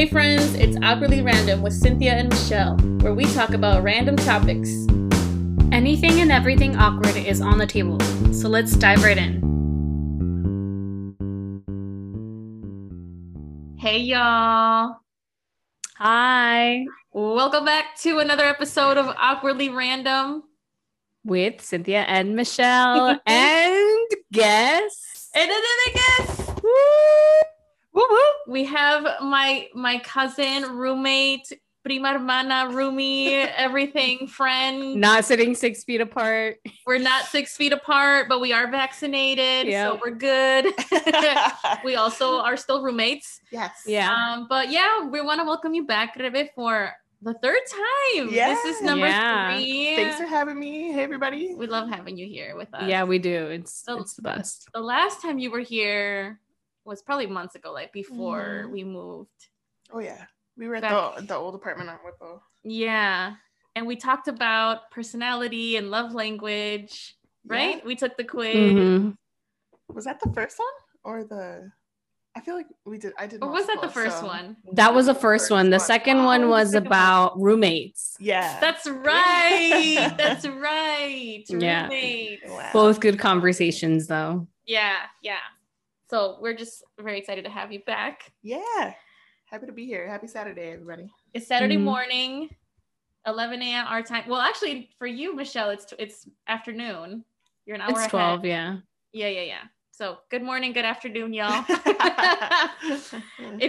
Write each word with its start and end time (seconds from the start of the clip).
Hey 0.00 0.08
friends, 0.08 0.54
it's 0.54 0.78
Awkwardly 0.82 1.20
Random 1.20 1.60
with 1.60 1.74
Cynthia 1.74 2.14
and 2.14 2.30
Michelle, 2.30 2.74
where 3.02 3.12
we 3.12 3.26
talk 3.34 3.50
about 3.50 3.82
random 3.82 4.16
topics. 4.16 4.70
Anything 5.72 6.20
and 6.22 6.32
everything 6.32 6.74
awkward 6.74 7.16
is 7.16 7.42
on 7.42 7.58
the 7.58 7.66
table, 7.66 8.00
so 8.32 8.48
let's 8.48 8.74
dive 8.76 9.04
right 9.04 9.18
in. 9.18 9.42
Hey 13.78 13.98
y'all. 13.98 15.00
Hi, 15.98 16.86
Welcome 17.12 17.66
back 17.66 17.94
to 17.98 18.20
another 18.20 18.44
episode 18.46 18.96
of 18.96 19.14
Awkwardly 19.18 19.68
Random. 19.68 20.44
with 21.24 21.60
Cynthia 21.60 22.04
and 22.08 22.34
Michelle, 22.34 23.20
and 23.26 24.10
guess. 24.32 25.28
And 25.34 25.50
then 25.50 25.60
I 25.60 25.90
guess 25.92 26.48
Woo 26.62 26.70
woo. 26.70 27.49
We 28.46 28.64
have 28.64 29.04
my 29.22 29.68
my 29.74 29.98
cousin, 30.00 30.76
roommate, 30.76 31.52
prima 31.84 32.12
hermana, 32.12 32.68
roomie, 32.72 33.46
everything, 33.56 34.26
friend. 34.26 34.96
Not 34.96 35.24
sitting 35.24 35.54
six 35.54 35.84
feet 35.84 36.00
apart. 36.00 36.58
We're 36.86 36.98
not 36.98 37.24
six 37.24 37.56
feet 37.56 37.72
apart, 37.72 38.28
but 38.28 38.40
we 38.40 38.52
are 38.52 38.70
vaccinated, 38.70 39.72
so 39.72 39.98
we're 40.04 40.14
good. 40.14 40.66
we 41.84 41.94
also 41.96 42.38
are 42.40 42.56
still 42.56 42.82
roommates. 42.82 43.40
yes. 43.50 43.82
Yeah. 43.86 44.12
Um, 44.12 44.46
but 44.48 44.70
yeah, 44.70 45.06
we 45.06 45.20
want 45.20 45.40
to 45.40 45.44
welcome 45.44 45.74
you 45.74 45.86
back, 45.86 46.16
Rebe, 46.18 46.48
for 46.54 46.92
the 47.22 47.34
third 47.42 47.60
time. 47.70 48.30
This 48.30 48.64
is 48.64 48.82
number 48.82 49.06
Yeah. 49.06 49.54
three. 49.56 49.94
Thanks 49.96 50.16
for 50.16 50.24
having 50.26 50.58
me. 50.58 50.92
Hey, 50.92 51.02
everybody. 51.02 51.54
we 51.54 51.66
love 51.66 51.88
having 51.90 52.16
you 52.16 52.26
here 52.26 52.56
with 52.56 52.72
us. 52.74 52.84
Yeah, 52.88 53.04
we 53.04 53.18
do. 53.18 53.46
It's 53.48 53.84
So- 53.84 53.98
it's 53.98 54.14
the 54.14 54.22
best. 54.22 54.68
the 54.72 54.80
last 54.80 55.20
time 55.20 55.38
you 55.38 55.50
were 55.50 55.60
here 55.60 56.40
was 56.90 57.00
probably 57.02 57.26
months 57.28 57.54
ago, 57.54 57.72
like 57.72 57.92
before 57.92 58.64
Mhm. 58.66 58.70
we 58.72 58.84
moved. 58.84 59.40
Oh 59.92 60.00
yeah, 60.00 60.24
we 60.58 60.66
were 60.68 60.74
at 60.74 60.82
Back- 60.82 61.16
the 61.16 61.22
the 61.22 61.36
old 61.36 61.54
apartment 61.54 61.88
on 61.88 61.96
Whipple. 62.04 62.42
Yeah. 62.64 63.36
And 63.76 63.86
we 63.86 63.94
talked 63.96 64.26
about 64.28 64.90
personality 64.90 65.76
and 65.76 65.90
love 65.92 66.12
language, 66.12 67.16
right? 67.46 67.76
Yeah. 67.76 67.84
We 67.86 67.94
took 67.94 68.16
the 68.16 68.24
quiz. 68.24 68.56
Mhm. 68.56 69.16
Was 69.94 70.04
that 70.04 70.18
the 70.20 70.32
first 70.34 70.58
one 70.58 70.76
or 71.04 71.24
the? 71.24 71.70
I 72.36 72.40
feel 72.40 72.54
like 72.56 72.66
we 72.84 72.98
did. 72.98 73.12
I 73.18 73.26
did. 73.28 73.42
Or 73.42 73.50
was 73.50 73.66
that 73.68 73.80
the 73.80 73.88
first 73.88 74.20
so- 74.20 74.26
one? 74.26 74.56
That 74.72 74.92
was 74.94 75.06
the 75.06 75.14
first 75.14 75.50
one. 75.50 75.70
The 75.70 75.78
one. 75.78 75.86
second 75.94 76.18
Oh, 76.18 76.24
one 76.32 76.48
was 76.48 76.70
second 76.72 76.84
one. 76.84 76.86
about 76.86 77.40
roommates. 77.40 78.16
Yeah. 78.20 78.58
That's 78.60 78.86
right. 78.88 80.12
That's 80.16 80.46
right. 80.46 81.44
Yeah. 81.48 81.82
Roommates. 81.84 82.42
Wow. 82.48 82.70
Both 82.72 83.00
good 83.00 83.18
conversations, 83.18 84.06
though. 84.08 84.46
Yeah, 84.66 84.96
yeah. 85.22 85.38
So 86.10 86.38
we're 86.40 86.54
just 86.56 86.82
very 86.98 87.18
excited 87.20 87.44
to 87.44 87.50
have 87.50 87.70
you 87.72 87.80
back. 87.86 88.32
yeah. 88.42 88.94
Happy 89.46 89.66
to 89.66 89.72
be 89.72 89.84
here. 89.84 90.08
Happy 90.08 90.28
Saturday, 90.28 90.70
everybody. 90.72 91.10
It's 91.34 91.46
Saturday 91.48 91.76
Mhm. 91.76 91.82
morning, 91.82 92.56
11 93.26 93.60
a.m. 93.62 93.84
our 93.88 94.00
time. 94.00 94.28
Well, 94.28 94.40
actually, 94.40 94.90
for 94.96 95.08
you, 95.08 95.34
Michelle, 95.34 95.70
it's 95.70 95.92
it's 95.98 96.28
afternoon. 96.46 97.24
You're 97.66 97.74
an 97.74 97.80
hour 97.82 97.90
It's 97.90 97.98
ahead. 97.98 98.10
twelve. 98.10 98.44
Yeah. 98.44 98.76
Yeah, 99.12 99.26
yeah, 99.26 99.42
yeah. 99.42 99.64
So 100.00 100.16
good 100.30 100.42
morning, 100.42 100.72
good 100.72 100.86
afternoon, 100.86 101.34
y'all. 101.34 101.62
if 101.68 103.12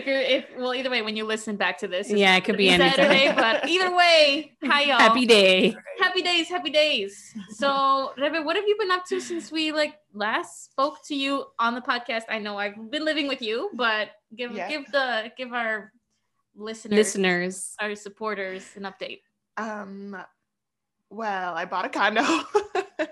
you're 0.07 0.21
if 0.21 0.45
well, 0.57 0.73
either 0.73 0.89
way, 0.89 1.01
when 1.01 1.17
you 1.17 1.25
listen 1.25 1.57
back 1.57 1.77
to 1.79 1.89
this, 1.89 2.09
Yeah, 2.09 2.37
it 2.37 2.45
could 2.45 2.55
be 2.55 2.69
anytime. 2.69 2.93
Saturday, 2.95 3.33
but 3.35 3.67
either 3.69 3.93
way, 3.93 4.53
hi 4.63 4.83
y'all. 4.83 4.97
Happy 4.97 5.25
day. 5.25 5.75
happy 5.99 6.21
days, 6.21 6.47
happy 6.47 6.69
days. 6.69 7.35
So, 7.49 8.13
Rebe, 8.17 8.45
what 8.45 8.55
have 8.55 8.63
you 8.65 8.77
been 8.79 8.91
up 8.91 9.03
to 9.07 9.19
since 9.19 9.51
we 9.51 9.73
like 9.73 9.95
last 10.13 10.63
spoke 10.71 11.03
to 11.07 11.15
you 11.15 11.47
on 11.59 11.75
the 11.75 11.81
podcast? 11.81 12.21
I 12.29 12.39
know 12.39 12.57
I've 12.57 12.89
been 12.89 13.03
living 13.03 13.27
with 13.27 13.41
you, 13.41 13.69
but 13.73 14.11
give 14.33 14.53
Yeah. 14.53 14.69
give 14.69 14.89
the 14.89 15.33
give 15.35 15.51
our 15.51 15.91
listeners, 16.55 16.95
Listeners. 16.95 17.75
our 17.77 17.93
supporters, 17.93 18.63
an 18.77 18.83
update. 18.83 19.19
um. 19.57 20.15
Well, 21.09 21.55
I 21.55 21.65
bought 21.65 21.83
a 21.83 21.89
condo. 21.89 22.23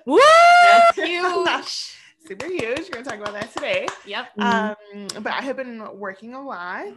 Woo! 0.05 0.21
That's 0.63 0.95
huge. 0.95 1.98
Super 2.27 2.45
huge. 2.47 2.79
We're 2.89 3.01
gonna 3.01 3.05
talk 3.05 3.19
about 3.19 3.33
that 3.33 3.51
today. 3.53 3.87
yep. 4.05 4.27
Mhm. 4.37 4.75
Um, 5.15 5.23
but 5.23 5.33
I 5.33 5.41
have 5.41 5.55
been 5.57 5.97
working 5.97 6.33
a 6.35 6.41
lot. 6.43 6.93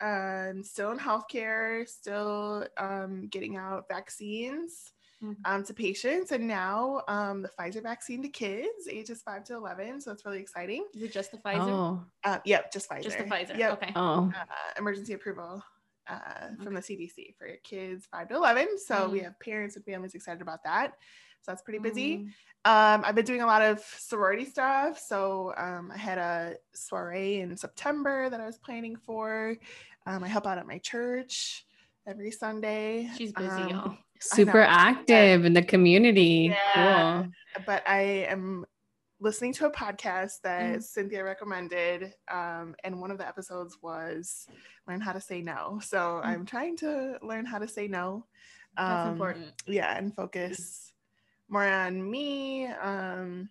Um, 0.00 0.62
still 0.62 0.92
in 0.92 0.98
healthcare, 0.98 1.88
still 1.88 2.66
um, 2.76 3.26
getting 3.28 3.56
out 3.56 3.88
vaccines 3.88 4.92
Mhm. 5.22 5.36
um, 5.46 5.64
to 5.64 5.72
patients, 5.74 6.30
and 6.30 6.46
now 6.46 7.02
um, 7.08 7.42
the 7.42 7.48
Pfizer 7.48 7.82
vaccine 7.82 8.22
to 8.22 8.28
kids, 8.28 8.86
ages 8.88 9.22
five 9.22 9.44
to 9.44 9.54
eleven. 9.54 10.00
So 10.00 10.12
it's 10.12 10.24
really 10.26 10.40
exciting. 10.40 10.86
Is 10.94 11.02
it 11.02 11.12
just 11.12 11.32
the 11.32 11.38
Pfizer? 11.38 11.68
Oh. 11.70 12.04
Uh, 12.22 12.38
yep, 12.44 12.70
just 12.70 12.88
Pfizer. 12.88 13.02
just 13.02 13.18
the 13.18 13.24
Pfizer. 13.24 13.56
Yep. 13.56 13.72
Okay. 13.82 13.92
Oh. 13.96 14.30
Uh, 14.38 14.44
emergency 14.78 15.14
approval 15.14 15.64
uh, 16.06 16.50
from 16.62 16.74
the 16.74 16.80
CDC 16.82 17.34
for 17.38 17.48
kids 17.64 18.06
five 18.06 18.28
to 18.28 18.34
eleven. 18.36 18.78
So 18.78 19.08
we 19.08 19.20
Mm. 19.20 19.24
have 19.24 19.40
parents 19.40 19.74
and 19.76 19.84
families 19.84 20.14
excited 20.14 20.42
about 20.42 20.62
that. 20.64 20.92
So 21.42 21.52
that's 21.52 21.62
pretty 21.62 21.78
busy. 21.78 22.16
Mm. 22.18 22.26
Um, 22.64 23.04
I've 23.04 23.14
been 23.14 23.24
doing 23.24 23.42
a 23.42 23.46
lot 23.46 23.62
of 23.62 23.78
sorority 23.96 24.44
stuff. 24.44 24.98
So 24.98 25.54
um, 25.56 25.92
I 25.94 25.96
had 25.98 26.18
a 26.18 26.54
soiree 26.74 27.40
in 27.40 27.56
September 27.56 28.28
that 28.28 28.40
I 28.40 28.46
was 28.46 28.58
planning 28.58 28.96
for. 28.96 29.56
Um, 30.06 30.24
I 30.24 30.28
help 30.28 30.46
out 30.46 30.58
at 30.58 30.66
my 30.66 30.78
church 30.78 31.64
every 32.08 32.32
Sunday. 32.32 33.08
She's 33.16 33.32
busy, 33.32 33.48
Um, 33.48 33.68
y'all. 33.68 33.96
Super 34.18 34.60
know. 34.62 34.66
active 34.68 35.44
in 35.44 35.52
the 35.52 35.62
community. 35.62 36.52
Yeah. 36.74 37.22
Cool. 37.22 37.32
But 37.66 37.82
I 37.86 38.00
am 38.28 38.64
listening 39.20 39.52
to 39.54 39.66
a 39.66 39.70
podcast 39.70 40.40
that 40.42 40.78
Mm. 40.78 40.82
Cynthia 40.82 41.22
recommended. 41.24 42.14
Um, 42.28 42.74
and 42.82 43.00
one 43.00 43.10
of 43.10 43.18
the 43.18 43.26
episodes 43.28 43.78
was 43.80 44.46
learn 44.88 45.00
how 45.00 45.12
to 45.12 45.20
say 45.20 45.40
no. 45.40 45.80
So 45.84 46.20
I'm 46.24 46.44
trying 46.46 46.76
to 46.78 47.18
learn 47.22 47.46
how 47.46 47.58
to 47.58 47.68
say 47.68 47.86
no. 47.88 48.26
Mm. 48.76 48.88
That's 48.88 49.06
Um, 49.06 49.12
important. 49.12 49.62
yeah 49.66 49.96
and 49.96 50.14
focus 50.14 50.85
more 51.48 51.64
on 51.64 52.08
me 52.10 52.66
um 52.66 53.48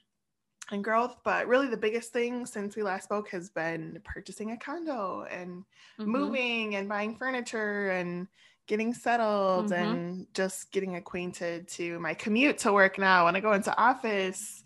and 0.71 0.83
growth 0.83 1.17
but 1.23 1.47
really 1.47 1.67
the 1.67 1.77
biggest 1.77 2.11
thing 2.11 2.45
since 2.45 2.75
we 2.75 2.83
last 2.83 3.03
spoke 3.03 3.29
has 3.29 3.49
been 3.49 3.99
purchasing 4.03 4.51
a 4.51 4.57
condo 4.57 5.25
and 5.29 5.63
Mhm. 5.99 6.05
moving 6.07 6.75
and 6.75 6.89
buying 6.89 7.15
furniture 7.15 7.91
and 7.91 8.27
getting 8.67 8.93
settled 8.93 9.67
Mhm. 9.67 9.73
and 9.73 10.27
just 10.33 10.71
getting 10.71 10.95
acquainted 10.95 11.67
to 11.67 11.99
my 11.99 12.13
commute 12.13 12.57
to 12.57 12.73
work 12.73 12.97
now 12.97 13.25
when 13.25 13.35
i 13.35 13.39
go 13.39 13.53
into 13.53 13.75
office 13.77 14.63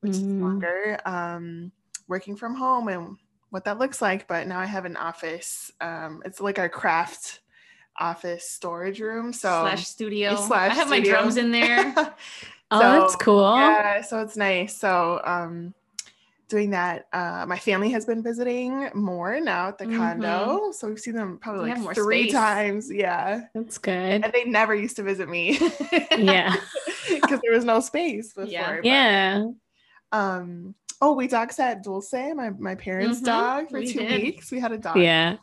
which 0.00 0.12
is 0.14 0.22
Mhm. 0.24 0.40
longer 0.40 0.98
um 1.04 1.70
working 2.08 2.34
from 2.34 2.54
home 2.54 2.88
and 2.88 3.16
what 3.50 3.64
that 3.64 3.78
looks 3.78 4.00
like 4.00 4.26
but 4.26 4.46
now 4.46 4.58
i 4.58 4.64
have 4.66 4.86
an 4.86 4.96
office 4.96 5.70
um 5.82 6.22
it's 6.24 6.40
like 6.40 6.58
our 6.58 6.68
craft 6.70 7.40
office 7.98 8.48
storage 8.48 9.00
room 9.00 9.34
so 9.34 9.60
slash 9.60 9.86
studio. 9.86 10.34
slash 10.34 10.72
I 10.72 10.74
have 10.74 10.88
my 10.88 11.00
drums 11.00 11.36
in 11.36 11.52
there. 11.52 11.94
Oh, 12.74 12.78
that's 12.78 13.16
cool. 13.16 13.54
Yeah, 13.56 14.00
so 14.02 14.20
it's 14.20 14.36
nice. 14.36 14.76
So 14.76 15.20
um 15.24 15.74
doing 16.48 16.70
that. 16.70 17.06
Uh 17.12 17.44
my 17.46 17.58
family 17.58 17.90
has 17.90 18.04
been 18.06 18.22
visiting 18.22 18.90
more 18.94 19.40
now 19.40 19.68
at 19.68 19.78
the 19.78 19.86
condo. 19.86 20.72
So 20.72 20.88
we've 20.88 20.98
seen 20.98 21.14
them 21.14 21.38
probably 21.38 21.70
Mm-hmm. 21.70 21.84
Like 21.84 21.96
three 21.96 22.22
space. 22.24 22.32
times. 22.32 22.90
Yeah. 22.92 23.42
That's 23.54 23.78
good. 23.78 24.24
And 24.24 24.32
they 24.32 24.44
never 24.44 24.74
used 24.74 24.96
to 24.96 25.02
visit 25.02 25.28
me. 25.28 25.58
Yeah. 26.16 26.54
Because 27.10 27.40
there 27.42 27.52
was 27.52 27.64
no 27.64 27.80
space 27.80 28.32
before. 28.32 28.46
Yeah. 28.48 28.80
but, 28.80 28.86
Yeah. 28.88 29.44
um 30.12 30.74
oh 31.00 31.12
we 31.14 31.26
dog 31.26 31.52
sat 31.52 31.82
Dulce, 31.82 32.12
my, 32.12 32.50
my 32.50 32.74
parents' 32.74 33.20
Mhm, 33.20 33.24
dog 33.26 33.70
for 33.70 33.80
we 33.80 33.92
two 33.92 34.00
did. 34.00 34.22
weeks. 34.22 34.50
We 34.50 34.60
had 34.60 34.72
a 34.72 34.78
dog. 34.78 34.98
Yeah. 34.98 35.36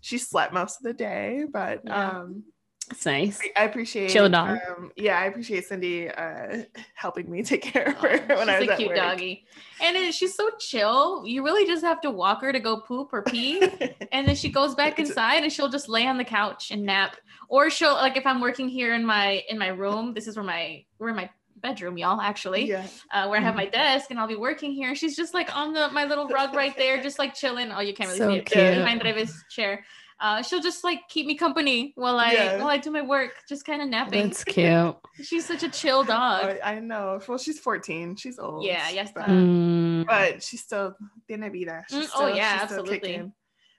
She 0.00 0.18
slept 0.18 0.52
most 0.52 0.78
of 0.78 0.82
the 0.84 0.92
day, 0.92 1.44
but 1.50 1.80
Yeah. 1.84 2.10
um 2.10 2.44
It's 2.90 3.06
nice. 3.06 3.40
I 3.56 3.64
appreciate 3.64 4.10
Chill 4.10 4.28
dog. 4.28 4.58
Um, 4.68 4.92
yeah, 4.96 5.18
I 5.18 5.24
appreciate 5.26 5.64
Cindy 5.66 6.08
uh, 6.10 6.64
helping 6.94 7.30
me 7.30 7.42
take 7.42 7.62
care 7.72 7.88
of 7.90 7.96
Oh, 8.02 8.08
her 8.08 8.36
when 8.36 8.48
I 8.50 8.58
she's 8.58 8.68
was 8.68 8.74
a 8.74 8.76
cute 8.76 8.88
work. 8.88 8.96
doggy, 8.96 9.44
and 9.82 9.96
it, 9.96 10.14
she's 10.14 10.34
so 10.34 10.50
chill. 10.58 11.24
You 11.26 11.44
really 11.44 11.66
just 11.66 11.84
have 11.84 12.00
to 12.02 12.10
walk 12.10 12.42
her 12.42 12.52
to 12.52 12.60
go 12.60 12.80
poop 12.80 13.10
or 13.12 13.22
pee, 13.22 13.60
and 14.12 14.26
then 14.28 14.34
she 14.36 14.50
goes 14.50 14.74
back 14.74 14.98
inside 14.98 15.42
and 15.42 15.52
she'll 15.52 15.68
just 15.70 15.88
lay 15.88 16.06
on 16.06 16.18
the 16.18 16.24
couch 16.24 16.70
and 16.70 16.84
nap. 16.84 17.16
Or 17.48 17.70
she'll 17.70 17.94
like 17.94 18.16
if 18.16 18.26
I'm 18.26 18.40
working 18.40 18.68
here 18.68 18.94
in 18.94 19.04
my 19.04 19.42
in 19.48 19.58
my 19.58 19.68
room. 19.68 20.14
This 20.14 20.26
is 20.26 20.36
where 20.36 20.44
my 20.44 20.84
we're 20.98 21.10
in 21.10 21.16
my 21.16 21.30
bedroom, 21.56 21.96
y'all. 21.96 22.20
Actually, 22.20 22.68
yeah, 22.68 22.86
uh, 23.12 23.26
where 23.28 23.36
I 23.38 23.40
Mm-hmm. 23.40 23.46
have 23.46 23.54
my 23.54 23.66
desk 23.66 24.10
and 24.10 24.18
I'll 24.18 24.26
be 24.28 24.36
working 24.36 24.72
here. 24.72 24.94
She's 24.94 25.16
just 25.16 25.32
like 25.34 25.54
on 25.56 25.72
the 25.72 25.88
my 25.90 26.04
little 26.04 26.28
rug 26.28 26.54
right 26.54 26.76
there, 26.76 27.02
just 27.02 27.18
like 27.18 27.34
chilling. 27.34 27.70
Oh, 27.70 27.80
you 27.80 27.94
can't 27.94 28.08
really 28.08 28.18
So 28.18 28.28
see 28.28 28.38
it 28.38 28.46
cute. 28.46 28.74
behind 28.74 29.02
Rebe's 29.02 29.44
chair. 29.50 29.84
Uh, 30.20 30.42
she'll 30.42 30.60
just 30.60 30.84
like 30.84 31.00
keep 31.08 31.26
me 31.26 31.34
company 31.34 31.92
while 31.96 32.18
I 32.18 32.32
Yeah. 32.32 32.58
while 32.58 32.68
I 32.68 32.76
do 32.78 32.90
my 32.90 33.02
work, 33.02 33.32
just 33.48 33.64
kind 33.66 33.82
of 33.82 33.88
napping. 33.88 34.28
That's 34.28 34.44
cute. 34.44 34.96
She's 35.22 35.44
such 35.44 35.62
a 35.64 35.68
chill 35.68 36.04
dog. 36.04 36.44
I, 36.62 36.76
I 36.76 36.78
know. 36.80 37.20
Well, 37.28 37.36
she's 37.38 37.58
14. 37.58 38.16
She's 38.16 38.38
old. 38.38 38.64
Yeah, 38.64 38.88
yes, 38.90 39.10
but, 39.14 39.26
Mm, 39.28 40.06
but 40.06 40.42
she's 40.42 40.62
still 40.62 40.96
tiene 41.28 41.50
vida. 41.52 41.84
She's 41.88 42.08
Mm, 42.10 42.10
oh, 42.16 42.26
yeah, 42.28 42.58
she's 42.60 42.68
still 42.70 42.80
absolutely. 42.80 43.08
kicking. 43.08 43.32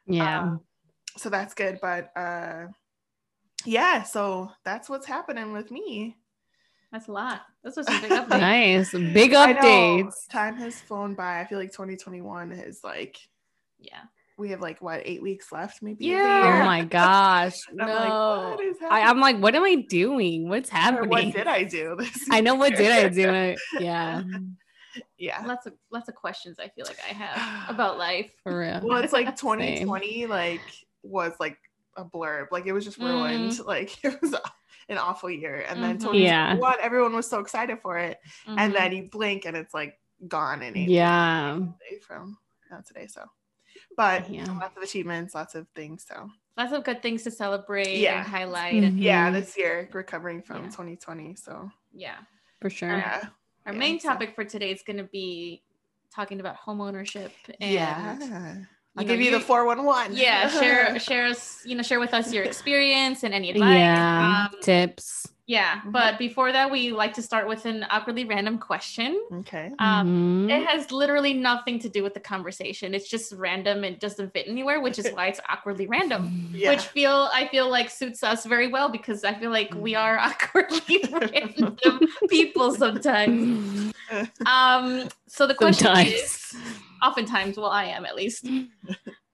yeah. 0.06 0.42
Um, 0.42 0.62
so 1.18 1.30
that's 1.30 1.54
good. 1.54 1.80
But 1.82 2.12
uh, 2.18 2.68
yeah, 3.66 4.04
so 4.04 4.52
that's 4.64 4.90
what's 4.90 5.06
happening 5.06 5.52
with 5.54 5.72
me. 5.72 6.18
That's 6.92 7.08
a 7.08 7.12
lot. 7.12 7.42
That's 7.64 7.76
what's 7.78 7.90
a 7.90 8.00
big 8.02 8.12
update. 8.12 8.40
nice. 8.40 8.92
Big 9.14 9.32
updates. 9.32 10.14
Time 10.30 10.56
has 10.58 10.80
flown 10.80 11.14
by. 11.16 11.40
I 11.42 11.46
feel 11.46 11.58
like 11.60 11.72
2021 11.72 12.52
is 12.52 12.84
like 12.84 13.18
Yeah. 13.80 14.04
We 14.38 14.50
have 14.50 14.60
like 14.62 14.82
what 14.82 15.02
eight 15.06 15.22
weeks 15.22 15.52
left, 15.52 15.82
maybe. 15.82 16.06
Yeah. 16.06 16.60
Oh 16.62 16.66
my 16.66 16.84
gosh. 17.00 17.58
And 17.70 17.82
I'm 17.82 17.88
no. 17.88 18.58
like, 18.58 18.92
I, 18.92 19.02
I'm 19.10 19.20
like, 19.20 19.38
what 19.38 19.56
am 19.56 19.64
I 19.64 19.76
doing? 19.76 20.50
What's 20.50 20.70
Or 20.72 20.76
happening? 20.76 21.10
what 21.10 21.34
did 21.34 21.48
I 21.48 21.64
do? 21.64 21.96
This 22.00 22.28
I 22.32 22.42
know 22.42 22.56
what 22.56 22.76
did 22.76 22.92
I 22.92 23.00
year? 23.16 23.56
do? 23.56 23.84
Yeah, 23.84 24.24
yeah. 25.18 25.44
lots 25.46 25.66
of 25.66 25.74
lots 25.92 26.10
of 26.10 26.16
questions 26.16 26.58
I 26.60 26.68
feel 26.70 26.86
like 26.86 27.00
I 27.10 27.14
have 27.14 27.70
about 27.74 27.98
life. 27.98 28.32
for 28.44 28.60
real. 28.60 28.82
Well, 28.84 29.02
it's 29.04 29.14
like 29.14 29.28
Same. 29.28 29.58
2020 29.58 30.26
like 30.28 30.62
was 31.04 31.34
like 31.40 31.58
a 31.98 32.04
blurb. 32.04 32.48
Like 32.52 32.66
it 32.66 32.74
was 32.74 32.84
just 32.84 32.98
ruined. 32.98 33.52
Mm. 33.54 33.66
Like 33.66 34.04
it 34.04 34.22
was 34.22 34.36
an 34.90 34.98
awful 34.98 35.30
year. 35.30 35.66
And 35.70 35.82
then 35.82 35.96
Mhm. 35.98 36.02
2021, 36.12 36.60
Yeah. 36.60 36.76
everyone 36.86 37.14
was 37.16 37.28
so 37.30 37.40
excited 37.40 37.80
for 37.82 37.98
it. 37.98 38.20
Mhm. 38.48 38.56
And 38.60 38.76
then 38.76 38.92
you 38.92 39.04
blink 39.10 39.46
and 39.46 39.56
it's 39.56 39.74
like 39.74 39.98
gone 40.28 40.62
in 40.62 40.76
eight 40.78 40.90
Yeah. 40.90 41.58
days 41.90 42.04
from 42.06 42.38
now 42.70 42.82
today. 42.86 43.08
So 43.08 43.24
but 43.96 44.30
Yeah. 44.30 44.46
lots 44.60 44.76
of 44.78 44.84
achievements, 44.84 45.34
lots 45.36 45.56
of 45.56 45.68
things. 45.76 46.06
So 46.08 46.30
lots 46.58 46.72
of 46.74 46.84
good 46.84 47.02
things 47.02 47.24
to 47.24 47.32
celebrate 47.32 47.98
Yeah. 47.98 48.20
and 48.20 48.28
highlight. 48.28 48.74
Mhm. 48.76 49.02
yeah, 49.02 49.32
this 49.32 49.58
year 49.58 49.90
recovering 49.94 50.42
from 50.42 50.64
Yeah. 50.66 50.70
2020. 50.72 51.36
So 51.36 51.72
Yeah. 51.94 52.18
For 52.62 52.70
sure. 52.70 52.90
yeah. 52.98 53.28
Our 53.66 53.74
Yeah, 53.74 53.80
main 53.80 54.00
so- 54.00 54.10
topic 54.10 54.36
for 54.36 54.44
today 54.46 54.72
is 54.72 54.82
going 54.84 54.98
to 54.98 55.04
be 55.06 55.64
talking 56.14 56.40
about 56.40 56.56
home 56.56 56.80
ownership 56.82 57.34
and 57.60 57.72
yeah. 57.72 58.16
I'll 58.98 59.04
know, 59.04 59.10
give 59.10 59.20
you, 59.20 59.32
the 59.32 59.40
411. 59.42 60.16
yeah 60.16 60.48
share 60.48 60.98
share 61.00 61.26
us 61.26 61.62
you 61.66 61.76
know 61.76 61.84
share 61.84 62.00
with 62.00 62.14
us 62.14 62.32
your 62.32 62.46
experience 62.46 63.24
and 63.24 63.34
any 63.34 63.50
advice 63.52 63.76
Yeah. 63.78 64.48
um, 64.54 64.56
Tips. 64.62 65.28
Yeah 65.48 65.82
Mhm. 65.86 65.92
but 65.92 66.18
before 66.18 66.52
that 66.52 66.72
we 66.72 66.92
like 66.92 67.14
to 67.14 67.22
start 67.22 67.48
with 67.48 67.66
an 67.66 67.86
awkwardly 67.92 68.26
random 68.26 68.58
question 68.58 69.20
okay. 69.32 69.72
um 69.80 70.48
Mhm. 70.48 70.52
it 70.52 70.66
has 70.66 70.92
literally 70.92 71.34
nothing 71.34 71.78
to 71.80 71.90
do 71.90 72.02
with 72.02 72.14
the 72.14 72.20
conversation 72.20 72.94
it's 72.96 73.08
just 73.08 73.32
random 73.34 73.84
and 73.84 74.00
doesn't 74.00 74.34
fit 74.34 74.48
anywhere 74.48 74.82
which 74.82 74.98
is 74.98 75.08
why 75.14 75.28
it's 75.28 75.40
awkwardly 75.50 75.86
random 75.88 76.32
Yeah. 76.54 76.72
which 76.72 76.82
feel 76.88 77.30
i 77.34 77.48
feel 77.48 77.70
like 77.70 77.90
suits 77.90 78.24
us 78.24 78.46
very 78.46 78.68
well 78.70 78.90
because 78.90 79.24
i 79.24 79.34
feel 79.34 79.52
like 79.52 79.74
we 79.76 79.94
are 79.94 80.18
awkwardly 80.18 81.04
random 81.34 82.00
people 82.30 82.74
sometimes 82.74 83.94
um 84.46 85.10
so 85.28 85.46
the 85.46 85.54
question 85.56 85.86
Sometimes. 85.88 86.10
is 86.12 86.56
oftentimes 87.04 87.58
well 87.58 87.70
i 87.72 87.86
am 87.86 88.06
at 88.06 88.16
least 88.16 88.48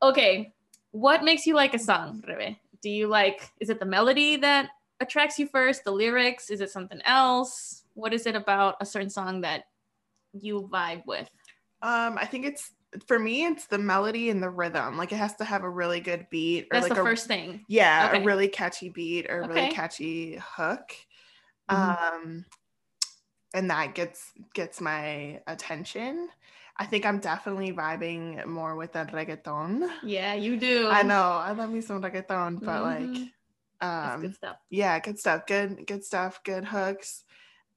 okay 0.01 0.51
what 0.91 1.23
makes 1.23 1.45
you 1.47 1.53
like 1.55 1.73
a 1.73 1.79
song 1.79 2.21
Rebe? 2.27 2.57
do 2.81 2.89
you 2.89 3.07
like 3.07 3.49
is 3.61 3.69
it 3.69 3.79
the 3.79 3.85
melody 3.85 4.35
that 4.37 4.69
attracts 5.01 5.39
you 5.39 5.47
first 5.47 5.83
the 5.83 5.91
lyrics 5.91 6.49
is 6.49 6.61
it 6.61 6.71
something 6.71 7.01
else 7.05 7.85
what 7.95 8.13
is 8.13 8.25
it 8.27 8.35
about 8.35 8.77
a 8.81 8.85
certain 8.85 9.09
song 9.09 9.41
that 9.41 9.65
you 10.33 10.69
vibe 10.71 11.05
with 11.05 11.29
Um, 11.81 12.17
I 12.17 12.25
think 12.25 12.45
it's 12.45 12.73
for 13.07 13.17
me, 13.17 13.45
it's 13.45 13.67
the 13.67 13.77
melody 13.77 14.29
and 14.29 14.41
the 14.43 14.49
rhythm. 14.49 14.97
Like 14.97 15.11
it 15.11 15.17
has 15.17 15.35
to 15.37 15.45
have 15.45 15.63
a 15.63 15.69
really 15.69 15.99
good 15.99 16.27
beat 16.29 16.67
or 16.71 16.77
that's 16.77 16.83
like 16.83 16.95
the 16.95 17.01
a 17.01 17.03
first 17.03 17.27
thing 17.27 17.65
yeah, 17.67 18.07
Okay. 18.07 18.21
a 18.21 18.23
really 18.25 18.47
catchy 18.49 18.89
beat 18.89 19.27
or 19.29 19.41
a 19.41 19.47
really 19.47 19.67
catchy 19.67 20.37
hook. 20.41 20.93
Mhm. 21.69 21.97
Um, 22.13 22.45
and 23.53 23.69
that 23.69 23.95
gets 23.95 24.31
gets 24.53 24.79
my 24.81 25.41
attention. 25.47 26.29
I 26.77 26.85
think 26.85 27.05
I'm 27.05 27.19
definitely 27.19 27.73
vibing 27.73 28.45
more 28.45 28.75
with 28.75 28.93
the 28.93 29.05
reggaeton. 29.05 29.91
yeah 30.03 30.33
you 30.33 30.57
do 30.57 30.89
I 30.89 31.03
know 31.03 31.21
I 31.21 31.51
love 31.51 31.69
me 31.69 31.81
some 31.81 32.01
reggaeton, 32.01 32.63
but 32.63 32.81
Mhm. 32.81 32.83
like, 32.83 33.33
um, 33.81 34.21
good 34.21 34.35
stuff 34.35 34.57
yeah, 34.69 34.99
good 34.99 35.17
stuff. 35.19 35.45
Good, 35.47 35.85
good 35.87 36.03
stuff. 36.05 36.41
Good 36.43 36.65
hooks. 36.65 37.23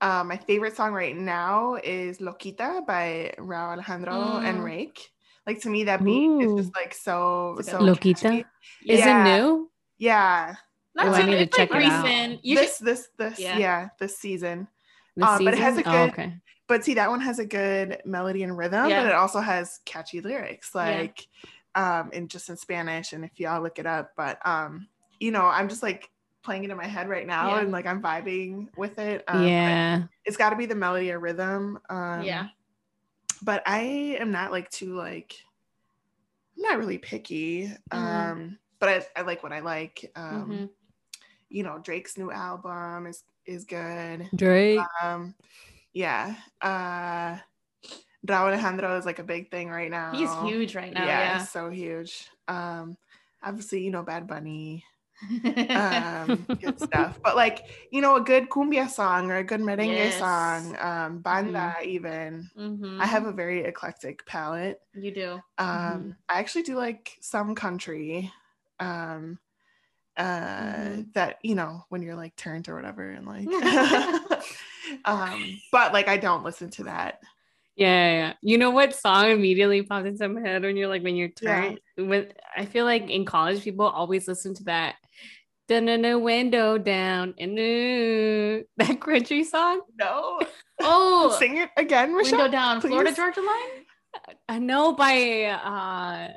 Um, 0.00 0.28
my 0.28 0.36
favorite 0.36 0.76
song 0.76 0.92
right 0.92 1.16
now 1.16 1.76
is 1.82 2.18
Loquita 2.18 2.86
by 2.86 3.32
Rauw 3.38 3.72
Alejandro 3.72 4.38
and 4.38 4.58
Mm. 4.58 4.64
Rake. 4.64 5.10
Like 5.46 5.60
to 5.62 5.68
me, 5.70 5.84
that 5.84 6.02
beat 6.04 6.28
is 6.42 6.54
just 6.66 6.74
like 6.74 6.94
so 6.94 7.56
It's 7.58 7.70
so 7.70 7.78
good- 7.78 7.96
Loquita? 7.98 8.20
catchy. 8.22 8.44
Is 8.86 9.00
Yeah. 9.00 9.20
it 9.20 9.36
new? 9.38 9.70
Yeah, 9.98 10.54
not 10.94 11.06
Oh, 11.08 11.12
so 11.12 11.18
I 11.18 11.26
need 11.26 11.32
to 11.36 11.38
it's 11.42 11.58
like 11.58 11.70
check 11.70 11.80
it 11.82 11.84
out. 11.90 12.04
recent 12.04 12.44
you 12.44 12.56
this 12.56 12.76
should 12.78 12.86
this 12.86 13.08
this 13.16 13.38
Yeah. 13.38 13.58
yeah. 13.58 13.88
this 13.98 14.18
season. 14.18 14.68
This 15.16 15.24
Um, 15.26 15.44
but 15.44 15.54
it 15.54 15.60
has 15.60 15.76
season? 15.76 15.92
a 15.92 15.96
Oh, 15.96 16.06
good- 16.06 16.12
okay. 16.12 16.34
But 16.66 16.84
see, 16.84 16.94
that 16.94 17.10
one 17.10 17.20
has 17.20 17.38
a 17.38 17.44
good 17.46 18.00
melody 18.06 18.42
and 18.42 18.56
rhythm, 18.56 18.88
Yeah. 18.88 19.02
but 19.02 19.10
it 19.10 19.14
also 19.14 19.40
has 19.40 19.80
catchy 19.84 20.20
lyrics, 20.20 20.70
Yeah. 20.74 20.80
like 20.84 21.26
um, 21.76 22.10
in 22.12 22.28
just 22.28 22.48
in 22.50 22.56
Spanish. 22.56 23.12
And 23.12 23.24
if 23.24 23.38
y'all 23.40 23.60
look 23.62 23.78
it 23.80 23.86
up, 23.86 24.12
but 24.16 24.38
um, 24.46 24.86
you 25.24 25.30
know, 25.32 25.46
I'm 25.46 25.68
just 25.68 25.82
like 25.82 26.10
playing 26.42 26.64
it 26.64 26.70
in 26.70 26.76
my 26.76 26.86
head 26.86 27.08
right 27.08 27.26
now, 27.26 27.54
Yeah. 27.54 27.60
and 27.62 27.72
like 27.72 27.86
I'm 27.86 28.02
vibing 28.02 28.68
with 28.76 28.98
it. 28.98 29.24
Um, 29.28 29.46
yeah. 29.48 30.02
it's 30.24 30.36
got 30.36 30.50
to 30.50 30.56
be 30.56 30.66
the 30.66 30.74
melody 30.74 31.10
or 31.10 31.18
rhythm. 31.18 31.78
Um, 31.88 32.22
yeah 32.22 32.48
but 33.42 33.62
I 33.66 34.16
am 34.20 34.30
not 34.30 34.52
like 34.52 34.70
too 34.70 34.94
like 34.94 35.34
I'm 36.56 36.62
not 36.62 36.78
really 36.78 36.98
picky. 36.98 37.70
Mhm. 37.90 37.96
Um, 37.96 38.58
but 38.78 38.88
I, 38.88 39.20
I 39.20 39.22
like 39.22 39.42
what 39.42 39.52
I 39.52 39.60
like. 39.60 40.10
Um, 40.16 40.50
Mhm. 40.50 40.70
you 41.50 41.62
know, 41.62 41.78
Drake's 41.78 42.16
new 42.16 42.30
album 42.30 43.06
is 43.06 43.22
is 43.44 43.64
good. 43.64 44.30
Drake. 44.34 44.80
Um, 45.02 45.34
yeah. 45.92 46.36
Uh 46.62 47.38
Rauw 48.26 48.46
Alejandro 48.48 48.96
is 48.96 49.04
like 49.04 49.18
a 49.18 49.24
big 49.24 49.50
thing 49.50 49.68
right 49.68 49.90
now. 49.90 50.12
he's 50.12 50.32
huge 50.48 50.74
right 50.74 50.94
now 50.94 51.04
yeah, 51.04 51.20
yeah, 51.20 51.44
so 51.44 51.68
huge. 51.68 52.26
Um, 52.48 52.96
obviously, 53.42 53.82
you 53.84 53.90
know, 53.90 54.02
Bad 54.02 54.26
Bunny, 54.26 54.82
um, 55.74 56.46
good 56.62 56.78
stuff. 56.80 57.18
But 57.24 57.36
like, 57.36 57.64
you 57.90 58.00
know, 58.00 58.16
a 58.16 58.20
good 58.20 58.48
cumbia 58.50 58.88
song 58.88 59.30
or 59.30 59.36
a 59.36 59.44
good 59.44 59.60
merengue 59.60 60.12
Yes. 60.12 60.14
song, 60.14 60.76
um, 60.78 61.20
banda 61.20 61.74
even. 61.84 62.50
Mhm. 62.56 63.00
I 63.00 63.06
have 63.06 63.26
a 63.26 63.32
very 63.32 63.64
eclectic 63.64 64.24
palette. 64.26 64.80
you 64.94 65.10
do 65.12 65.42
Um, 65.58 66.08
Mhm. 66.08 66.16
I 66.28 66.40
actually 66.40 66.64
do 66.64 66.76
like 66.76 67.18
some 67.20 67.54
country. 67.54 68.32
Um, 68.80 69.38
uh, 70.16 70.98
Mhm. 70.98 71.06
that 71.14 71.38
you 71.42 71.54
know 71.56 71.84
when 71.90 72.02
you're 72.02 72.16
like 72.16 72.36
turned 72.36 72.68
or 72.68 72.76
whatever, 72.76 73.10
and 73.10 73.26
like, 73.26 73.50
um, 75.04 75.60
but 75.72 75.92
like 75.92 76.08
I 76.08 76.18
don't 76.18 76.44
listen 76.44 76.70
to 76.72 76.84
that. 76.84 77.20
Yeah, 77.76 77.86
yeah, 77.88 78.12
yeah. 78.28 78.34
You 78.42 78.58
know 78.58 78.70
what 78.70 78.94
song 78.94 79.30
immediately 79.30 79.82
popped 79.82 80.06
into 80.06 80.28
my 80.28 80.40
head 80.40 80.62
when 80.62 80.76
you're 80.76 80.88
like 80.88 81.02
when 81.02 81.16
you're 81.16 81.28
Yeah. 81.40 81.74
turned 81.74 81.80
with 81.96 82.32
I 82.56 82.66
feel 82.66 82.84
like 82.84 83.10
in 83.10 83.24
college 83.24 83.62
people 83.64 83.86
always 83.86 84.28
listen 84.28 84.54
to 84.54 84.64
that 84.64 84.96
dun 85.68 85.86
no 86.02 86.18
window 86.18 86.78
down 86.78 87.34
and 87.38 87.58
uh, 87.58 88.64
that 88.76 89.00
country 89.00 89.44
song. 89.44 89.80
No, 89.98 90.40
oh 90.80 91.36
sing 91.38 91.56
it 91.56 91.70
again, 91.76 92.16
Michelle. 92.16 92.38
window 92.38 92.52
down 92.52 92.80
florida 92.80 93.12
georgia 93.12 93.40
line 93.40 93.84
I 94.48 94.58
know 94.58 94.92
by 94.92 95.44
uh 95.44 96.28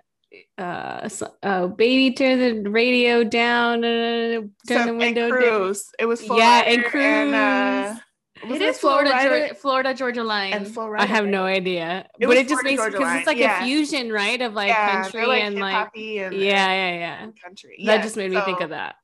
uh, 0.58 1.10
uh 1.44 1.68
baby 1.68 2.13
turn 2.13 2.63
the 2.63 2.70
radio 2.70 3.24
down 3.24 3.84
uh, 3.84 4.42
turn 4.42 4.52
So, 4.68 4.74
the 4.74 4.90
and 4.90 4.98
window 4.98 5.30
down. 5.30 5.75
It 6.00 6.06
was 6.06 6.22
Flo 6.22 6.38
Yeah, 6.38 6.63
and 6.66 6.84
Rida 6.84 6.96
and, 6.96 7.36
uh, 7.36 8.00
it 8.44 8.62
was 8.62 8.78
florida 8.78 9.10
georgia, 9.10 9.56
florida 9.56 9.94
georgia 9.94 10.24
line 10.24 10.54
and 10.54 10.78
I 10.98 11.06
have 11.06 11.25
no 11.25 11.46
idea. 11.46 12.08
It 12.20 12.28
but 12.28 12.38
it 12.38 12.48
just 12.48 12.62
Florida 12.62 12.84
makes 12.84 12.98
because 12.98 13.18
it's 13.18 13.28
like 13.28 13.38
yeah. 13.38 13.62
a 13.62 13.66
fusion, 13.66 14.12
right? 14.12 14.40
Of 14.40 14.54
like 14.54 14.70
yeah, 14.70 15.02
country 15.02 15.25
like 15.25 15.42
and 15.44 15.56
like 15.60 15.90
and 15.96 16.34
yeah, 16.34 16.34
yeah, 16.34 16.98
yeah. 17.00 17.24
and 17.24 17.42
country. 17.42 17.84
that 17.86 18.04
just 18.04 18.16
made 18.16 18.30
me 18.30 18.40
think 18.42 18.62
of 18.62 18.70
that. 18.70 18.96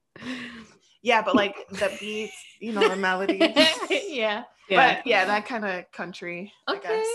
Yeah, 1.01 1.22
but 1.22 1.36
like 1.36 1.56
the 1.70 1.92
beats, 2.00 2.34
you 2.60 2.72
know, 2.72 2.88
the 2.88 2.96
melody. 3.10 3.38
yeah 4.08 4.44
Yeah. 4.70 4.96
But 4.96 5.06
yeah, 5.08 5.25
that 5.25 5.46
kind 5.46 5.65
of 5.65 5.92
country, 5.92 6.53
I 6.68 6.77
guess. 6.80 7.06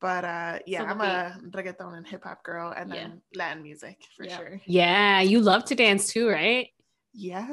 But 0.00 0.24
uh 0.24 0.58
yeah, 0.66 0.80
So 0.80 0.86
I'm 0.86 1.00
a 1.00 1.36
reggaeton 1.50 1.96
and 1.96 2.06
hip 2.06 2.22
hop 2.24 2.42
girl 2.44 2.72
and 2.76 2.88
Yeah. 2.90 2.96
then 3.08 3.22
Latin 3.34 3.62
music 3.62 3.98
for 4.16 4.24
Yeah. 4.24 4.36
sure. 4.36 4.60
yeah, 4.64 5.20
you 5.20 5.40
love 5.40 5.64
to 5.66 5.74
dance 5.74 6.12
too, 6.12 6.28
right? 6.28 6.68
Yeah. 7.12 7.46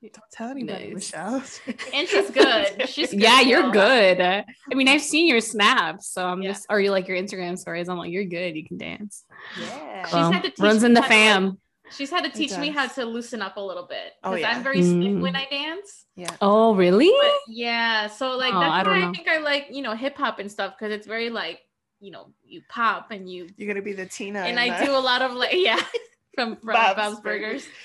Don't 0.00 0.30
tell 0.30 0.50
anybody, 0.50 0.88
Nice. 0.88 0.94
Michelle. 0.94 1.42
and 1.94 2.06
she's 2.08 2.30
good 2.30 2.88
she's 2.88 3.10
good 3.10 3.20
yeah, 3.20 3.40
you're 3.40 3.70
good. 3.72 4.20
Uh, 4.20 4.42
I 4.70 4.74
mean, 4.74 4.86
I've 4.88 5.00
seen 5.02 5.26
your 5.26 5.40
snaps, 5.40 6.08
so 6.12 6.24
I'm 6.24 6.40
Yeah. 6.42 6.50
just, 6.52 6.66
or 6.70 6.78
you 6.80 6.90
like 6.92 7.08
your 7.08 7.16
Instagram 7.16 7.58
stories. 7.58 7.88
I'm 7.88 7.98
like, 7.98 8.12
you're 8.12 8.24
good. 8.24 8.54
You 8.56 8.64
can 8.64 8.76
dance. 8.78 9.24
Yeah. 9.60 10.04
She's 10.04 10.12
had 10.34 10.42
to 10.44 10.50
teach 10.50 10.58
runs 10.60 10.84
in 10.84 10.92
the 10.94 11.00
how 11.00 11.08
like, 11.08 11.10
fam. 11.10 11.58
She's 11.96 12.10
had 12.10 12.22
to 12.24 12.30
teach 12.30 12.56
me 12.58 12.70
how 12.70 12.86
to 12.86 13.04
loosen 13.04 13.40
up 13.42 13.56
a 13.56 13.60
little 13.60 13.86
bit 13.86 14.14
Oh, 14.24 14.30
because 14.30 14.40
yeah. 14.42 14.50
i'm 14.56 14.62
very 14.62 14.82
stiff 14.82 14.94
Mm. 14.96 15.20
when 15.22 15.36
i 15.36 15.46
dance 15.50 16.04
yeah. 16.16 16.34
Oh, 16.40 16.74
really? 16.74 17.12
But 17.16 17.32
yeah, 17.54 18.08
so 18.08 18.36
like 18.36 18.52
Oh, 18.52 18.58
that's 18.58 18.84
don't 18.84 19.00
why 19.02 19.08
I 19.08 19.12
think 19.12 19.28
I 19.28 19.38
like 19.38 19.68
you 19.70 19.82
know 19.82 19.94
hip 19.94 20.16
hop 20.16 20.40
and 20.40 20.50
stuff 20.50 20.74
because 20.76 20.92
it's 20.92 21.06
very 21.06 21.30
like 21.30 21.60
you 22.00 22.10
know 22.10 22.32
you 22.44 22.60
pop 22.68 23.12
and 23.12 23.30
you 23.30 23.46
You're 23.56 23.68
gonna 23.72 23.84
be 23.84 23.92
the 23.92 24.06
Tina. 24.06 24.40
and 24.40 24.58
I 24.58 24.80
the- 24.80 24.86
do 24.86 24.96
a 24.96 24.98
lot 24.98 25.22
of 25.22 25.32
like 25.34 25.50
yeah 25.54 25.80
from, 26.34 26.56
from 26.56 26.74
Bob's, 26.74 27.20
Burgers. 27.20 27.66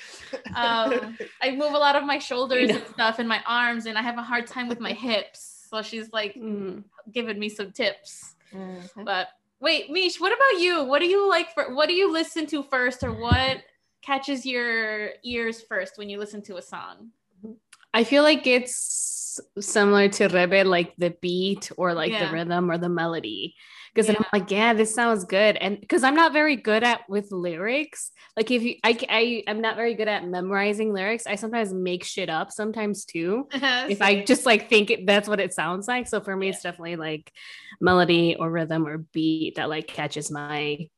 Um, 0.55 1.15
I 1.43 1.51
move 1.51 1.73
a 1.73 1.77
lot 1.77 1.95
of 1.95 2.03
my 2.05 2.17
shoulders 2.17 2.69
know. 2.69 2.75
and 2.77 2.87
stuff 2.87 3.19
and 3.19 3.29
my 3.29 3.41
arms, 3.45 3.85
and 3.85 3.99
I 3.99 4.01
have 4.01 4.17
a 4.17 4.23
hard 4.23 4.47
time 4.47 4.67
with 4.67 4.79
my 4.79 4.93
hips. 5.07 5.67
So 5.69 5.83
she's 5.83 6.11
like 6.11 6.33
Mm. 6.33 6.83
giving 7.11 7.37
me 7.37 7.49
some 7.49 7.71
tips. 7.71 8.33
Mhm. 8.51 9.05
But 9.05 9.27
wait, 9.59 9.91
Mish, 9.91 10.19
what 10.19 10.33
about 10.33 10.59
you? 10.59 10.83
What 10.85 10.99
do 10.99 11.05
you 11.05 11.29
like 11.29 11.53
for? 11.53 11.75
What 11.75 11.87
do 11.87 11.93
you 11.93 12.11
listen 12.11 12.47
to 12.47 12.63
first, 12.63 13.03
or 13.03 13.11
what 13.11 13.57
catches 14.03 14.45
your 14.45 15.11
ears 15.23 15.61
first 15.61 15.97
when 15.97 16.09
you 16.09 16.19
listen 16.19 16.41
to 16.43 16.57
a 16.57 16.61
song? 16.61 17.09
Mm-hmm. 17.43 17.53
I 17.93 18.03
feel 18.03 18.23
like 18.23 18.47
it's 18.47 19.39
similar 19.59 20.09
to 20.09 20.27
Rebe, 20.29 20.65
like 20.65 20.95
the 20.97 21.11
beat 21.21 21.71
or 21.77 21.93
like 21.93 22.11
Yeah. 22.11 22.27
the 22.27 22.33
rhythm 22.33 22.69
or 22.69 22.77
the 22.77 22.89
melody. 22.89 23.55
Because 23.93 24.09
Yeah. 24.09 24.15
I'm 24.17 24.25
like, 24.33 24.49
yeah, 24.49 24.73
this 24.73 24.93
sounds 24.95 25.23
good. 25.25 25.55
And 25.57 25.79
because 25.79 26.03
I'm 26.03 26.15
not 26.15 26.33
very 26.33 26.55
good 26.55 26.83
at 26.83 27.07
with 27.07 27.31
lyrics, 27.31 28.11
like 28.35 28.49
if 28.49 28.63
you, 28.63 28.75
I, 28.83 28.97
I, 29.07 29.43
I'm 29.47 29.61
not 29.61 29.75
very 29.75 29.93
good 29.93 30.07
at 30.07 30.27
memorizing 30.27 30.91
lyrics. 30.91 31.27
I 31.27 31.35
sometimes 31.35 31.71
make 31.71 32.03
shit 32.03 32.29
up 32.29 32.51
sometimes 32.51 33.05
too. 33.05 33.47
Uh-huh, 33.53 33.85
if 33.87 34.01
I 34.01 34.23
just 34.23 34.47
like 34.47 34.69
think 34.69 34.89
it, 34.89 35.05
that's 35.05 35.29
what 35.29 35.39
it 35.39 35.53
sounds 35.53 35.87
like. 35.87 36.07
So 36.07 36.19
for 36.21 36.35
me, 36.35 36.49
it's 36.49 36.63
definitely 36.63 36.95
like 36.95 37.31
melody 37.79 38.35
or 38.39 38.49
rhythm 38.49 38.87
or 38.87 38.97
beat 38.97 39.55
that 39.55 39.69
like 39.69 39.87
catches 39.87 40.31
my 40.31 40.89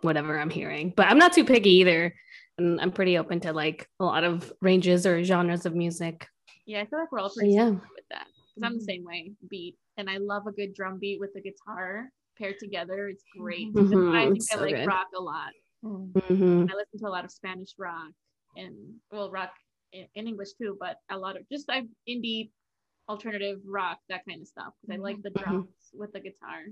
whatever 0.00 0.36
I'm 0.38 0.50
hearing. 0.50 0.92
But 0.96 1.06
I'm 1.06 1.18
not 1.18 1.32
too 1.32 1.44
picky 1.44 1.70
either. 1.76 2.12
And 2.62 2.80
I'm 2.80 2.92
pretty 2.92 3.18
open 3.18 3.40
to 3.40 3.52
like 3.52 3.88
a 4.00 4.04
lot 4.04 4.22
of 4.24 4.52
ranges 4.60 5.04
or 5.06 5.22
genres 5.24 5.66
of 5.66 5.74
music. 5.74 6.26
yeah, 6.64 6.80
I 6.80 6.86
feel 6.86 7.00
like 7.00 7.10
we're 7.10 7.18
all 7.18 7.30
pretty 7.36 7.52
yeah. 7.54 7.70
with 7.70 8.06
that. 8.10 8.26
Because 8.54 8.62
I'm 8.62 8.74
the 8.78 8.82
Mhm. 8.84 8.86
same 8.86 9.04
way, 9.04 9.32
beat. 9.50 9.76
And 9.96 10.08
I 10.08 10.18
love 10.18 10.46
a 10.46 10.52
good 10.52 10.74
drum 10.74 10.98
beat 11.00 11.18
with 11.18 11.32
the 11.34 11.40
guitar 11.42 12.08
paired 12.38 12.58
together. 12.60 13.08
It's 13.08 13.24
great. 13.36 13.72
Mhm. 13.74 14.14
I 14.14 14.26
Mhm, 14.26 14.28
think 14.30 14.42
so 14.42 14.58
I 14.58 14.60
like 14.60 14.74
good. 14.76 14.86
rock 14.86 15.08
a 15.16 15.20
lot. 15.20 15.52
Mm. 15.84 16.12
Mhm. 16.12 16.70
I 16.70 16.74
listen 16.76 16.98
to 17.00 17.08
a 17.08 17.14
lot 17.16 17.24
of 17.24 17.32
Spanish 17.32 17.74
rock 17.78 18.12
and 18.56 18.74
well 19.10 19.30
rock 19.30 19.52
in, 19.92 20.06
in 20.14 20.28
English 20.28 20.52
too, 20.60 20.76
but 20.78 20.98
a 21.10 21.18
lot 21.18 21.36
of 21.36 21.42
just 21.50 21.68
I 21.68 21.82
indie 22.08 22.50
alternative 23.08 23.58
rock, 23.66 23.98
that 24.08 24.22
kind 24.28 24.40
of 24.40 24.46
stuff. 24.46 24.72
Because 24.80 24.94
I 24.94 25.02
like 25.02 25.20
the 25.22 25.30
drums 25.30 25.68
with 25.94 26.12
the 26.12 26.20
guitar. 26.20 26.62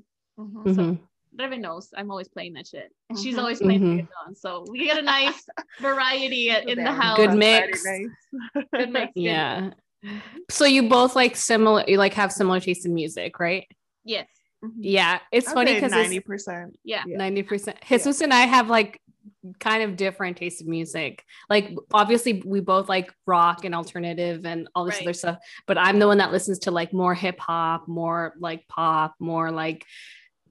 So- 0.72 0.98
Reven 1.38 1.60
knows 1.60 1.88
I'm 1.96 2.10
always 2.10 2.28
playing 2.28 2.54
that 2.54 2.66
shit. 2.66 2.92
And 3.08 3.18
she's 3.18 3.36
Mhm. 3.36 3.38
always 3.38 3.60
playing 3.60 3.80
Mhm. 3.80 4.00
reggaeton. 4.08 4.36
So 4.36 4.64
we 4.68 4.84
get 4.86 4.98
a 4.98 5.02
nice 5.02 5.46
variety 5.80 6.48
in 6.68 6.82
the 6.82 6.92
house. 6.92 7.16
Good 7.16 7.34
mix. 7.34 7.82
Friday. 7.82 8.06
Good 8.74 8.90
mix. 8.90 9.12
Yeah. 9.14 9.70
So 10.50 10.64
you 10.64 10.88
both 10.88 11.14
like 11.14 11.36
similar, 11.36 11.84
you 11.86 11.98
like 11.98 12.14
have 12.14 12.32
similar 12.32 12.58
taste 12.60 12.86
in 12.86 12.94
music, 12.94 13.38
right? 13.38 13.66
Yes. 14.04 14.28
Mhm. 14.64 14.72
Yeah. 14.78 15.20
It's 15.30 15.48
I'd 15.48 15.54
funny 15.54 15.74
because 15.74 15.92
ninety 15.92 16.20
percent. 16.20 16.78
Yeah. 16.84 17.04
Yeah. 17.06 17.16
ninety 17.18 17.42
percent. 17.42 17.78
Jesus 17.86 18.20
and 18.20 18.32
I 18.32 18.40
have 18.46 18.68
like 18.68 19.00
kind 19.58 19.82
of 19.82 19.96
different 19.96 20.36
taste 20.36 20.62
in 20.62 20.68
music. 20.70 21.24
Like 21.48 21.70
obviously 21.92 22.42
we 22.44 22.60
both 22.60 22.88
like 22.88 23.12
rock 23.26 23.64
and 23.64 23.74
alternative 23.74 24.44
and 24.44 24.68
all 24.74 24.84
this 24.84 24.96
Right. 24.96 25.02
other 25.02 25.12
stuff, 25.12 25.38
but 25.66 25.78
I'm 25.78 25.98
the 25.98 26.06
one 26.06 26.18
that 26.18 26.32
listens 26.32 26.58
to 26.60 26.70
like 26.70 26.92
more 26.92 27.14
hip 27.14 27.38
hop, 27.38 27.86
more 27.86 28.34
like 28.38 28.66
pop, 28.68 29.14
more 29.20 29.50
like 29.50 29.86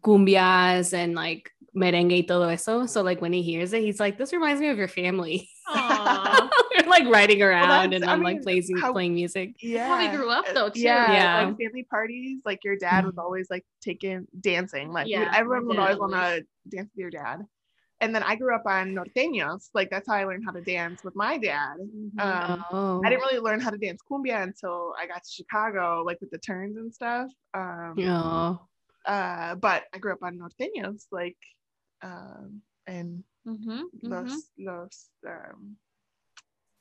cumbias 0.01 0.94
and 0.94 1.15
like 1.15 1.51
merengue 1.75 2.12
y 2.22 2.25
todo 2.27 2.48
eso. 2.50 2.86
So 2.88 3.01
like 3.03 3.22
when 3.22 3.34
he 3.34 3.41
hears 3.41 3.74
it, 3.74 3.82
he's 3.82 4.00
like, 4.00 4.18
"This 4.18 4.34
reminds 4.34 4.60
me 4.62 4.70
of 4.70 4.77
your 4.77 4.88
family." 4.88 5.50
Aw. 5.68 6.50
We're 6.77 6.89
like 6.89 7.08
riding 7.08 7.41
around 7.41 7.91
that's- 7.91 8.01
and 8.01 8.10
I 8.10 8.13
I'm 8.13 8.24
like 8.24 8.41
playing 8.41 8.63
how- 8.82 8.91
playing 8.94 9.13
music. 9.13 9.53
Yeah. 9.62 9.88
How 9.88 9.98
we 10.00 10.15
grew 10.15 10.29
up 10.29 10.46
though 10.53 10.70
too. 10.70 10.82
Yeah, 10.82 11.12
Yeah. 11.12 11.46
like 11.48 11.58
family 11.58 11.84
parties, 11.89 12.39
like 12.46 12.63
your 12.63 12.75
dad 12.77 13.06
was 13.06 13.18
always 13.18 13.48
like 13.50 13.65
taking 13.82 14.25
dancing. 14.39 14.91
Like 14.91 15.08
Yeah, 15.08 15.32
everyone 15.36 15.65
my 15.65 15.68
would 15.68 15.79
always 15.79 15.98
want 16.00 16.13
to 16.13 16.44
dance 16.75 16.89
with 16.96 16.98
your 17.00 17.12
dad. 17.12 17.46
And 18.01 18.15
then 18.15 18.24
I 18.24 18.36
grew 18.36 18.56
up 18.56 18.63
on 18.65 18.96
norteños. 18.96 19.70
Like 19.74 19.89
that's 19.91 20.08
how 20.08 20.15
I 20.15 20.24
learned 20.24 20.44
how 20.46 20.53
to 20.53 20.62
dance 20.62 21.03
with 21.03 21.15
my 21.15 21.38
dad. 21.38 21.75
Mhm. 21.79 22.20
Um, 22.20 22.65
oh, 22.72 23.01
I 23.06 23.10
didn't 23.10 23.22
really 23.24 23.39
learn 23.39 23.60
how 23.60 23.70
to 23.72 23.77
dance 23.77 24.00
cumbia 24.10 24.41
until 24.41 24.94
I 24.98 25.06
got 25.06 25.22
to 25.24 25.29
Chicago, 25.29 26.01
like 26.06 26.18
with 26.22 26.32
the 26.32 26.39
turns 26.39 26.77
and 26.77 26.94
stuff. 26.94 27.29
Um, 27.53 27.96
Oh. 28.00 28.60
Uh, 29.06 29.56
but 29.56 29.84
I 29.94 29.98
grew 29.98 30.13
up 30.13 30.24
on 30.24 30.38
norteños, 30.38 31.06
like, 31.12 31.38
um, 32.01 32.62
and 32.88 33.24
Mhm, 33.48 33.84
los 34.03 34.25
mhm. 34.27 34.41
los 34.60 35.10
um, 35.25 35.77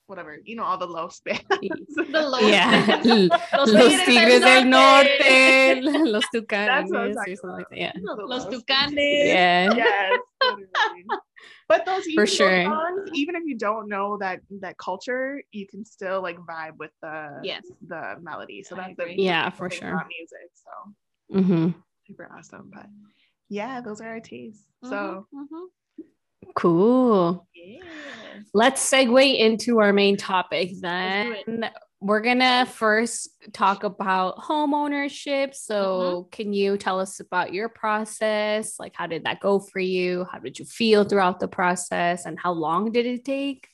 whatever, 0.07 0.39
you 0.45 0.57
know, 0.57 0.65
all 0.65 0.79
the 0.79 0.87
los 0.87 1.21
bands. 1.21 1.43
The 1.51 2.21
low 2.29 2.41
Yeah. 2.41 2.83
stands. 2.83 3.07
Los, 3.57 3.71
Tigres 3.71 4.05
Tigres 4.05 4.41
del 4.41 4.63
del 4.63 4.71
Norte, 4.71 5.83
los 6.11 6.25
That's 6.31 6.91
what 6.91 7.01
I'm 7.01 7.13
Tucanes, 7.13 7.15
talking 7.15 7.37
something 7.37 7.51
like 7.59 7.67
Yeah. 7.73 7.93
You 7.95 8.03
know 8.05 8.15
Los 8.27 8.45
los. 8.45 8.55
Tucanes. 8.55 8.97
Yeah. 8.97 9.75
yes 9.75 10.19
but 11.69 11.85
those 11.87 12.07
even 12.09 12.25
those 12.25 12.35
sure. 12.35 12.65
songs, 12.65 13.11
even 13.15 13.37
if 13.37 13.43
you 13.45 13.57
don't 13.57 13.89
know 13.89 14.17
that 14.19 14.41
that 14.61 14.77
culture 14.79 15.41
you 15.53 15.67
can 15.67 15.85
still 15.85 16.21
like 16.23 16.37
vibe 16.39 16.77
with 16.79 16.91
the 17.03 17.41
Yes. 17.45 17.65
the 17.87 18.17
melody 18.21 18.63
so 18.63 18.75
that's 18.75 18.97
the 18.97 19.03
agree. 19.05 19.17
Yeah, 19.17 19.51
for 19.51 19.71
sure. 19.71 20.05
music 20.09 20.51
so 20.55 21.41
hmm 21.41 21.69
super 22.09 22.29
awesome 22.37 22.71
but 22.75 22.87
yeah 23.49 23.81
those 23.81 24.01
are 24.01 24.09
our 24.09 24.21
tastes 24.21 24.65
Mhm, 24.85 24.89
so 24.91 25.27
mhm. 25.35 25.67
Cool. 26.55 27.47
yeah 27.55 27.81
Let's 28.55 28.91
segue 28.91 29.39
into 29.39 29.81
our 29.81 29.93
main 29.93 30.17
topic 30.17 30.71
then. 30.81 31.71
We're 32.01 32.21
gonna 32.21 32.65
first 32.65 33.29
talk 33.53 33.85
about 33.85 34.39
home 34.39 34.73
ownership. 34.73 35.55
So, 35.55 36.29
can 36.31 36.53
you 36.53 36.79
tell 36.79 37.01
us 37.01 37.21
about 37.21 37.53
your 37.53 37.69
process? 37.69 38.79
Like, 38.79 38.95
how 38.95 39.07
did 39.07 39.25
that 39.25 39.41
go 39.41 39.59
for 39.59 39.81
you? 39.81 40.25
How 40.31 40.39
did 40.39 40.59
you 40.59 40.65
feel 40.65 41.05
throughout 41.05 41.41
the 41.41 41.49
process? 41.49 42.25
And 42.25 42.39
how 42.39 42.53
long 42.53 42.93
did 42.93 43.05
it 43.05 43.25
take? 43.25 43.69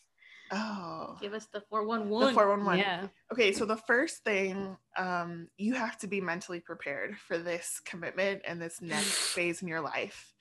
Oh 0.51 1.17
Give 1.21 1.33
us 1.35 1.47
the 1.53 1.61
411. 1.71 2.09
the 2.29 2.33
411. 2.35 2.35
411 2.35 2.79
Yeah. 2.79 3.09
okay 3.33 3.53
so 3.53 3.65
the 3.65 3.77
first 3.77 4.25
thing 4.25 4.77
um 4.97 5.49
you 5.57 5.75
have 5.75 5.97
to 5.99 6.07
be 6.07 6.21
mentally 6.21 6.61
prepared 6.61 7.17
for 7.19 7.39
this 7.39 7.81
commitment 7.85 8.43
and 8.47 8.61
this 8.61 8.81
next 8.83 9.11
phase 9.35 9.63
in 9.63 9.69
your 9.69 9.81
life 9.81 10.33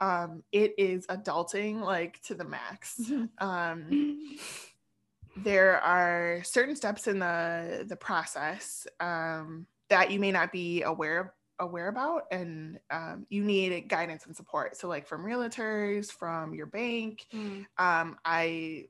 um 0.00 0.42
it 0.52 0.74
is 0.78 1.06
adulting 1.08 1.80
like 1.80 2.20
to 2.22 2.34
the 2.34 2.44
max 2.44 3.00
um 3.38 4.20
there 5.36 5.80
are 5.80 6.40
certain 6.44 6.76
steps 6.76 7.06
in 7.06 7.18
the 7.18 7.84
the 7.88 7.96
process 7.96 8.86
um, 9.00 9.66
that 9.88 10.10
you 10.10 10.20
may 10.20 10.30
not 10.30 10.52
be 10.52 10.82
aware 10.82 11.34
aware 11.58 11.88
about 11.88 12.22
and 12.30 12.78
um, 12.90 13.26
you 13.30 13.42
need 13.44 13.88
guidance 13.88 14.26
and 14.26 14.34
support 14.36 14.76
so 14.76 14.88
like 14.88 15.06
from 15.06 15.24
realtors 15.24 16.10
from 16.10 16.54
your 16.54 16.66
bank 16.66 17.24
Mm. 17.32 17.64
um, 17.78 18.18
i 18.24 18.84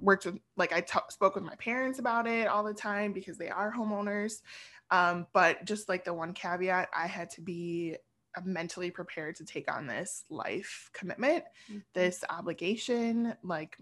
worked 0.00 0.24
with 0.26 0.38
like 0.56 0.72
i 0.72 0.84
spoke 1.10 1.34
with 1.34 1.44
my 1.44 1.54
parents 1.56 1.98
about 1.98 2.26
it 2.26 2.46
all 2.48 2.64
the 2.64 2.74
time 2.74 3.12
because 3.12 3.38
they 3.38 3.48
are 3.48 3.72
homeowners 3.72 4.42
um, 4.90 5.26
but 5.32 5.64
just 5.64 5.88
like 5.88 6.04
the 6.04 6.12
one 6.14 6.32
caveat 6.32 6.88
i 6.94 7.06
had 7.06 7.30
to 7.30 7.40
be 7.40 7.96
uh, 8.36 8.40
mentally 8.44 8.90
prepared 8.90 9.34
to 9.36 9.44
take 9.44 9.70
on 9.72 9.86
this 9.86 10.24
life 10.30 10.90
commitment 10.92 11.44
Mhm. 11.68 11.82
this 11.94 12.24
obligation 12.30 13.34
like 13.42 13.76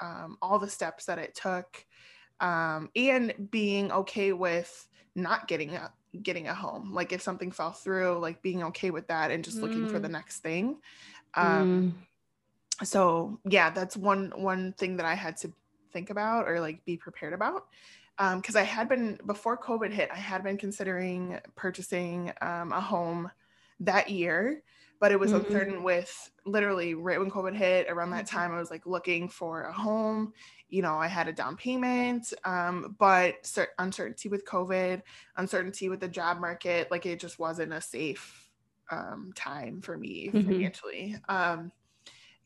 um, 0.00 0.38
all 0.40 0.58
the 0.58 0.68
steps 0.70 1.06
that 1.06 1.18
it 1.18 1.34
took 1.34 1.84
um, 2.40 2.90
and 2.94 3.50
being 3.50 3.90
okay 3.90 4.32
with 4.32 4.88
not 5.14 5.48
getting 5.48 5.74
a 5.74 5.92
getting 6.22 6.48
a 6.48 6.54
home 6.54 6.92
like 6.94 7.12
if 7.12 7.20
something 7.20 7.50
fell 7.52 7.72
through 7.72 8.18
like 8.18 8.40
being 8.42 8.62
okay 8.62 8.90
with 8.90 9.08
that 9.08 9.30
and 9.30 9.44
just 9.44 9.62
looking 9.62 9.86
for 9.86 9.98
Mm. 9.98 10.02
the 10.02 10.08
next 10.08 10.40
thing 10.40 10.80
um, 11.34 11.64
Mm. 11.64 12.07
So 12.82 13.40
yeah 13.48 13.70
that's 13.70 13.96
one 13.96 14.30
one 14.36 14.72
thing 14.74 14.96
that 14.96 15.06
i 15.06 15.14
had 15.14 15.36
to 15.36 15.52
think 15.92 16.10
about 16.10 16.46
or 16.48 16.60
like 16.60 16.84
be 16.84 16.96
prepared 16.96 17.32
about 17.32 17.64
because 18.36 18.56
i 18.56 18.62
had 18.62 18.88
been 18.88 19.18
before 19.26 19.58
covid 19.60 19.92
hit 19.92 20.10
i 20.10 20.16
had 20.16 20.42
been 20.42 20.56
considering 20.56 21.40
purchasing 21.56 22.32
um, 22.40 22.72
a 22.72 22.80
home 22.80 23.30
that 23.80 24.10
year 24.10 24.62
but 25.00 25.12
it 25.12 25.20
was 25.20 25.32
Mhm. 25.32 25.32
uncertain 25.32 25.84
with 25.84 26.30
literally 26.44 26.94
right 26.94 27.18
when 27.20 27.30
covid 27.30 27.54
hit 27.54 27.88
around 27.88 28.10
that 28.10 28.26
Mhm. 28.26 28.26
time 28.26 28.52
i 28.52 28.58
was 28.58 28.70
like 28.70 28.86
looking 28.86 29.28
for 29.28 29.62
a 29.64 29.72
home 29.72 30.32
you 30.68 30.82
know 30.82 30.96
i 30.96 31.06
had 31.06 31.28
a 31.28 31.32
down 31.32 31.56
payment 31.56 32.32
um, 32.44 32.96
but 32.98 33.44
cer- 33.46 33.72
uncertainty 33.78 34.28
with 34.28 34.44
covid 34.44 35.02
uncertainty 35.36 35.88
with 35.88 36.00
the 36.00 36.08
job 36.08 36.38
market 36.40 36.90
like 36.90 37.06
it 37.06 37.20
just 37.20 37.38
wasn't 37.38 37.72
a 37.72 37.80
safe 37.80 38.50
um, 38.90 39.32
time 39.34 39.80
for 39.82 39.96
me 39.98 40.32
Mhm. 40.32 40.70
financially 40.70 41.16
um, 41.28 41.70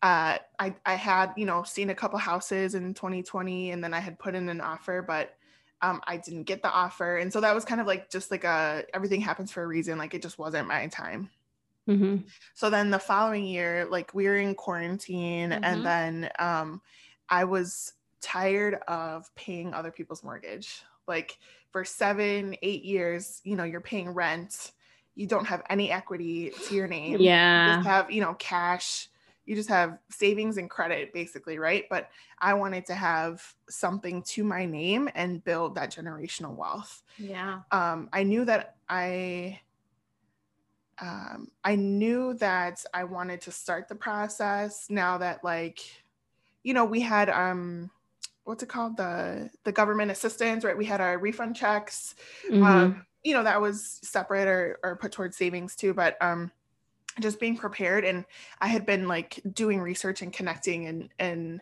uh, 0.02 0.38
I, 0.58 0.76
I 0.84 0.94
had, 0.94 1.32
you 1.36 1.46
know, 1.46 1.62
seen 1.62 1.90
a 1.90 1.94
couple 1.94 2.18
houses 2.18 2.74
in 2.74 2.94
2020 2.94 3.70
and 3.70 3.82
then 3.84 3.94
I 3.94 4.00
had 4.00 4.18
put 4.18 4.34
in 4.34 4.48
an 4.48 4.60
offer, 4.60 5.02
but 5.02 5.36
um, 5.80 6.00
I 6.06 6.16
didn't 6.16 6.44
get 6.44 6.62
the 6.62 6.70
offer. 6.70 7.16
And 7.16 7.32
so 7.32 7.40
that 7.40 7.54
was 7.54 7.64
kind 7.64 7.80
of 7.80 7.86
like 7.86 8.10
just 8.10 8.30
like 8.30 8.44
a 8.44 8.84
everything 8.94 9.20
happens 9.20 9.52
for 9.52 9.62
a 9.62 9.66
reason. 9.66 9.98
Like 9.98 10.14
it 10.14 10.22
just 10.22 10.38
wasn't 10.38 10.68
my 10.68 10.86
time. 10.88 11.30
Mhm. 11.88 12.30
So 12.54 12.70
then 12.70 12.90
the 12.90 12.98
following 12.98 13.44
year, 13.44 13.86
like 13.86 14.14
we 14.14 14.26
were 14.26 14.36
in 14.36 14.54
quarantine 14.54 15.50
Mhm. 15.50 15.60
and 15.62 15.84
then 15.84 16.30
um, 16.38 16.82
I 17.28 17.44
was 17.44 17.94
tired 18.20 18.74
of 18.86 19.34
paying 19.34 19.74
other 19.74 19.90
people's 19.90 20.22
mortgage. 20.22 20.82
Like 21.08 21.38
for 21.70 21.84
seven, 21.84 22.56
eight 22.62 22.84
years, 22.84 23.40
you 23.44 23.56
know, 23.56 23.64
you're 23.64 23.80
paying 23.80 24.10
rent. 24.10 24.72
You 25.14 25.26
don't 25.26 25.46
have 25.46 25.62
any 25.68 25.90
equity 25.90 26.50
to 26.62 26.74
your 26.74 26.86
name 26.88 27.34
you 27.54 27.60
Yeah. 27.60 27.66
just 27.66 27.82
have 27.84 28.10
you 28.10 28.22
know 28.22 28.32
cash 28.34 29.08
you 29.44 29.54
just 29.56 29.68
have 29.68 29.98
savings 30.08 30.56
and 30.56 30.70
credit 30.70 31.12
basically 31.12 31.58
right? 31.58 31.84
But 31.90 32.10
i 32.38 32.54
wanted 32.54 32.86
to 32.86 32.94
have 32.94 33.54
something 33.68 34.22
to 34.22 34.44
my 34.44 34.64
name 34.64 35.08
and 35.14 35.42
build 35.44 35.74
that 35.74 35.90
generational 35.90 36.54
wealth. 36.56 37.02
Yeah. 37.18 37.60
um, 37.70 38.08
i 38.12 38.22
knew 38.22 38.44
that 38.44 38.76
i 38.88 39.60
um, 41.00 41.48
i 41.64 41.74
knew 41.74 42.34
that 42.34 42.84
i 42.94 43.04
wanted 43.04 43.40
to 43.42 43.50
start 43.50 43.88
the 43.88 43.94
process 43.94 44.86
now 44.88 45.18
that 45.18 45.42
like 45.42 45.80
you 46.62 46.74
know 46.74 46.84
we 46.84 47.00
had 47.00 47.28
um 47.28 47.90
what's 48.44 48.62
it 48.62 48.68
called? 48.68 48.96
The 48.96 49.50
the 49.64 49.72
government 49.72 50.10
assistance 50.10 50.64
right? 50.64 50.76
We 50.76 50.84
had 50.84 51.00
our 51.00 51.16
refund 51.18 51.54
checks. 51.56 52.14
Mhm. 52.50 52.62
um 52.64 53.06
you 53.22 53.34
know 53.34 53.44
that 53.44 53.60
was 53.60 54.00
separate 54.02 54.48
or, 54.48 54.78
or 54.82 54.96
put 54.96 55.12
towards 55.12 55.36
savings 55.36 55.76
too 55.76 55.94
but 55.94 56.16
um 56.20 56.50
just 57.20 57.40
being 57.40 57.56
prepared 57.56 58.04
and 58.04 58.24
i 58.60 58.66
had 58.66 58.86
been 58.86 59.08
like 59.08 59.40
doing 59.52 59.80
research 59.80 60.22
and 60.22 60.32
connecting 60.32 60.86
and 60.86 61.08
and 61.18 61.60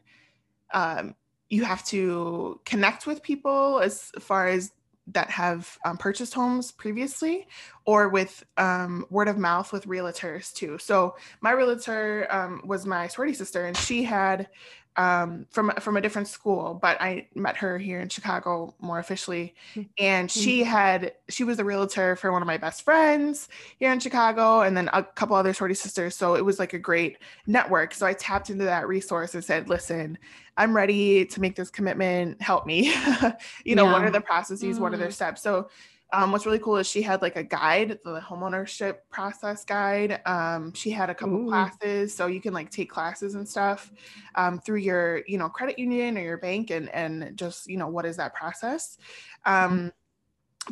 um 0.72 1.14
you 1.48 1.64
have 1.64 1.84
to 1.84 2.60
connect 2.64 3.06
with 3.06 3.22
people 3.22 3.80
as 3.80 4.12
far 4.20 4.46
as 4.46 4.70
that 5.08 5.30
have 5.30 5.76
um, 5.84 5.96
purchased 5.96 6.34
homes 6.34 6.70
previously 6.70 7.48
or 7.90 8.08
with 8.08 8.44
um, 8.56 9.04
word 9.10 9.28
of 9.28 9.36
mouth 9.36 9.72
with 9.72 9.86
realtors 9.86 10.52
too 10.52 10.78
so 10.78 11.16
my 11.40 11.50
realtor 11.50 12.26
um, 12.30 12.60
was 12.64 12.86
my 12.86 13.08
sorority 13.08 13.34
sister 13.34 13.66
and 13.66 13.76
she 13.76 14.02
had 14.02 14.48
um, 14.96 15.46
from 15.50 15.70
from 15.80 15.96
a 15.96 16.00
different 16.00 16.28
school, 16.28 16.78
but 16.80 17.00
I 17.00 17.28
met 17.34 17.56
her 17.58 17.78
here 17.78 18.00
in 18.00 18.08
Chicago 18.08 18.74
more 18.80 18.98
officially, 18.98 19.54
and 19.98 20.30
she 20.30 20.64
had 20.64 21.14
she 21.28 21.44
was 21.44 21.58
the 21.58 21.64
realtor 21.64 22.16
for 22.16 22.32
one 22.32 22.42
of 22.42 22.46
my 22.46 22.58
best 22.58 22.82
friends 22.82 23.48
here 23.78 23.92
in 23.92 24.00
Chicago, 24.00 24.62
and 24.62 24.76
then 24.76 24.90
a 24.92 25.02
couple 25.02 25.36
other 25.36 25.54
sorority 25.54 25.76
sisters. 25.76 26.16
So 26.16 26.34
it 26.34 26.44
was 26.44 26.58
like 26.58 26.72
a 26.72 26.78
great 26.78 27.18
network. 27.46 27.94
So 27.94 28.04
I 28.04 28.14
tapped 28.14 28.50
into 28.50 28.64
that 28.64 28.88
resource 28.88 29.34
and 29.34 29.44
said, 29.44 29.68
"Listen, 29.68 30.18
I'm 30.56 30.74
ready 30.74 31.24
to 31.24 31.40
make 31.40 31.54
this 31.54 31.70
commitment. 31.70 32.42
Help 32.42 32.66
me. 32.66 32.92
you 33.64 33.76
know, 33.76 33.86
what 33.86 34.02
are 34.02 34.10
the 34.10 34.20
processes? 34.20 34.80
What 34.80 34.92
are 34.92 34.98
their 34.98 35.12
steps?" 35.12 35.40
So 35.40 35.70
um, 36.12 36.32
what's 36.32 36.46
really 36.46 36.58
cool 36.58 36.76
is 36.76 36.86
she 36.86 37.02
had 37.02 37.22
like 37.22 37.36
a 37.36 37.42
guide, 37.42 37.98
the 38.04 38.20
homeownership 38.20 38.98
process 39.10 39.64
guide. 39.64 40.20
Um, 40.26 40.72
she 40.74 40.90
had 40.90 41.10
a 41.10 41.14
couple 41.14 41.36
Ooh. 41.36 41.48
classes, 41.48 42.14
so 42.14 42.26
you 42.26 42.40
can 42.40 42.52
like 42.52 42.70
take 42.70 42.90
classes 42.90 43.34
and 43.34 43.48
stuff 43.48 43.92
um, 44.34 44.60
through 44.60 44.78
your, 44.78 45.22
you 45.26 45.38
know, 45.38 45.48
credit 45.48 45.78
union 45.78 46.18
or 46.18 46.22
your 46.22 46.38
bank, 46.38 46.70
and 46.70 46.88
and 46.90 47.36
just 47.36 47.68
you 47.68 47.76
know 47.76 47.88
what 47.88 48.04
is 48.06 48.16
that 48.16 48.34
process. 48.34 48.98
Um, 49.46 49.92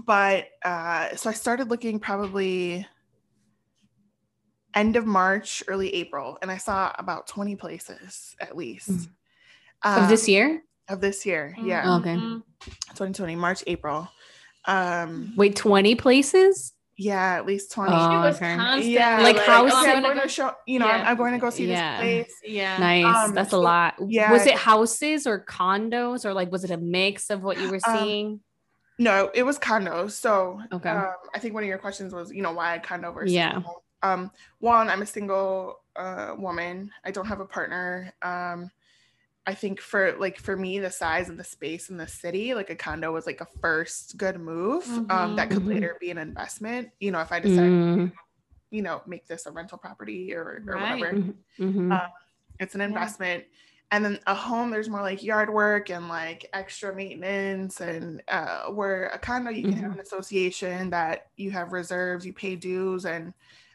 but 0.06 0.48
uh, 0.64 1.14
so 1.16 1.30
I 1.30 1.32
started 1.32 1.68
looking 1.70 1.98
probably 1.98 2.86
end 4.74 4.96
of 4.96 5.06
March, 5.06 5.62
early 5.68 5.94
April, 5.94 6.38
and 6.42 6.50
I 6.50 6.56
saw 6.56 6.92
about 6.98 7.26
twenty 7.26 7.56
places 7.56 8.36
at 8.40 8.56
least 8.56 8.90
Mm. 8.90 9.08
Um, 9.82 10.02
of 10.02 10.08
this 10.08 10.28
year. 10.28 10.62
Of 10.88 11.00
this 11.00 11.24
year, 11.24 11.54
yeah, 11.62 11.84
Mm-hmm. 11.84 12.08
Okay. 12.08 12.42
2020, 12.90 13.36
March, 13.36 13.62
April. 13.66 14.08
Um, 14.68 15.32
Wait, 15.36 15.56
20 15.56 15.94
places? 15.96 16.74
yeah, 16.96 17.36
at 17.36 17.46
least 17.46 17.72
20. 17.72 17.92
Oh, 17.92 17.96
was 18.20 18.36
okay. 18.36 18.56
constantly 18.56 18.92
yeah, 18.92 19.20
Like 19.20 19.36
like, 19.36 19.46
house- 19.46 19.70
oh, 19.72 19.80
okay, 19.82 19.90
I'm 19.92 19.96
I'm 19.98 20.02
gonna 20.02 20.20
go- 20.22 20.26
show, 20.26 20.52
you 20.66 20.78
know, 20.78 20.86
Yeah. 20.86 20.96
I'm, 20.96 21.06
I'm 21.06 21.16
going 21.16 21.32
to 21.32 21.38
go 21.38 21.48
see 21.50 21.66
Yeah. 21.66 22.02
this 22.02 22.26
place. 22.26 22.34
Yeah. 22.44 22.76
Nice. 22.78 23.04
Um, 23.28 23.34
That's 23.34 23.50
so- 23.52 23.58
a 23.58 23.62
lot. 23.62 23.94
yeah. 24.06 24.30
Was 24.32 24.46
it 24.46 24.54
houses 24.54 25.26
or 25.26 25.44
condos 25.44 26.24
or 26.24 26.34
like 26.34 26.50
was 26.52 26.64
it 26.64 26.70
a 26.70 26.76
mix 26.76 27.30
of 27.30 27.42
what 27.42 27.58
you 27.60 27.70
were 27.70 27.80
Um, 27.86 27.98
seeing? 27.98 28.40
No, 28.98 29.30
it 29.32 29.44
was 29.44 29.58
condos. 29.60 30.10
So 30.12 30.60
Okay. 30.72 30.90
um, 30.90 31.12
I 31.34 31.38
think 31.38 31.54
one 31.54 31.62
of 31.62 31.68
your 31.68 31.78
questions 31.78 32.12
was, 32.12 32.32
you 32.32 32.42
know, 32.42 32.52
why 32.52 32.74
a 32.74 32.80
condo 32.80 33.12
versus 33.12 33.32
Yeah. 33.32 33.56
a 33.56 33.60
home. 33.60 33.76
Um, 34.02 34.30
one, 34.58 34.90
I'm 34.90 35.02
a 35.02 35.06
single 35.06 35.80
uh, 35.96 36.34
woman. 36.38 36.90
I 37.04 37.10
don't 37.12 37.26
have 37.26 37.40
a 37.40 37.44
partner. 37.46 38.12
Um, 38.22 38.70
I 39.48 39.54
think 39.54 39.80
for 39.80 40.12
like 40.18 40.38
for 40.38 40.56
me, 40.56 40.78
the 40.78 40.90
size 40.92 41.30
and 41.30 41.40
the 41.40 41.44
space 41.44 41.90
in 41.90 41.96
the 41.98 42.06
city, 42.08 42.54
like 42.54 42.70
a 42.70 42.76
condo 42.76 43.12
was 43.12 43.26
like 43.26 43.40
a 43.40 43.46
first 43.46 44.18
good 44.18 44.38
move. 44.40 45.00
Um, 45.10 45.36
that 45.36 45.50
could 45.50 45.64
Mhm. 45.64 45.68
later 45.68 45.96
be 46.00 46.10
an 46.10 46.18
investment. 46.18 46.92
You 47.00 47.12
know, 47.12 47.20
if 47.20 47.32
I 47.32 47.40
decide, 47.40 47.72
Mm, 47.84 48.12
you 48.70 48.82
know, 48.82 49.02
make 49.06 49.26
this 49.26 49.46
a 49.46 49.52
rental 49.52 49.78
property 49.78 50.34
or, 50.34 50.64
or 50.68 50.78
Right. 50.78 50.80
whatever. 50.80 51.12
mhm, 51.12 51.44
mhm. 51.58 52.00
Uh, 52.00 52.08
it's 52.60 52.74
an 52.74 52.80
investment 52.82 53.44
and 53.90 54.04
then 54.04 54.20
a 54.26 54.34
home 54.34 54.70
there's 54.70 54.88
more 54.90 55.02
like 55.02 55.22
yard 55.22 55.52
work 55.52 55.90
and 55.90 56.08
like 56.08 56.46
extra 56.52 56.94
maintenance 56.94 57.80
and 57.80 58.22
uh, 58.28 58.70
where 58.70 59.08
a 59.08 59.18
condo 59.18 59.50
you 59.50 59.64
can 59.66 59.78
have 59.78 59.92
an 59.92 60.00
association 60.00 60.90
that 60.90 61.30
you 61.36 61.50
have 61.50 61.72
reserves 61.72 62.26
you 62.26 62.32
pay 62.34 62.56
dues 62.56 63.06
and 63.06 63.34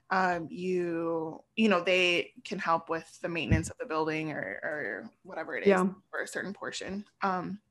um, 0.10 0.48
you 0.52 1.44
you 1.56 1.70
know 1.70 1.84
they 1.84 2.34
can 2.46 2.60
help 2.60 2.90
with 2.90 3.20
the 3.22 3.30
maintenance 3.30 3.70
of 3.70 3.78
the 3.80 3.86
building 3.86 4.32
or, 4.32 4.60
or 4.64 5.10
whatever 5.24 5.56
it 5.58 5.64
is 5.66 5.84
Yeah. 5.84 5.94
for 6.12 6.22
a 6.22 6.28
certain 6.28 6.54
portion. 6.54 7.06
Um, 7.22 7.62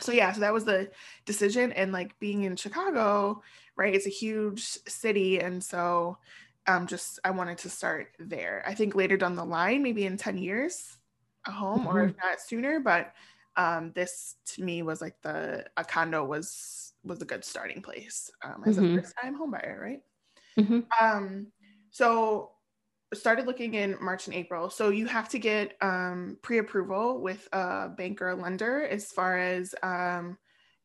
so 0.00 0.12
yeah 0.12 0.32
so 0.32 0.40
that 0.40 0.52
was 0.54 0.64
the 0.66 0.90
decision. 1.26 1.72
And 1.72 1.92
like 1.92 2.18
being 2.20 2.42
in 2.44 2.56
chicago 2.56 3.42
right 3.76 3.94
it's 3.94 4.06
a 4.06 4.10
huge 4.10 4.62
city. 4.64 5.40
And 5.40 5.62
so 5.64 6.18
um 6.66 6.86
just 6.86 7.18
i 7.24 7.30
wanted 7.30 7.58
to 7.58 7.70
start 7.70 8.14
there. 8.18 8.62
I 8.66 8.74
think 8.74 8.94
later 8.94 9.16
down 9.16 9.36
the 9.36 9.44
line 9.44 9.82
maybe 9.82 10.06
in 10.06 10.16
10 10.18 10.38
years 10.38 10.98
a 11.46 11.52
home 11.52 11.86
or 11.86 12.04
if 12.04 12.12
not 12.22 12.40
sooner. 12.40 12.80
But 12.80 13.14
um 13.56 13.92
this 13.92 14.36
to 14.46 14.62
me 14.64 14.82
was 14.82 15.00
like 15.00 15.22
the 15.22 15.66
a 15.76 15.84
condo 15.84 16.24
was 16.24 16.94
was 17.04 17.22
a 17.22 17.26
good 17.26 17.44
starting 17.44 17.82
place 17.82 18.30
um 18.42 18.64
as 18.64 18.76
Mhm. 18.76 18.78
a 18.78 18.84
first 18.94 19.14
time 19.22 19.34
home 19.34 19.52
buyer 19.52 19.78
right? 19.82 20.02
Mhm. 20.56 20.86
um 21.00 21.52
so 21.96 22.50
started 23.14 23.46
looking 23.46 23.72
in 23.72 23.96
march 24.02 24.26
and 24.26 24.34
april. 24.36 24.68
So 24.68 24.90
you 24.90 25.06
have 25.06 25.30
to 25.30 25.38
get 25.38 25.76
um 25.80 26.36
pre-approval 26.42 27.22
with 27.22 27.48
a 27.52 27.88
bank 27.88 28.20
or 28.20 28.28
a 28.28 28.34
lender 28.34 28.82
as 28.86 29.10
far 29.12 29.38
as 29.38 29.74
um 29.82 30.36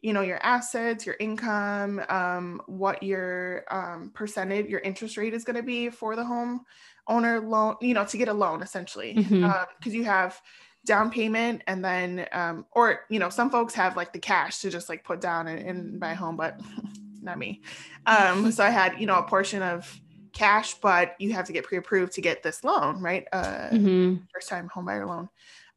you 0.02 0.14
know 0.14 0.22
your 0.22 0.38
assets 0.42 1.06
your 1.06 1.18
income 1.20 2.02
um 2.08 2.62
what 2.68 3.04
your 3.04 3.66
um 3.70 4.12
percentage 4.14 4.68
your 4.68 4.80
interest 4.80 5.18
rate 5.18 5.34
is 5.34 5.44
going 5.44 5.58
to 5.58 5.64
be 5.64 5.90
for 5.90 6.16
the 6.16 6.24
home 6.24 6.62
owner 7.08 7.42
loan 7.42 7.76
you 7.82 7.94
know 7.94 8.06
to 8.06 8.18
get 8.18 8.30
a 8.30 8.34
loan 8.34 8.62
essentially. 8.62 9.20
Because 9.42 9.94
Mhm. 9.94 9.94
you 9.94 10.04
have 10.06 10.40
down 10.86 11.12
payment 11.12 11.62
and 11.68 11.84
then 11.84 12.26
um 12.32 12.66
or 12.72 13.02
you 13.10 13.20
know 13.20 13.30
some 13.30 13.50
folks 13.50 13.74
have 13.74 13.98
like 13.98 14.14
the 14.14 14.20
cash 14.20 14.60
to 14.62 14.70
just 14.70 14.88
like 14.88 15.04
put 15.04 15.20
down 15.20 15.48
and, 15.48 15.60
and 15.68 16.00
buy 16.00 16.12
a 16.12 16.16
home 16.16 16.38
but 16.38 16.62
not 17.22 17.38
me. 17.38 17.62
Um 18.06 18.50
so 18.52 18.64
i 18.64 18.70
had 18.70 18.98
you 19.02 19.08
know 19.08 19.18
a 19.20 19.24
portion 19.24 19.62
of 19.62 20.00
cash 20.34 20.76
but 20.76 21.16
you 21.20 21.34
have 21.34 21.46
to 21.46 21.54
get 21.54 21.64
pre-approved 21.66 22.14
to 22.14 22.22
get 22.22 22.42
this 22.44 22.64
loan 22.64 23.02
right 23.02 23.26
uh 23.34 23.70
Mhm. 23.72 24.22
first 24.34 24.50
time 24.50 24.70
home 24.74 24.86
buyer 24.86 25.06
loan 25.06 25.30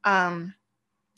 um 0.04 0.54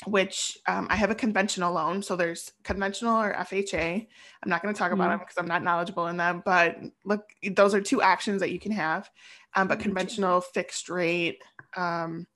which 0.07 0.59
um, 0.66 0.87
i 0.90 0.96
have 0.96 1.11
a 1.11 1.14
conventional 1.14 1.72
loan 1.72 2.03
so 2.03 2.16
there's 2.16 2.53
conventional 2.64 3.16
or 3.16 3.33
fha 3.35 4.07
i'm 4.42 4.49
not 4.51 4.62
going 4.62 4.75
to 4.75 4.79
talk 4.79 4.92
about 4.92 5.07
Mhm. 5.09 5.11
them 5.12 5.18
because 5.20 5.37
i'm 5.38 5.49
not 5.49 5.62
knowledgeable 5.62 6.07
in 6.09 6.16
them 6.16 6.42
but 6.44 6.77
look 7.05 7.31
those 7.53 7.75
are 7.75 7.81
two 7.81 8.03
options 8.03 8.40
that 8.40 8.51
you 8.53 8.59
can 8.61 8.72
have 8.72 9.09
um, 9.55 9.68
but 9.68 9.81
conventional 9.81 10.40
fixed 10.42 10.88
rate 10.90 11.42
um, 11.77 12.27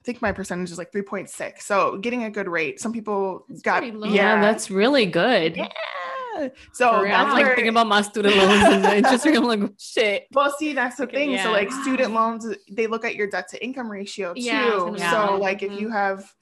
i 0.00 0.02
think 0.04 0.20
my 0.20 0.32
percentage 0.32 0.70
is 0.72 0.78
like 0.78 0.90
3.6 0.92 1.62
so 1.64 1.98
getting 1.98 2.24
a 2.24 2.30
good 2.30 2.48
rate 2.48 2.80
some 2.80 2.92
people 2.92 3.44
That's 3.48 3.62
got 3.62 3.84
low. 3.84 4.08
Yeah, 4.12 4.40
that's 4.40 4.70
really 4.70 5.06
good. 5.06 5.56
yeah 5.56 5.68
so 6.72 7.00
real. 7.00 7.14
I'm 7.14 7.30
like 7.30 7.44
where- 7.44 7.54
thinking 7.54 7.68
about 7.68 7.86
my 7.86 8.02
student 8.02 8.36
loans 8.36 8.62
and 8.64 8.84
the 8.84 8.96
interest 8.98 9.24
rate. 9.26 9.36
I'm 9.36 9.44
like, 9.44 9.70
shit. 9.78 10.26
Well, 10.32 10.54
see, 10.58 10.72
that's 10.72 10.96
the 10.96 11.04
Okay, 11.04 11.16
thing. 11.34 11.38
So, 11.38 11.50
like 11.50 11.70
student 11.70 12.12
loans, 12.12 12.46
they 12.70 12.86
look 12.86 13.04
at 13.04 13.14
your 13.14 13.28
debt 13.28 13.48
to 13.50 13.64
income 13.64 13.90
ratio 13.90 14.34
too. 14.34 14.40
Yeah, 14.40 14.70
I 14.70 14.74
was 14.74 14.84
gonna 14.84 14.98
say 14.98 15.10
so, 15.10 15.36
like, 15.38 15.62
if 15.62 15.72
Mhm. 15.72 15.80
you 15.80 15.88
have, 15.90 16.32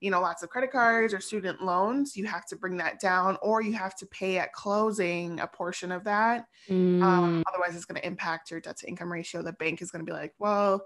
you 0.00 0.10
know, 0.10 0.20
lots 0.20 0.42
of 0.42 0.48
credit 0.50 0.72
cards 0.72 1.14
or 1.14 1.20
student 1.20 1.62
loans, 1.62 2.16
you 2.16 2.26
have 2.26 2.44
to 2.46 2.56
bring 2.56 2.76
that 2.78 2.98
down, 3.00 3.38
or 3.42 3.62
you 3.62 3.72
have 3.74 3.94
to 3.96 4.06
pay 4.06 4.38
at 4.38 4.52
closing 4.52 5.38
a 5.40 5.46
portion 5.46 5.92
of 5.92 6.04
that. 6.04 6.44
Mm, 6.68 7.02
Um, 7.02 7.44
otherwise, 7.46 7.76
it's 7.76 7.84
going 7.84 8.00
to 8.00 8.06
impact 8.06 8.50
your 8.50 8.60
debt 8.60 8.78
to 8.78 8.88
income 8.88 9.12
ratio. 9.12 9.42
The 9.42 9.52
bank 9.52 9.80
is 9.80 9.90
going 9.92 10.04
to 10.04 10.10
be 10.10 10.16
like, 10.16 10.32
well, 10.38 10.84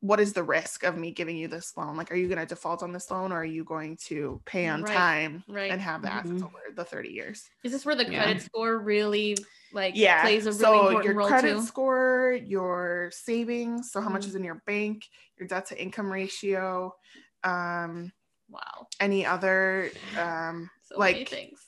what 0.00 0.20
is 0.20 0.32
the 0.32 0.42
risk 0.44 0.84
of 0.84 0.96
me 0.96 1.12
giving 1.12 1.36
you 1.36 1.48
this 1.48 1.76
loan? 1.76 1.96
Like, 1.96 2.12
are 2.12 2.16
you 2.16 2.28
going 2.28 2.38
to 2.40 2.46
default 2.46 2.82
on 2.82 2.92
this 2.92 3.10
loan, 3.10 3.32
or 3.32 3.38
are 3.40 3.44
you 3.44 3.64
going 3.64 3.96
to 4.06 4.40
pay 4.46 4.68
on 4.68 4.80
Right, 4.80 4.94
time 4.94 5.44
right. 5.48 5.70
and 5.70 5.80
have 5.80 6.02
the 6.02 6.12
assets 6.12 6.40
Mhm. 6.40 6.44
over 6.44 6.74
the 6.74 6.84
30 6.84 7.10
years? 7.10 7.48
Is 7.64 7.72
this 7.72 7.84
where 7.84 7.96
the 7.96 8.04
Yeah. 8.06 8.16
credit 8.16 8.40
score 8.42 8.78
really 8.78 9.36
like 9.70 9.94
yeah 9.94 10.20
plays 10.20 10.46
a 10.46 10.52
really 10.52 10.78
so 10.78 10.80
important 10.80 11.04
your 11.04 11.14
role 11.16 11.28
credit 11.28 11.60
too? 11.60 11.62
score 11.62 12.38
your 12.46 13.10
savings 13.12 13.90
so 13.92 14.00
how 14.00 14.10
much 14.10 14.26
Mhm. 14.26 14.28
is 14.28 14.34
in 14.34 14.44
your 14.44 14.62
bank 14.66 15.06
your 15.38 15.48
debt 15.48 15.66
to 15.66 15.80
income 15.80 16.10
ratio 16.12 16.92
um 17.44 18.12
Wow. 18.48 18.88
any 19.00 19.26
other 19.26 19.92
um 20.16 20.70
So 20.82 21.00
many 21.02 21.24
like 21.24 21.26
things. 21.26 21.60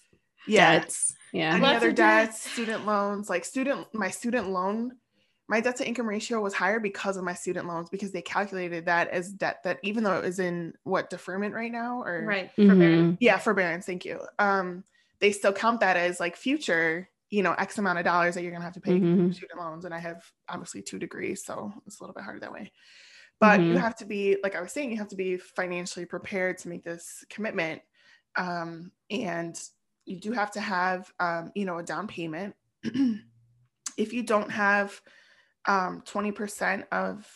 yeah 0.47 0.85
debts. 0.85 1.15
Yeah. 1.33 1.57
any 1.57 1.61
Lots 1.61 1.75
other 1.75 1.91
of 1.91 1.95
debt. 1.97 2.31
debts 2.31 2.41
student 2.43 2.87
loans 2.87 3.31
like 3.31 3.45
student 3.45 3.89
my 3.95 4.11
student 4.11 4.49
loan 4.51 5.00
my 5.51 5.61
debt 5.61 5.75
to 5.75 5.87
income 5.87 6.09
ratio 6.09 6.41
was 6.41 6.55
higher 6.55 6.79
because 6.79 7.17
of 7.17 7.25
my 7.25 7.35
student 7.35 7.67
loans 7.67 7.91
because 7.91 8.13
they 8.13 8.23
calculated 8.23 8.87
that 8.87 9.09
as 9.09 9.33
debt 9.33 9.59
that 9.65 9.81
even 9.83 10.05
though 10.05 10.17
it 10.17 10.23
was 10.25 10.39
in 10.39 10.73
what 10.85 11.11
deferment 11.11 11.53
right 11.53 11.73
now 11.73 12.01
or 12.03 12.25
Right. 12.25 12.51
Mhm. 12.57 12.69
forbearance. 12.69 13.17
yeah 13.21 13.37
forbearance 13.37 13.85
thank 13.85 14.05
you 14.05 14.21
um 14.39 14.85
they 15.19 15.33
still 15.33 15.53
count 15.53 15.81
that 15.81 15.97
as 15.97 16.21
like 16.21 16.37
future 16.37 17.09
you 17.31 17.43
know 17.43 17.53
x 17.55 17.79
amount 17.79 17.99
of 17.99 18.05
dollars 18.05 18.37
that 18.37 18.43
you're 18.43 18.53
gonna 18.53 18.65
have 18.65 18.75
to 18.75 18.81
pay 18.81 19.01
for 19.01 19.07
Mhm. 19.07 19.35
student 19.35 19.59
loans 19.59 19.85
and 19.85 19.93
i 19.93 19.99
have 19.99 20.25
obviously 20.49 20.83
two 20.83 20.99
degrees 21.01 21.45
so 21.45 21.73
it's 21.85 21.99
a 21.99 22.03
little 22.03 22.15
bit 22.15 22.23
harder 22.23 22.39
that 22.41 22.53
way 22.53 22.71
but 23.41 23.61
you 23.69 23.75
Mhm. 23.75 23.81
have 23.81 23.97
to 23.97 24.05
be 24.05 24.37
like 24.45 24.55
i 24.55 24.61
was 24.61 24.71
saying 24.73 24.89
you 24.91 24.99
have 24.99 25.09
to 25.09 25.17
be 25.17 25.37
financially 25.37 26.07
prepared 26.07 26.59
to 26.59 26.69
make 26.69 26.85
this 26.85 27.25
commitment 27.29 27.83
um 28.37 28.93
and 29.11 29.61
you 30.05 30.21
do 30.21 30.31
have 30.31 30.53
to 30.53 30.61
have 30.61 31.13
um 31.19 31.51
you 31.57 31.65
know 31.65 31.79
a 31.79 31.83
down 31.83 32.07
payment 32.07 32.55
if 33.97 34.13
you 34.13 34.23
don't 34.23 34.51
have 34.51 35.01
um 35.67 36.03
20% 36.07 36.85
of 36.93 37.27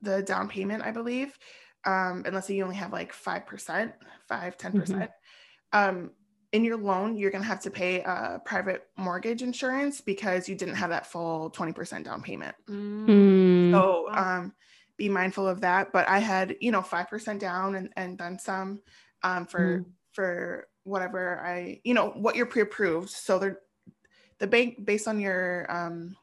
the 0.00 0.22
down 0.22 0.48
payment 0.48 0.82
i 0.82 0.90
believe 0.90 1.38
um 1.84 2.22
unless 2.26 2.50
you 2.50 2.62
only 2.62 2.76
have 2.76 2.92
like 2.92 3.12
5% 3.12 3.92
5 4.28 4.58
10% 4.58 5.08
um, 5.72 6.10
in 6.52 6.64
your 6.64 6.76
loan, 6.76 7.16
you're 7.16 7.30
going 7.30 7.42
to 7.42 7.48
have 7.48 7.60
to 7.60 7.70
pay 7.70 8.00
a 8.00 8.40
private 8.44 8.86
mortgage 8.96 9.42
insurance 9.42 10.00
because 10.02 10.48
you 10.48 10.54
didn't 10.54 10.74
have 10.74 10.90
that 10.90 11.06
full 11.06 11.50
20% 11.50 12.04
down 12.04 12.22
payment. 12.22 12.54
Mm. 12.68 13.72
So 13.72 14.08
um, 14.12 14.52
be 14.98 15.08
mindful 15.08 15.48
of 15.48 15.62
that. 15.62 15.92
But 15.92 16.08
I 16.08 16.18
had, 16.18 16.56
you 16.60 16.70
know, 16.70 16.82
5% 16.82 17.38
down 17.38 17.74
and, 17.74 17.88
and 17.96 18.18
then 18.18 18.38
some 18.38 18.80
um, 19.22 19.46
for, 19.46 19.78
Mm. 19.78 19.84
for 20.12 20.68
whatever 20.84 21.40
I, 21.40 21.80
you 21.84 21.94
know, 21.94 22.10
what 22.10 22.36
you're 22.36 22.46
pre-approved. 22.46 23.08
So 23.08 23.38
they're, 23.38 23.60
the 24.38 24.46
bank 24.46 24.84
based 24.84 25.08
on 25.08 25.20
your 25.20 25.66
um, 25.70 26.16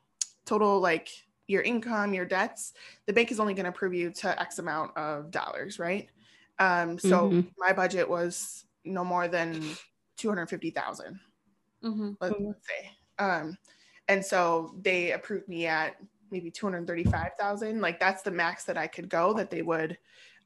total, 0.45 0.79
like 0.79 1.09
your 1.49 1.63
income, 1.63 2.13
your 2.13 2.25
debts, 2.25 2.73
the 3.07 3.13
bank 3.13 3.31
is 3.31 3.39
only 3.39 3.53
going 3.53 3.63
to 3.65 3.71
approve 3.71 3.93
you 3.93 4.11
to 4.11 4.39
X 4.39 4.59
amount 4.59 4.95
of 4.95 5.31
dollars, 5.31 5.79
right? 5.79 6.09
Um, 6.59 6.99
so 6.99 7.29
Mhm. 7.29 7.51
my 7.57 7.73
budget 7.73 8.07
was 8.09 8.65
no 8.85 9.03
more 9.03 9.27
than 9.27 9.75
250,000 10.17 11.19
Mhm. 11.83 12.17
let, 12.21 12.33
Mhm. 12.33 12.47
let's 12.47 12.67
say. 12.67 12.91
Um, 13.17 13.57
and 14.07 14.23
so 14.25 14.75
they 14.81 15.11
approved 15.11 15.47
me 15.47 15.65
at 15.67 15.97
maybe 16.31 16.51
235,000. 16.51 17.81
Like 17.81 17.99
that's 17.99 18.21
the 18.23 18.31
max 18.31 18.65
that 18.65 18.77
I 18.77 18.87
could 18.87 19.09
go 19.09 19.33
that 19.33 19.49
they 19.49 19.61
would 19.61 19.97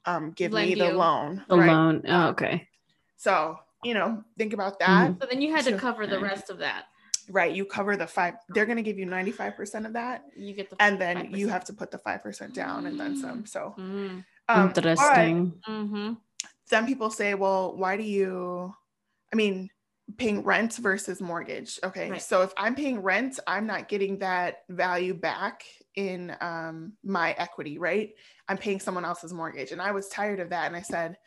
um, 0.06 0.32
give 0.32 0.54
me 0.54 0.76
the 0.76 0.86
you. 0.86 0.92
loan. 0.92 1.46
The 1.48 1.58
right? 1.58 1.72
loan. 1.72 2.04
Oh, 2.08 2.30
okay. 2.30 2.68
So, 3.16 3.58
you 3.84 3.94
know, 3.94 4.24
think 4.38 4.54
about 4.54 4.80
that. 4.80 5.12
Mhm. 5.12 5.22
So 5.22 5.28
then 5.30 5.42
you 5.42 5.52
had 5.52 5.66
to 5.66 5.78
cover 5.78 6.08
the 6.08 6.20
rest 6.20 6.50
of 6.50 6.58
that. 6.60 6.88
Right. 7.30 7.54
You 7.56 7.66
cover 7.66 7.96
the 7.98 8.08
five, 8.08 8.36
they're 8.50 8.66
going 8.66 8.78
to 8.78 8.84
give 8.84 8.98
you 8.98 9.06
95% 9.06 9.86
of 9.86 9.94
that. 9.94 10.24
You 10.36 10.54
get 10.54 10.70
the 10.70 10.76
And 10.82 11.00
then 11.00 11.32
you 11.34 11.48
5%. 11.48 11.50
have 11.52 11.66
to 11.66 11.74
put 11.74 11.92
the 11.92 11.98
5% 12.00 12.54
down 12.54 12.86
and 12.86 13.00
then 13.00 13.16
some. 13.16 13.46
So, 13.46 13.76
Mm. 13.78 14.26
um, 14.50 14.68
but 14.68 14.78
Interesting. 14.78 15.54
Mm-hmm. 15.68 16.14
some 16.66 16.86
people 16.86 17.10
say, 17.10 17.34
well, 17.34 17.76
why 17.76 17.98
do 17.98 18.04
you, 18.04 18.74
I 19.32 19.36
mean, 19.36 19.70
paying 20.18 20.44
rent 20.44 20.76
versus 20.76 21.22
mortgage. 21.22 21.80
Okay. 21.84 22.12
Right. 22.12 22.22
So 22.22 22.42
if 22.42 22.52
I'm 22.58 22.76
paying 22.76 23.00
rent, 23.02 23.40
I'm 23.48 23.66
not 23.66 23.88
getting 23.88 24.20
that 24.20 24.64
value 24.70 25.14
back 25.14 25.64
in 25.96 26.36
um, 26.42 26.94
my 27.04 27.32
equity, 27.38 27.78
right? 27.78 28.12
I'm 28.50 28.58
paying 28.58 28.80
someone 28.82 29.06
else's 29.06 29.34
mortgage. 29.34 29.72
And 29.72 29.82
I 29.82 29.92
was 29.92 30.10
tired 30.10 30.40
of 30.42 30.50
that. 30.50 30.68
And 30.68 30.76
I 30.76 30.82
said, 30.82 31.18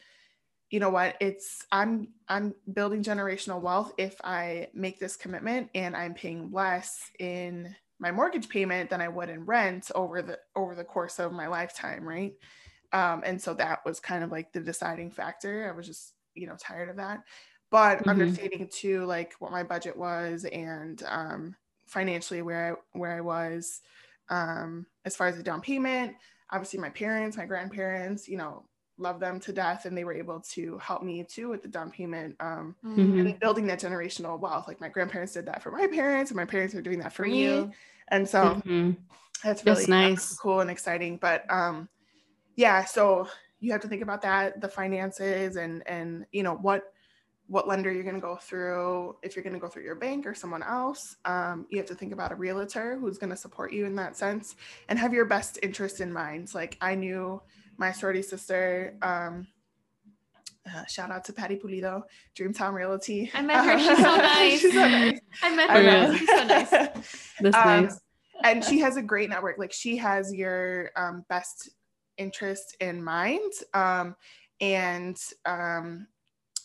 you 0.70 0.80
know 0.80 0.90
what? 0.90 1.16
It's 1.20 1.64
I'm 1.72 2.14
I'm 2.28 2.54
building 2.72 3.02
generational 3.02 3.60
wealth 3.60 3.92
if 3.98 4.20
I 4.24 4.68
make 4.74 4.98
this 4.98 5.16
commitment 5.16 5.70
and 5.74 5.96
I'm 5.96 6.14
paying 6.14 6.50
less 6.50 7.10
in 7.18 7.74
my 7.98 8.10
mortgage 8.12 8.48
payment 8.48 8.90
than 8.90 9.00
I 9.00 9.08
would 9.08 9.30
in 9.30 9.46
rent 9.46 9.90
over 9.94 10.22
the 10.22 10.40
over 10.56 10.74
the 10.74 10.84
course 10.84 11.18
of 11.18 11.32
my 11.32 11.46
lifetime, 11.46 12.06
right? 12.06 12.34
Um, 12.92 13.22
and 13.24 13.40
so 13.40 13.54
that 13.54 13.84
was 13.84 14.00
kind 14.00 14.24
of 14.24 14.30
like 14.30 14.52
the 14.52 14.60
deciding 14.60 15.10
factor. 15.10 15.68
I 15.68 15.76
was 15.76 15.86
just, 15.86 16.14
you 16.34 16.46
know, 16.46 16.56
tired 16.56 16.88
of 16.88 16.96
that. 16.96 17.24
But 17.70 18.02
Mhm. 18.04 18.06
understanding 18.08 18.68
too, 18.72 19.04
like 19.06 19.34
what 19.34 19.52
my 19.52 19.64
budget 19.64 19.96
was 19.96 20.44
and 20.44 21.02
um, 21.04 21.56
financially 21.86 22.42
where 22.42 22.74
I 22.74 22.98
where 22.98 23.12
I 23.16 23.20
was, 23.20 23.82
um, 24.28 24.86
as 25.04 25.16
far 25.16 25.26
as 25.28 25.36
the 25.36 25.42
down 25.42 25.60
payment. 25.60 26.16
Obviously, 26.50 26.78
my 26.78 26.90
parents, 26.90 27.36
my 27.36 27.44
grandparents, 27.46 28.28
you 28.28 28.36
know, 28.36 28.68
love 28.98 29.20
them 29.20 29.40
to 29.40 29.52
death, 29.52 29.84
and 29.86 29.96
they 29.96 30.04
were 30.04 30.14
able 30.14 30.40
to 30.54 30.78
help 30.78 31.02
me 31.02 31.24
too 31.24 31.48
with 31.48 31.62
the 31.62 31.68
down 31.68 31.90
payment. 31.90 32.36
Um, 32.40 32.76
Mhm. 32.82 33.32
and 33.32 33.38
building 33.40 33.66
that 33.66 33.80
generational 33.80 34.38
wealth. 34.40 34.68
Like 34.68 34.80
my 34.80 34.88
grandparents 34.88 35.32
did 35.34 35.46
that 35.46 35.62
for 35.62 35.70
my 35.72 35.86
parents, 35.88 36.30
and 36.30 36.36
my 36.36 36.44
parents 36.46 36.74
are 36.74 36.82
doing 36.82 37.00
that 37.00 37.12
for 37.12 37.24
For 37.24 37.28
me. 37.28 37.42
you. 37.42 37.70
And 38.08 38.28
so 38.28 38.60
Mhm. 38.66 38.96
that's 39.44 39.66
really 39.66 39.86
That's 39.86 39.88
nice. 39.88 40.40
cool 40.40 40.60
and 40.60 40.70
exciting. 40.70 41.18
But 41.18 41.50
um, 41.52 41.88
yeah, 42.56 42.84
so 42.84 43.28
you 43.60 43.72
have 43.72 43.82
to 43.82 43.88
think 43.88 44.02
about 44.02 44.22
that, 44.22 44.60
the 44.60 44.68
finances, 44.68 45.56
and 45.56 45.86
and 45.88 46.26
you 46.32 46.42
know 46.42 46.54
what 46.56 46.92
what 47.48 47.68
lender 47.68 47.92
you're 47.92 48.02
going 48.04 48.16
to 48.16 48.20
go 48.20 48.36
through. 48.36 49.16
If 49.22 49.36
you're 49.36 49.44
going 49.44 49.54
to 49.54 49.60
go 49.60 49.68
through 49.68 49.84
your 49.84 49.94
bank 49.96 50.26
or 50.26 50.34
someone 50.34 50.62
else, 50.64 51.16
um, 51.24 51.66
you 51.70 51.78
have 51.78 51.86
to 51.88 51.94
think 51.94 52.12
about 52.12 52.32
a 52.32 52.36
realtor 52.36 52.98
who's 52.98 53.18
going 53.18 53.30
to 53.30 53.36
support 53.36 53.72
you 53.72 53.86
in 53.86 53.96
that 53.96 54.16
sense, 54.16 54.56
and 54.88 54.98
have 54.98 55.14
your 55.14 55.26
best 55.26 55.58
interest 55.62 56.00
in 56.00 56.12
mind. 56.12 56.54
Like 56.54 56.78
I 56.80 56.94
knew 56.96 57.42
my 57.78 57.92
sorority 57.92 58.22
sister. 58.22 58.96
Um, 59.02 59.46
uh, 60.68 60.84
shout 60.86 61.10
out 61.12 61.24
to 61.24 61.32
Patty 61.32 61.56
Pulido, 61.56 62.02
Dreamtown 62.36 62.72
Realty. 62.74 63.30
I 63.34 63.42
met 63.42 63.64
her. 63.64 63.78
She's 63.78 63.96
so 63.98 64.16
nice. 64.16 64.60
She's 64.60 64.72
so 64.74 64.88
nice. 64.88 65.20
I 65.42 65.54
met 65.54 65.70
her. 65.70 65.82
know. 65.82 66.04
once. 66.08 66.18
She's 66.18 66.28
so 66.28 66.44
nice. 66.44 66.70
That's 67.40 67.56
Um, 67.56 67.84
nice. 67.84 68.00
and 68.42 68.64
she 68.64 68.80
has 68.80 68.96
a 68.96 69.02
great 69.02 69.30
network. 69.30 69.58
Like 69.58 69.72
she 69.72 69.96
has 69.98 70.34
your 70.34 70.90
um, 70.96 71.24
best 71.28 71.70
interest 72.18 72.76
in 72.80 73.02
mind, 73.04 73.52
um, 73.74 74.16
and 74.60 75.16
um, 75.44 76.08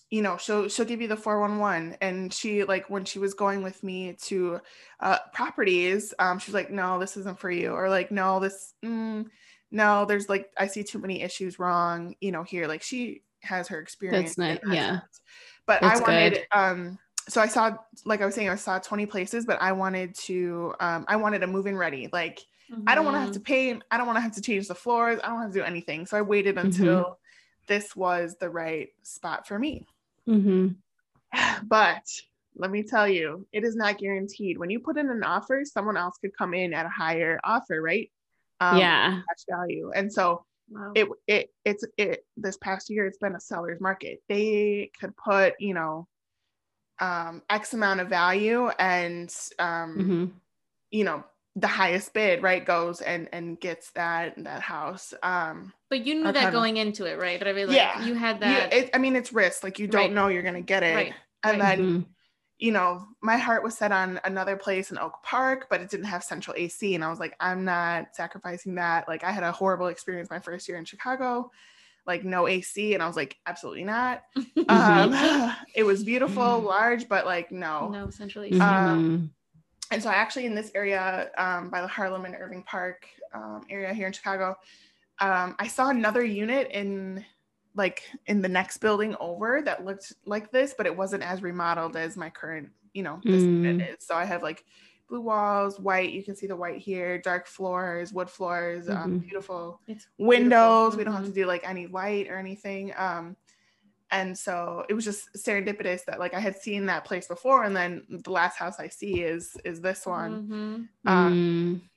you 0.09 0.21
know 0.23 0.35
she'll 0.37 0.67
she'll 0.67 0.85
give 0.85 1.01
you 1.01 1.07
the 1.07 1.15
411 1.15 1.97
and 2.01 2.33
she 2.33 2.63
like 2.63 2.89
when 2.89 3.05
she 3.05 3.19
was 3.19 3.33
going 3.33 3.61
with 3.63 3.81
me 3.83 4.13
to 4.23 4.59
uh, 4.99 5.17
properties 5.33 6.13
um, 6.19 6.37
she's 6.39 6.53
like 6.53 6.69
no 6.69 6.99
this 6.99 7.15
isn't 7.15 7.39
for 7.39 7.49
you 7.49 7.71
or 7.71 7.89
like 7.89 8.11
no 8.11 8.39
this 8.41 8.73
mm, 8.83 9.25
no 9.71 10.05
there's 10.05 10.29
like 10.29 10.51
i 10.57 10.67
see 10.67 10.83
too 10.83 10.99
many 10.99 11.21
issues 11.21 11.59
wrong 11.59 12.15
you 12.21 12.31
know 12.31 12.43
here 12.43 12.67
like 12.67 12.81
she 12.81 13.23
has 13.41 13.67
her 13.67 13.79
experience 13.79 14.35
That's 14.35 14.37
nice, 14.37 14.59
yeah. 14.73 14.99
sense. 14.99 15.21
but 15.65 15.81
That's 15.81 15.99
i 15.99 16.03
wanted 16.03 16.33
good. 16.33 16.47
um 16.51 16.99
so 17.29 17.41
i 17.41 17.47
saw 17.47 17.75
like 18.05 18.21
i 18.21 18.25
was 18.25 18.35
saying 18.35 18.49
i 18.49 18.55
saw 18.55 18.79
20 18.79 19.05
places 19.05 19.45
but 19.45 19.61
i 19.61 19.71
wanted 19.71 20.13
to 20.15 20.73
um 20.79 21.05
i 21.07 21.15
wanted 21.15 21.39
to 21.39 21.47
move 21.47 21.67
in 21.67 21.77
ready 21.77 22.09
like 22.11 22.39
I 22.87 22.95
don't 22.95 23.05
want 23.05 23.15
to 23.15 23.19
have 23.21 23.31
to 23.33 23.39
Mhm. 23.39 23.43
paint. 23.45 23.83
I 23.91 23.97
don't 23.97 24.07
want 24.07 24.17
to 24.17 24.21
have 24.21 24.31
to 24.33 24.41
change 24.41 24.67
the 24.67 24.75
floors. 24.75 25.19
I 25.23 25.27
don't 25.27 25.41
have 25.41 25.51
to 25.51 25.59
do 25.59 25.63
anything. 25.63 26.05
So 26.05 26.17
I 26.17 26.21
waited 26.21 26.57
until 26.57 27.19
this 27.67 27.95
was 27.95 28.37
the 28.39 28.49
right 28.49 28.89
spot 29.03 29.47
for 29.47 29.59
me. 29.59 29.85
hmm 30.25 30.69
But 31.63 32.07
let 32.55 32.71
me 32.71 32.83
tell 32.83 33.07
you, 33.07 33.47
it 33.51 33.63
is 33.63 33.75
not 33.75 33.97
guaranteed. 33.97 34.57
When 34.57 34.69
you 34.69 34.79
put 34.79 34.97
in 34.97 35.09
an 35.09 35.23
offer, 35.23 35.63
someone 35.65 35.97
else 35.97 36.17
could 36.17 36.35
come 36.37 36.53
in 36.53 36.73
at 36.73 36.85
a 36.85 36.89
higher 36.89 37.39
offer, 37.43 37.81
right? 37.81 38.11
Um, 38.61 38.77
yeah. 38.77 39.21
cash 39.29 39.45
value. 39.49 39.91
And 39.95 40.11
so 40.13 40.45
Wow. 40.69 40.93
it 40.95 41.09
it 41.27 41.49
it's 41.65 41.83
it 41.97 42.25
this 42.37 42.57
past 42.57 42.89
year 42.89 43.05
it's 43.05 43.17
been 43.17 43.35
a 43.35 43.39
seller's 43.41 43.81
market. 43.81 44.23
They 44.29 44.89
could 44.99 45.13
put, 45.17 45.55
you 45.59 45.73
know, 45.73 46.07
um 46.99 47.43
X 47.49 47.73
amount 47.73 47.99
of 47.99 48.07
value 48.09 48.69
and 48.79 49.33
um 49.59 49.95
hmm 49.95 50.25
you 50.91 51.03
know 51.03 51.23
the 51.57 51.67
highest 51.67 52.13
bid 52.13 52.41
right 52.43 52.65
goes 52.65 53.01
and 53.01 53.27
and 53.33 53.59
gets 53.59 53.91
that 53.91 54.35
that 54.43 54.61
house 54.61 55.13
um 55.23 55.73
but 55.89 56.05
you 56.05 56.15
knew 56.15 56.23
that 56.31 56.35
kinda- 56.35 56.51
going 56.51 56.77
into 56.77 57.05
it, 57.05 57.17
right? 57.19 57.39
But 57.39 57.47
I 57.49 57.53
mean, 57.53 57.67
like, 57.67 57.75
Yeah. 57.75 58.05
You 58.05 58.13
had 58.15 58.35
you, 58.37 58.41
that. 58.41 58.73
it, 58.73 58.89
i 58.93 58.97
mean 58.97 59.15
it's 59.17 59.33
risk 59.33 59.63
like 59.63 59.79
you 59.79 59.87
don't 59.87 60.01
Right. 60.03 60.11
know 60.13 60.27
you're 60.29 60.43
gonna 60.43 60.61
get 60.61 60.83
it 60.83 60.95
Right, 60.95 61.13
and 61.43 61.59
right. 61.59 61.77
then 61.77 61.79
Mhm. 61.79 62.05
You 62.61 62.71
know 62.71 63.03
my 63.21 63.37
heart 63.37 63.63
was 63.63 63.75
set 63.75 63.91
on 63.91 64.21
another 64.23 64.55
place 64.55 64.91
in 64.91 64.97
oak 64.99 65.21
park 65.23 65.65
but 65.69 65.81
it 65.81 65.89
didn't 65.89 66.05
have 66.05 66.23
central 66.23 66.55
ac 66.57 66.95
and 66.95 67.03
i 67.03 67.09
was 67.09 67.19
like 67.19 67.35
i'm 67.39 67.65
not 67.65 68.15
sacrificing 68.15 68.75
that 68.75 69.07
like 69.07 69.23
i 69.23 69.31
had 69.31 69.43
a 69.43 69.51
horrible 69.51 69.87
experience 69.87 70.29
my 70.29 70.39
first 70.39 70.69
year 70.69 70.77
in 70.77 70.85
chicago 70.85 71.51
like 72.05 72.23
no 72.23 72.47
ac 72.47 72.93
and 72.93 73.01
i 73.01 73.07
was 73.07 73.15
like 73.15 73.37
absolutely 73.47 73.83
not 73.83 74.23
um 74.69 75.11
it 75.75 75.83
was 75.83 76.03
beautiful 76.03 76.59
large 76.59 77.09
but 77.09 77.25
like 77.25 77.51
no 77.51 77.89
no, 77.89 78.09
centrally. 78.09 78.51
Mhm. 78.51 78.61
um, 78.61 79.31
and 79.91 80.01
so 80.01 80.09
I 80.09 80.13
actually 80.13 80.45
in 80.45 80.55
this 80.55 80.71
area 80.73 81.29
um, 81.37 81.69
by 81.69 81.81
the 81.81 81.87
Harlem 81.87 82.23
and 82.23 82.33
Irving 82.33 82.63
Park 82.63 83.07
um, 83.33 83.65
area 83.69 83.93
here 83.93 84.07
in 84.07 84.13
Chicago, 84.13 84.55
um, 85.19 85.53
I 85.59 85.67
saw 85.67 85.89
another 85.89 86.23
unit 86.23 86.71
in 86.71 87.25
like 87.75 88.03
in 88.27 88.41
the 88.41 88.49
next 88.49 88.77
building 88.79 89.15
over 89.19 89.61
that 89.63 89.85
looked 89.85 90.13
like 90.25 90.51
this, 90.51 90.73
but 90.77 90.85
it 90.85 90.95
wasn't 90.95 91.23
as 91.23 91.41
remodeled 91.41 91.95
as 91.95 92.17
my 92.17 92.29
current, 92.29 92.71
you 92.93 93.03
know, 93.03 93.21
this 93.29 93.47
unit 93.63 93.79
Mm. 93.79 93.89
is. 93.93 94.05
So 94.05 94.15
I 94.15 94.25
have 94.25 94.43
like 94.43 94.65
blue 95.07 95.21
walls, 95.21 95.79
white. 95.79 96.11
You 96.11 96.23
can 96.23 96.35
see 96.35 96.47
the 96.47 96.55
white 96.55 96.79
here, 96.81 97.17
dark 97.19 97.47
floors, 97.47 98.13
wood 98.13 98.29
floors, 98.29 98.89
um, 98.89 99.15
Mhm. 99.15 99.21
beautiful 99.21 99.81
It's 99.87 100.07
windows. 100.17 100.95
beautiful. 100.95 100.97
We 100.97 101.03
don't 101.05 101.13
have 101.15 101.25
to 101.25 101.31
do 101.33 101.45
like 101.45 101.67
any 101.67 101.87
light 101.87 102.27
or 102.29 102.37
anything. 102.37 102.93
Um, 102.97 103.37
and 104.11 104.37
so 104.37 104.85
it 104.89 104.93
was 104.93 105.05
just 105.05 105.29
serendipitous 105.35 106.05
that 106.05 106.19
like 106.19 106.33
I 106.33 106.39
had 106.39 106.57
seen 106.57 106.85
that 106.87 107.05
place 107.05 107.27
before, 107.27 107.63
and 107.63 107.75
then 107.75 108.05
the 108.09 108.31
last 108.31 108.57
house 108.57 108.79
I 108.79 108.89
see 108.89 109.21
is 109.23 109.55
is 109.65 109.81
this 109.81 110.05
one. 110.05 110.41
Mhm. 110.43 110.89
Um, 111.05 111.33
Mm. 111.33 111.89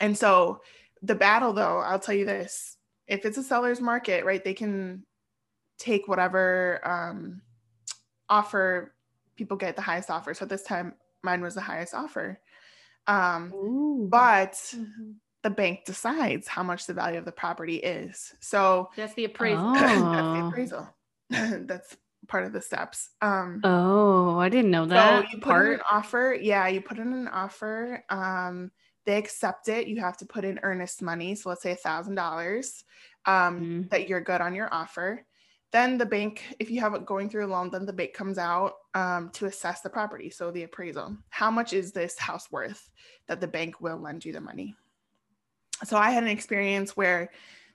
and 0.00 0.16
so 0.16 0.62
the 1.02 1.14
battle, 1.14 1.52
though, 1.52 1.78
I'll 1.78 1.98
tell 2.00 2.14
you 2.14 2.24
this: 2.26 2.78
if 3.06 3.24
it's 3.24 3.38
a 3.38 3.42
seller's 3.42 3.80
market, 3.80 4.24
right, 4.24 4.42
they 4.44 4.54
can 4.54 5.06
take 5.78 6.08
whatever 6.08 6.80
um, 6.88 7.42
offer 8.28 8.94
people 9.36 9.56
get 9.56 9.76
the 9.76 9.82
highest 9.82 10.10
offer. 10.10 10.34
So 10.34 10.44
this 10.44 10.62
time, 10.62 10.94
mine 11.22 11.40
was 11.42 11.54
the 11.54 11.60
highest 11.60 11.94
offer. 11.94 12.40
Um, 13.06 13.52
Ooh. 13.54 14.08
but 14.10 14.52
Mhm. 14.52 15.16
the 15.42 15.50
bank 15.50 15.84
decides 15.84 16.46
how 16.46 16.62
much 16.62 16.86
the 16.86 16.94
value 16.94 17.18
of 17.18 17.24
the 17.24 17.32
property 17.32 17.76
is. 17.76 18.34
So 18.40 18.90
That's 18.96 19.14
the 19.14 19.24
appraisal. 19.24 19.66
Oh. 19.66 19.74
that's 20.12 20.32
the 20.32 20.40
appraisal. 20.48 20.96
that's 21.66 21.96
part 22.28 22.44
of 22.44 22.52
the 22.52 22.60
steps. 22.62 23.10
Um, 23.20 23.60
oh, 23.64 24.38
I 24.38 24.48
didn't 24.48 24.70
know 24.70 24.86
that 24.86 25.24
so 25.24 25.28
you 25.32 25.40
put 25.40 25.56
in 25.56 25.62
part. 25.62 25.74
an 25.74 25.80
offer. 25.90 26.38
Yeah, 26.40 26.68
you 26.68 26.80
put 26.80 26.98
in 26.98 27.12
an 27.12 27.28
offer. 27.28 28.04
Um, 28.08 28.70
they 29.04 29.18
accept 29.18 29.68
it. 29.68 29.88
You 29.88 30.00
have 30.00 30.16
to 30.18 30.26
put 30.26 30.44
in 30.44 30.60
earnest 30.62 31.02
money. 31.02 31.34
So 31.34 31.48
let's 31.48 31.62
say 31.62 31.72
a 31.72 31.76
thousand 31.76 32.14
dollars 32.14 32.84
um, 33.26 33.60
Mhm. 33.60 33.90
that 33.90 34.08
you're 34.08 34.20
good 34.20 34.40
on 34.40 34.54
your 34.54 34.72
offer. 34.72 35.26
Then 35.72 35.96
the 35.96 36.06
bank, 36.06 36.54
if 36.58 36.70
you 36.70 36.80
have 36.80 36.94
it 36.94 37.06
going 37.06 37.28
through 37.28 37.46
a 37.46 37.48
loan, 37.48 37.70
then 37.70 37.86
the 37.86 37.92
bank 37.92 38.12
comes 38.12 38.38
out 38.38 38.74
um, 38.94 39.30
to 39.30 39.46
assess 39.46 39.80
the 39.80 39.90
property. 39.90 40.30
So 40.30 40.50
the 40.50 40.64
appraisal. 40.64 41.16
How 41.30 41.50
much 41.50 41.72
is 41.72 41.92
this 41.92 42.18
house 42.18 42.50
worth 42.52 42.90
that 43.26 43.40
the 43.40 43.48
bank 43.48 43.80
will 43.80 43.98
lend 43.98 44.24
you 44.24 44.32
the 44.32 44.40
money? 44.40 44.76
So 45.84 45.96
I 45.96 46.10
had 46.10 46.22
an 46.22 46.28
experience 46.28 46.96
where 46.96 47.30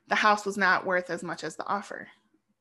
the 0.07 0.15
house 0.15 0.45
was 0.45 0.57
not 0.57 0.85
worth 0.85 1.09
as 1.09 1.23
much 1.23 1.43
as 1.43 1.55
the 1.55 1.65
offer. 1.65 2.07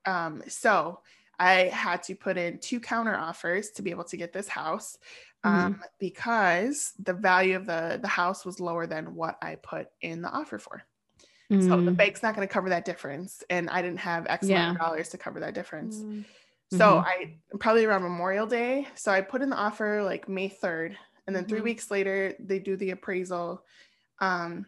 Um, 0.06 0.42
so 0.48 1.00
I 1.38 1.64
had 1.64 2.02
to 2.04 2.14
put 2.14 2.38
in 2.38 2.58
two 2.58 2.80
counter 2.80 3.14
offers 3.14 3.70
to 3.72 3.82
be 3.82 3.90
able 3.90 4.04
to 4.04 4.16
get 4.16 4.32
this 4.32 4.48
house 4.48 4.96
um, 5.44 5.74
mm-hmm. 5.74 5.82
because 6.00 6.94
the 6.98 7.12
value 7.12 7.56
of 7.56 7.66
the 7.66 7.98
the 8.00 8.08
house 8.08 8.44
was 8.44 8.58
lower 8.58 8.86
than 8.86 9.14
what 9.14 9.36
I 9.42 9.56
put 9.56 9.88
in 10.00 10.22
the 10.22 10.30
offer 10.30 10.58
for. 10.58 10.82
Mm-hmm. 11.50 11.68
So 11.68 11.80
the 11.80 11.92
mm. 11.92 11.96
bank's 11.96 12.22
not 12.22 12.34
going 12.34 12.46
to 12.46 12.52
cover 12.52 12.70
that 12.70 12.84
difference, 12.84 13.44
and 13.48 13.70
I 13.70 13.82
didn't 13.82 14.00
have 14.00 14.26
X 14.26 14.48
yeah. 14.48 14.64
amount 14.64 14.78
of 14.78 14.82
dollars 14.82 15.08
to 15.10 15.18
cover 15.18 15.40
that 15.40 15.54
difference. 15.54 15.98
Mm-hmm. 15.98 16.22
So 16.76 16.98
I 16.98 17.36
probably 17.60 17.84
around 17.84 18.02
Memorial 18.02 18.46
Day. 18.46 18.88
So 18.96 19.12
I 19.12 19.20
put 19.20 19.42
in 19.42 19.50
the 19.50 19.56
offer 19.56 20.02
like 20.02 20.28
May 20.28 20.48
third, 20.48 20.96
and 21.26 21.34
then 21.34 21.44
3 21.44 21.58
mm-hmm. 21.58 21.64
weeks 21.64 21.90
later 21.90 22.34
they 22.40 22.58
do 22.58 22.76
the 22.76 22.90
appraisal. 22.90 23.64
Um, 24.18 24.66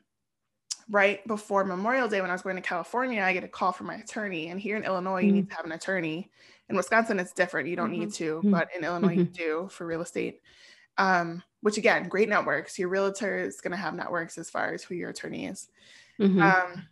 right 0.90 1.26
before 1.26 1.64
Memorial 1.64 2.08
Day, 2.08 2.20
when 2.20 2.30
I 2.30 2.34
was 2.34 2.42
going 2.42 2.56
to 2.56 2.62
California, 2.62 3.22
I 3.22 3.32
get 3.32 3.44
a 3.44 3.48
call 3.48 3.72
from 3.72 3.88
my 3.88 3.96
attorney. 3.96 4.48
And 4.48 4.60
here 4.60 4.76
in 4.76 4.84
Illinois, 4.84 5.22
you 5.22 5.32
need 5.32 5.46
mm. 5.46 5.50
to 5.50 5.56
have 5.56 5.64
an 5.64 5.72
attorney. 5.72 6.30
In 6.68 6.76
Wisconsin, 6.76 7.18
it's 7.18 7.32
different. 7.32 7.68
You 7.68 7.76
don't 7.76 7.92
need 7.92 8.12
to, 8.14 8.36
mm-hmm. 8.36 8.50
but 8.50 8.68
in 8.76 8.84
Illinois, 8.84 9.14
you 9.14 9.24
mm-hmm. 9.24 9.32
do 9.32 9.68
for 9.70 9.86
real 9.86 10.02
estate. 10.02 10.40
Um, 10.96 11.42
which 11.60 11.78
again, 11.78 12.08
great 12.08 12.28
networks. 12.28 12.78
Your 12.78 12.88
realtor 12.88 13.38
is 13.38 13.60
going 13.60 13.70
to 13.72 13.76
have 13.76 13.94
networks 13.94 14.38
as 14.38 14.50
far 14.50 14.72
as 14.74 14.82
who 14.82 14.94
your 14.94 15.10
attorney 15.10 15.46
is. 15.46 15.68
Mm-hmm. 16.20 16.42
Um, 16.42 16.88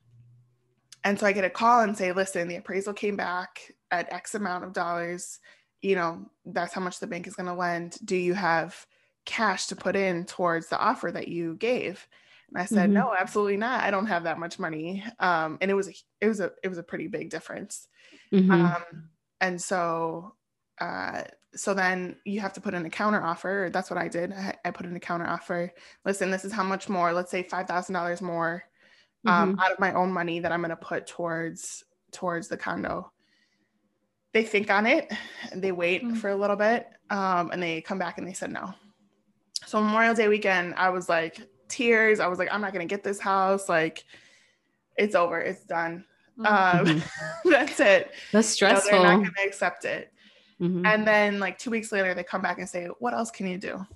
and 1.05 1.19
so 1.19 1.27
I 1.27 1.33
get 1.33 1.45
a 1.45 1.51
call 1.51 1.83
and 1.83 1.97
say, 1.97 2.12
listen, 2.12 2.49
the 2.49 2.57
appraisal 2.57 2.93
came 2.93 3.17
back 3.17 3.73
at 3.91 4.12
X 4.12 4.35
amount 4.35 4.65
of 4.65 4.73
dollars. 4.73 5.39
You 5.83 5.95
know, 5.95 6.31
that's 6.45 6.73
how 6.73 6.81
much 6.81 6.99
the 6.99 7.07
bank 7.07 7.27
is 7.27 7.35
going 7.35 7.47
to 7.47 7.55
lend. 7.55 7.99
Do 8.05 8.17
you 8.17 8.35
have 8.35 8.87
cash 9.25 9.67
to 9.67 9.77
put 9.77 9.95
in 9.95 10.25
towards 10.25 10.69
the 10.69 10.79
offer 10.79 11.11
that 11.12 11.29
you 11.29 11.55
gave? 11.55 12.07
And 12.49 12.61
I 12.61 12.65
said, 12.65 12.91
mm-hmm. 12.91 12.95
no, 12.95 13.15
absolutely 13.19 13.57
not. 13.57 13.83
I 13.83 13.91
don't 13.91 14.07
have 14.07 14.25
that 14.25 14.39
much 14.39 14.59
money. 14.59 15.05
Um, 15.19 15.59
and 15.61 15.71
it 15.71 15.75
was 15.75 15.89
a, 15.89 15.93
it 16.21 16.29
was 16.29 16.41
a, 16.41 16.53
it 16.62 16.69
was 16.69 16.79
a 16.79 16.83
pretty 16.83 17.09
big 17.09 17.31
difference. 17.31 17.89
Mm-hmm. 18.33 18.51
Um, 18.51 19.11
and 19.41 19.61
so, 19.61 20.35
uh, 20.81 21.23
so 21.55 21.75
then 21.75 22.17
you 22.25 22.41
have 22.41 22.53
to 22.53 22.61
put 22.61 22.75
in 22.75 22.87
a 22.87 22.91
counter 22.91 23.23
offer. 23.23 23.71
That's 23.73 23.91
what 23.91 23.99
I 23.99 24.09
did. 24.09 24.33
I, 24.33 24.55
I 24.65 24.71
put 24.71 24.87
in 24.87 24.95
a 24.95 25.01
counter 25.01 25.27
offer. 25.27 25.73
Listen, 26.05 26.31
this 26.31 26.45
is 26.45 26.53
how 26.53 26.62
much 26.62 26.89
more. 26.89 27.12
Let's 27.12 27.31
say 27.31 27.43
five 27.43 27.67
thousand 27.67 27.95
dollars 27.95 28.21
more 28.21 28.65
um, 29.27 29.53
mm-hmm. 29.53 29.61
out 29.61 29.73
of 29.73 29.79
my 29.79 29.93
own 29.93 30.12
money 30.12 30.41
that 30.41 30.53
I'm 30.53 30.61
going 30.61 30.71
to 30.71 30.77
put 30.77 31.07
towards 31.07 31.85
towards 32.12 32.49
the 32.49 32.57
condo. 32.57 33.11
They 34.33 34.43
think 34.43 34.71
on 34.71 34.87
it, 34.87 35.11
and 35.51 35.62
they 35.62 35.73
wait 35.73 36.03
mm-hmm. 36.03 36.17
for 36.17 36.31
a 36.31 36.37
little 36.37 36.57
bit, 36.57 36.89
um, 37.11 37.51
and 37.51 37.62
they 37.62 37.81
come 37.81 37.99
back 37.99 38.19
and 38.19 38.27
they 38.27 38.33
said 38.33 38.53
no. 38.53 38.75
So 39.67 39.81
Memorial 39.81 40.15
Day 40.15 40.29
weekend, 40.29 40.75
I 40.77 40.91
was 40.91 41.09
like 41.09 41.41
tears. 41.69 42.21
I 42.21 42.27
was 42.27 42.39
like, 42.39 42.49
I'm 42.53 42.61
not 42.61 42.73
going 42.73 42.87
to 42.87 42.93
get 42.93 43.03
this 43.03 43.19
house. 43.19 43.69
Like, 43.69 44.05
it's 44.97 45.15
over. 45.15 45.41
It's 45.41 45.65
done. 45.65 46.05
Mm-hmm. 46.39 46.47
Um, 46.47 46.87
mm-hmm. 46.87 47.51
that's 47.51 47.81
it. 47.81 48.12
That's 48.33 48.49
stressful. 48.49 48.91
they're 48.91 49.03
not 49.03 49.17
going 49.17 49.33
to 49.39 49.47
accept 49.47 49.85
it. 49.85 50.12
Mm-hmm. 50.61 50.87
And 50.87 51.07
then 51.07 51.39
like 51.39 51.59
two 51.59 51.71
weeks 51.71 51.93
later, 51.93 52.15
they 52.15 52.25
come 52.25 52.43
back 52.43 52.59
and 52.59 52.69
say, 52.69 52.87
"What 52.99 53.15
else 53.15 53.31
can 53.31 53.47
you 53.47 53.59
do?" 53.59 53.87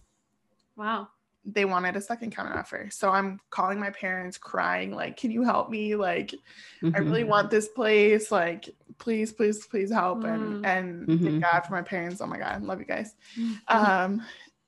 Wow 0.77 1.09
they 1.45 1.65
wanted 1.65 1.97
a 1.97 2.01
second 2.01 2.35
counter 2.35 2.57
offer. 2.57 2.89
So 2.91 3.11
I'm 3.11 3.41
calling 3.51 3.81
my 3.81 3.91
parents 3.91 4.37
crying, 4.37 4.95
like, 4.95 5.17
can 5.17 5.31
you 5.31 5.43
help 5.43 5.71
me? 5.71 5.97
Like, 5.97 6.35
mm-hmm. 6.83 6.95
I 6.95 6.99
really 6.99 7.21
mm-hmm. 7.21 7.31
want 7.31 7.51
this 7.51 7.69
place. 7.69 8.31
Like, 8.31 8.69
please, 8.99 9.33
please, 9.33 9.67
please 9.67 9.91
help. 9.91 10.21
Mm-hmm. 10.21 10.65
And 10.65 10.67
and 10.67 11.09
mm-hmm. 11.09 11.25
thank 11.25 11.43
God 11.43 11.61
for 11.61 11.73
my 11.73 11.83
parents. 11.83 12.21
Oh 12.21 12.27
my 12.27 12.39
God, 12.39 12.63
love 12.63 12.79
you 12.79 12.85
guys. 12.85 13.15
Mm-hmm. 13.39 13.77
Um 13.77 14.23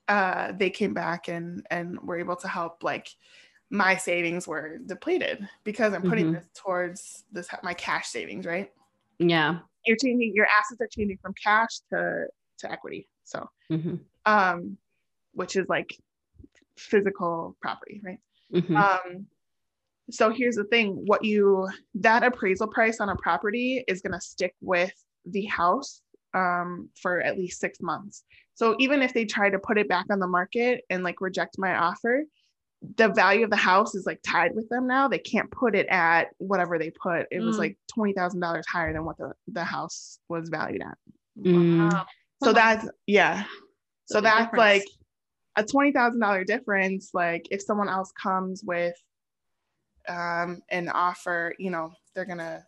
uh 0.07 0.51
they 0.51 0.69
came 0.69 0.93
back 0.93 1.27
and 1.27 1.65
and 1.69 1.99
were 2.01 2.17
able 2.17 2.35
to 2.35 2.47
help 2.47 2.83
like 2.83 3.09
my 3.69 3.95
savings 3.95 4.47
were 4.47 4.77
depleted 4.85 5.47
because 5.63 5.93
I'm 5.93 6.03
putting 6.03 6.25
mm-hmm. 6.25 6.35
this 6.35 6.47
towards 6.55 7.23
this 7.31 7.47
my 7.63 7.73
cash 7.73 8.07
savings, 8.07 8.45
right? 8.45 8.71
Yeah. 9.19 9.59
You're 9.85 9.97
changing 9.97 10.33
your 10.35 10.47
assets 10.47 10.81
are 10.81 10.87
changing 10.87 11.19
from 11.21 11.33
cash 11.41 11.79
to 11.91 12.25
to 12.59 12.71
equity. 12.71 13.07
So 13.23 13.47
um 14.25 14.77
which 15.33 15.55
is 15.55 15.67
like 15.69 15.97
physical 16.77 17.55
property, 17.61 18.01
right? 18.03 18.19
Mm-hmm. 18.53 18.75
Um, 18.75 19.27
so 20.11 20.29
here's 20.29 20.55
the 20.55 20.65
thing 20.65 21.01
what 21.05 21.23
you 21.23 21.67
that 21.95 22.23
appraisal 22.23 22.67
price 22.67 22.99
on 22.99 23.09
a 23.09 23.15
property 23.15 23.83
is 23.87 24.01
going 24.01 24.13
to 24.13 24.21
stick 24.21 24.53
with 24.61 24.93
the 25.25 25.45
house 25.45 26.01
um, 26.33 26.89
for 27.01 27.21
at 27.21 27.37
least 27.37 27.59
six 27.59 27.79
months. 27.81 28.23
So 28.55 28.75
even 28.79 29.01
if 29.01 29.13
they 29.13 29.25
try 29.25 29.49
to 29.49 29.59
put 29.59 29.77
it 29.77 29.87
back 29.87 30.05
on 30.11 30.19
the 30.19 30.27
market 30.27 30.83
and 30.89 31.03
like 31.03 31.21
reject 31.21 31.57
my 31.57 31.75
offer, 31.75 32.25
the 32.97 33.07
value 33.09 33.45
of 33.45 33.49
the 33.49 33.55
house 33.55 33.95
is 33.95 34.05
like 34.05 34.19
tied 34.23 34.53
with 34.55 34.67
them 34.69 34.87
now. 34.87 35.07
They 35.07 35.19
can't 35.19 35.49
put 35.49 35.75
it 35.75 35.87
at 35.87 36.27
whatever 36.37 36.77
they 36.77 36.91
put. 36.91 37.27
It 37.31 37.39
mm. 37.39 37.45
was 37.45 37.57
like 37.57 37.77
twenty 37.87 38.13
thousand 38.13 38.41
dollars 38.41 38.65
higher 38.67 38.91
than 38.91 39.05
what 39.05 39.17
the, 39.17 39.33
the 39.47 39.63
house 39.63 40.19
was 40.27 40.49
valued 40.49 40.81
at. 40.81 40.97
Mm. 41.39 41.91
Wow. 41.91 42.05
So 42.43 42.51
that's 42.51 42.87
yeah. 43.07 43.45
So 44.05 44.19
that's 44.19 44.51
difference. 44.51 44.59
like 44.59 44.83
a 45.55 45.63
$20,000 45.63 46.45
difference, 46.45 47.11
like 47.13 47.47
if 47.51 47.61
someone 47.61 47.89
else 47.89 48.11
comes 48.11 48.63
with 48.63 48.95
um, 50.07 50.61
an 50.69 50.89
offer, 50.89 51.53
you 51.59 51.69
know, 51.69 51.91
they're 52.13 52.25
going 52.25 52.39
to, 52.39 52.63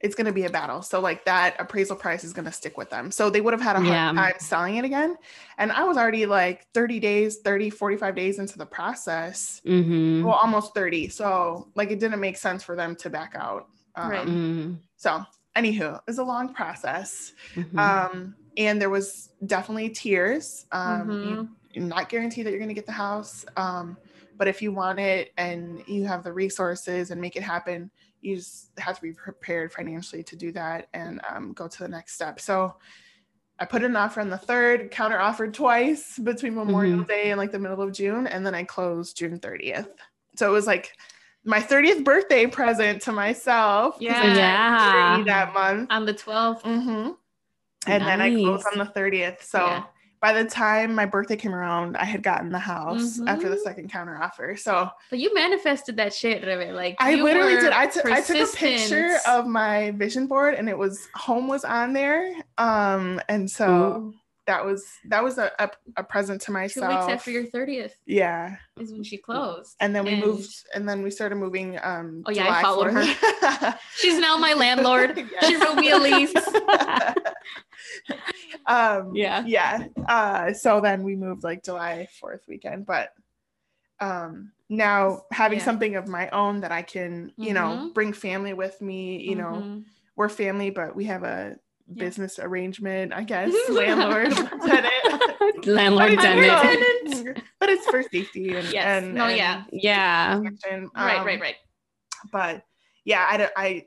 it's 0.00 0.14
going 0.14 0.26
to 0.26 0.32
be 0.32 0.44
a 0.44 0.50
battle. 0.50 0.82
So 0.82 1.00
like 1.00 1.24
that 1.24 1.56
appraisal 1.58 1.96
price 1.96 2.22
is 2.22 2.32
going 2.32 2.44
to 2.44 2.52
stick 2.52 2.76
with 2.76 2.88
them. 2.90 3.10
So 3.10 3.30
they 3.30 3.40
would 3.40 3.52
have 3.52 3.60
had 3.60 3.76
a 3.76 3.80
hard 3.80 3.88
yeah. 3.88 4.12
time 4.12 4.34
selling 4.38 4.76
it 4.76 4.84
again. 4.84 5.16
And 5.58 5.72
I 5.72 5.84
was 5.84 5.96
already 5.96 6.24
like 6.26 6.66
30 6.72 7.00
days, 7.00 7.38
30, 7.38 7.70
45 7.70 8.14
days 8.14 8.38
into 8.38 8.58
the 8.58 8.66
process. 8.66 9.60
Mm-hmm. 9.66 10.24
Well, 10.24 10.38
almost 10.40 10.74
30. 10.74 11.08
So 11.08 11.68
like 11.74 11.90
it 11.90 11.98
didn't 11.98 12.20
make 12.20 12.36
sense 12.36 12.62
for 12.62 12.76
them 12.76 12.94
to 12.96 13.10
back 13.10 13.34
out. 13.36 13.66
Um, 13.96 14.10
right. 14.10 14.26
Mm-hmm. 14.26 14.74
So 14.96 15.24
anywho, 15.56 15.96
it 15.96 16.02
was 16.06 16.18
a 16.18 16.24
long 16.24 16.54
process. 16.54 17.32
Mm-hmm. 17.54 17.78
Um, 17.78 18.34
and 18.58 18.82
there 18.82 18.90
was 18.90 19.30
definitely 19.46 19.88
tears. 19.88 20.66
Um, 20.72 21.08
mm-hmm. 21.08 21.44
you, 21.74 21.82
are 21.82 21.86
not 21.86 22.08
guaranteed 22.08 22.44
that 22.44 22.50
you're 22.50 22.58
going 22.58 22.68
to 22.68 22.74
get 22.74 22.86
the 22.86 22.92
house, 22.92 23.46
um, 23.56 23.96
but 24.36 24.48
if 24.48 24.60
you 24.60 24.72
want 24.72 24.98
it 24.98 25.32
and 25.38 25.82
you 25.86 26.04
have 26.04 26.24
the 26.24 26.32
resources 26.32 27.10
and 27.10 27.20
make 27.20 27.36
it 27.36 27.42
happen, 27.42 27.90
you 28.20 28.36
just 28.36 28.70
have 28.78 28.96
to 28.96 29.02
be 29.02 29.12
prepared 29.12 29.72
financially 29.72 30.24
to 30.24 30.36
do 30.36 30.50
that 30.52 30.88
and 30.92 31.20
um, 31.30 31.52
go 31.52 31.68
to 31.68 31.78
the 31.78 31.88
next 31.88 32.14
step. 32.14 32.40
So 32.40 32.74
I 33.60 33.64
put 33.64 33.84
an 33.84 33.94
offer 33.96 34.20
on 34.20 34.28
the 34.28 34.38
third, 34.38 34.90
counter 34.90 35.20
offered 35.20 35.54
twice 35.54 36.18
between 36.18 36.54
Memorial 36.54 36.98
mm-hmm. 36.98 37.08
Day 37.08 37.30
and 37.30 37.38
like 37.38 37.52
the 37.52 37.58
middle 37.58 37.80
of 37.80 37.92
June, 37.92 38.26
and 38.26 38.44
then 38.44 38.54
I 38.54 38.64
closed 38.64 39.16
June 39.16 39.38
30th. 39.38 39.88
So 40.36 40.48
it 40.48 40.52
was 40.52 40.66
like 40.66 40.96
my 41.44 41.60
30th 41.60 42.04
birthday 42.04 42.46
present 42.46 43.02
to 43.02 43.12
myself. 43.12 43.96
Yeah. 44.00 44.34
yeah. 44.34 45.22
That 45.24 45.54
month. 45.54 45.88
On 45.90 46.04
the 46.04 46.14
12th. 46.14 46.62
Mm-hmm 46.62 47.10
and 47.86 48.02
nice. 48.02 48.10
then 48.10 48.20
I 48.20 48.34
closed 48.34 48.66
on 48.72 48.78
the 48.78 48.84
30th. 48.84 49.42
So 49.42 49.58
yeah. 49.58 49.84
by 50.20 50.32
the 50.32 50.48
time 50.48 50.94
my 50.94 51.06
birthday 51.06 51.36
came 51.36 51.54
around, 51.54 51.96
I 51.96 52.04
had 52.04 52.22
gotten 52.22 52.50
the 52.50 52.58
house 52.58 53.18
mm-hmm. 53.18 53.28
after 53.28 53.48
the 53.48 53.58
second 53.58 53.90
counter 53.90 54.20
offer. 54.20 54.56
So 54.56 54.90
but 55.10 55.18
you 55.18 55.32
manifested 55.34 55.96
that 55.96 56.12
shit, 56.12 56.42
Rebe. 56.42 56.74
Like 56.74 56.96
I 56.98 57.14
literally 57.14 57.54
did. 57.56 57.72
I, 57.72 57.86
t- 57.86 58.00
I 58.04 58.20
took 58.20 58.36
a 58.36 58.56
picture 58.56 59.18
of 59.28 59.46
my 59.46 59.92
vision 59.92 60.26
board 60.26 60.54
and 60.54 60.68
it 60.68 60.76
was 60.76 61.08
home 61.14 61.48
was 61.48 61.64
on 61.64 61.92
there. 61.92 62.34
Um 62.58 63.20
and 63.28 63.50
so 63.50 64.12
Ooh 64.12 64.14
that 64.48 64.64
was 64.64 64.86
that 65.04 65.22
was 65.22 65.36
a, 65.36 65.52
a, 65.58 65.70
a, 65.98 66.02
present 66.02 66.40
to 66.40 66.52
myself. 66.52 66.90
Two 66.90 66.96
weeks 66.96 67.12
after 67.12 67.30
your 67.30 67.44
30th. 67.44 67.92
Yeah. 68.06 68.56
Is 68.80 68.92
when 68.92 69.04
she 69.04 69.18
closed. 69.18 69.76
And 69.78 69.94
then 69.94 70.04
we 70.04 70.14
and... 70.14 70.24
moved 70.24 70.50
and 70.74 70.88
then 70.88 71.02
we 71.02 71.10
started 71.10 71.36
moving 71.36 71.78
um 71.82 72.22
Oh 72.26 72.30
yeah, 72.30 72.44
July 72.44 72.58
I 72.58 72.62
followed 72.62 72.94
4th. 72.94 73.12
her. 73.12 73.78
She's 73.96 74.18
now 74.18 74.38
my 74.38 74.54
landlord. 74.54 75.22
She 75.42 75.56
wrote 75.56 75.76
me 75.76 75.90
a 75.90 75.98
lease. 75.98 76.34
um 78.66 79.14
yeah. 79.14 79.44
Yeah. 79.46 79.84
Uh 80.08 80.54
so 80.54 80.80
then 80.80 81.02
we 81.02 81.14
moved 81.14 81.44
like 81.44 81.62
July 81.62 82.08
4th 82.22 82.48
weekend, 82.48 82.86
but 82.86 83.12
um 84.00 84.52
now 84.70 85.24
having 85.30 85.58
yeah. 85.58 85.64
something 85.64 85.96
of 85.96 86.08
my 86.08 86.30
own 86.30 86.60
that 86.60 86.72
I 86.72 86.80
can, 86.80 87.32
you 87.36 87.52
mm-hmm. 87.52 87.54
know, 87.54 87.90
bring 87.92 88.14
family 88.14 88.54
with 88.54 88.80
me, 88.80 89.20
you 89.20 89.36
mm-hmm. 89.36 89.40
know, 89.40 89.82
we're 90.16 90.30
family, 90.30 90.70
but 90.70 90.96
we 90.96 91.04
have 91.04 91.22
a 91.22 91.56
yeah. 91.92 92.04
business 92.04 92.38
arrangement, 92.38 93.12
I 93.12 93.24
guess, 93.24 93.52
landlord, 93.68 94.30
tenant, 94.66 95.66
landlord, 95.66 96.18
tenant. 96.18 97.42
but 97.60 97.68
it's 97.68 97.86
for 97.86 98.02
safety 98.02 98.54
and, 98.54 98.72
yes. 98.72 98.84
and, 99.02 99.14
no, 99.14 99.26
and 99.26 99.36
yeah, 99.36 99.64
yeah, 99.72 100.34
um, 100.70 100.90
right, 100.94 101.24
right, 101.24 101.40
right. 101.40 101.56
But 102.30 102.62
yeah, 103.04 103.26
I, 103.30 103.36
don't 103.36 103.52
I, 103.56 103.86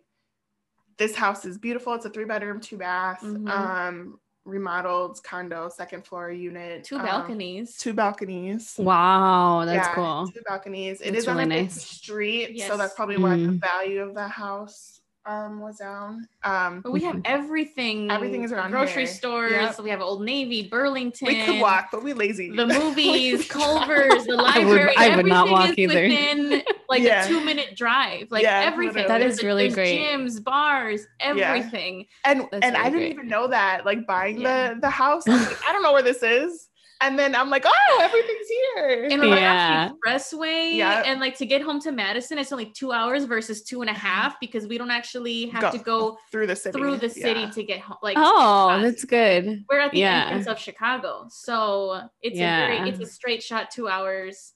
this 0.98 1.16
house 1.16 1.46
is 1.46 1.58
beautiful. 1.58 1.94
It's 1.94 2.06
a 2.06 2.10
three 2.10 2.26
bedroom, 2.26 2.60
two 2.60 2.78
bath, 2.78 3.22
mm-hmm. 3.22 3.48
um, 3.48 4.20
remodeled 4.46 5.22
condo, 5.24 5.70
second 5.70 6.06
floor 6.06 6.32
unit, 6.32 6.84
two 6.84 6.96
um, 6.96 7.06
balconies, 7.06 7.78
two 7.78 7.94
balconies. 7.94 8.76
Wow, 8.78 9.64
that's 9.66 9.88
yeah, 9.88 9.94
cool. 9.94 10.28
Two 10.28 10.42
balconies. 10.48 11.02
It 11.02 11.12
that's 11.12 11.24
is 11.24 11.28
really 11.28 11.44
on 11.44 11.52
a 11.52 11.62
nice. 11.64 11.84
street, 11.84 12.52
yes. 12.54 12.68
so 12.68 12.78
that's 12.78 12.94
probably 12.94 13.18
mm. 13.18 13.24
why 13.24 13.38
the 13.38 13.60
value 13.60 14.02
of 14.02 14.16
the 14.16 14.28
house 14.28 15.01
um 15.26 15.60
was 15.60 15.78
down. 15.78 16.28
Um 16.44 16.82
But 16.82 16.92
we 16.92 17.02
have 17.04 17.22
everything. 17.26 18.10
Everything 18.12 18.44
is 18.44 18.52
around 18.52 18.72
grocery 18.72 19.04
here. 19.06 19.14
stores. 19.14 19.52
Yep. 19.52 19.80
We 19.82 19.90
have 19.92 20.02
Old 20.02 20.24
Navy, 20.24 20.68
Burlington. 20.68 21.28
we 21.28 21.44
could 21.44 21.62
walk, 21.62 21.90
but 21.92 22.04
we 22.04 22.14
lazy. 22.14 22.50
The 22.56 22.66
movies, 22.80 23.48
Culver's, 23.48 24.26
the 24.26 24.34
I 24.34 24.60
would- 24.60 24.66
library. 24.66 24.94
I 24.98 25.16
would 25.16 25.26
not 25.28 25.50
walk 25.50 25.70
is 25.72 25.78
either. 25.78 26.02
Within 26.08 26.64
like 26.90 27.04
Yeah. 27.04 27.24
a 27.26 27.28
two 27.28 27.40
minute 27.46 27.76
drive. 27.76 28.28
Like 28.32 28.44
Yeah, 28.44 28.62
everything. 28.66 29.08
that 29.08 29.22
is 29.22 29.38
That 29.38 29.46
really 29.46 29.64
there's 29.70 29.76
great. 29.76 30.00
Gyms, 30.00 30.44
bars, 30.44 31.06
everything. 31.20 32.08
and 32.26 32.48
That's 32.52 32.66
and 32.66 32.76
I 32.76 32.86
didn't 32.86 33.00
great. 33.00 33.12
even 33.14 33.28
know 33.28 33.48
that. 33.48 33.86
Like 33.86 34.08
buying 34.08 34.42
Yeah. 34.42 34.74
the 34.74 34.82
the 34.82 34.90
house, 34.90 35.26
I, 35.28 35.36
like, 35.38 35.70
I 35.70 35.72
don't 35.72 35.84
know 35.84 35.94
where 35.94 36.02
this 36.04 36.24
is. 36.24 36.68
And 37.02 37.18
then 37.18 37.34
I'm 37.36 37.50
like, 37.50 37.64
oh, 37.66 38.00
everything's 38.02 38.48
here. 38.48 39.08
And 39.10 39.20
we're 39.22 39.36
Yeah. 39.36 39.90
yeah. 39.90 39.92
expressway. 40.06 40.76
Yeah. 40.76 41.02
And 41.06 41.20
like 41.20 41.36
to 41.40 41.46
get 41.48 41.62
home 41.62 41.80
to 41.82 41.92
Madison, 41.92 42.38
it's 42.38 42.52
only 42.52 42.68
two 42.72 42.92
hours 42.92 43.26
versus 43.26 43.64
two 43.64 43.82
and 43.82 43.90
a 43.90 43.94
half 43.94 44.40
because 44.40 44.68
we 44.68 44.78
don't 44.78 44.92
actually 44.92 45.48
have 45.48 45.62
Go 45.64 45.72
to 45.72 45.78
go 45.80 46.18
through 46.32 46.48
the 46.48 46.56
city. 46.56 46.78
through 46.78 46.98
the 46.98 47.10
city 47.10 47.42
Yeah. 47.42 47.50
to 47.50 47.64
get 47.64 47.80
home. 47.80 47.98
Like 48.04 48.18
Oh, 48.20 48.70
us. 48.70 48.84
that's 48.84 49.06
good. 49.06 49.64
we're 49.70 49.80
at 49.80 49.92
the 49.92 50.00
Yeah. 50.00 50.26
entrance 50.26 50.48
of 50.48 50.60
Chicago. 50.60 51.26
So 51.30 52.08
it's 52.22 52.38
a 52.38 52.40
very 52.40 52.90
it's 52.90 53.00
a 53.00 53.06
straight 53.08 53.42
shot 53.42 53.72
two 53.72 53.88
hours. 53.88 54.54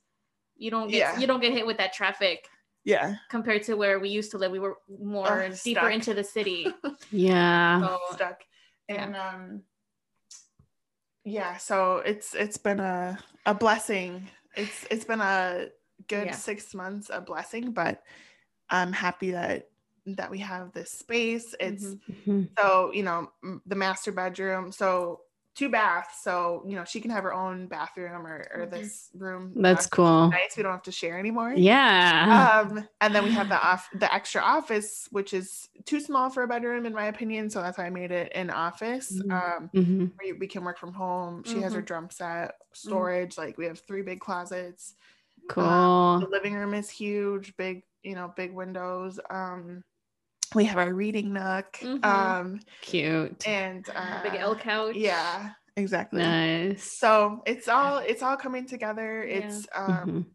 You 0.58 0.70
don't 0.72 0.88
get 0.90 0.98
Yeah. 0.98 1.20
you 1.20 1.26
don't 1.28 1.42
get 1.42 1.52
hit 1.52 1.66
with 1.66 1.78
that 1.78 1.94
traffic 1.94 2.48
Yeah. 2.84 3.16
compared 3.30 3.64
to 3.64 3.74
where 3.76 3.98
we 4.00 4.10
used 4.10 4.30
to 4.32 4.38
live. 4.38 4.52
We 4.52 4.60
were 4.60 4.78
more 5.02 5.44
Ugh, 5.46 5.56
deeper 5.64 5.80
stuck. 5.82 5.92
into 5.94 6.14
the 6.14 6.24
city. 6.24 6.68
Yeah. 7.12 7.80
So 7.82 8.00
Stuck. 8.14 8.44
Yeah. 8.88 9.04
And 9.04 9.16
um 9.16 9.64
yeah, 11.26 11.58
so 11.58 11.98
it's 11.98 12.34
it's 12.36 12.58
been 12.58 12.80
a 12.80 13.20
a 13.46 13.54
blessing. 13.56 14.30
It's 14.56 14.86
it's 14.92 15.06
been 15.06 15.22
a 15.22 15.70
good 16.08 16.28
Yeah. 16.28 16.36
six 16.36 16.74
months, 16.74 17.10
a 17.12 17.22
blessing, 17.22 17.72
but 17.74 18.04
I'm 18.70 18.94
happy 18.94 19.32
that 19.32 19.72
that 20.08 20.32
we 20.32 20.40
have 20.40 20.74
this 20.74 20.92
space. 20.92 21.56
It's 21.60 21.96
Mhm. 21.96 22.02
Mhm. 22.28 22.50
so 22.60 22.92
you 22.94 23.04
know 23.04 23.32
the 23.66 23.76
master 23.76 24.12
bedroom 24.14 24.72
so 24.72 25.25
two 25.56 25.70
baths 25.70 26.22
so 26.22 26.64
you 26.68 26.76
know 26.76 26.84
she 26.84 27.00
can 27.00 27.10
have 27.10 27.24
her 27.24 27.34
own 27.34 27.68
bathroom 27.68 28.28
or, 28.28 28.46
or 28.54 28.66
Mhm. 28.66 28.72
this 28.72 29.10
room 29.16 29.54
That's 29.56 29.88
cool. 29.88 30.30
nice 30.30 30.56
we 30.58 30.64
don't 30.64 30.72
have 30.74 30.82
to 30.84 30.92
share 30.92 31.18
anymore 31.18 31.54
Yeah. 31.56 32.68
um 32.70 32.88
and 33.02 33.16
then 33.16 33.24
we 33.24 33.32
have 33.32 33.48
the 33.50 33.60
off 33.66 33.90
the 33.94 34.14
extra 34.14 34.42
office 34.42 35.08
which 35.12 35.34
is 35.34 35.70
too 35.86 36.00
small 36.02 36.30
for 36.30 36.44
a 36.44 36.48
bedroom 36.48 36.86
in 36.86 36.94
my 36.94 37.06
opinion 37.06 37.50
so 37.50 37.62
that's 37.62 37.78
why 37.78 37.86
i 37.86 37.90
made 37.90 38.12
it 38.12 38.32
an 38.36 38.50
office 38.50 39.22
Mhm. 39.26 39.32
um 39.32 39.70
Mhm. 39.74 40.12
where 40.18 40.36
we 40.36 40.48
can 40.48 40.64
work 40.64 40.78
from 40.78 40.94
home 40.94 41.44
she 41.44 41.60
has 41.62 41.74
her 41.74 41.80
Mm-hmm. 41.80 41.86
drum 41.86 42.10
set 42.10 42.56
storage 42.74 43.38
like 43.38 43.58
we 43.58 43.66
have 43.66 43.80
three 43.80 44.02
big 44.02 44.20
closets 44.20 44.96
Cool. 45.48 45.66
um, 45.66 46.22
the 46.22 46.28
living 46.28 46.54
room 46.54 46.74
is 46.74 46.90
huge 46.90 47.56
big 47.56 47.84
you 48.04 48.16
know 48.16 48.34
big 48.36 48.54
windows 48.54 49.20
um 49.30 49.84
we 50.56 50.66
have 50.66 50.78
our 50.78 50.94
reading 50.94 51.34
nook 51.34 51.78
Mhm. 51.82 52.04
um 52.06 52.60
Cute. 52.82 53.46
and 53.48 53.86
uh, 53.96 54.22
big 54.24 54.36
L 54.36 54.56
couch. 54.56 54.96
yeah 54.96 55.52
exactly 55.78 56.22
Nice. 56.24 56.84
so 56.84 57.42
it's 57.46 57.68
all 57.68 57.98
it's 58.00 58.24
all 58.24 58.38
coming 58.38 58.66
together 58.66 59.24
Yeah. 59.28 59.38
it's 59.38 59.68
um 59.76 60.08
Mhm. 60.10 60.26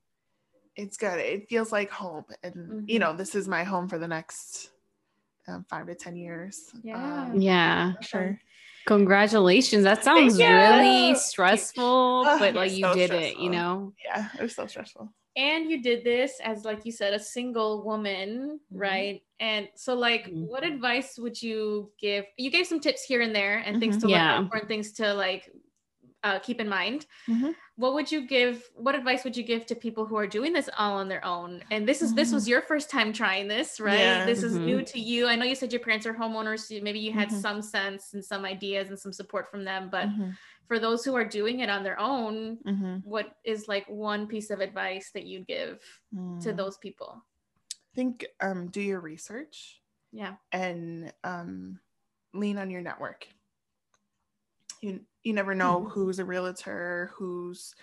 it's 0.76 0.96
good 0.96 1.18
it 1.18 1.48
feels 1.48 1.72
like 1.72 1.90
home 1.90 2.24
and 2.42 2.84
you 2.86 2.98
Mhm. 2.98 3.00
know 3.00 3.12
this 3.16 3.34
is 3.34 3.48
my 3.48 3.64
home 3.64 3.88
for 3.88 3.98
the 3.98 4.08
next 4.08 4.70
um, 5.48 5.64
five 5.68 5.86
to 5.86 5.94
ten 5.94 6.14
years 6.16 6.70
Yeah. 6.82 7.24
um, 7.30 7.40
Yeah. 7.40 7.94
sure 8.02 8.38
Congratulations. 8.86 9.84
That 9.84 10.02
sounds 10.02 10.38
you. 10.40 10.46
really 10.46 11.14
stressful, 11.14 12.24
Ugh, 12.26 12.38
but 12.40 12.54
like 12.54 12.72
you 12.72 12.86
so 12.86 12.94
did 12.94 13.10
it, 13.12 13.36
you 13.36 13.50
know? 13.50 13.92
yeah 14.04 14.28
it 14.38 14.42
was 14.42 14.54
so 14.54 14.66
stressful 14.66 15.12
And 15.36 15.70
you 15.70 15.82
did 15.82 16.04
this 16.04 16.40
as 16.42 16.64
like 16.64 16.84
you 16.84 16.92
said 16.92 17.14
a 17.14 17.18
single 17.18 17.84
woman, 17.84 18.60
Mhm. 18.70 18.80
right? 18.80 19.22
And 19.38 19.68
so 19.76 19.94
like 19.94 20.32
Mhm. 20.32 20.46
what 20.48 20.64
advice 20.64 21.18
would 21.18 21.40
you 21.40 21.92
give? 22.00 22.24
You 22.36 22.50
gave 22.50 22.66
some 22.66 22.80
tips 22.80 23.04
here 23.04 23.20
and 23.22 23.34
there 23.34 23.58
and 23.58 23.78
things 23.78 23.96
Mhm. 23.96 24.00
to 24.00 24.08
Yeah. 24.08 24.38
look 24.38 24.48
for 24.50 24.58
and 24.58 24.68
things 24.68 24.92
to 24.94 25.14
like 25.14 25.48
uh, 26.24 26.38
keep 26.40 26.60
in 26.60 26.68
mind. 26.68 27.06
What 27.80 27.94
would 27.94 28.12
you 28.12 28.26
give? 28.26 28.68
What 28.74 28.94
advice 28.94 29.24
would 29.24 29.34
you 29.34 29.42
give 29.42 29.64
to 29.66 29.74
people 29.74 30.04
who 30.04 30.14
are 30.16 30.26
doing 30.26 30.52
this 30.52 30.68
all 30.76 30.98
on 30.98 31.08
their 31.08 31.24
own? 31.24 31.64
And 31.70 31.88
this 31.88 32.02
is 32.02 32.14
this 32.14 32.30
was 32.30 32.46
your 32.46 32.60
first 32.60 32.90
time 32.90 33.10
trying 33.10 33.48
this, 33.48 33.80
right? 33.80 33.98
Yeah. 34.20 34.26
This 34.26 34.42
is 34.42 34.52
Mhm. 34.52 34.66
new 34.66 34.82
to 34.82 34.98
you. 35.00 35.26
I 35.26 35.34
know 35.34 35.46
you 35.46 35.54
said 35.54 35.72
your 35.72 35.80
parents 35.80 36.04
are 36.04 36.12
homeowners, 36.12 36.60
so 36.68 36.78
maybe 36.82 36.98
you 37.00 37.10
had 37.12 37.30
Mhm. 37.30 37.40
some 37.40 37.62
sense 37.62 38.12
and 38.12 38.22
some 38.22 38.44
ideas 38.44 38.90
and 38.90 38.98
some 38.98 39.14
support 39.14 39.50
from 39.50 39.64
them. 39.64 39.88
But 39.88 40.08
Mhm. 40.10 40.36
for 40.68 40.78
those 40.78 41.06
who 41.06 41.14
are 41.16 41.24
doing 41.24 41.60
it 41.60 41.70
on 41.70 41.82
their 41.82 41.98
own, 41.98 42.58
Mhm. 42.66 43.02
what 43.02 43.38
is 43.44 43.66
like 43.66 43.86
one 43.88 44.26
piece 44.28 44.50
of 44.50 44.60
advice 44.60 45.10
that 45.12 45.24
you'd 45.24 45.46
give 45.46 45.82
to 46.42 46.52
Mm. 46.52 46.56
those 46.58 46.76
people? 46.76 47.24
I 47.72 47.94
think 47.94 48.26
um 48.40 48.68
do 48.70 48.82
your 48.82 49.00
research 49.00 49.80
Yeah. 50.12 50.36
and 50.52 51.14
um 51.24 51.80
lean 52.34 52.58
on 52.58 52.70
your 52.70 52.82
network 52.82 53.26
you 54.80 55.04
you 55.22 55.32
never 55.32 55.54
know 55.54 55.84
Mhm. 55.84 55.90
who's 55.90 56.18
a 56.18 56.24
realtor 56.24 57.10
who's 57.16 57.74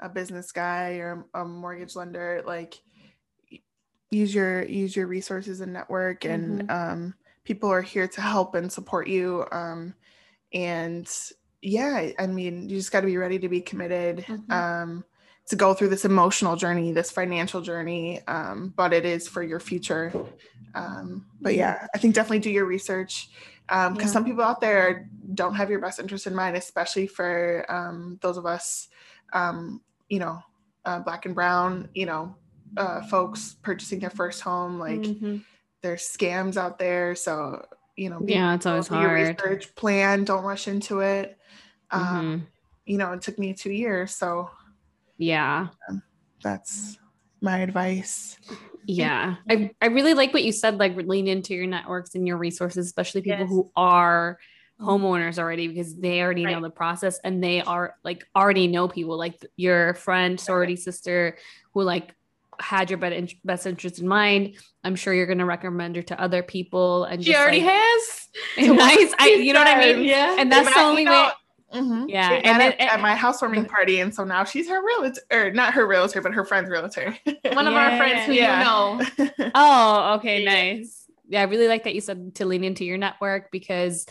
a 0.00 0.08
business 0.08 0.52
guy 0.52 0.94
or 0.94 1.26
a 1.34 1.44
mortgage 1.44 1.96
lender 1.96 2.42
like 2.46 2.82
use 4.10 4.34
your 4.34 4.64
use 4.64 4.94
your 4.94 5.06
resources 5.06 5.60
and 5.60 5.72
network 5.72 6.24
and 6.24 6.62
um 6.68 7.14
people 7.44 7.70
are 7.70 7.82
here 7.82 8.06
to 8.06 8.20
help 8.20 8.54
and 8.54 8.70
support 8.72 9.08
you 9.08 9.44
um 9.52 9.94
and 10.52 11.30
yeah 11.62 12.10
i 12.18 12.26
mean 12.26 12.68
you 12.68 12.76
just 12.78 12.92
got 12.92 13.00
to 13.02 13.06
be 13.06 13.16
ready 13.18 13.38
to 13.38 13.48
be 13.48 13.60
committed 13.60 14.26
Mhm. 14.28 14.48
um 14.50 15.04
to 15.48 15.56
go 15.56 15.74
through 15.74 15.88
this 15.88 16.04
emotional 16.04 16.56
journey 16.56 16.92
this 16.92 17.10
financial 17.10 17.60
journey 17.60 18.20
um 18.28 18.72
but 18.76 18.92
it 18.92 19.04
is 19.04 19.28
for 19.28 19.42
your 19.42 19.60
future 19.60 20.12
um 20.74 21.26
but 21.40 21.54
yeah 21.54 21.86
i 21.94 21.98
think 21.98 22.14
definitely 22.14 22.38
do 22.38 22.50
your 22.50 22.64
research 22.64 23.30
um 23.68 23.92
because 23.94 24.10
Yeah. 24.10 24.12
some 24.12 24.24
people 24.24 24.42
out 24.42 24.60
there 24.60 25.08
don't 25.34 25.54
have 25.54 25.70
your 25.70 25.80
best 25.80 25.98
interest 25.98 26.26
in 26.26 26.34
mind 26.34 26.56
especially 26.56 27.06
for 27.06 27.64
um 27.68 28.18
those 28.22 28.36
of 28.36 28.46
us 28.46 28.88
um 29.32 29.82
you 30.08 30.18
know 30.18 30.42
uh, 30.84 31.00
black 31.00 31.26
and 31.26 31.34
brown 31.34 31.88
you 31.94 32.06
know 32.06 32.36
uh 32.76 33.02
folks 33.02 33.56
purchasing 33.62 33.98
their 34.00 34.10
first 34.10 34.40
home 34.40 34.78
like 34.78 35.02
Mhm. 35.02 35.42
there's 35.82 36.02
scams 36.02 36.56
out 36.56 36.78
there 36.78 37.14
so 37.14 37.64
you 37.96 38.08
know 38.08 38.20
be 38.20 38.32
Yeah, 38.34 38.54
it's 38.54 38.66
always 38.66 38.88
do 38.88 38.96
your 38.96 39.10
hard. 39.10 39.42
research 39.42 39.74
plan 39.74 40.24
don't 40.24 40.44
rush 40.44 40.68
into 40.68 41.00
it 41.00 41.38
um 41.90 42.38
Mhm. 42.38 42.46
you 42.86 42.98
know 42.98 43.12
it 43.12 43.20
took 43.22 43.38
me 43.38 43.52
two 43.52 43.70
years 43.72 44.14
so 44.14 44.50
Yeah. 45.18 45.68
Um, 45.88 46.02
that's 46.42 46.98
my 47.40 47.58
advice 47.58 48.38
Yeah. 48.86 49.36
I, 49.48 49.70
I 49.80 49.86
really 49.86 50.14
like 50.14 50.32
what 50.32 50.42
you 50.42 50.52
said, 50.52 50.78
like 50.78 50.96
lean 50.96 51.28
into 51.28 51.54
your 51.54 51.66
networks 51.66 52.14
and 52.14 52.26
your 52.26 52.36
resources, 52.36 52.86
especially 52.86 53.22
people 53.22 53.40
Yes. 53.40 53.48
who 53.48 53.70
are 53.76 54.38
mm-hmm. 54.80 54.88
homeowners 54.88 55.38
already 55.38 55.68
because 55.68 55.96
they 55.96 56.20
already 56.20 56.44
know 56.44 56.60
the 56.60 56.70
process 56.70 57.20
and 57.22 57.42
they 57.42 57.62
are 57.62 57.94
like 58.04 58.26
already 58.34 58.66
know 58.66 58.88
people 58.88 59.16
like 59.16 59.44
your 59.56 59.94
friend, 59.94 60.38
sorority 60.40 60.76
sister 60.76 61.36
who 61.74 61.82
like 61.82 62.14
had 62.60 62.90
your 62.90 62.98
best, 62.98 63.36
best 63.44 63.66
interest 63.66 63.98
in 63.98 64.08
mind. 64.08 64.56
I'm 64.84 64.96
sure 64.96 65.14
you're 65.14 65.26
gonna 65.26 65.46
recommend 65.46 65.96
her 65.96 66.02
to 66.02 66.20
other 66.20 66.42
people 66.42 67.04
and 67.04 67.24
She 67.24 67.32
just, 67.32 67.40
already 67.40 67.62
like, 67.62 67.72
has. 67.72 68.28
nice. 68.58 69.14
I 69.18 69.28
you 69.40 69.52
know 69.52 69.60
what 69.60 69.68
I 69.68 69.92
mean? 69.94 70.04
Yeah. 70.04 70.36
And 70.38 70.50
that's 70.50 70.68
But 70.68 70.74
the 70.74 70.80
only 70.80 71.02
you 71.02 71.08
know, 71.08 71.24
way. 71.26 71.32
Mhm. 71.72 72.04
Yeah. 72.08 72.28
They 72.30 72.42
And 72.42 72.60
then 72.60 72.72
at, 72.72 72.94
at 72.94 73.00
my 73.00 73.14
housewarming 73.14 73.66
party, 73.66 74.00
and 74.00 74.14
so 74.14 74.24
now 74.24 74.44
she's 74.44 74.68
her 74.68 74.84
realtor, 74.84 75.20
or 75.30 75.50
not 75.50 75.74
her 75.74 75.86
realtor, 75.86 76.20
but 76.20 76.32
her 76.34 76.44
friend's 76.44 76.70
realtor. 76.70 77.16
One 77.52 77.66
of 77.66 77.74
our 77.74 77.96
friends 77.96 78.26
who 78.26 78.32
Yeah. 78.32 78.58
you 78.58 78.64
know. 78.64 79.30
Oh, 79.54 80.14
okay, 80.16 80.44
nice. 80.44 81.06
Yeah, 81.28 81.40
I 81.40 81.44
really 81.44 81.68
like 81.68 81.84
that 81.84 81.94
you 81.94 82.00
said 82.00 82.34
to 82.36 82.46
lean 82.46 82.64
into 82.64 82.84
your 82.84 82.98
network 82.98 83.50
because 83.50 84.06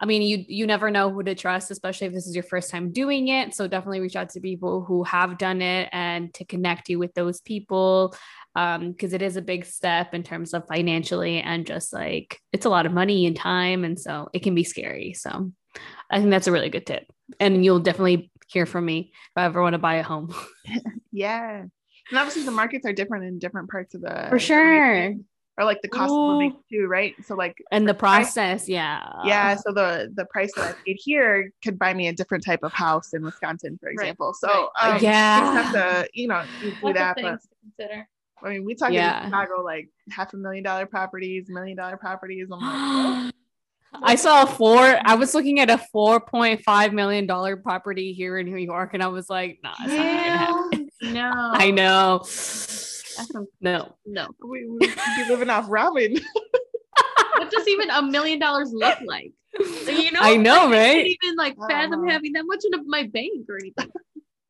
I 0.00 0.04
mean 0.04 0.20
you 0.22 0.44
you 0.48 0.66
never 0.66 0.90
know 0.90 1.10
who 1.10 1.22
to 1.22 1.34
trust, 1.34 1.70
especially 1.70 2.08
if 2.08 2.12
this 2.12 2.26
is 2.26 2.34
your 2.34 2.42
first 2.44 2.70
time 2.70 2.92
doing 2.92 3.28
it. 3.28 3.54
So 3.54 3.66
definitely 3.68 4.00
reach 4.00 4.16
out 4.16 4.30
to 4.30 4.40
people 4.40 4.84
who 4.84 5.04
have 5.04 5.38
done 5.38 5.62
it 5.62 5.88
and 5.92 6.34
to 6.34 6.44
connect 6.44 6.88
you 6.88 6.98
with 6.98 7.14
those 7.14 7.40
people. 7.40 8.14
Um, 8.56 8.92
because 8.92 9.12
it 9.12 9.20
is 9.20 9.36
a 9.36 9.42
big 9.42 9.66
step 9.66 10.14
in 10.14 10.22
terms 10.22 10.54
of 10.54 10.66
financially 10.66 11.40
and 11.42 11.66
just 11.66 11.92
like 11.92 12.40
it's 12.54 12.64
a 12.64 12.70
lot 12.70 12.86
of 12.86 12.92
money 12.92 13.26
and 13.26 13.36
time. 13.36 13.84
And 13.84 14.00
so 14.00 14.28
it 14.32 14.42
can 14.42 14.54
be 14.54 14.64
scary. 14.64 15.12
So 15.12 15.52
I 16.10 16.18
think 16.18 16.30
that's 16.30 16.46
a 16.46 16.52
really 16.52 16.68
good 16.70 16.86
tip. 16.86 17.06
And 17.40 17.64
you'll 17.64 17.80
definitely 17.80 18.30
hear 18.48 18.66
from 18.66 18.84
me 18.84 19.12
if 19.12 19.30
I 19.36 19.44
ever 19.44 19.60
want 19.62 19.74
to 19.74 19.78
buy 19.78 19.96
a 19.96 20.02
home. 20.02 20.34
yeah, 21.12 21.62
and 21.62 22.18
obviously 22.18 22.42
the 22.44 22.50
markets 22.52 22.86
are 22.86 22.92
different 22.92 23.24
in 23.24 23.38
different 23.38 23.68
parts 23.70 23.94
of 23.94 24.02
the 24.02 24.26
For 24.28 24.38
sure. 24.38 25.14
or 25.58 25.64
like 25.64 25.82
the 25.82 25.88
cost 25.88 26.12
of 26.12 26.34
living 26.34 26.56
too, 26.70 26.86
right? 26.86 27.14
So 27.24 27.34
like 27.34 27.56
And 27.72 27.88
the 27.88 27.94
price- 27.94 28.34
process, 28.34 28.68
yeah. 28.68 29.08
yeah, 29.24 29.56
so 29.56 29.72
the 29.72 30.12
the 30.14 30.26
price 30.26 30.52
that 30.54 30.70
I 30.70 30.72
paid 30.86 30.98
here 31.00 31.50
could 31.64 31.78
buy 31.78 31.94
me 31.94 32.06
a 32.08 32.12
different 32.12 32.44
type 32.44 32.60
of 32.62 32.72
house 32.72 33.12
in 33.14 33.22
Wisconsin, 33.24 33.78
for 33.80 33.88
example. 33.88 34.34
So 34.34 34.48
right, 34.48 34.68
um, 34.82 34.90
right. 34.92 35.00
you 35.02 35.08
Yeah. 35.08 35.40
just 35.40 35.74
have 35.76 36.04
to 36.04 36.08
you 36.14 36.28
know 36.28 36.44
you 36.62 36.70
do 36.82 36.92
that, 36.92 37.16
but 37.16 37.22
things 37.24 37.42
to 37.42 37.48
consider. 37.62 38.08
I 38.42 38.50
mean 38.50 38.64
we 38.64 38.74
talk 38.76 38.92
Yeah. 38.92 39.24
in 39.24 39.30
Chicago 39.30 39.62
like 39.64 39.88
half 40.10 40.32
a 40.34 40.36
million 40.36 40.62
dollar 40.62 40.86
properties, 40.86 41.48
million 41.48 41.76
dollar 41.76 41.96
properties. 41.96 42.48
I'm 42.52 42.60
like, 42.60 43.32
I 44.02 44.14
saw 44.14 44.42
a 44.42 44.46
four. 44.46 44.78
I 45.04 45.14
was 45.14 45.34
looking 45.34 45.60
at 45.60 45.70
a 45.70 45.78
four 45.78 46.20
point 46.20 46.62
five 46.62 46.92
million 46.92 47.26
dollar 47.26 47.56
property 47.56 48.12
here 48.12 48.38
in 48.38 48.46
New 48.46 48.56
York, 48.58 48.90
and 48.94 49.02
I 49.02 49.08
was 49.08 49.28
like, 49.30 49.60
"Nah, 49.62 49.74
it's 49.80 49.94
not 49.94 50.04
gonna 50.04 50.38
happen." 50.38 50.88
No. 51.02 51.30
I 51.54 51.70
know. 51.70 52.22
No, 53.60 53.96
no. 54.04 54.28
we 54.46 54.66
we 54.68 54.78
be 54.78 55.24
living 55.28 55.48
off 55.50 55.68
ramen. 55.68 56.20
what 57.36 57.50
does 57.50 57.66
even 57.68 57.90
a 57.90 58.02
million 58.02 58.38
dollars 58.38 58.72
look 58.72 58.98
like? 59.06 59.32
You 59.58 60.12
know, 60.12 60.20
I 60.20 60.36
know, 60.36 60.64
like, 60.66 60.70
right? 60.72 60.90
I 60.90 61.02
can't 61.02 61.06
even 61.22 61.36
like 61.36 61.56
fathom 61.68 62.00
Uh-huh. 62.00 62.10
having 62.10 62.32
that 62.34 62.44
much 62.46 62.64
in 62.70 62.78
my 62.86 63.04
bank 63.04 63.46
or 63.48 63.56
anything. 63.58 63.90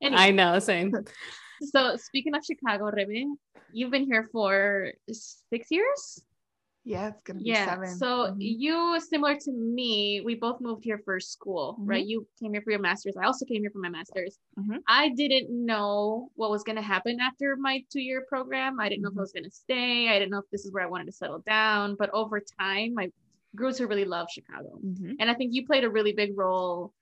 Anyway, 0.02 0.20
I 0.20 0.30
know, 0.30 0.58
same. 0.58 0.92
so 1.62 1.96
speaking 1.96 2.34
of 2.34 2.44
Chicago, 2.44 2.90
Rebe, 2.90 3.24
you've 3.72 3.90
been 3.90 4.04
here 4.04 4.28
for 4.30 4.92
six 5.10 5.68
years. 5.70 6.20
Yeah, 6.86 7.08
it's 7.08 7.20
gonna 7.22 7.40
be 7.40 7.46
Yeah. 7.50 7.64
seven. 7.66 7.88
So 7.88 8.30
Mhm. 8.30 8.36
you, 8.38 9.00
similar 9.00 9.34
to 9.34 9.50
me, 9.52 10.20
we 10.20 10.36
both 10.36 10.60
moved 10.60 10.84
here 10.84 10.98
for 11.04 11.18
school, 11.18 11.74
right? 11.80 12.04
Mhm. 12.04 12.08
You 12.08 12.28
came 12.38 12.52
here 12.52 12.62
for 12.62 12.70
your 12.70 12.78
master's. 12.80 13.16
I 13.16 13.24
also 13.24 13.44
came 13.44 13.62
here 13.62 13.72
for 13.72 13.80
my 13.80 13.88
master's. 13.88 14.38
Mhm. 14.56 14.82
I 14.86 15.08
didn't 15.08 15.50
know 15.50 16.30
what 16.36 16.50
was 16.50 16.62
going 16.62 16.76
to 16.76 16.82
happen 16.82 17.18
after 17.20 17.56
my 17.56 17.84
two 17.90 18.00
year 18.00 18.24
program. 18.28 18.78
I 18.78 18.88
didn't 18.88 19.02
know 19.02 19.08
if 19.08 19.14
I 19.14 19.16
Mhm. 19.16 19.20
was 19.20 19.32
going 19.32 19.44
to 19.44 19.50
stay. 19.50 20.08
I 20.08 20.18
didn't 20.20 20.30
know 20.30 20.38
if 20.38 20.48
this 20.50 20.64
is 20.64 20.70
where 20.72 20.84
I 20.84 20.86
wanted 20.86 21.06
to 21.06 21.12
settle 21.12 21.40
down. 21.40 21.96
But 21.96 22.10
over 22.10 22.40
time, 22.40 22.94
I 22.98 23.10
grew 23.56 23.72
to 23.72 23.86
really 23.88 24.04
love 24.04 24.28
Chicago. 24.30 24.78
Mhm. 24.84 25.16
And 25.18 25.28
I 25.28 25.34
think 25.34 25.54
you 25.54 25.66
played 25.66 25.82
a 25.82 25.90
really 25.90 26.12
big 26.12 26.38
role 26.38 26.94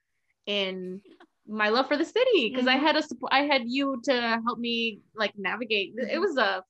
in 0.46 1.02
my 1.46 1.68
love 1.68 1.88
for 1.88 1.98
the 1.98 2.06
city 2.06 2.48
because 2.48 2.66
I 2.66 2.76
Mhm. 2.76 2.80
had 2.80 2.96
a 2.96 3.02
support. 3.02 3.32
I 3.34 3.42
had 3.42 3.68
you 3.68 4.00
to 4.04 4.14
help 4.46 4.58
me 4.58 5.02
like 5.14 5.36
navigate. 5.36 5.94
It 5.98 6.18
was 6.18 6.38
a 6.38 6.64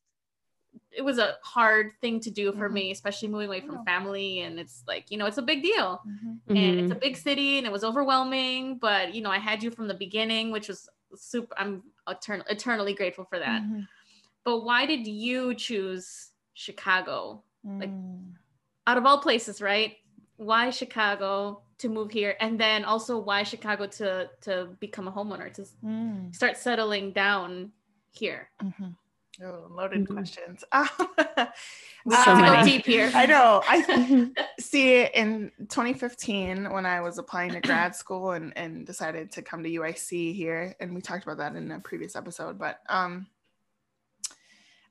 it 0.91 1.03
was 1.03 1.19
a 1.19 1.37
hard 1.43 1.93
thing 2.01 2.21
to 2.21 2.31
do 2.31 2.53
for 2.53 2.69
Mhm. 2.69 2.73
me, 2.73 2.91
especially 2.93 3.29
moving 3.29 3.49
away 3.49 3.61
from 3.61 3.85
family. 3.85 4.41
And 4.41 4.59
it's 4.61 4.85
like, 4.87 5.11
you 5.11 5.19
know, 5.19 5.27
it's 5.27 5.39
a 5.39 5.43
big 5.43 5.63
deal. 5.63 6.01
Mhm. 6.07 6.39
And 6.49 6.81
it's 6.81 6.93
a 6.93 6.95
big 6.95 7.17
city 7.17 7.59
and 7.59 7.67
it 7.67 7.73
was 7.73 7.83
overwhelming. 7.85 8.79
But, 8.79 9.15
you 9.15 9.21
know, 9.21 9.31
I 9.31 9.39
had 9.39 9.63
you 9.63 9.71
from 9.71 9.89
the 9.89 9.95
beginning, 9.95 10.51
which 10.53 10.69
was 10.69 10.89
super, 11.17 11.53
I'm 11.59 11.83
etern- 12.07 12.49
eternally 12.49 12.95
grateful 12.95 13.25
for 13.25 13.39
that. 13.39 13.63
Mhm. 13.63 13.89
But 14.45 14.61
why 14.61 14.87
did 14.87 15.07
you 15.07 15.55
choose 15.55 16.31
Chicago? 16.55 17.43
Like- 17.65 17.89
Mm. 17.91 18.35
Out 18.87 18.99
of 18.99 19.07
all 19.07 19.19
places, 19.19 19.63
right? 19.63 19.97
Why 20.37 20.71
Chicago 20.71 21.63
to 21.79 21.89
move 21.89 22.11
here? 22.11 22.37
And 22.41 22.61
then 22.61 22.85
also 22.85 23.19
why 23.19 23.43
Chicago 23.43 23.87
to 23.87 24.31
to 24.43 24.77
become 24.79 25.09
a 25.09 25.13
homeowner, 25.13 25.53
to 25.55 25.63
Mm. 25.85 26.35
start 26.35 26.57
settling 26.57 27.13
down 27.13 27.73
here? 28.13 28.51
Oh, 29.43 29.67
loaded 29.71 30.07
Mhm. 30.07 30.13
questions. 30.15 30.65
We 32.07 32.15
So 32.17 32.35
need 32.35 32.43
many. 32.43 32.71
deep 32.71 32.85
here. 32.87 33.11
I 33.15 33.25
know. 33.25 33.63
I 33.67 34.31
see 34.61 35.05
in 35.07 35.51
2015 35.71 36.71
when 36.71 36.85
I 36.85 37.01
was 37.01 37.17
applying 37.17 37.53
to 37.53 37.61
grad 37.63 37.97
school 37.97 38.33
and, 38.33 38.53
and 38.59 38.87
decided 38.87 39.33
to 39.33 39.43
come 39.43 39.63
to 39.63 39.71
UIC 39.71 40.35
here, 40.35 40.75
and 40.81 40.95
we 40.95 41.01
talked 41.01 41.23
about 41.25 41.39
that 41.39 41.57
in 41.57 41.71
a 41.73 41.81
previous 41.81 42.15
episode, 42.15 42.59
but 42.59 42.81
um 42.91 43.27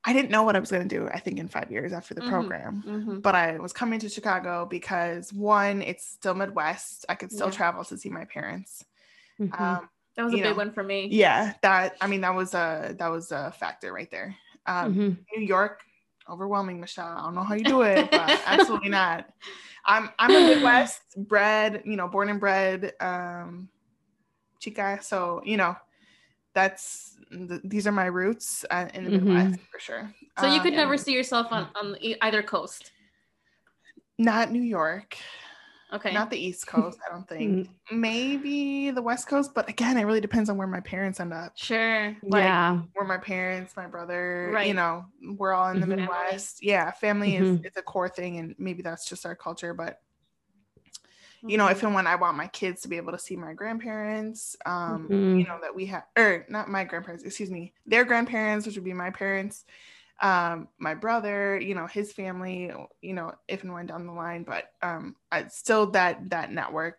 I 0.05 0.11
didn't 0.11 0.31
know 0.31 0.43
what 0.43 0.55
I 0.57 0.59
was 0.59 0.69
going 0.71 0.87
to 0.89 0.95
do, 0.99 1.07
I 1.07 1.19
think, 1.19 1.39
in 1.39 1.47
five 1.47 1.71
years 1.71 1.93
after 1.93 2.13
the 2.13 2.19
Mhm. 2.21 2.29
program. 2.29 2.83
Mhm. 2.85 3.21
But 3.21 3.35
I 3.35 3.57
was 3.57 3.71
coming 3.71 3.99
to 3.99 4.09
Chicago 4.09 4.65
because 4.65 5.31
one, 5.31 5.81
it's 5.81 6.05
still 6.05 6.33
Midwest. 6.33 7.05
I 7.07 7.15
could 7.15 7.31
still 7.31 7.47
Yeah. 7.47 7.53
travel 7.53 7.85
to 7.85 7.97
see 7.97 8.09
my 8.09 8.25
parents. 8.25 8.83
Mhm. 9.39 9.57
Um, 9.61 9.89
That 10.15 10.23
was 10.25 10.33
a 10.33 10.37
big 10.37 10.45
know, 10.45 10.53
one 10.53 10.71
for 10.71 10.83
me. 10.83 11.07
yeah, 11.11 11.53
that 11.61 11.95
I 12.01 12.07
mean 12.07 12.21
that 12.21 12.35
was 12.35 12.53
a 12.53 12.95
that 12.99 13.07
was 13.07 13.31
a 13.31 13.51
factor 13.51 13.91
right 13.91 14.09
there. 14.11 14.35
Um, 14.65 14.93
Mhm. 14.93 15.17
New 15.35 15.45
York, 15.45 15.81
overwhelming, 16.29 16.79
Michelle. 16.79 17.07
I 17.17 17.23
don't 17.23 17.35
know 17.35 17.43
how 17.43 17.55
you 17.55 17.63
do 17.63 17.81
it, 17.81 18.09
but 18.11 18.39
absolutely 18.45 18.89
not. 18.89 19.25
I'm 19.85 20.09
I'm 20.19 20.35
a 20.35 20.41
Midwest 20.41 21.01
bred, 21.17 21.81
you 21.85 21.95
know, 21.95 22.07
born 22.07 22.29
and 22.29 22.39
bred 22.39 22.93
um 22.99 23.69
chica. 24.59 24.99
So, 25.01 25.41
you 25.43 25.57
know, 25.57 25.75
that's 26.53 27.17
th- 27.31 27.61
these 27.63 27.87
are 27.87 27.91
my 27.91 28.05
roots 28.05 28.63
uh, 28.69 28.87
in 28.93 29.05
the 29.05 29.11
Mhm. 29.11 29.25
Midwest 29.25 29.59
for 29.71 29.79
sure. 29.79 30.13
So 30.37 30.45
you 30.45 30.59
Um, 30.59 30.63
could 30.63 30.73
never 30.73 30.97
see 30.97 31.13
yourself 31.13 31.47
on, 31.51 31.67
on 31.75 31.97
either 32.01 32.43
coast. 32.43 32.91
not 34.19 34.51
New 34.51 34.61
York, 34.61 35.17
Okay. 35.93 36.11
not 36.11 36.31
the 36.31 36.37
East 36.37 36.65
Coast, 36.65 36.97
I 37.07 37.13
don't 37.13 37.27
think. 37.27 37.67
Mm-hmm. 37.67 38.01
Maybe 38.01 38.89
the 38.91 39.01
West 39.01 39.27
Coast, 39.27 39.51
but 39.53 39.69
again, 39.69 39.97
it 39.97 40.03
really 40.05 40.21
depends 40.21 40.49
on 40.49 40.57
where 40.57 40.67
my 40.67 40.79
parents 40.79 41.19
end 41.19 41.33
up. 41.33 41.53
sure. 41.55 42.17
like, 42.23 42.43
yeah. 42.43 42.81
where 42.93 43.05
my 43.05 43.17
parents, 43.17 43.77
my 43.77 43.85
brother, 43.85 44.49
right. 44.53 44.67
you 44.67 44.73
know, 44.73 45.05
we're 45.37 45.53
all 45.53 45.69
in 45.69 45.79
the 45.79 45.85
Mhm. 45.85 45.99
Midwest. 45.99 46.63
Yeah, 46.63 46.89
family 46.91 47.35
is, 47.35 47.59
Mhm. 47.59 47.65
is 47.65 47.77
a 47.77 47.83
core 47.83 48.09
thing, 48.09 48.39
and 48.39 48.55
maybe 48.57 48.81
that's 48.81 49.05
just 49.07 49.25
our 49.25 49.35
culture. 49.35 49.73
But 49.73 50.01
you 51.45 51.57
know, 51.57 51.67
if 51.67 51.83
and 51.83 51.93
when 51.93 52.07
I 52.07 52.15
want 52.15 52.37
my 52.37 52.47
kids 52.47 52.81
to 52.83 52.87
be 52.87 52.95
able 52.95 53.11
to 53.11 53.19
see 53.19 53.35
my 53.35 53.53
grandparents, 53.53 54.55
um, 54.65 55.09
Mhm. 55.09 55.39
you 55.39 55.45
know, 55.45 55.59
that 55.61 55.75
we 55.75 55.85
have, 55.87 56.05
or 56.17 56.45
not 56.47 56.69
my 56.69 56.85
grandparents, 56.85 57.23
excuse 57.25 57.51
me, 57.51 57.73
their 57.85 58.05
grandparents, 58.05 58.65
which 58.65 58.75
would 58.75 58.85
be 58.85 58.93
my 58.93 59.09
parents, 59.09 59.65
um, 60.23 60.69
my 60.79 60.95
brother, 60.95 61.59
you 61.59 61.75
know, 61.75 61.85
his 61.85 62.13
family, 62.13 62.71
you 63.01 63.13
know, 63.13 63.33
if 63.49 63.63
and 63.63 63.73
when 63.73 63.85
down 63.85 64.07
the 64.07 64.13
line. 64.13 64.43
But 64.43 64.69
um, 64.81 65.17
I 65.31 65.47
still 65.47 65.87
that 65.91 66.29
that 66.29 66.51
network, 66.51 66.97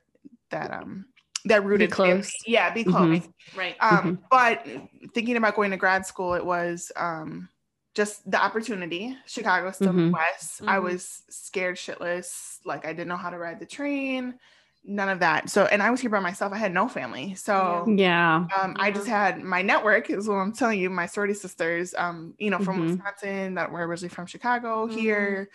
that 0.51 0.71
um, 0.71 1.07
that 1.47 1.65
rooted 1.65 1.93
family. 1.95 2.17
close. 2.17 2.33
yeah, 2.47 2.71
be 2.73 2.85
Mhm. 2.85 2.93
close. 2.93 3.29
right. 3.57 3.77
Um, 3.81 4.19
but 4.31 4.67
thinking 5.15 5.37
about 5.37 5.57
going 5.57 5.71
to 5.71 5.77
grad 5.79 6.07
school, 6.07 6.35
it 6.35 6.45
was 6.45 6.93
um, 6.97 7.49
just 7.95 8.31
the 8.31 8.43
opportunity. 8.43 9.17
Chicago, 9.27 9.71
still 9.73 9.93
Mhm. 9.93 10.07
Midwest. 10.07 10.61
I 10.69 10.77
Mhm. 10.79 10.83
was 10.83 11.23
scared 11.31 11.77
shitless. 11.77 12.59
Like 12.67 12.85
I 12.85 12.93
didn't 12.93 13.09
know 13.09 13.17
how 13.17 13.31
to 13.31 13.39
ride 13.39 13.59
the 13.59 13.67
train. 13.67 14.39
None 14.85 15.09
of 15.09 15.21
that. 15.21 15.49
So, 15.49 15.65
and 15.65 15.83
I 15.83 15.91
was 15.91 16.01
here 16.01 16.11
by 16.11 16.21
myself. 16.21 16.53
I 16.53 16.59
had 16.59 16.73
no 16.73 16.89
family. 16.89 17.35
So, 17.35 17.87
Yeah. 17.97 18.49
um, 18.57 18.77
I 18.79 18.91
just 18.91 19.07
had 19.09 19.43
my 19.43 19.63
network 19.63 20.11
is 20.11 20.29
what 20.29 20.35
I'm 20.37 20.53
telling 20.53 20.79
you, 20.79 20.91
my 20.91 21.07
sorority 21.07 21.35
sisters, 21.35 21.95
um, 21.95 22.35
you 22.39 22.51
know, 22.51 22.59
from 22.59 22.77
Mhm. 22.77 22.81
Wisconsin 22.81 23.55
that 23.55 23.73
were 23.73 23.87
originally 23.87 24.15
from 24.15 24.27
Chicago 24.27 24.87
Mhm. 24.87 24.95
here. 24.95 25.51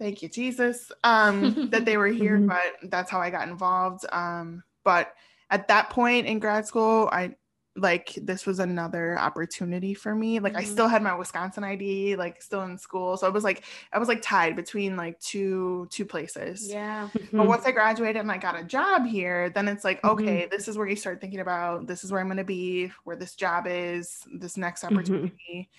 Thank 0.00 0.22
you, 0.22 0.28
Jesus. 0.28 0.90
Um, 1.04 1.60
that 1.70 1.84
they 1.84 1.96
were 1.96 2.08
here, 2.08 2.40
Mhm. 2.40 2.48
but 2.48 2.90
that's 2.90 3.10
how 3.10 3.20
I 3.20 3.30
got 3.30 3.48
involved. 3.48 4.04
Um, 4.12 4.64
but 4.84 5.14
at 5.50 5.68
that 5.68 5.90
point 5.90 6.26
in 6.26 6.40
grad 6.40 6.66
school, 6.66 7.08
I 7.12 7.36
like 7.76 8.14
this 8.22 8.46
was 8.46 8.58
another 8.58 9.18
opportunity 9.18 9.94
for 9.94 10.14
me. 10.14 10.38
Like 10.40 10.56
I 10.56 10.62
Mhm. 10.62 10.66
still 10.66 10.88
had 10.88 11.02
my 11.02 11.14
Wisconsin 11.14 11.64
ID, 11.64 12.16
like 12.16 12.42
still 12.42 12.62
in 12.62 12.76
school. 12.78 13.16
So 13.16 13.26
i 13.26 13.30
was 13.30 13.44
like 13.44 13.64
I 13.92 13.98
was 13.98 14.08
like 14.08 14.20
tied 14.22 14.56
between 14.56 14.96
like 14.96 15.18
two 15.20 15.86
two 15.90 16.04
places. 16.04 16.68
yeah. 16.68 17.08
But 17.36 17.46
Mhm. 17.46 17.48
once 17.48 17.64
I 17.66 17.72
graduated 17.72 18.20
and 18.20 18.30
I 18.32 18.38
got 18.38 18.58
a 18.60 18.64
job 18.64 19.06
here, 19.06 19.50
then 19.50 19.68
it's 19.68 19.84
like, 19.84 20.02
Mhm. 20.04 20.10
okay, 20.12 20.46
this 20.50 20.68
is 20.68 20.76
where 20.78 20.86
you 20.88 20.96
start 20.96 21.20
thinking 21.20 21.40
about 21.40 21.86
this 21.86 22.04
is 22.04 22.12
where 22.12 22.20
I'm 22.20 22.28
going 22.28 22.36
to 22.38 22.44
be, 22.44 22.88
where 23.04 23.16
this 23.16 23.34
job 23.36 23.66
is, 23.68 24.26
this 24.34 24.56
next 24.58 24.84
Mhm. 24.90 25.32
opportunity. 25.40 25.70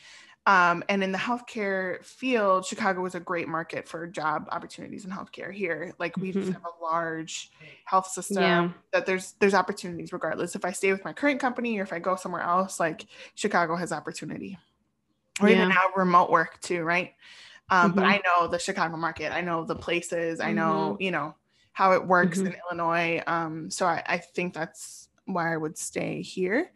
Um, 0.45 0.83
and 0.89 1.03
in 1.03 1.13
the 1.13 1.17
healthcare 1.17 2.03
field, 2.03 2.65
Chicago 2.65 3.01
was 3.01 3.15
a 3.15 3.19
great 3.19 3.47
market 3.47 3.87
for 3.87 4.05
job 4.07 4.47
opportunities 4.51 5.05
in 5.05 5.11
healthcare 5.11 5.53
here. 5.53 5.93
Like 5.99 6.19
we 6.19 6.33
just 6.33 6.51
Mhm. 6.51 6.53
have 6.53 6.63
a 6.65 6.83
large 6.83 7.51
health 7.85 8.07
system 8.07 8.41
Yeah. 8.41 8.71
that 8.91 9.05
there's 9.05 9.33
there's 9.39 9.53
opportunities 9.53 10.11
regardless. 10.11 10.55
If 10.55 10.65
I 10.65 10.71
stay 10.73 10.91
with 10.91 11.05
my 11.05 11.13
current 11.13 11.39
company 11.39 11.79
or 11.79 11.83
if 11.83 11.93
I 11.93 11.99
go 11.99 12.15
somewhere 12.17 12.41
else, 12.41 12.79
like 12.79 13.07
Chicago 13.35 13.75
has 13.77 13.93
opportunity. 13.93 14.57
Or 15.41 15.49
even 15.49 15.67
Yeah. 15.67 15.69
now 15.69 15.91
remote 15.95 16.29
work 16.29 16.59
too, 16.61 16.83
right? 16.83 17.15
Um, 17.69 17.93
but 17.93 18.03
Mhm. 18.03 18.07
I 18.07 18.21
know 18.25 18.47
the 18.47 18.59
Chicago 18.59 18.97
market. 18.97 19.33
I 19.33 19.41
know 19.41 19.65
the 19.65 19.75
places. 19.75 20.39
I 20.39 20.53
know, 20.53 20.97
you 20.99 21.11
know, 21.11 21.35
how 21.73 21.93
it 21.93 22.07
works 22.07 22.39
Mhm. 22.39 22.47
in 22.47 22.55
Illinois. 22.71 23.23
Um, 23.27 23.69
so 23.71 23.87
I, 23.87 24.03
I 24.05 24.17
think 24.19 24.53
that's 24.53 25.09
why 25.25 25.53
I 25.53 25.57
would 25.57 25.77
stay 25.77 26.21
here. 26.21 26.71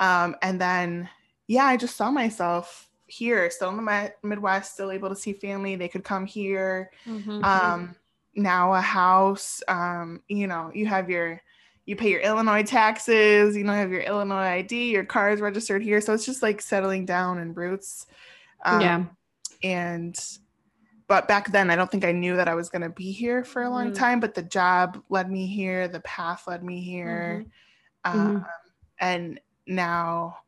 Um, 0.00 0.36
and 0.42 0.60
then, 0.60 1.08
yeah, 1.48 1.64
I 1.66 1.76
just 1.76 1.96
saw 1.96 2.10
myself 2.10 2.88
here, 3.12 3.50
still 3.50 3.68
in 3.70 3.76
the 3.76 4.12
Midwest, 4.22 4.74
still 4.74 4.90
able 4.90 5.08
to 5.10 5.16
see 5.16 5.32
family. 5.32 5.76
They 5.76 5.88
could 5.88 6.04
come 6.04 6.26
here. 6.26 6.90
Mhm. 7.06 7.44
Um, 7.44 7.96
now 8.34 8.74
a 8.74 8.80
house. 8.80 9.62
Um, 9.68 10.22
you 10.28 10.46
know, 10.46 10.70
you 10.74 10.86
have 10.86 11.10
your 11.10 11.42
you 11.84 11.96
pay 11.96 12.10
your 12.10 12.20
Illinois 12.20 12.62
taxes, 12.62 13.56
you 13.56 13.64
know, 13.64 13.72
have 13.72 13.90
your 13.90 14.02
Illinois 14.02 14.36
ID, 14.60 14.90
your 14.92 15.04
car 15.04 15.30
is 15.30 15.40
registered 15.40 15.82
here. 15.82 16.00
So 16.00 16.14
it's 16.14 16.24
just 16.26 16.42
like 16.42 16.62
settling 16.62 17.04
down 17.06 17.38
and 17.38 17.56
roots. 17.56 18.06
Um, 18.64 18.80
yeah. 18.80 19.04
and 19.64 20.18
but 21.08 21.28
back 21.28 21.52
then 21.52 21.70
i 21.70 21.76
don't 21.76 21.90
think 21.90 22.04
i 22.04 22.12
knew 22.12 22.36
that 22.36 22.48
i 22.48 22.54
was 22.54 22.68
going 22.68 22.82
to 22.82 22.88
be 22.90 23.12
here 23.12 23.44
for 23.44 23.62
a 23.62 23.70
long 23.70 23.90
Mhm. 23.90 23.94
time 23.94 24.20
but 24.20 24.34
the 24.34 24.42
job 24.42 25.02
led 25.08 25.30
me 25.30 25.46
here 25.46 25.88
the 25.88 26.00
path 26.00 26.46
led 26.46 26.64
me 26.64 26.80
here 26.82 27.44
um, 28.04 28.38
Mhm. 28.38 28.46
and 28.98 29.40
now 29.66 30.38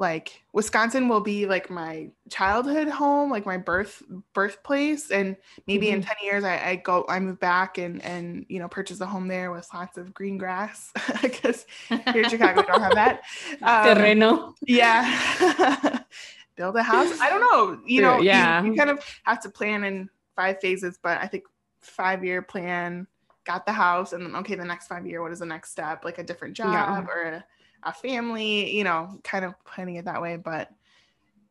like 0.00 0.42
wisconsin 0.54 1.08
will 1.08 1.20
be 1.20 1.44
like 1.46 1.68
my 1.70 2.08
childhood 2.30 2.88
home 2.88 3.30
like 3.30 3.44
my 3.44 3.58
birth 3.58 4.02
birthplace 4.32 5.10
and 5.10 5.36
maybe 5.68 5.90
in 5.90 6.00
10 6.02 6.16
years 6.24 6.42
I, 6.42 6.56
I 6.70 6.76
go 6.76 7.04
i 7.08 7.20
move 7.20 7.38
back 7.38 7.76
and 7.78 8.02
and 8.02 8.46
you 8.48 8.58
know 8.58 8.66
purchase 8.66 9.00
a 9.02 9.06
home 9.06 9.28
there 9.28 9.52
with 9.52 9.68
lots 9.74 9.98
of 9.98 10.12
green 10.14 10.38
grass 10.38 10.90
because 11.22 11.66
here 11.88 12.22
in 12.24 12.28
chicago 12.30 12.62
we 12.62 12.66
don't 12.66 12.80
have 12.82 12.94
that. 12.94 13.20
Um, 13.62 13.96
Terreno. 13.98 14.54
yeah. 14.66 15.98
Build 16.56 16.76
a 16.76 16.82
house? 16.82 17.20
I 17.20 17.28
don't 17.30 17.40
know 17.42 17.78
you 17.86 18.00
know 18.00 18.18
you- 18.18 18.70
you, 18.70 18.76
kind 18.76 18.90
of 18.90 19.04
have 19.24 19.40
to 19.42 19.50
plan 19.50 19.84
in 19.84 20.08
five 20.34 20.60
phases 20.60 20.98
but 21.02 21.18
i 21.20 21.26
think 21.26 21.44
five 21.82 22.24
year 22.24 22.40
plan 22.42 23.06
got 23.44 23.66
the 23.66 23.72
house 23.72 24.12
and 24.14 24.24
then 24.24 24.34
okay 24.36 24.54
the 24.54 24.64
next 24.64 24.86
five 24.86 25.06
year 25.06 25.20
what 25.22 25.32
is 25.32 25.38
the 25.40 25.46
next 25.46 25.70
step? 25.72 26.04
Like 26.04 26.18
a 26.18 26.22
different 26.22 26.54
job 26.54 26.72
Yeah. 26.72 27.06
or 27.12 27.22
a, 27.22 27.44
a 27.82 27.92
family 27.92 28.76
you 28.76 28.84
know 28.84 29.18
kind 29.24 29.44
of 29.44 29.54
planning 29.64 29.96
it 29.96 30.04
that 30.04 30.20
way 30.22 30.36
but 30.36 30.70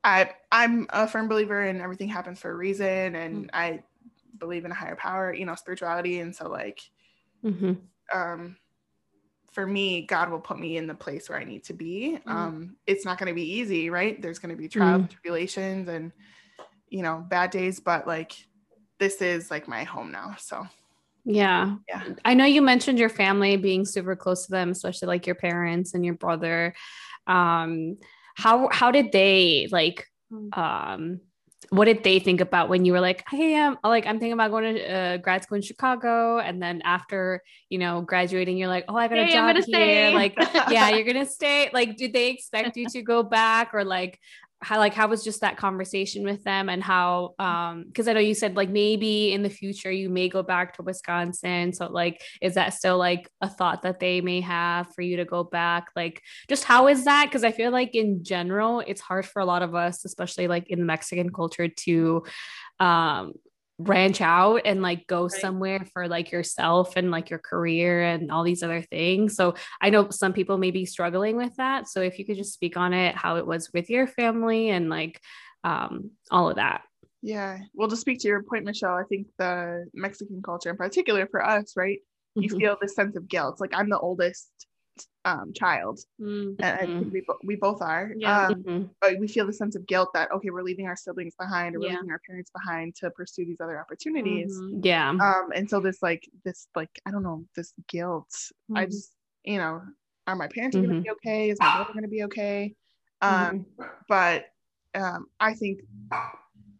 i 0.03 0.29
i'm 0.51 0.87
a 0.91 1.07
firm 1.07 1.27
believer 1.27 1.63
in 1.65 1.81
everything 1.81 2.07
happens 2.09 2.39
for 2.39 2.51
a 2.51 2.55
reason 2.55 3.15
and 3.15 3.45
Mm. 3.47 3.49
i 3.53 3.83
believe 4.37 4.65
in 4.65 4.71
a 4.71 4.75
higher 4.75 4.95
power, 4.95 5.33
you 5.33 5.45
know, 5.45 5.55
spirituality. 5.55 6.19
And 6.19 6.35
so 6.35 6.49
like 6.49 6.79
Mm-hmm. 7.43 7.73
um 8.13 8.57
for 9.51 9.65
me, 9.65 10.05
God 10.05 10.29
will 10.29 10.39
put 10.39 10.59
me 10.59 10.77
in 10.77 10.87
the 10.87 10.93
place 10.93 11.27
where 11.27 11.39
I 11.39 11.43
need 11.43 11.63
to 11.65 11.73
be. 11.73 12.19
Mhm. 12.25 12.31
Um, 12.31 12.77
it's 12.85 13.03
not 13.03 13.17
gonna 13.17 13.33
be 13.33 13.51
easy, 13.59 13.89
right? 13.89 14.21
There's 14.21 14.39
gonna 14.39 14.55
be 14.55 14.67
trials, 14.69 15.01
Mm. 15.01 15.09
tribulations 15.09 15.87
and 15.89 16.11
you 16.89 17.01
know, 17.03 17.25
bad 17.27 17.51
days, 17.51 17.79
but 17.79 18.07
like 18.07 18.33
this 18.99 19.21
is 19.21 19.51
like 19.51 19.67
my 19.67 19.83
home 19.83 20.11
now. 20.11 20.35
So 20.39 20.67
Yeah. 21.29 21.75
Yeah. 21.87 22.03
I 22.25 22.33
know 22.33 22.45
you 22.45 22.61
mentioned 22.61 22.97
your 22.97 23.09
family 23.09 23.55
being 23.55 23.85
super 23.85 24.15
close 24.15 24.45
to 24.47 24.51
them, 24.51 24.71
especially 24.71 25.07
like 25.07 25.27
your 25.27 25.35
parents 25.35 25.93
and 25.93 26.03
your 26.03 26.15
brother. 26.15 26.73
Um, 27.27 27.97
how 28.35 28.69
how 28.71 28.91
did 28.91 29.11
they 29.11 29.67
like 29.71 30.05
Mm. 30.31 30.55
um 30.55 31.19
what 31.71 31.85
did 31.85 32.03
they 32.03 32.19
think 32.19 32.39
about 32.39 32.69
when 32.69 32.85
you 32.85 32.93
were 32.93 33.01
like, 33.01 33.23
hey, 33.29 33.55
I'm 33.55 33.77
like 33.83 34.05
I'm 34.05 34.17
thinking 34.19 34.33
about 34.33 34.51
going 34.51 34.75
to 34.75 34.91
uh, 34.91 35.17
grad 35.17 35.43
school 35.43 35.55
in 35.57 35.61
Chicago, 35.61 36.37
and 36.39 36.61
then 36.61 36.81
after 36.83 37.41
you 37.69 37.77
know 37.79 38.01
graduating, 38.01 38.57
you're 38.57 38.67
like, 38.69 38.85
oh, 38.87 38.95
I 38.95 39.07
got 39.07 39.17
a 39.19 39.25
Hey, 39.25 39.37
I'm 39.37 39.55
job 39.55 39.55
here. 39.55 39.63
stay. 39.63 40.13
Like, 40.13 40.35
yeah, 40.69 40.89
you're 40.89 41.03
gonna 41.11 41.25
stay. 41.25 41.69
Like, 41.73 41.97
did 41.97 42.13
they 42.13 42.29
expect 42.29 42.77
you 42.77 42.87
to 42.89 43.01
go 43.01 43.21
back, 43.23 43.73
or 43.73 43.83
like 43.83 44.19
how 44.61 44.77
like 44.77 44.93
how 44.93 45.07
was 45.07 45.23
just 45.23 45.41
that 45.41 45.57
conversation 45.57 46.23
with 46.23 46.43
them, 46.43 46.69
and 46.69 46.83
how 46.83 47.33
um 47.39 47.85
because 47.87 48.07
I 48.07 48.13
know 48.13 48.19
you 48.19 48.33
said 48.33 48.55
like 48.55 48.69
maybe 48.69 49.31
in 49.31 49.43
the 49.43 49.49
future 49.49 49.91
you 49.91 50.09
may 50.09 50.27
go 50.27 50.43
back 50.43 50.75
to 50.75 50.83
Wisconsin, 50.83 51.73
so 51.73 51.87
like 51.87 52.21
is 52.41 52.55
that 52.55 52.73
still 52.73 52.97
like 52.97 53.29
a 53.41 53.49
thought 53.49 53.83
that 53.83 53.99
they 53.99 54.21
may 54.21 54.41
have 54.41 54.93
for 54.93 55.01
you 55.01 55.17
to 55.17 55.25
go 55.25 55.43
back? 55.43 55.87
Like, 55.95 56.21
just 56.49 56.65
how 56.65 56.87
is 56.87 57.05
that? 57.05 57.25
Because 57.25 57.43
I 57.43 57.51
feel 57.51 57.71
like 57.71 57.95
in 57.95 58.23
general, 58.23 58.81
it's 58.81 59.01
hard 59.01 59.25
for 59.25 59.41
a 59.41 59.45
lot 59.45 59.61
of 59.61 59.75
us, 59.75 60.03
especially 60.03 60.47
like 60.47 60.69
in 60.69 60.79
the 60.79 60.85
Mexican 60.85 61.31
culture, 61.31 61.67
to 61.67 62.23
um 62.79 63.33
branch 63.79 64.19
out 64.21 64.61
and 64.65 64.81
like 64.81 65.07
go 65.07 65.23
Right. 65.23 65.31
somewhere 65.31 65.85
for 65.93 66.07
like 66.07 66.31
yourself 66.31 66.97
and 66.97 67.11
like 67.11 67.29
your 67.29 67.39
career 67.39 68.03
and 68.03 68.31
all 68.31 68.43
these 68.43 68.61
other 68.61 68.81
things. 68.81 69.35
So 69.35 69.55
I 69.81 69.89
know 69.89 70.09
some 70.09 70.33
people 70.33 70.57
may 70.57 70.71
be 70.71 70.85
struggling 70.85 71.37
with 71.37 71.55
that. 71.55 71.87
So 71.87 72.01
if 72.01 72.19
you 72.19 72.25
could 72.25 72.37
just 72.37 72.53
speak 72.53 72.75
on 72.77 72.93
it, 72.93 73.15
how 73.15 73.37
it 73.37 73.47
was 73.47 73.71
with 73.73 73.89
your 73.89 74.05
family 74.07 74.69
and 74.69 74.89
like 74.89 75.21
um 75.63 76.11
all 76.31 76.49
of 76.49 76.57
that. 76.57 76.83
yeah. 77.21 77.59
Well 77.73 77.89
to 77.89 77.97
speak 77.97 78.19
to 78.19 78.27
your 78.27 78.43
point, 78.43 78.65
Michelle, 78.65 78.95
I 78.95 79.03
think 79.09 79.27
the 79.37 79.85
Mexican 79.93 80.41
culture 80.41 80.69
in 80.69 80.77
particular 80.77 81.27
for 81.27 81.45
us, 81.45 81.73
right? 81.75 81.99
You 82.35 82.49
Mhm. 82.49 82.59
feel 82.59 82.77
this 82.81 82.95
sense 82.95 83.15
of 83.15 83.27
guilt. 83.27 83.59
Like 83.59 83.71
I'm 83.73 83.89
the 83.89 83.99
oldest 83.99 84.49
um 85.25 85.51
child. 85.53 85.99
Mm. 86.21 86.55
And 86.61 87.11
we, 87.11 87.21
bo- 87.27 87.39
we 87.43 87.55
both 87.55 87.81
are. 87.81 88.13
Yeah. 88.17 88.47
Um, 88.47 88.63
Mhm. 88.63 88.89
but 89.01 89.17
we 89.17 89.27
feel 89.27 89.45
the 89.47 89.53
sense 89.53 89.75
of 89.75 89.85
guilt 89.87 90.09
that 90.13 90.31
okay 90.31 90.49
we're 90.49 90.61
leaving 90.63 90.87
our 90.87 90.95
siblings 90.95 91.35
behind 91.39 91.75
or 91.75 91.79
we're 91.79 91.87
leaving 91.95 92.11
our 92.11 92.21
parents 92.27 92.51
behind 92.51 92.95
to 92.95 93.09
pursue 93.11 93.45
these 93.45 93.61
other 93.61 93.79
opportunities 93.79 94.53
Mhm. 94.61 94.81
Yeah. 94.83 95.09
um 95.11 95.49
and 95.55 95.69
so 95.69 95.79
this 95.79 96.01
like 96.01 96.27
this 96.43 96.67
like 96.75 96.89
i 97.05 97.11
don't 97.11 97.23
know 97.23 97.45
this 97.55 97.73
guilt 97.87 98.33
i 98.75 98.85
Mhm. 98.85 98.91
just 98.91 99.13
you 99.45 99.57
know 99.57 99.81
are 100.27 100.35
my 100.35 100.47
parents 100.49 100.75
going 100.75 100.89
to 100.89 101.01
be 101.01 101.09
okay 101.11 101.49
is 101.49 101.57
my 101.61 101.71
brother 101.75 101.93
going 101.93 102.03
to 102.03 102.09
be 102.09 102.23
okay 102.23 102.75
um 103.21 103.65
but 104.09 104.45
um 104.95 105.27
i 105.39 105.53
think 105.53 105.79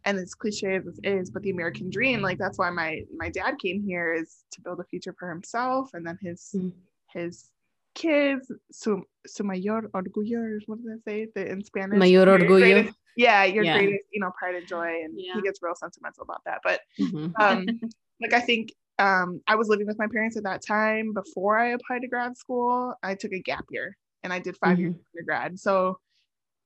and 0.04 0.18
as 0.18 0.34
cliche 0.34 0.76
as 0.76 0.84
this 0.84 0.98
is 1.04 1.30
but 1.30 1.42
the 1.42 1.50
american 1.50 1.88
dream 1.90 2.20
like 2.22 2.38
that's 2.38 2.58
why 2.58 2.70
my 2.70 3.02
my 3.16 3.28
dad 3.30 3.54
came 3.58 3.82
here 3.82 4.12
is 4.12 4.44
to 4.52 4.60
build 4.60 4.78
a 4.80 4.84
future 4.84 5.14
for 5.18 5.28
himself 5.30 5.90
and 5.94 6.06
then 6.06 6.18
his 6.20 6.50
Mhm. 6.54 6.72
his 7.14 7.50
kids 7.94 8.50
su, 8.70 9.02
su 9.26 9.44
mayor 9.44 9.82
orgullo 9.94 10.58
what 10.66 10.78
do 10.82 10.98
they 11.04 11.10
say 11.10 11.26
the, 11.34 11.50
in 11.50 11.62
spanish 11.64 11.98
Mayor 11.98 12.26
orgullo. 12.26 12.58
greatest- 12.60 12.96
yeah 13.16 13.44
your 13.44 13.64
Yeah. 13.64 13.72
greatest 13.78 14.04
you 14.12 14.20
know 14.20 14.30
pride 14.38 14.54
and 14.54 14.66
joy 14.66 15.02
and 15.04 15.12
Yeah. 15.16 15.34
he 15.34 15.42
gets 15.42 15.60
real 15.62 15.74
sentimental 15.74 16.22
about 16.22 16.42
that 16.44 16.60
but 16.62 16.80
Mhm. 17.00 17.32
um 17.40 17.66
like 18.20 18.32
i 18.32 18.40
think 18.40 18.72
um 18.98 19.40
i 19.46 19.54
was 19.56 19.68
living 19.68 19.86
with 19.86 19.98
my 19.98 20.06
parents 20.06 20.36
at 20.36 20.44
that 20.44 20.62
time 20.64 21.12
before 21.12 21.58
i 21.58 21.68
applied 21.68 22.02
to 22.02 22.08
grad 22.08 22.36
school 22.36 22.94
i 23.02 23.14
took 23.14 23.32
a 23.32 23.40
gap 23.40 23.64
year 23.70 23.96
and 24.22 24.32
i 24.32 24.38
did 24.38 24.56
5 24.58 24.78
years 24.78 24.94
of 24.94 25.00
undergrad 25.14 25.58
so 25.58 25.98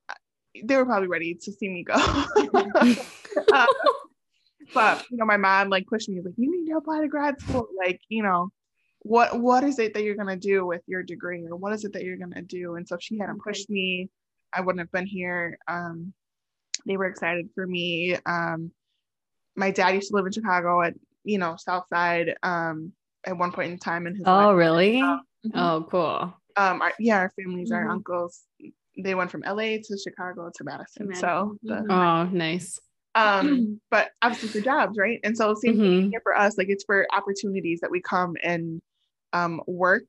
uh, 0.09 0.13
they 0.63 0.75
were 0.75 0.85
probably 0.85 1.07
ready 1.07 1.33
to 1.33 1.51
see 1.51 1.69
me 1.69 1.83
go 1.83 1.95
Um, 3.53 3.67
but 4.73 5.03
you 5.09 5.17
know 5.17 5.25
my 5.25 5.37
mom 5.37 5.69
like 5.69 5.85
pushed 5.87 6.09
me 6.09 6.21
like 6.21 6.33
you 6.37 6.51
need 6.51 6.69
to 6.69 6.77
apply 6.77 7.01
to 7.01 7.07
grad 7.07 7.39
school 7.41 7.67
like 7.77 7.99
you 8.09 8.23
know 8.23 8.49
what 9.05 9.39
what 9.39 9.63
is 9.63 9.77
it 9.77 9.93
that 9.93 10.01
you're 10.03 10.15
going 10.15 10.27
to 10.27 10.35
do 10.35 10.65
with 10.65 10.81
your 10.87 11.03
degree 11.03 11.45
or 11.47 11.55
what 11.55 11.71
is 11.73 11.85
it 11.85 11.93
that 11.93 12.03
you're 12.03 12.17
going 12.17 12.33
to 12.33 12.41
do 12.41 12.73
and 12.75 12.87
so 12.87 12.95
if 12.95 13.01
she 13.03 13.19
hadn't 13.19 13.39
pushed 13.39 13.69
me 13.69 14.09
i 14.51 14.59
wouldn't 14.59 14.79
have 14.79 14.91
been 14.91 15.05
here 15.05 15.59
um 15.67 16.11
they 16.87 16.97
were 16.97 17.05
excited 17.05 17.47
for 17.53 17.67
me 17.67 18.17
um 18.25 18.71
my 19.55 19.69
dad 19.69 19.89
used 19.93 20.09
to 20.09 20.15
live 20.15 20.25
in 20.25 20.31
chicago 20.31 20.81
at 20.81 20.95
you 21.23 21.37
know 21.37 21.55
south 21.55 21.85
side 21.87 22.35
um 22.41 22.91
at 23.27 23.37
one 23.37 23.51
point 23.51 23.71
in 23.71 23.77
time 23.77 24.07
in 24.07 24.15
his 24.15 24.25
Oh, 24.25 24.47
life 24.47 24.57
really? 24.57 25.01
Mhm. 25.01 25.21
Oh, 25.53 25.85
cool. 25.87 26.33
um 26.57 26.81
our, 26.81 26.91
yeah 26.97 27.19
our 27.19 27.31
families 27.39 27.71
our 27.71 27.85
Mhm. 27.85 27.91
uncles 27.91 28.41
they 28.97 29.13
went 29.13 29.29
from 29.29 29.41
la 29.45 29.53
to 29.55 29.97
chicago 30.03 30.49
to 30.55 30.63
madison, 30.63 31.07
Madison. 31.09 31.19
so 31.21 31.57
the, 31.61 31.73
Mhm. 31.75 31.91
Oh, 31.91 32.29
nice. 32.31 32.79
um 33.13 33.79
but 33.91 34.09
obviously 34.23 34.49
for 34.49 34.61
jobs 34.61 34.97
right 34.97 35.19
and 35.23 35.37
so 35.37 35.53
same 35.53 35.77
thing 35.77 35.91
Mhm. 36.05 36.09
here 36.09 36.21
for 36.21 36.35
us 36.35 36.57
like 36.57 36.69
it's 36.69 36.85
for 36.85 37.05
opportunities 37.13 37.81
that 37.81 37.91
we 37.91 38.01
come 38.01 38.33
and 38.41 38.81
um 39.35 39.61
work 39.67 40.05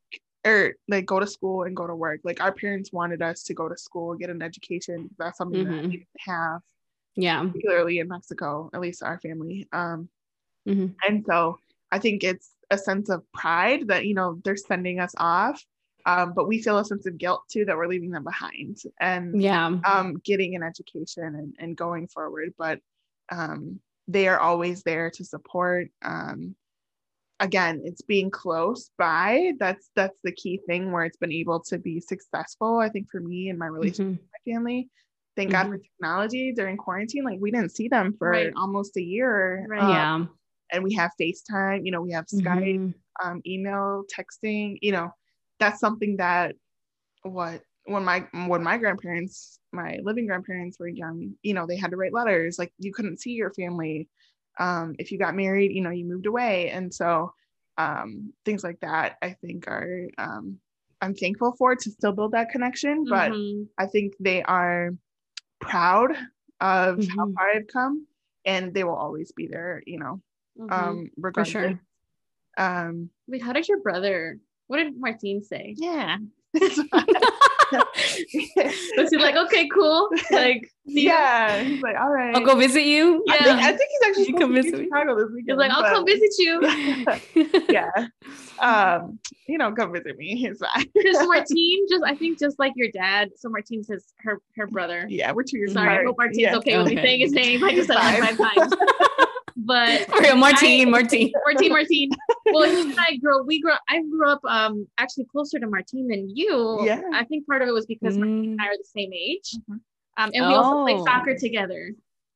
or 0.47 0.75
like 0.89 1.05
go 1.07 1.19
to 1.19 1.27
school 1.27 1.65
and 1.65 1.75
go 1.77 1.87
to 1.87 1.95
work 1.95 2.21
like 2.23 2.41
our 2.41 2.53
parents 2.53 2.93
wanted 2.93 3.21
us 3.23 3.43
to 3.43 3.55
go 3.55 3.69
to 3.69 3.77
school 3.77 4.15
get 4.15 4.31
an 4.31 4.43
education 4.43 5.11
that's 5.19 5.39
something 5.39 5.65
that 5.65 5.75
Mhm. 5.75 5.91
we 5.91 5.97
didn't 5.99 6.25
have 6.33 6.61
Yeah. 7.17 7.41
particularly 7.43 7.99
in 7.99 8.09
mexico 8.09 8.71
at 8.73 8.81
least 8.81 9.03
our 9.03 9.19
family 9.19 9.67
um 9.73 10.09
Mhm. 10.69 10.95
and 11.07 11.25
so 11.29 11.59
i 11.91 11.99
think 11.99 12.23
it's 12.23 12.51
a 12.71 12.79
sense 12.79 13.09
of 13.09 13.21
pride 13.33 13.89
that 13.89 14.07
you 14.07 14.15
know 14.15 14.41
they're 14.45 14.57
sending 14.57 15.01
us 15.01 15.15
off 15.19 15.65
um, 16.05 16.35
but 16.35 16.47
we 16.47 16.63
feel 16.63 16.79
a 16.79 16.85
sense 16.85 17.07
of 17.07 17.19
guilt 17.19 17.43
too 17.51 17.65
that 17.65 17.77
we're 17.77 17.89
leaving 17.89 18.11
them 18.11 18.23
behind 18.25 18.81
and 19.01 19.41
Yeah. 19.41 19.73
um, 19.85 20.15
getting 20.23 20.55
an 20.55 20.63
education 20.63 21.25
and, 21.25 21.57
and 21.59 21.77
going 21.77 22.07
forward 22.07 22.55
but 22.57 22.81
um, 23.31 23.81
they 24.07 24.29
are 24.29 24.39
always 24.39 24.83
there 24.85 25.11
to 25.11 25.25
support 25.25 25.89
um, 26.03 26.55
again 27.41 27.81
it's 27.85 28.03
being 28.03 28.31
close 28.31 28.91
by 28.99 29.53
that's 29.59 29.91
that's 29.95 30.19
the 30.25 30.33
key 30.33 30.59
thing 30.67 30.91
where 30.91 31.05
it's 31.05 31.19
been 31.19 31.33
able 31.33 31.61
to 31.61 31.77
be 31.79 32.01
successful 32.01 32.79
i 32.79 32.89
think 32.89 33.11
for 33.11 33.21
me 33.21 33.51
and 33.51 33.59
my 33.59 33.67
relationship 33.67 34.07
Mhm. 34.07 34.11
with 34.19 34.31
my 34.47 34.53
family 34.53 34.89
thank 35.37 35.51
god 35.53 35.69
for 35.69 35.77
technology 35.79 36.53
during 36.53 36.77
quarantine 36.79 37.25
like 37.25 37.39
we 37.41 37.51
didn't 37.51 37.73
see 37.73 37.89
them 37.89 38.15
for 38.19 38.31
Right. 38.31 38.53
almost 38.57 38.97
a 38.97 39.03
year 39.03 39.67
Right. 39.69 39.81
um, 39.81 39.91
Yeah. 39.91 40.27
and 40.73 40.83
we 40.83 40.95
have 40.95 41.11
facetime 41.21 41.85
you 41.85 41.93
know 41.93 42.01
we 42.01 42.13
have 42.13 42.27
skype 42.27 42.79
Mhm. 42.81 42.95
um, 43.25 43.41
email, 43.47 44.05
texting, 44.15 44.77
you 44.83 44.93
know, 44.93 45.11
that's 45.59 45.81
something 45.81 46.19
that 46.19 46.55
what 47.23 47.63
when 47.87 48.05
my 48.05 48.27
when 48.47 48.63
my 48.63 48.77
grandparents, 48.77 49.59
my 49.73 49.99
living 50.03 50.27
grandparents 50.27 50.79
were 50.79 50.89
young, 50.89 51.35
you 51.43 51.55
know, 51.55 51.67
they 51.67 51.77
had 51.77 51.91
to 51.93 51.97
write 51.97 52.13
letters. 52.13 52.59
Like 52.59 52.73
you 52.79 52.93
couldn't 52.93 53.21
see 53.21 53.33
your 53.33 53.53
family. 53.55 54.09
Um, 54.59 54.95
if 54.99 55.13
you 55.13 55.19
got 55.19 55.35
married, 55.35 55.73
you 55.73 55.83
know, 55.83 55.91
you 55.91 56.05
moved 56.05 56.27
away. 56.27 56.71
And 56.71 56.93
so 56.93 57.33
um, 57.79 58.33
things 58.45 58.65
like 58.65 58.81
that 58.81 59.17
I 59.23 59.31
think 59.41 59.69
are 59.69 60.09
um, 60.19 60.59
I'm 61.01 61.15
thankful 61.15 61.55
for 61.59 61.75
to 61.77 61.91
still 61.91 62.13
build 62.13 62.33
that 62.33 62.51
connection. 62.51 63.05
But 63.09 63.33
Mhm. 63.33 63.69
I 63.79 63.87
think 63.87 64.15
they 64.19 64.43
are 64.43 64.95
proud 65.61 66.13
of 66.61 67.07
how 67.07 67.27
Mhm. 67.27 67.35
far 67.35 67.49
I've 67.51 67.67
come 67.67 68.07
and 68.45 68.73
they 68.73 68.85
will 68.85 68.95
always 68.95 69.33
be 69.33 69.47
there, 69.47 69.83
you 69.87 69.99
know, 69.99 70.23
Mhm. 70.59 70.73
um, 70.73 71.05
For 71.15 71.21
regardless. 71.21 71.51
sure. 71.51 71.81
Um, 72.57 73.11
Wait, 73.27 73.43
how 73.43 73.53
did 73.53 73.69
your 73.69 73.81
brother? 73.81 74.39
What 74.69 74.79
did 74.79 74.99
Martine 74.99 75.43
say? 75.43 75.75
yeah. 75.77 76.17
Was 77.73 79.11
he 79.11 79.17
like, 79.19 79.37
okay, 79.37 79.69
cool? 79.69 80.09
Like, 80.31 80.71
see 80.89 81.07
ya? 81.07 81.13
yeah, 81.15 81.63
he's 81.63 81.83
like, 81.83 81.97
all 81.97 82.11
right. 82.11 82.35
I'll 82.35 82.45
go 82.45 82.57
visit 82.57 82.85
you. 82.85 83.25
I, 83.29 83.39
think, 83.45 83.59
I 83.59 83.73
think 83.77 83.91
he's 83.91 84.09
actually 84.09 84.21
You 84.21 84.27
supposed 84.27 84.41
come 84.43 84.55
to 84.55 84.63
visit 84.63 84.79
me. 84.81 84.85
Chicago 84.85 85.15
this 85.17 85.45
He's 85.47 85.57
like, 85.57 85.71
I'll 85.71 85.83
but- 85.83 85.93
come 85.95 86.05
visit 86.07 86.31
you. 86.39 87.67
Yeah, 87.69 87.91
um, 88.61 89.19
you 89.49 89.59
know, 89.59 89.73
come 89.73 89.93
visit 89.93 90.17
me. 90.17 90.47
It's 90.47 90.61
fine. 90.61 90.87
Because 90.95 91.27
Martine, 91.27 91.87
just 91.89 92.05
I 92.05 92.15
think 92.15 92.39
just 92.39 92.59
like 92.59 92.73
your 92.77 92.91
dad. 92.91 93.31
So 93.37 93.49
Martine 93.49 93.83
says 93.85 94.05
her 94.19 94.41
her 94.57 94.67
brother. 94.67 95.07
yeah, 95.09 95.33
we're 95.33 95.43
two 95.43 95.59
years 95.59 95.73
Sorry, 95.73 95.89
I 95.89 95.93
apart. 95.95 96.07
hope 96.07 96.17
Martine's 96.19 96.39
Yeah. 96.39 96.57
okay 96.57 96.79
with 96.79 96.87
me 96.89 96.93
Okay. 96.99 97.03
saying 97.07 97.21
his 97.21 97.33
name. 97.33 97.65
I 97.65 97.75
just 97.75 97.89
said 97.89 97.97
it 97.97 98.21
like 98.21 98.37
five 98.37 98.55
times. 98.57 98.73
But 99.59 100.07
real, 100.21 100.37
Martine, 100.37 100.91
Martine. 100.91 101.33
Martine, 101.47 101.71
Martine. 101.73 102.11
Well, 102.53 102.69
he 102.71 102.81
and 102.91 102.99
I 103.01 103.17
grew. 103.17 103.43
We 103.45 103.61
grew. 103.61 103.73
I 103.89 104.03
grew 104.03 104.29
up 104.31 104.41
um 104.45 104.87
actually 104.99 105.25
closer 105.33 105.59
to 105.59 105.67
Martine 105.67 106.09
than 106.09 106.29
you. 106.35 106.81
Yeah. 106.85 107.01
I 107.15 107.25
think 107.25 107.47
part 107.47 107.63
of 107.63 107.69
it 107.69 107.73
was 107.73 107.87
because 107.87 108.19
Martine 108.19 108.45
Mm. 108.45 108.51
and 108.53 108.61
I 108.61 108.67
are 108.67 108.77
the 108.77 108.85
same 108.85 109.13
age, 109.15 109.57
Mhm. 109.71 109.81
um, 110.19 110.31
and 110.35 110.47
we 110.47 110.53
also 110.55 110.83
played 110.85 110.97
Oh. 110.99 111.05
soccer 111.07 111.37
together. 111.39 111.93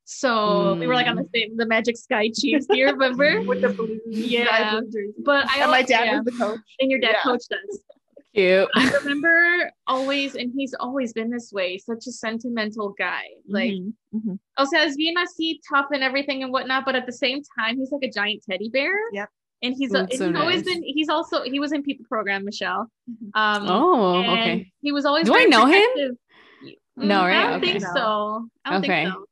So 0.07 0.75
we 0.75 0.87
were 0.89 0.95
like 0.95 1.07
on 1.07 1.17
the 1.17 1.23
Mm. 1.23 1.31
same, 1.35 1.57
the 1.57 1.67
Magic 1.67 1.97
Sky 1.97 2.31
Chiefs. 2.35 2.67
Do 2.67 2.77
you 2.79 2.87
remember? 2.87 3.43
with 3.43 3.61
the 3.61 3.69
blue, 3.69 4.01
Yeah. 4.09 4.81
But 5.23 5.47
I 5.49 5.61
and 5.63 5.71
my 5.71 5.83
dad 5.83 6.07
yeah. 6.07 6.17
was 6.17 6.25
the 6.25 6.33
coach. 6.33 6.59
and 6.81 6.91
your 6.91 7.01
dad 7.01 7.17
Yeah. 7.17 7.23
coached 7.23 7.53
us. 7.53 7.79
Cute. 8.35 8.69
I 8.75 8.91
remember 9.05 9.71
always, 9.87 10.35
and 10.37 10.53
he's 10.57 10.75
always 10.79 11.13
been 11.13 11.31
this 11.31 11.51
way, 11.53 11.79
such 11.79 12.07
a 12.07 12.13
sentimental 12.13 12.95
guy. 12.99 13.25
Like, 13.49 13.73
Mhm, 13.73 13.93
mhm. 14.15 14.39
o 14.59 14.65
sea, 14.65 14.81
es 14.85 14.97
bien 14.97 15.17
así 15.17 15.59
tough 15.69 15.87
and 15.93 16.03
everything 16.03 16.43
and 16.43 16.53
whatnot, 16.53 16.85
but 16.85 16.95
at 16.95 17.07
the 17.07 17.13
same 17.13 17.43
time, 17.59 17.79
he's 17.79 17.91
like 17.91 18.05
a 18.09 18.11
giant 18.13 18.43
teddy 18.49 18.69
bear. 18.69 18.93
Yep. 19.13 19.29
And 19.63 19.75
he's, 19.77 19.91
That's 19.91 20.13
and 20.13 20.19
so 20.19 20.29
he's 20.29 20.37
always 20.41 20.63
been, 20.63 20.83
he's 20.83 21.09
also, 21.09 21.43
he 21.43 21.61
was 21.61 21.73
in 21.73 21.83
People 21.83 22.07
Program, 22.09 22.45
Michelle. 22.45 22.87
Mhm. 23.11 23.31
Um, 23.35 23.67
Oh, 23.69 24.33
okay. 24.39 24.73
He 24.81 24.93
was 24.93 25.05
always 25.05 25.27
Do 25.27 25.35
I 25.35 25.39
very 25.39 25.51
know 25.51 25.67
him? 25.67 26.17
No, 26.97 27.21
Mm, 27.23 27.25
right? 27.25 27.37
I 27.37 27.43
don't 27.51 27.57
Okay. 27.63 27.73
think 27.73 27.83
so. 27.83 28.49
I 28.65 28.71
don't 28.71 28.85
Okay. 28.85 29.05
think 29.05 29.15
so. 29.15 29.25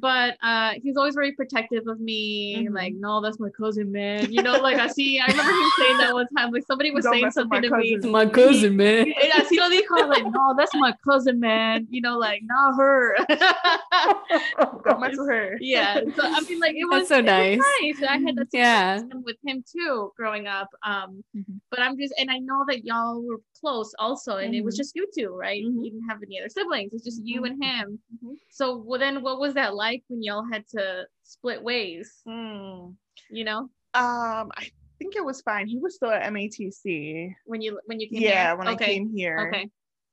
But 0.00 0.36
uh 0.42 0.72
he's 0.82 0.96
always 0.96 1.14
very 1.14 1.32
protective 1.32 1.86
of 1.86 2.00
me. 2.00 2.66
Mhm. 2.68 2.74
Like, 2.74 2.94
no, 2.94 3.20
that's 3.20 3.38
my 3.38 3.50
cousin, 3.50 3.90
man. 3.92 4.32
You 4.32 4.42
know, 4.42 4.60
like 4.60 4.78
I 4.78 4.86
see 4.88 5.18
I 5.20 5.26
remember 5.26 5.52
him 5.52 5.70
saying 5.78 5.98
that 5.98 6.12
one 6.12 6.26
time. 6.36 6.50
Like 6.52 6.64
somebody 6.66 6.90
was 6.90 7.04
Don't 7.04 7.14
saying 7.14 7.30
something 7.32 7.60
my 7.62 7.68
to 7.68 7.76
me. 7.76 7.94
cousin. 7.96 8.10
My 8.10 8.26
cousin, 8.26 8.76
man. 8.76 9.06
And 9.06 9.32
así 9.32 9.58
lo 9.58 9.68
dijo, 9.70 10.02
I 10.02 10.06
like, 10.06 10.24
no, 10.32 10.54
that's 10.56 10.74
my 10.74 10.94
cousin, 11.04 11.38
man. 11.40 11.86
You 11.90 12.00
know, 12.00 12.18
like 12.18 12.42
not 12.44 12.76
her. 12.76 13.16
Don't 14.84 15.00
mess 15.00 15.16
with 15.16 15.28
her. 15.28 15.58
yeah. 15.60 15.94
So 16.16 16.22
I 16.24 16.40
mean, 16.48 16.58
like 16.60 16.74
it 16.76 16.84
was 16.88 17.08
That's 17.08 17.08
so 17.08 17.16
it 17.16 17.22
was 17.24 17.26
nice. 17.26 18.00
nice. 18.00 18.08
I 18.08 18.18
had 18.18 18.36
that 18.36 18.48
Yeah. 18.52 19.00
with 19.24 19.36
him 19.46 19.64
too 19.70 20.12
growing 20.16 20.46
up. 20.46 20.68
Um, 20.84 21.22
Mhm. 21.36 21.60
but 21.70 21.80
I'm 21.80 21.98
just 21.98 22.14
and 22.18 22.30
I 22.30 22.38
know 22.38 22.64
that 22.68 22.84
y'all 22.84 23.22
were 23.22 23.40
close 23.60 23.94
also, 23.98 24.36
and 24.38 24.54
it 24.54 24.62
was 24.64 24.74
Mhm. 24.74 24.78
just 24.78 24.96
you 24.96 25.06
two, 25.16 25.28
right? 25.36 25.62
Mhm. 25.62 25.84
You 25.84 25.90
didn't 25.90 26.08
have 26.08 26.22
any 26.22 26.38
other 26.40 26.48
siblings. 26.48 26.92
It's 26.94 27.04
just 27.04 27.24
you 27.24 27.44
and 27.44 27.62
him. 27.62 28.00
Mhm. 28.22 28.36
So 28.50 28.76
well, 28.78 28.98
then, 28.98 29.22
what 29.22 29.38
was 29.40 29.54
that 29.54 29.74
like 29.74 30.02
when 30.08 30.22
y'all 30.22 30.44
had 30.50 30.66
to 30.68 31.06
split 31.22 31.62
ways? 31.62 32.22
Mm. 32.26 32.96
You 33.30 33.44
know, 33.44 33.58
Um, 33.94 34.52
I 34.56 34.70
think 34.98 35.16
it 35.16 35.24
was 35.24 35.40
fine. 35.42 35.66
He 35.66 35.78
was 35.78 35.94
still 35.96 36.10
at 36.10 36.22
MATC. 36.32 37.34
when 37.44 37.60
you 37.60 37.80
when 37.86 38.00
you 38.00 38.08
came 38.08 38.20
here. 38.20 38.30
Yeah, 38.30 38.46
here? 38.48 38.56
when 38.56 38.68
okay. 38.68 38.84
I 38.84 38.88
came 38.88 39.08
here. 39.14 39.48
Okay. 39.52 39.70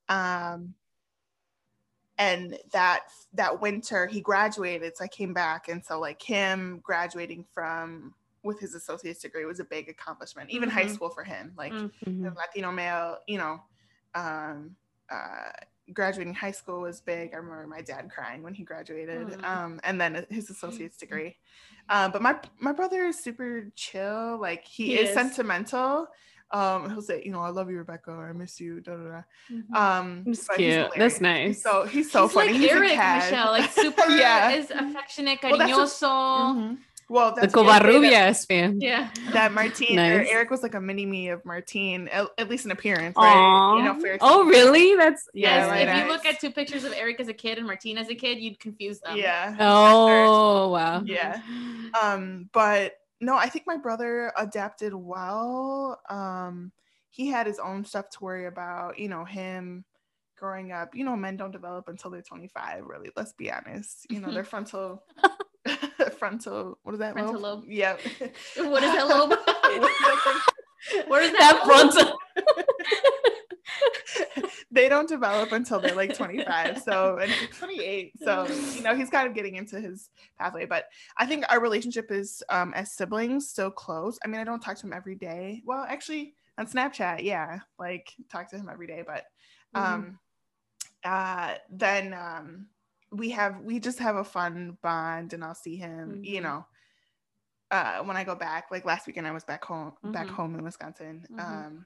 Um, 0.10 0.74
and 2.18 2.58
that 2.72 3.12
that 3.34 3.62
winter 3.62 4.08
he 4.08 4.22
graduated, 4.22 4.98
so 4.98 5.04
I 5.04 5.08
came 5.08 5.34
back, 5.34 5.68
and 5.68 5.84
so 5.86 6.00
like 6.00 6.22
him 6.22 6.80
graduating 6.80 7.46
from 7.54 8.16
with 8.48 8.60
his 8.60 8.74
associate's 8.74 9.22
degree 9.22 9.46
was 9.46 9.60
a 9.60 9.64
big 9.66 9.90
accomplishment. 9.90 10.50
Even 10.50 10.70
high 10.70 10.86
Mhm. 10.86 10.94
school 10.96 11.10
for 11.10 11.24
him, 11.24 11.54
like 11.58 11.74
Mm. 11.74 11.92
Mhm. 12.06 12.32
a 12.32 12.36
Latino 12.36 12.72
male, 12.72 13.20
you 13.28 13.38
know, 13.38 13.62
um, 14.16 14.76
uh, 15.10 15.52
graduating 15.94 16.34
high 16.34 16.52
school 16.52 16.82
was 16.82 17.00
big. 17.00 17.34
I 17.34 17.38
remember 17.38 17.68
my 17.68 17.82
dad 17.82 18.10
crying 18.10 18.42
when 18.44 18.54
he 18.54 18.64
graduated, 18.64 19.28
Mm. 19.28 19.44
um, 19.46 19.80
and 19.84 20.00
then 20.02 20.26
his 20.30 20.50
associate's 20.50 20.98
degree. 20.98 21.38
Uh, 21.90 22.10
but 22.10 22.22
my 22.22 22.40
my 22.60 22.72
brother 22.74 23.06
is 23.06 23.20
super 23.20 23.72
chill. 23.76 24.38
Like 24.40 24.66
he, 24.66 24.88
He 24.88 25.00
is, 25.00 25.10
is. 25.10 25.14
sentimental. 25.16 26.08
Um, 26.52 26.90
he'll 26.90 27.02
say, 27.02 27.22
you 27.26 27.32
know, 27.34 27.42
I 27.42 27.50
love 27.50 27.70
you, 27.70 27.78
Rebecca, 27.78 28.12
or 28.12 28.30
I 28.30 28.34
miss 28.34 28.58
you. 28.60 28.80
Da, 28.80 28.96
da, 28.96 29.04
da. 29.04 29.22
Mhm. 29.52 29.76
Um, 29.76 30.24
That's 30.26 30.48
he's 30.56 30.58
cute. 30.58 30.92
That's 30.96 31.20
nice. 31.22 31.48
He's 31.48 31.62
so 31.64 31.84
he's 31.86 32.10
so 32.12 32.24
He's 32.24 32.34
funny. 32.34 32.52
like 32.54 32.62
he's 32.62 32.72
Eric. 32.72 32.92
Michelle, 32.98 33.52
like 33.52 33.70
super 33.84 34.08
Yeah. 34.12 34.52
is 34.52 34.72
affectionate, 34.72 35.40
Well, 35.44 35.58
that's 35.58 35.72
what- 35.74 35.88
cariñoso. 35.90 36.56
Mhm. 36.56 36.78
Well, 37.10 37.34
the 37.34 37.42
that's 37.42 37.56
what 37.56 37.68
I 37.68 37.80
Covarrubias 37.80 38.46
fam. 38.46 38.82
Yeah. 38.82 39.10
That 39.32 39.54
Martine 39.54 39.98
or 39.98 40.20
Nice. 40.20 40.28
Eric 40.30 40.52
was 40.52 40.62
like 40.62 40.76
a 40.76 40.82
mini 40.82 41.06
me 41.06 41.30
of 41.30 41.44
Martine, 41.46 42.10
at, 42.10 42.28
at 42.38 42.50
least 42.50 42.66
in 42.66 42.72
appearance, 42.72 43.16
Aw. 43.16 43.22
right? 43.22 43.78
You 43.78 43.86
know, 43.86 44.00
fair 44.00 44.18
oh, 44.20 44.46
really? 44.46 44.96
That's 44.96 45.30
Yeah, 45.34 45.58
Yes, 45.58 45.70
right, 45.70 45.88
if 45.88 46.04
you 46.04 46.12
look 46.12 46.26
at 46.26 46.42
two 46.42 46.52
pictures 46.52 46.84
of 46.84 46.92
Eric 46.92 47.22
as 47.22 47.30
a 47.30 47.34
kid 47.34 47.58
and 47.58 47.66
Martine 47.66 47.98
as 47.98 48.10
a 48.10 48.16
kid, 48.16 48.40
you'd 48.40 48.60
confuse 48.60 49.00
them. 49.00 49.16
Yeah. 49.16 49.56
Oh, 49.58 50.70
wow. 50.70 51.02
Yeah. 51.06 51.42
Um, 52.02 52.50
but 52.52 52.96
no, 53.22 53.36
I 53.36 53.48
think 53.48 53.66
my 53.66 53.78
brother 53.78 54.34
adapted 54.38 54.94
well. 54.94 56.02
Um, 56.10 56.74
he 57.10 57.28
had 57.28 57.48
his 57.48 57.58
own 57.58 57.86
stuff 57.86 58.10
to 58.12 58.24
worry 58.24 58.48
about, 58.48 59.00
you 59.00 59.08
know, 59.08 59.24
him 59.24 59.86
growing 60.38 60.74
up. 60.74 60.94
You 60.94 61.06
know, 61.06 61.16
men 61.16 61.38
don't 61.38 61.52
develop 61.52 61.88
until 61.88 62.12
they're 62.12 62.22
25, 62.22 62.86
really. 62.86 63.12
Let's 63.16 63.32
be 63.34 63.50
honest. 63.50 64.06
You 64.10 64.20
know, 64.20 64.32
their 64.32 64.44
frontal 64.44 65.04
frontal 66.18 66.78
what 66.84 66.94
is 66.94 67.00
that? 67.00 67.14
Frontal 67.14 67.40
lobe. 67.40 67.64
Yep. 67.68 68.00
What 68.58 68.84
is 68.84 68.94
that 68.94 69.08
lobe? 69.08 69.32
What 69.38 69.64
is 69.64 69.72
that? 70.00 71.06
Where 71.08 71.22
is 71.22 71.32
That 71.32 71.40
that? 71.40 71.64
frontal. 71.66 72.18
they 74.72 74.90
don't 74.90 75.10
develop 75.10 75.52
until 75.52 75.80
they're 75.80 75.96
like 75.96 76.16
25 76.16 76.82
so 76.82 77.18
and 77.18 77.32
28 77.58 78.14
so 78.24 78.48
you 78.76 78.82
know 78.82 78.96
he's 78.96 79.10
kind 79.10 79.28
of 79.28 79.34
getting 79.36 79.56
into 79.56 79.80
his 79.80 80.10
pathway 80.40 80.66
but 80.66 80.86
i 81.18 81.26
think 81.26 81.44
our 81.50 81.60
relationship 81.60 82.12
is 82.12 82.42
um 82.50 82.74
as 82.74 82.92
siblings 82.92 83.50
still 83.50 83.72
close 83.72 84.18
i 84.24 84.28
mean 84.28 84.40
i 84.40 84.44
don't 84.44 84.60
talk 84.62 84.78
to 84.78 84.86
him 84.86 84.94
every 84.94 85.16
day 85.16 85.62
well 85.66 85.86
actually 85.88 86.34
on 86.58 86.68
snapchat 86.68 87.24
yeah 87.24 87.60
like 87.80 88.14
talk 88.32 88.50
to 88.50 88.58
him 88.58 88.70
every 88.72 88.88
day 88.88 89.04
but 89.06 89.24
um 89.76 90.20
uh 91.04 91.56
then 91.70 92.14
um 92.14 92.68
we 93.12 93.30
have 93.30 93.62
we 93.62 93.80
just 93.80 94.00
have 94.00 94.16
a 94.18 94.24
fun 94.24 94.78
bond 94.84 95.34
and 95.34 95.44
i'll 95.44 95.56
see 95.56 95.78
him 95.78 96.20
you 96.24 96.40
Mhm. 96.40 96.44
know 96.44 96.66
uh 97.72 98.00
when 98.04 98.18
i 98.18 98.24
go 98.24 98.36
back 98.36 98.66
like 98.72 98.86
last 98.86 99.08
weekend 99.08 99.28
i 99.28 99.32
was 99.32 99.44
back 99.44 99.64
home 99.64 99.94
back 100.06 100.28
Mhm. 100.28 100.36
home 100.36 100.56
in 100.56 100.64
wisconsin 100.64 101.26
Mhm. 101.32 101.40
um 101.40 101.86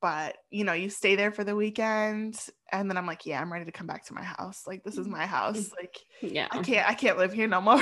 but 0.00 0.36
you 0.50 0.62
know 0.64 0.72
you 0.74 0.88
stay 0.88 1.16
there 1.16 1.32
for 1.32 1.42
the 1.44 1.56
weekend 1.56 2.38
and 2.72 2.88
then 2.88 2.96
i'm 2.96 3.06
like 3.06 3.26
yeah 3.26 3.40
i'm 3.40 3.52
ready 3.52 3.64
to 3.64 3.72
come 3.72 3.86
back 3.86 4.04
to 4.04 4.14
my 4.14 4.22
house 4.22 4.64
like 4.66 4.84
this 4.84 4.96
is 4.98 5.06
Mm-hmm. 5.06 5.12
my 5.12 5.26
house 5.26 5.70
like 5.80 5.96
Yeah. 6.22 6.48
i 6.50 6.62
can't 6.62 6.88
i 6.88 6.94
can't 6.94 7.18
live 7.18 7.32
here 7.32 7.48
no 7.48 7.60
more 7.60 7.80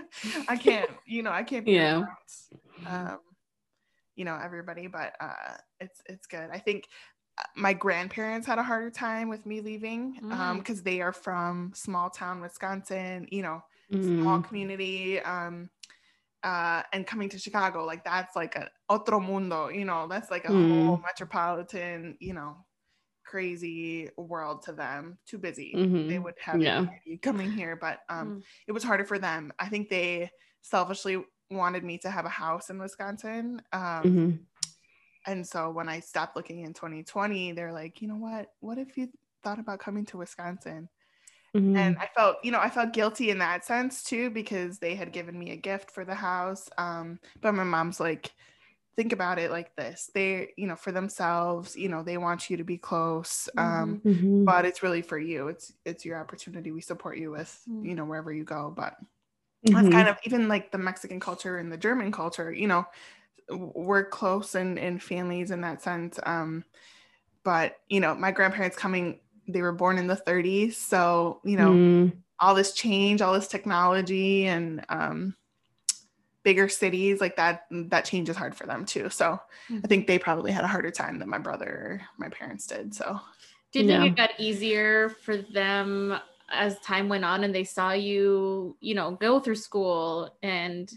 i 0.48 0.56
can't 0.56 0.90
you 1.06 1.22
know 1.22 1.30
i 1.30 1.42
can't 1.42 1.64
be 1.64 1.72
Yeah. 1.72 2.00
around, 2.00 2.16
um 2.86 3.18
you 4.16 4.24
know 4.24 4.38
everybody 4.42 4.86
but 4.86 5.14
uh 5.20 5.56
it's 5.80 6.00
it's 6.06 6.26
good 6.26 6.50
i 6.52 6.58
think 6.58 6.88
my 7.56 7.72
grandparents 7.72 8.46
had 8.46 8.58
a 8.58 8.62
harder 8.62 8.90
time 8.90 9.28
with 9.28 9.46
me 9.46 9.60
leaving 9.60 10.20
um 10.30 10.58
Mm. 10.58 10.58
because 10.58 10.82
they 10.82 11.00
are 11.00 11.12
from 11.12 11.72
small 11.74 12.10
town 12.10 12.40
wisconsin 12.40 13.26
you 13.30 13.42
know 13.42 13.62
small 14.00 14.38
Mm. 14.38 14.44
community 14.48 15.20
um 15.20 15.70
uh 16.44 16.82
and 16.92 17.06
coming 17.06 17.28
to 17.28 17.38
chicago 17.38 17.84
like 17.84 18.04
that's 18.04 18.36
like 18.36 18.54
a 18.56 18.70
otro 18.88 19.20
mundo 19.20 19.68
you 19.68 19.84
know 19.84 20.06
that's 20.08 20.30
like 20.30 20.44
a 20.44 20.52
Mm. 20.52 20.58
whole 20.68 20.98
metropolitan 21.04 22.16
you 22.20 22.32
know 22.34 22.64
crazy 23.24 24.08
world 24.16 24.62
to 24.62 24.72
them 24.72 25.18
too 25.26 25.38
busy 25.38 25.82
they 26.08 26.18
Mhm. 26.18 26.24
would 26.24 26.34
have 26.40 26.62
Yeah. 26.62 26.86
coming 27.22 27.50
here 27.50 27.76
but 27.76 28.00
um 28.08 28.32
Mm. 28.32 28.42
it 28.66 28.72
was 28.72 28.82
harder 28.84 29.04
for 29.04 29.18
them 29.18 29.52
i 29.58 29.68
think 29.68 29.88
they 29.88 30.30
selfishly 30.62 31.22
wanted 31.50 31.84
me 31.84 31.98
to 31.98 32.10
have 32.10 32.24
a 32.26 32.30
house 32.30 32.70
in 32.70 32.78
wisconsin 32.78 33.60
um 33.72 34.04
Mhm. 34.04 34.46
And 35.28 35.46
so 35.46 35.70
when 35.70 35.88
i 35.88 36.00
stopped 36.00 36.36
looking 36.36 36.60
in 36.62 36.74
2020 36.74 37.52
they're 37.52 37.72
like 37.72 38.02
you 38.02 38.08
know 38.08 38.16
what? 38.16 38.48
What 38.60 38.78
if 38.78 38.96
you 38.98 39.10
thought 39.44 39.60
about 39.60 39.80
coming 39.80 40.06
to 40.06 40.18
wisconsin? 40.18 40.88
Mhm. 41.54 41.94
and 41.94 41.96
i 42.00 42.08
felt 42.16 42.36
you 42.42 42.50
know 42.50 42.60
i 42.60 42.70
felt 42.70 42.92
guilty 42.92 43.30
in 43.30 43.38
that 43.38 43.64
sense 43.64 44.02
too 44.02 44.30
because 44.30 44.78
they 44.78 44.94
had 44.94 45.12
given 45.12 45.38
me 45.38 45.50
a 45.50 45.56
gift 45.56 45.90
for 45.90 46.04
the 46.04 46.14
house 46.14 46.68
um 46.78 47.20
but 47.40 47.52
my 47.54 47.64
mom's 47.64 48.00
like 48.00 48.34
think 48.96 49.12
about 49.12 49.38
it 49.38 49.50
like 49.52 49.76
this. 49.76 50.10
They 50.14 50.52
you 50.56 50.66
know 50.66 50.76
for 50.76 50.92
themselves 50.92 51.76
you 51.76 51.88
know 51.88 52.02
they 52.02 52.18
want 52.18 52.50
you 52.50 52.56
to 52.58 52.64
be 52.64 52.78
close 52.78 53.48
um 53.58 54.02
Mhm. 54.04 54.46
but 54.46 54.64
it's 54.66 54.82
really 54.82 55.02
for 55.02 55.18
you. 55.18 55.48
It's 55.48 55.72
it's 55.84 56.04
your 56.04 56.18
opportunity. 56.20 56.72
We 56.72 56.80
support 56.82 57.18
you 57.18 57.30
with 57.30 57.68
you 57.82 57.94
know 57.94 58.04
wherever 58.06 58.32
you 58.32 58.44
go. 58.44 58.72
But 58.76 58.96
Mhm. 59.62 59.74
that's 59.74 59.88
kind 59.88 60.08
of 60.08 60.18
even 60.24 60.48
like 60.48 60.70
the 60.72 60.78
mexican 60.78 61.20
culture 61.20 61.58
and 61.58 61.70
the 61.72 61.76
german 61.76 62.10
culture 62.12 62.52
you 62.52 62.66
know 62.66 62.86
we're 63.50 64.04
close 64.04 64.54
in 64.54 64.78
in 64.78 64.98
families 64.98 65.50
in 65.50 65.60
that 65.62 65.82
sense 65.82 66.18
um 66.24 66.64
but 67.44 67.76
you 67.88 68.00
know 68.00 68.14
my 68.14 68.30
grandparents 68.30 68.76
coming 68.76 69.20
they 69.48 69.62
were 69.62 69.72
born 69.72 69.98
in 69.98 70.06
the 70.06 70.16
30s 70.16 70.76
so 70.76 71.40
you 71.44 71.56
know 71.56 71.74
Mm. 71.74 72.12
all 72.40 72.54
this 72.54 72.72
change 72.72 73.20
all 73.22 73.32
this 73.32 73.48
technology 73.48 74.46
and 74.46 74.84
um 74.88 75.34
bigger 76.44 76.68
cities 76.68 77.20
like 77.20 77.36
that 77.36 77.64
that 77.70 78.04
change 78.04 78.28
is 78.28 78.36
hard 78.36 78.54
for 78.54 78.66
them 78.66 78.84
too 78.86 79.10
so 79.10 79.38
i 79.84 79.86
think 79.88 80.06
they 80.06 80.18
probably 80.18 80.52
had 80.52 80.64
a 80.64 80.68
harder 80.68 80.90
time 80.90 81.18
than 81.18 81.28
my 81.28 81.38
brother 81.38 82.00
my 82.16 82.28
parents 82.28 82.66
did 82.66 82.94
so 82.94 83.20
Do 83.72 83.80
you 83.80 83.86
think 83.86 84.00
Yeah. 84.00 84.06
it 84.06 84.16
got 84.16 84.30
easier 84.38 85.10
for 85.10 85.36
them 85.36 86.18
as 86.50 86.78
time 86.80 87.08
went 87.10 87.24
on 87.24 87.44
and 87.44 87.54
they 87.54 87.64
saw 87.64 87.92
you, 87.92 88.76
you 88.80 88.94
know, 88.94 89.10
go 89.10 89.38
through 89.40 89.56
school 89.56 90.34
and 90.42 90.90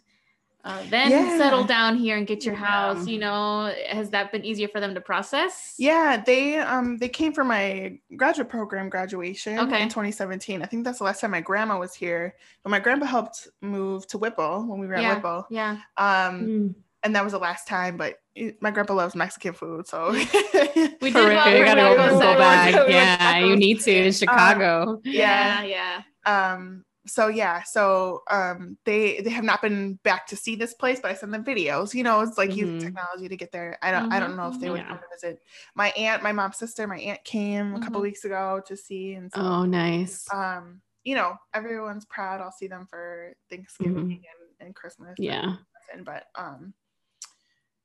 uh, 0.63 0.83
then 0.89 1.09
Yeah. 1.11 1.37
settle 1.37 1.63
down 1.63 1.97
here 1.97 2.17
and 2.17 2.27
get 2.27 2.45
your 2.45 2.53
Yeah. 2.55 2.65
house? 2.65 3.07
You 3.07 3.19
know, 3.19 3.73
has 3.89 4.09
that 4.11 4.31
been 4.31 4.45
easier 4.45 4.67
for 4.67 4.79
them 4.79 4.93
to 4.95 5.01
process? 5.01 5.75
Yeah, 5.77 6.21
they 6.25 6.57
um 6.57 6.97
they 6.97 7.09
came 7.09 7.33
for 7.33 7.43
my 7.43 7.97
graduate 8.15 8.49
program 8.49 8.89
graduation 8.89 9.57
Okay. 9.59 9.81
in 9.81 9.89
2017. 9.89 10.61
I 10.61 10.65
think 10.65 10.83
that's 10.83 10.99
the 10.99 11.03
last 11.05 11.21
time 11.21 11.31
my 11.31 11.41
grandma 11.41 11.79
was 11.79 11.93
here. 11.95 12.35
But 12.63 12.69
my 12.69 12.79
grandpa 12.79 13.05
helped 13.07 13.47
move 13.61 14.05
to 14.07 14.17
Whipple 14.17 14.65
when 14.67 14.79
we 14.79 14.87
were 14.87 14.95
at 14.95 15.15
Whipple. 15.15 15.47
Yeah. 15.49 15.77
Um 15.97 16.41
Mm. 16.41 16.75
and 17.03 17.15
that 17.15 17.23
was 17.23 17.33
the 17.33 17.39
last 17.39 17.67
time, 17.67 17.97
but 17.97 18.15
my 18.61 18.69
grandpa 18.71 18.93
loves 18.93 19.15
Mexican 19.15 19.53
food, 19.53 19.87
so 19.87 20.11
We 20.11 20.23
For 20.25 20.99
did 21.01 21.15
real, 21.15 21.43
go 21.43 21.49
you 21.49 21.65
gotta 21.65 21.81
go, 21.81 21.97
at 21.97 22.11
go 22.11 22.17
one 22.19 22.37
back. 22.37 22.73
Yeah, 22.87 23.39
you 23.39 23.55
need 23.55 23.81
to 23.81 23.91
in 23.91 24.11
Chicago. 24.13 25.01
Yeah, 25.03 25.63
yeah. 25.63 26.01
um 26.25 26.85
so 27.11 27.27
yeah, 27.27 27.63
so 27.63 28.23
um, 28.31 28.77
they 28.85 29.19
they 29.19 29.29
have 29.31 29.43
not 29.43 29.61
been 29.61 29.99
back 30.03 30.27
to 30.27 30.37
see 30.37 30.55
this 30.55 30.73
place, 30.73 30.99
but 31.01 31.11
I 31.11 31.13
send 31.13 31.33
them 31.33 31.43
videos. 31.43 31.93
You 31.93 32.03
know, 32.03 32.21
it's 32.21 32.37
like 32.37 32.51
mm-hmm. 32.51 32.75
use 32.75 32.83
technology 32.83 33.27
to 33.27 33.35
get 33.35 33.51
there. 33.51 33.77
I 33.81 33.91
don't 33.91 34.03
mm-hmm. 34.03 34.13
I 34.13 34.19
don't 34.19 34.37
know 34.37 34.47
if 34.47 34.59
they 34.59 34.69
would 34.69 34.85
come 34.87 34.97
to 34.97 35.03
visit. 35.13 35.41
My 35.75 35.89
aunt, 35.97 36.23
my 36.23 36.31
mom's 36.31 36.57
sister, 36.57 36.87
my 36.87 36.99
aunt 36.99 37.23
came 37.25 37.75
a 37.75 37.79
couple 37.79 37.95
mm-hmm. 37.95 38.03
weeks 38.03 38.23
ago 38.23 38.61
to 38.65 38.77
see, 38.77 39.13
and 39.15 39.29
so, 39.31 39.41
oh, 39.41 39.65
nice. 39.65 40.25
Um, 40.33 40.81
you 41.03 41.15
know, 41.15 41.35
everyone's 41.53 42.05
proud. 42.05 42.39
I'll 42.39 42.51
see 42.51 42.67
them 42.67 42.87
for 42.89 43.33
Thanksgiving 43.49 43.95
mm-hmm. 43.95 44.11
and, 44.11 44.67
and 44.67 44.75
Christmas. 44.75 45.15
Yeah, 45.17 45.55
and, 45.93 46.05
but 46.05 46.27
um, 46.35 46.73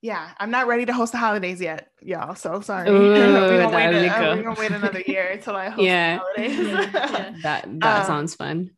yeah, 0.03 0.31
I'm 0.39 0.53
not 0.53 0.69
ready 0.69 0.87
to 0.87 0.93
host 0.93 1.13
the 1.13 1.19
holidays 1.19 1.61
yet, 1.61 1.89
y'all. 2.01 2.37
So 2.37 2.61
sorry. 2.61 2.89
Ooh, 2.91 3.13
we're, 3.13 3.63
gonna 3.63 3.75
wait, 3.75 4.07
a, 4.07 4.37
we're 4.37 4.43
gonna 4.43 4.61
wait 4.61 4.71
another 4.71 5.01
year 5.01 5.31
until 5.33 5.57
I 5.57 5.71
host 5.71 5.83
yeah. 5.83 6.19
the 6.37 6.49
holidays. 6.49 6.67
yeah. 6.69 7.35
That 7.43 7.81
that 7.81 8.01
um, 8.01 8.07
sounds 8.07 8.35
fun. 8.35 8.71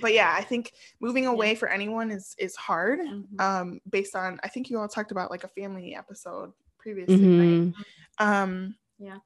But 0.00 0.14
yeah, 0.14 0.34
I 0.36 0.42
think 0.42 0.72
moving 1.00 1.26
away 1.26 1.50
yeah. 1.50 1.58
for 1.58 1.68
anyone 1.68 2.10
is 2.10 2.34
is 2.38 2.56
hard. 2.56 3.00
Mm-hmm. 3.00 3.40
Um, 3.40 3.80
based 3.88 4.16
on 4.16 4.40
I 4.42 4.48
think 4.48 4.70
you 4.70 4.78
all 4.78 4.88
talked 4.88 5.10
about 5.10 5.30
like 5.30 5.44
a 5.44 5.48
family 5.48 5.94
episode 5.94 6.52
previously, 6.78 7.16
mm-hmm. 7.16 7.70
right? 7.70 8.42
Um, 8.42 8.76
yeah. 8.98 9.18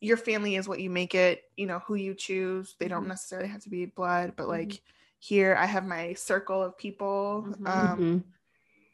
Your 0.00 0.16
family 0.16 0.56
is 0.56 0.68
what 0.68 0.80
you 0.80 0.90
make 0.90 1.14
it, 1.14 1.44
you 1.56 1.66
know, 1.66 1.78
who 1.80 1.94
you 1.94 2.14
choose. 2.14 2.74
They 2.78 2.86
mm-hmm. 2.86 2.94
don't 2.94 3.08
necessarily 3.08 3.48
have 3.48 3.62
to 3.62 3.70
be 3.70 3.86
blood, 3.86 4.32
but 4.36 4.48
like 4.48 4.68
mm-hmm. 4.68 4.84
here 5.18 5.56
I 5.58 5.66
have 5.66 5.86
my 5.86 6.14
circle 6.14 6.62
of 6.62 6.76
people. 6.76 7.46
Mm-hmm. 7.48 7.66
Um 7.66 7.98
mm-hmm 7.98 8.18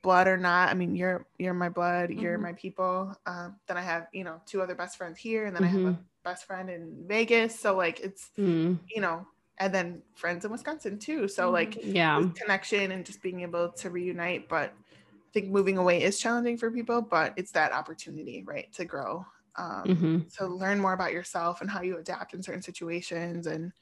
blood 0.02 0.28
or 0.28 0.36
not. 0.36 0.70
I 0.70 0.74
mean, 0.74 0.96
you're 0.96 1.26
you're 1.38 1.54
my 1.54 1.68
blood, 1.68 2.10
you're 2.10 2.34
mm-hmm. 2.34 2.42
my 2.42 2.52
people. 2.54 3.14
Um, 3.26 3.56
then 3.66 3.76
I 3.76 3.82
have 3.82 4.06
you 4.12 4.24
know 4.24 4.40
two 4.46 4.62
other 4.62 4.74
best 4.74 4.96
friends 4.96 5.18
here, 5.18 5.46
and 5.46 5.54
then 5.54 5.62
mm-hmm. 5.62 5.76
I 5.76 5.80
have 5.80 5.88
a 5.88 5.92
mm-hmm. 5.92 6.02
best 6.24 6.46
friend 6.46 6.70
in 6.70 7.04
Vegas. 7.06 7.58
So 7.58 7.76
like 7.76 8.00
it's 8.00 8.30
mm. 8.38 8.78
you 8.88 9.00
know, 9.00 9.26
and 9.58 9.74
then 9.74 10.02
friends 10.14 10.44
in 10.44 10.50
Wisconsin 10.50 10.98
too. 10.98 11.28
So 11.28 11.44
mm-hmm. 11.44 11.52
like 11.52 11.78
yeah, 11.82 12.22
connection 12.34 12.92
and 12.92 13.04
just 13.04 13.22
being 13.22 13.40
able 13.40 13.70
to 13.72 13.90
reunite. 13.90 14.48
But 14.48 14.72
I 14.72 15.30
think 15.32 15.48
moving 15.48 15.78
away 15.78 16.02
is 16.02 16.18
challenging 16.18 16.56
for 16.56 16.70
people, 16.70 17.02
but 17.02 17.34
it's 17.36 17.52
that 17.52 17.72
opportunity, 17.72 18.44
right, 18.46 18.72
to 18.74 18.84
grow, 18.84 19.26
um, 19.56 19.84
mm-hmm. 19.84 20.18
to 20.38 20.46
learn 20.46 20.80
more 20.80 20.92
about 20.92 21.12
yourself 21.12 21.60
and 21.60 21.70
how 21.70 21.82
you 21.82 21.98
adapt 21.98 22.34
in 22.34 22.42
certain 22.42 22.62
situations 22.62 23.46
and 23.46 23.72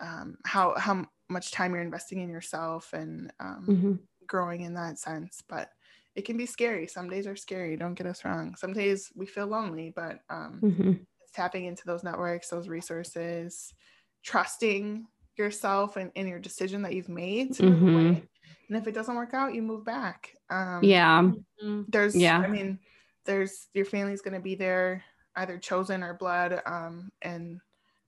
um, 0.00 0.38
how 0.44 0.74
how 0.78 1.04
much 1.28 1.52
time 1.52 1.72
you're 1.72 1.82
investing 1.82 2.20
in 2.20 2.28
yourself 2.28 2.92
and 2.92 3.32
um, 3.40 3.64
mm-hmm 3.68 3.92
growing 4.30 4.60
in 4.60 4.72
that 4.74 4.96
sense 4.96 5.42
but 5.48 5.70
it 6.14 6.24
can 6.24 6.36
be 6.36 6.46
scary 6.46 6.86
some 6.86 7.10
days 7.10 7.26
are 7.26 7.34
scary 7.34 7.76
don't 7.76 7.94
get 7.94 8.06
us 8.06 8.24
wrong 8.24 8.54
some 8.56 8.72
days 8.72 9.10
we 9.16 9.26
feel 9.26 9.48
lonely 9.48 9.92
but 9.94 10.20
um, 10.30 10.60
mm-hmm. 10.62 10.92
tapping 11.34 11.64
into 11.64 11.82
those 11.84 12.04
networks 12.04 12.48
those 12.48 12.68
resources 12.68 13.74
trusting 14.22 15.06
yourself 15.36 15.96
and 15.96 16.10
in 16.14 16.26
your 16.26 16.38
decision 16.38 16.82
that 16.82 16.94
you've 16.94 17.08
made 17.08 17.54
to 17.54 17.62
mm-hmm. 17.62 17.84
move 17.84 18.06
away 18.06 18.22
and 18.68 18.76
if 18.76 18.86
it 18.86 18.94
doesn't 18.94 19.16
work 19.16 19.34
out 19.34 19.54
you 19.54 19.62
move 19.62 19.84
back 19.84 20.34
um, 20.50 20.80
yeah 20.82 21.22
mm-hmm. 21.22 21.82
there's 21.88 22.16
yeah 22.16 22.38
i 22.38 22.46
mean 22.46 22.78
there's 23.24 23.68
your 23.74 23.84
family's 23.84 24.22
going 24.22 24.34
to 24.34 24.40
be 24.40 24.54
there 24.54 25.02
either 25.36 25.58
chosen 25.58 26.02
or 26.02 26.14
blood 26.14 26.60
um, 26.66 27.10
and 27.22 27.60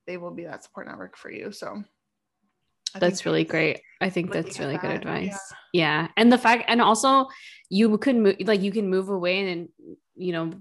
they 0.06 0.16
will 0.16 0.32
be 0.32 0.44
that 0.44 0.62
support 0.62 0.86
network 0.86 1.16
for 1.16 1.30
you 1.30 1.52
so 1.52 1.82
I 2.94 2.98
that's 2.98 3.24
really 3.24 3.44
great. 3.44 3.80
I 4.00 4.10
think 4.10 4.32
that's 4.32 4.58
really 4.58 4.76
good 4.76 4.90
advice. 4.90 5.38
Yeah. 5.72 6.02
yeah. 6.02 6.08
And 6.16 6.30
the 6.30 6.36
fact, 6.36 6.64
and 6.68 6.82
also 6.82 7.26
you 7.70 7.96
could 7.98 8.16
move, 8.16 8.36
like 8.40 8.60
you 8.60 8.70
can 8.70 8.90
move 8.90 9.08
away 9.08 9.50
and, 9.50 9.68
you 10.14 10.32
know, 10.32 10.52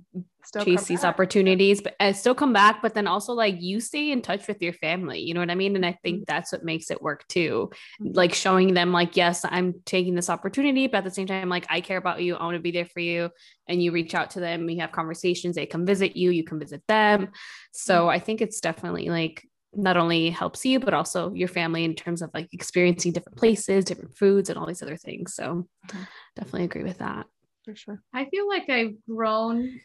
still 0.46 0.66
chase 0.66 0.86
these 0.86 1.02
back. 1.02 1.10
opportunities, 1.10 1.82
but 1.82 1.96
uh, 2.00 2.14
still 2.14 2.36
come 2.36 2.54
back. 2.54 2.82
But 2.82 2.94
then 2.94 3.08
also 3.08 3.34
like 3.34 3.56
you 3.60 3.80
stay 3.80 4.12
in 4.12 4.22
touch 4.22 4.48
with 4.48 4.62
your 4.62 4.74
family, 4.74 5.20
you 5.20 5.34
know 5.34 5.40
what 5.40 5.52
I 5.52 5.56
mean? 5.56 5.76
And 5.76 5.86
I 5.86 5.98
think 6.04 6.18
mm-hmm. 6.18 6.24
that's 6.28 6.52
what 6.52 6.64
makes 6.64 6.92
it 6.92 7.02
work 7.02 7.28
too. 7.28 7.70
Mm-hmm. 8.02 8.16
Like 8.16 8.34
showing 8.34 8.74
them 8.74 8.92
like, 8.92 9.18
yes, 9.18 9.46
I'm 9.48 9.76
taking 9.86 10.16
this 10.16 10.30
opportunity, 10.30 10.88
but 10.88 11.00
at 11.00 11.04
the 11.04 11.12
same 11.12 11.28
time, 11.28 11.50
like 11.50 11.66
I 11.70 11.82
care 11.82 11.98
about 11.98 12.22
you. 12.22 12.36
I 12.36 12.44
want 12.44 12.56
to 12.56 12.62
be 12.62 12.72
there 12.72 12.86
for 12.86 13.00
you. 13.00 13.30
And 13.68 13.82
you 13.82 13.92
reach 13.92 14.16
out 14.16 14.32
to 14.32 14.40
them, 14.40 14.66
we 14.66 14.78
have 14.78 14.92
conversations, 14.92 15.56
they 15.56 15.66
come 15.66 15.86
visit 15.86 16.16
you, 16.16 16.32
you 16.32 16.44
come 16.44 16.60
visit 16.60 16.84
them. 16.88 17.30
So 17.72 18.02
mm-hmm. 18.02 18.10
I 18.10 18.20
think 18.20 18.42
it's 18.42 18.60
definitely 18.60 19.10
like 19.10 19.46
not 19.74 19.96
only 19.96 20.30
helps 20.30 20.66
you 20.66 20.82
but 20.82 20.94
also 20.94 21.34
your 21.34 21.48
family 21.48 21.86
in 21.86 21.96
terms 21.96 22.22
of 22.22 22.30
like 22.34 22.50
experiencing 22.52 23.14
different 23.14 23.38
places 23.38 23.86
different 23.86 24.18
foods 24.18 24.50
and 24.50 24.60
all 24.60 24.66
these 24.66 24.84
other 24.84 24.98
things 24.98 25.34
so 25.34 25.66
mm-hmm. 25.88 26.04
definitely 26.36 26.66
agree 26.66 26.84
with 26.84 26.98
that 26.98 27.26
for 27.64 27.76
sure 27.76 28.02
i 28.14 28.26
feel 28.26 28.48
like 28.48 28.70
i've 28.70 28.94
grown 29.08 29.80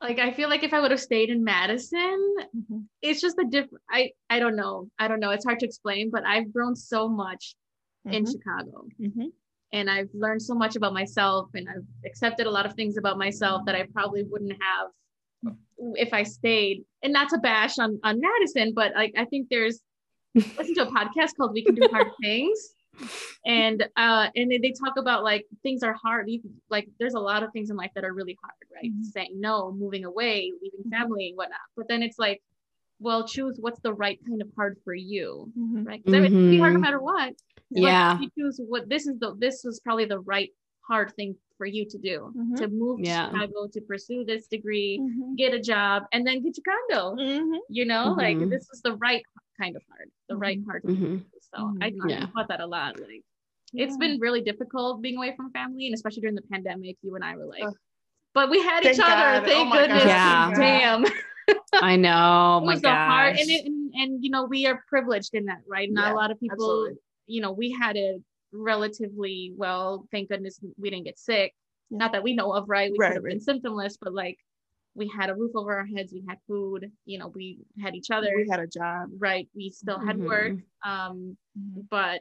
like 0.00 0.18
i 0.18 0.32
feel 0.32 0.48
like 0.48 0.62
if 0.62 0.72
i 0.72 0.80
would 0.80 0.90
have 0.90 1.00
stayed 1.00 1.30
in 1.30 1.42
madison 1.44 2.36
mm-hmm. 2.56 2.78
it's 3.00 3.20
just 3.20 3.38
a 3.38 3.44
different 3.44 3.82
i 3.90 4.10
i 4.30 4.38
don't 4.38 4.56
know 4.56 4.88
i 4.98 5.08
don't 5.08 5.20
know 5.20 5.30
it's 5.30 5.44
hard 5.44 5.58
to 5.58 5.66
explain 5.66 6.10
but 6.10 6.24
i've 6.26 6.52
grown 6.52 6.74
so 6.74 7.08
much 7.08 7.54
mm-hmm. 8.06 8.16
in 8.16 8.26
chicago 8.26 8.84
mm-hmm. 9.00 9.26
and 9.72 9.90
i've 9.90 10.08
learned 10.14 10.42
so 10.42 10.54
much 10.54 10.76
about 10.76 10.92
myself 10.92 11.48
and 11.54 11.68
i've 11.68 11.86
accepted 12.04 12.46
a 12.46 12.50
lot 12.50 12.66
of 12.66 12.74
things 12.74 12.96
about 12.96 13.18
myself 13.18 13.62
that 13.66 13.74
i 13.74 13.86
probably 13.92 14.22
wouldn't 14.24 14.52
have 14.52 14.90
if 15.94 16.12
I 16.12 16.22
stayed, 16.22 16.84
and 17.02 17.12
not 17.12 17.28
to 17.30 17.38
bash 17.38 17.78
on 17.78 17.98
on 18.04 18.20
Madison, 18.20 18.72
but 18.74 18.92
like 18.94 19.12
I 19.16 19.24
think 19.24 19.48
there's 19.50 19.80
listen 20.34 20.74
to 20.76 20.88
a 20.88 20.92
podcast 20.92 21.36
called 21.36 21.52
We 21.52 21.64
Can 21.64 21.74
Do 21.74 21.88
Hard 21.90 22.08
Things. 22.22 22.74
And 23.46 23.82
uh 23.96 24.28
and 24.34 24.50
they 24.50 24.72
talk 24.72 24.96
about 24.96 25.24
like 25.24 25.46
things 25.62 25.82
are 25.82 25.94
hard. 25.94 26.28
You 26.28 26.40
like 26.70 26.88
there's 26.98 27.14
a 27.14 27.20
lot 27.20 27.42
of 27.42 27.52
things 27.52 27.70
in 27.70 27.76
life 27.76 27.90
that 27.94 28.04
are 28.04 28.12
really 28.12 28.36
hard, 28.42 28.54
right? 28.74 28.90
Mm-hmm. 28.90 29.02
Saying 29.04 29.40
no, 29.40 29.72
moving 29.72 30.04
away, 30.04 30.52
leaving 30.62 30.80
mm-hmm. 30.80 30.90
family 30.90 31.28
and 31.28 31.36
whatnot. 31.36 31.58
But 31.76 31.88
then 31.88 32.02
it's 32.02 32.18
like, 32.18 32.42
well, 32.98 33.26
choose 33.26 33.56
what's 33.58 33.80
the 33.80 33.92
right 33.94 34.18
kind 34.28 34.40
of 34.42 34.48
hard 34.56 34.78
for 34.84 34.94
you, 34.94 35.50
mm-hmm. 35.58 35.84
right? 35.84 36.04
Because 36.04 36.20
mm-hmm. 36.20 36.36
it's 36.36 36.50
be 36.50 36.58
hard 36.58 36.74
no 36.74 36.80
matter 36.80 37.00
what. 37.00 37.34
Yeah. 37.70 38.18
you 38.20 38.28
choose 38.38 38.60
what 38.66 38.88
this 38.88 39.06
is 39.06 39.18
the 39.18 39.34
this 39.38 39.62
was 39.64 39.80
probably 39.80 40.04
the 40.04 40.20
right 40.20 40.50
hard 40.86 41.14
thing 41.14 41.36
for 41.62 41.66
you 41.66 41.88
to 41.88 41.98
do 41.98 42.32
mm-hmm. 42.36 42.56
to 42.56 42.68
move 42.68 43.00
yeah. 43.00 43.26
to 43.26 43.32
Chicago 43.32 43.68
to 43.72 43.80
pursue 43.82 44.24
this 44.24 44.46
degree, 44.48 44.98
mm-hmm. 45.00 45.36
get 45.36 45.54
a 45.54 45.60
job, 45.60 46.02
and 46.12 46.26
then 46.26 46.42
get 46.42 46.56
your 46.56 46.76
condo. 46.90 47.22
Mm-hmm. 47.22 47.54
You 47.68 47.86
know, 47.86 48.14
like 48.18 48.36
mm-hmm. 48.36 48.50
this 48.50 48.68
is 48.72 48.82
the 48.82 48.96
right 48.96 49.22
kind 49.60 49.76
of 49.76 49.82
hard, 49.88 50.10
the 50.28 50.36
right 50.36 50.58
mm-hmm. 50.58 50.70
hard. 50.70 51.24
Mm-hmm. 51.56 51.98
So 51.98 52.06
I, 52.06 52.08
yeah. 52.08 52.26
thought 52.34 52.48
that 52.48 52.60
a 52.60 52.66
lot. 52.66 52.98
Like 53.00 53.22
yeah. 53.72 53.84
it's 53.84 53.96
been 53.96 54.18
really 54.20 54.40
difficult 54.40 55.02
being 55.02 55.16
away 55.16 55.34
from 55.36 55.50
family, 55.52 55.86
and 55.86 55.94
especially 55.94 56.20
during 56.20 56.36
the 56.36 56.42
pandemic, 56.42 56.96
you 57.02 57.14
and 57.14 57.24
I 57.24 57.36
were 57.36 57.46
like, 57.46 57.64
but 58.34 58.50
we 58.50 58.62
had 58.62 58.82
Thank 58.82 58.96
each 58.96 59.00
God. 59.00 59.36
other. 59.36 59.46
Thank 59.46 59.74
oh 59.74 59.78
goodness. 59.78 60.04
Yeah. 60.04 60.52
Damn. 60.54 61.04
I 61.74 61.96
know. 61.96 62.60
it 62.62 62.66
was 62.66 62.82
my 62.82 62.90
hard, 62.90 63.36
and, 63.36 63.50
it, 63.50 63.66
and 63.66 63.92
and 63.94 64.24
you 64.24 64.30
know 64.30 64.44
we 64.44 64.66
are 64.66 64.82
privileged 64.88 65.34
in 65.34 65.46
that, 65.46 65.60
right? 65.66 65.90
Not 65.90 66.08
yeah, 66.08 66.12
a 66.12 66.16
lot 66.16 66.30
of 66.30 66.40
people. 66.40 66.54
Absolutely. 66.54 66.94
You 67.26 67.40
know, 67.42 67.52
we 67.52 67.70
had 67.70 67.96
it 67.96 68.22
relatively 68.52 69.52
well. 69.56 70.06
Thank 70.10 70.28
goodness 70.28 70.60
we 70.78 70.90
didn't 70.90 71.04
get 71.04 71.18
sick. 71.18 71.54
Not 71.90 72.12
that 72.12 72.22
we 72.22 72.34
know 72.34 72.52
of, 72.52 72.68
right? 72.68 72.90
We 72.90 72.98
right, 72.98 73.08
could 73.08 73.16
have 73.16 73.24
right. 73.24 73.38
been 73.38 73.60
symptomless, 73.60 73.98
but 74.00 74.14
like 74.14 74.38
we 74.94 75.08
had 75.08 75.30
a 75.30 75.34
roof 75.34 75.52
over 75.54 75.76
our 75.76 75.86
heads, 75.86 76.12
we 76.12 76.22
had 76.28 76.38
food, 76.46 76.90
you 77.04 77.18
know, 77.18 77.28
we 77.28 77.58
had 77.80 77.94
each 77.94 78.10
other. 78.10 78.32
We 78.36 78.48
had 78.50 78.60
a 78.60 78.66
job. 78.66 79.08
Right. 79.18 79.48
We 79.54 79.70
still 79.70 79.98
had 79.98 80.16
mm-hmm. 80.16 80.26
work. 80.26 80.52
Um, 80.84 81.36
mm-hmm. 81.58 81.80
but 81.90 82.20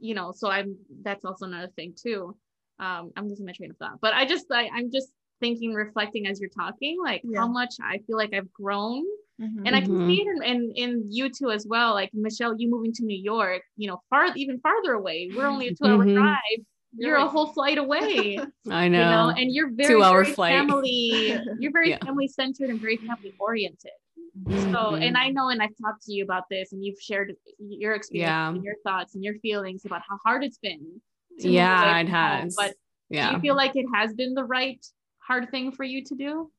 you 0.00 0.14
know, 0.14 0.32
so 0.34 0.48
I'm 0.48 0.76
that's 1.02 1.24
also 1.24 1.46
another 1.46 1.70
thing 1.74 1.94
too. 2.00 2.36
Um, 2.78 3.12
I'm 3.16 3.28
losing 3.28 3.46
my 3.46 3.52
train 3.52 3.70
of 3.70 3.76
thought. 3.76 4.00
But 4.00 4.14
I 4.14 4.24
just 4.24 4.46
I, 4.50 4.68
I'm 4.72 4.90
just 4.90 5.08
thinking, 5.40 5.74
reflecting 5.74 6.26
as 6.26 6.40
you're 6.40 6.50
talking, 6.50 6.98
like 7.02 7.22
yeah. 7.24 7.40
how 7.40 7.48
much 7.48 7.74
I 7.82 7.98
feel 8.06 8.16
like 8.16 8.32
I've 8.32 8.52
grown 8.52 9.04
Mm-hmm. 9.42 9.66
And 9.66 9.76
I 9.76 9.80
can 9.80 10.06
see 10.06 10.24
mm-hmm. 10.24 10.42
it 10.42 10.46
in, 10.46 10.72
in, 10.76 10.92
in 10.92 11.04
you 11.08 11.30
too 11.30 11.50
as 11.50 11.66
well. 11.66 11.94
Like 11.94 12.10
Michelle, 12.12 12.54
you 12.56 12.70
moving 12.70 12.92
to 12.94 13.04
New 13.04 13.16
York, 13.16 13.62
you 13.76 13.88
know, 13.88 14.00
far 14.10 14.28
even 14.36 14.60
farther 14.60 14.92
away. 14.92 15.30
We're 15.34 15.46
only 15.46 15.68
a 15.68 15.74
two 15.74 15.86
hour 15.86 16.04
mm-hmm. 16.04 16.14
drive. 16.14 16.66
You're 16.94 17.16
a 17.16 17.26
whole 17.26 17.46
flight 17.46 17.78
away. 17.78 18.38
I 18.70 18.88
know. 18.88 18.98
You 18.98 19.10
know, 19.10 19.28
and 19.30 19.52
you're 19.52 19.70
very 19.70 19.88
two 19.88 20.02
hour 20.02 20.24
very 20.24 20.34
flight. 20.34 20.52
family. 20.52 21.38
You're 21.58 21.72
very 21.72 21.90
yeah. 21.90 22.04
family 22.04 22.28
centered 22.28 22.70
and 22.70 22.80
very 22.80 22.98
family 22.98 23.34
oriented. 23.38 23.92
Mm-hmm. 24.38 24.72
So, 24.72 24.94
and 24.94 25.16
I 25.16 25.28
know, 25.28 25.48
and 25.48 25.62
I've 25.62 25.76
talked 25.82 26.04
to 26.04 26.12
you 26.12 26.24
about 26.24 26.44
this, 26.50 26.72
and 26.72 26.84
you've 26.84 27.00
shared 27.00 27.34
your 27.58 27.94
experience 27.94 28.28
yeah. 28.28 28.48
and 28.48 28.64
your 28.64 28.76
thoughts 28.84 29.14
and 29.14 29.22
your 29.22 29.34
feelings 29.40 29.84
about 29.84 30.02
how 30.08 30.18
hard 30.24 30.44
it's 30.44 30.58
been. 30.58 31.00
Yeah, 31.38 31.98
it 31.98 32.08
has. 32.08 32.54
But 32.56 32.74
yeah. 33.08 33.30
do 33.30 33.36
you 33.36 33.40
feel 33.40 33.56
like 33.56 33.76
it 33.76 33.86
has 33.94 34.12
been 34.14 34.34
the 34.34 34.44
right 34.44 34.84
hard 35.18 35.50
thing 35.50 35.72
for 35.72 35.84
you 35.84 36.04
to 36.04 36.14
do? 36.14 36.50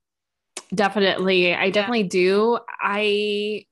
Definitely. 0.74 1.54
I 1.54 1.70
definitely 1.70 2.04
do. 2.04 2.60
I 2.82 3.66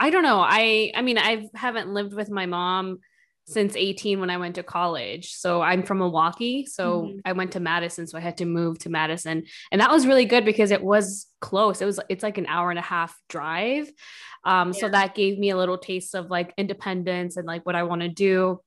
I 0.00 0.10
don't 0.10 0.22
know. 0.22 0.40
I 0.40 0.92
I 0.94 1.02
mean, 1.02 1.18
I 1.18 1.48
haven't 1.54 1.92
lived 1.92 2.14
with 2.14 2.30
my 2.30 2.46
mom 2.46 2.98
since 3.46 3.76
18 3.76 4.20
when 4.20 4.30
I 4.30 4.38
went 4.38 4.54
to 4.54 4.62
college. 4.62 5.34
So 5.34 5.60
I'm 5.60 5.82
from 5.82 5.98
Milwaukee. 5.98 6.64
So 6.66 7.02
mm-hmm. 7.02 7.18
I 7.24 7.32
went 7.32 7.52
to 7.52 7.60
Madison. 7.60 8.06
So 8.06 8.16
I 8.16 8.20
had 8.20 8.38
to 8.38 8.46
move 8.46 8.78
to 8.80 8.90
Madison. 8.90 9.44
And 9.70 9.80
that 9.80 9.90
was 9.90 10.06
really 10.06 10.24
good 10.24 10.44
because 10.44 10.70
it 10.70 10.82
was 10.82 11.26
close. 11.40 11.82
It 11.82 11.86
was 11.86 12.00
it's 12.08 12.22
like 12.22 12.38
an 12.38 12.46
hour 12.46 12.70
and 12.70 12.78
a 12.78 12.82
half 12.82 13.18
drive. 13.28 13.90
Um, 14.44 14.68
yeah. 14.68 14.80
so 14.80 14.88
that 14.88 15.14
gave 15.14 15.38
me 15.38 15.50
a 15.50 15.56
little 15.56 15.78
taste 15.78 16.14
of 16.14 16.30
like 16.30 16.54
independence 16.56 17.36
and 17.36 17.46
like 17.46 17.66
what 17.66 17.76
I 17.76 17.82
want 17.82 18.02
to 18.02 18.08
do. 18.08 18.60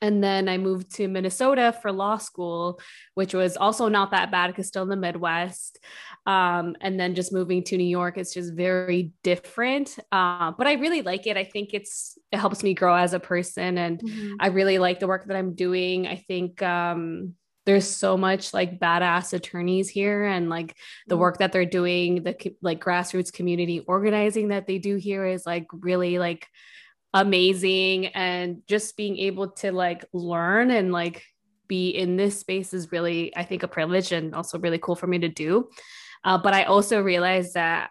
And 0.00 0.22
then 0.22 0.48
I 0.48 0.58
moved 0.58 0.94
to 0.96 1.08
Minnesota 1.08 1.76
for 1.82 1.90
law 1.90 2.18
school, 2.18 2.80
which 3.14 3.34
was 3.34 3.56
also 3.56 3.88
not 3.88 4.12
that 4.12 4.30
bad 4.30 4.48
because 4.48 4.68
still 4.68 4.84
in 4.84 4.88
the 4.88 4.96
Midwest. 4.96 5.78
Um, 6.26 6.76
and 6.80 7.00
then 7.00 7.14
just 7.14 7.32
moving 7.32 7.64
to 7.64 7.76
New 7.76 7.84
York, 7.84 8.18
it's 8.18 8.34
just 8.34 8.54
very 8.54 9.12
different. 9.22 9.98
Uh, 10.12 10.52
but 10.52 10.66
I 10.66 10.74
really 10.74 11.02
like 11.02 11.26
it. 11.26 11.36
I 11.36 11.44
think 11.44 11.70
it's 11.72 12.18
it 12.30 12.38
helps 12.38 12.62
me 12.62 12.74
grow 12.74 12.94
as 12.94 13.14
a 13.14 13.20
person, 13.20 13.78
and 13.78 13.98
mm-hmm. 14.00 14.34
I 14.38 14.48
really 14.48 14.78
like 14.78 15.00
the 15.00 15.06
work 15.06 15.26
that 15.26 15.36
I'm 15.36 15.54
doing. 15.54 16.06
I 16.06 16.16
think 16.16 16.62
um, 16.62 17.34
there's 17.68 17.86
so 17.86 18.16
much 18.16 18.54
like 18.54 18.80
badass 18.80 19.34
attorneys 19.34 19.90
here 19.90 20.24
and 20.24 20.48
like 20.48 20.74
the 21.06 21.14
mm-hmm. 21.14 21.20
work 21.20 21.38
that 21.38 21.52
they're 21.52 21.66
doing 21.66 22.22
the 22.22 22.54
like 22.62 22.82
grassroots 22.82 23.30
community 23.30 23.80
organizing 23.80 24.48
that 24.48 24.66
they 24.66 24.78
do 24.78 24.96
here 24.96 25.26
is 25.26 25.44
like 25.44 25.66
really 25.72 26.18
like 26.18 26.46
amazing 27.14 28.06
and 28.08 28.62
just 28.66 28.96
being 28.96 29.16
able 29.18 29.50
to 29.50 29.72
like 29.72 30.04
learn 30.12 30.70
and 30.70 30.92
like 30.92 31.24
be 31.66 31.90
in 31.90 32.16
this 32.16 32.38
space 32.38 32.72
is 32.72 32.92
really 32.92 33.34
i 33.36 33.42
think 33.42 33.62
a 33.62 33.68
privilege 33.68 34.12
and 34.12 34.34
also 34.34 34.58
really 34.58 34.78
cool 34.78 34.96
for 34.96 35.06
me 35.06 35.18
to 35.18 35.28
do. 35.28 35.68
Uh, 36.24 36.38
but 36.38 36.54
i 36.54 36.64
also 36.64 37.00
realized 37.00 37.54
that 37.54 37.90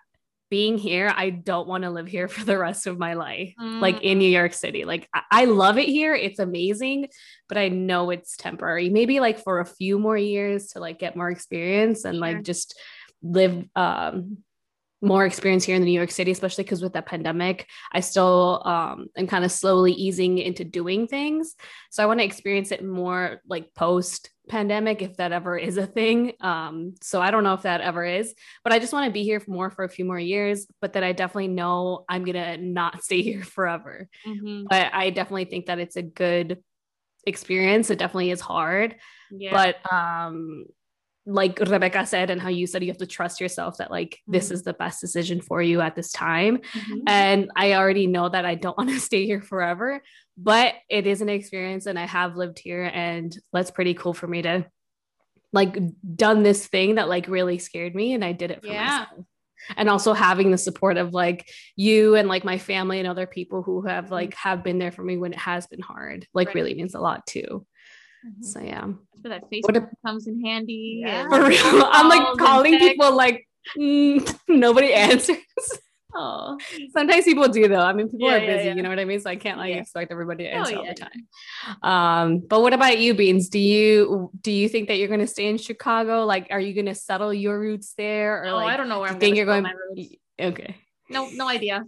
being 0.49 0.78
here 0.78 1.11
i 1.15 1.30
don't 1.30 1.68
want 1.68 1.84
to 1.84 1.89
live 1.89 2.07
here 2.07 2.28
for 2.36 2.45
the 2.45 2.57
rest 2.57 2.88
of 2.88 2.97
my 2.97 3.15
life 3.15 3.53
mm. 3.59 3.82
like 3.82 4.01
in 4.01 4.20
new 4.20 4.30
york 4.30 4.53
city. 4.53 4.86
Like 4.86 5.07
I-, 5.13 5.24
I 5.32 5.45
love 5.45 5.78
it 5.78 5.88
here. 5.88 6.13
It's 6.13 6.39
amazing 6.39 7.07
but 7.49 7.57
i 7.57 7.70
know 7.70 8.11
it's 8.11 8.38
temporary. 8.38 8.89
Maybe 8.89 9.20
like 9.20 9.39
for 9.39 9.59
a 9.59 9.65
few 9.65 9.97
more 9.97 10.18
years 10.18 10.68
to 10.70 10.80
like 10.80 10.99
get 10.99 11.15
more 11.15 11.30
experience 11.30 12.05
and 12.05 12.20
like 12.20 12.43
just 12.43 12.80
live 13.24 13.65
um 13.76 14.38
more 15.01 15.25
experience 15.25 15.63
here 15.63 15.75
in 15.75 15.81
the 15.81 15.87
New 15.87 15.97
York 15.97 16.11
City, 16.11 16.31
especially 16.31 16.63
because 16.63 16.81
with 16.81 16.93
the 16.93 17.01
pandemic, 17.01 17.67
I 17.91 17.99
still 17.99 18.61
um, 18.65 19.07
am 19.15 19.27
kind 19.27 19.45
of 19.45 19.51
slowly 19.51 19.91
easing 19.91 20.39
into 20.39 20.63
doing 20.63 21.07
things. 21.07 21.55
So 21.91 22.01
I 22.01 22.07
want 22.07 22.19
to 22.19 22.25
experience 22.25 22.71
it 22.71 22.83
more 22.83 23.41
like 23.47 23.73
post 23.75 24.31
pandemic, 24.49 25.01
if 25.01 25.17
that 25.17 25.31
ever 25.31 25.57
is 25.57 25.77
a 25.77 25.85
thing. 25.85 26.33
Um, 26.41 26.95
so 27.01 27.21
I 27.21 27.31
don't 27.31 27.43
know 27.43 27.53
if 27.53 27.63
that 27.63 27.81
ever 27.81 28.03
is, 28.03 28.33
but 28.63 28.73
I 28.73 28.79
just 28.79 28.93
want 28.93 29.05
to 29.05 29.11
be 29.11 29.23
here 29.23 29.39
for 29.39 29.51
more 29.51 29.69
for 29.69 29.83
a 29.83 29.89
few 29.89 30.05
more 30.05 30.19
years. 30.19 30.65
But 30.81 30.93
that 30.93 31.03
I 31.03 31.11
definitely 31.11 31.49
know 31.49 32.05
I'm 32.09 32.23
gonna 32.23 32.57
not 32.57 33.03
stay 33.03 33.21
here 33.21 33.43
forever. 33.43 34.09
Mm-hmm. 34.25 34.65
But 34.69 34.93
I 34.93 35.11
definitely 35.11 35.45
think 35.45 35.67
that 35.67 35.79
it's 35.79 35.95
a 35.95 36.01
good 36.01 36.63
experience. 37.25 37.89
It 37.89 37.99
definitely 37.99 38.31
is 38.31 38.41
hard. 38.41 38.95
Yeah. 39.29 39.51
But 39.51 39.93
um 39.93 40.65
like 41.28 41.59
Rebecca 41.59 42.05
said, 42.05 42.30
and 42.30 42.41
how 42.41 42.47
you 42.47 42.65
said 42.65 42.82
you 42.84 42.89
have 42.89 42.97
to 42.97 43.05
trust 43.05 43.41
yourself 43.41 43.78
that 43.78 43.91
like 43.91 44.11
mm-hmm. 44.11 44.32
this 44.32 44.49
is 44.49 44.63
the 44.63 44.73
best 44.73 45.01
decision 45.01 45.41
for 45.41 45.61
you 45.61 45.82
at 45.82 45.95
this 45.95 46.11
time. 46.11 46.57
Mm-hmm. 46.57 46.99
And 47.05 47.51
I 47.55 47.73
already 47.73 48.07
know 48.07 48.30
that 48.30 48.45
I 48.45 48.55
don't 48.55 48.78
want 48.78 48.89
to 48.89 48.99
stay 48.99 49.25
here 49.25 49.41
forever, 49.41 50.01
but 50.38 50.75
it 50.89 51.05
is 51.05 51.21
an 51.21 51.30
experience 51.30 51.86
and 51.86 51.99
I 51.99 52.05
have 52.05 52.38
lived 52.38 52.59
here 52.59 52.89
and 52.91 53.38
that's 53.51 53.71
pretty 53.71 53.93
cool 53.93 54.13
for 54.13 54.28
me 54.28 54.41
to 54.43 54.65
like 55.51 55.78
done 56.15 56.43
this 56.43 56.65
thing 56.65 56.95
that 56.95 57.09
like 57.09 57.28
really 57.28 57.57
scared 57.57 57.93
me 57.93 58.13
and 58.13 58.23
I 58.23 58.32
did 58.32 58.51
it 58.51 58.61
for 58.61 58.67
yeah. 58.67 58.99
myself. 58.99 59.25
And 59.75 59.89
also 59.89 60.13
having 60.13 60.51
the 60.51 60.57
support 60.57 60.97
of 60.97 61.13
like 61.13 61.49
you 61.75 62.15
and 62.15 62.30
like 62.30 62.45
my 62.45 62.57
family 62.57 62.99
and 62.99 63.07
other 63.07 63.28
people 63.28 63.63
who 63.63 63.82
have 63.82 64.05
mm-hmm. 64.05 64.13
like 64.13 64.34
have 64.36 64.63
been 64.63 64.78
there 64.78 64.91
for 64.91 65.03
me 65.03 65.17
when 65.17 65.34
it 65.34 65.39
has 65.39 65.67
been 65.67 65.82
hard, 65.82 66.25
like 66.34 66.49
right. 66.49 66.55
really 66.55 66.73
means 66.73 66.95
a 66.95 67.01
lot 67.01 67.25
too. 67.25 67.65
Mm-hmm. 68.28 68.43
So 68.43 68.59
yeah. 68.59 68.86
So 69.23 69.30
that 69.30 69.49
Facebook 69.49 69.89
comes 70.05 70.28
in 70.28 70.43
handy. 70.43 71.01
Yeah. 71.05 71.28
I'm 71.32 72.09
like 72.09 72.38
calling 72.38 72.78
people 72.78 73.15
like 73.15 73.47
mm, 73.78 74.38
nobody 74.47 74.93
answers. 74.93 75.38
Oh, 76.19 76.57
sometimes 76.93 77.25
people 77.25 77.47
do 77.47 77.67
though. 77.67 77.82
I 77.82 77.93
mean, 77.93 78.09
people 78.09 78.28
yeah, 78.28 78.38
are 78.38 78.39
busy. 78.39 78.69
Yeah, 78.69 78.75
you 78.75 78.82
know 78.82 78.89
what 78.89 78.97
I 78.97 79.05
mean? 79.05 79.19
So 79.19 79.30
I 79.30 79.36
can't 79.36 79.59
like 79.59 79.75
expect 79.75 80.11
everybody 80.11 80.45
to 80.45 80.51
oh, 80.51 80.59
answer 80.59 80.75
oh, 80.75 80.80
all 80.80 80.86
the 80.88 80.93
time. 80.95 81.84
Um, 81.84 82.39
but 82.39 82.61
what 82.61 82.73
about 82.73 82.97
you, 82.97 83.13
Beans? 83.13 83.49
Do 83.49 83.59
you 83.59 84.32
do 84.41 84.51
you 84.51 84.67
think 84.67 84.88
that 84.88 84.95
you're 84.95 85.09
going 85.09 85.19
to 85.19 85.28
stay 85.28 85.47
in 85.47 85.59
Chicago? 85.59 86.25
Like, 86.25 86.47
are 86.49 86.61
you 86.61 86.73
going 86.73 86.88
to 86.88 86.95
settle 86.95 87.32
your 87.32 87.59
roots 87.59 87.93
there, 87.97 88.43
or 88.43 88.47
oh, 88.47 88.55
like, 88.55 88.73
I 88.73 88.78
don't 88.78 88.89
know 88.89 89.01
where 89.01 89.11
I'm 89.11 89.19
think 89.19 89.36
you're 89.36 89.45
going. 89.45 89.67
Okay. 90.39 90.78
No, 91.09 91.30
no 91.34 91.47
idea. 91.47 91.84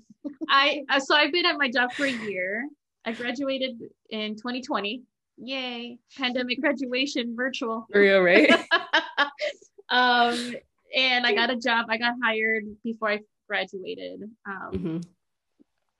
I 0.47 0.83
so 0.99 1.15
I've 1.15 1.31
been 1.31 1.45
at 1.47 1.57
my 1.57 1.71
job 1.71 1.93
for 1.93 2.05
a 2.05 2.11
year. 2.11 2.67
I 3.05 3.13
graduated 3.13 3.79
in 4.11 4.35
2020 4.35 5.01
Yay. 5.41 5.97
Pandemic 6.17 6.59
graduation 6.61 7.35
virtual. 7.35 7.85
For 7.91 8.01
real, 8.01 8.21
right? 8.21 8.49
um, 9.89 10.55
and 10.95 11.25
I 11.25 11.33
got 11.33 11.49
a 11.49 11.55
job. 11.55 11.87
I 11.89 11.97
got 11.97 12.15
hired 12.23 12.63
before 12.83 13.09
I 13.09 13.19
graduated. 13.47 14.23
Um, 14.47 14.71
mm-hmm. 14.73 14.97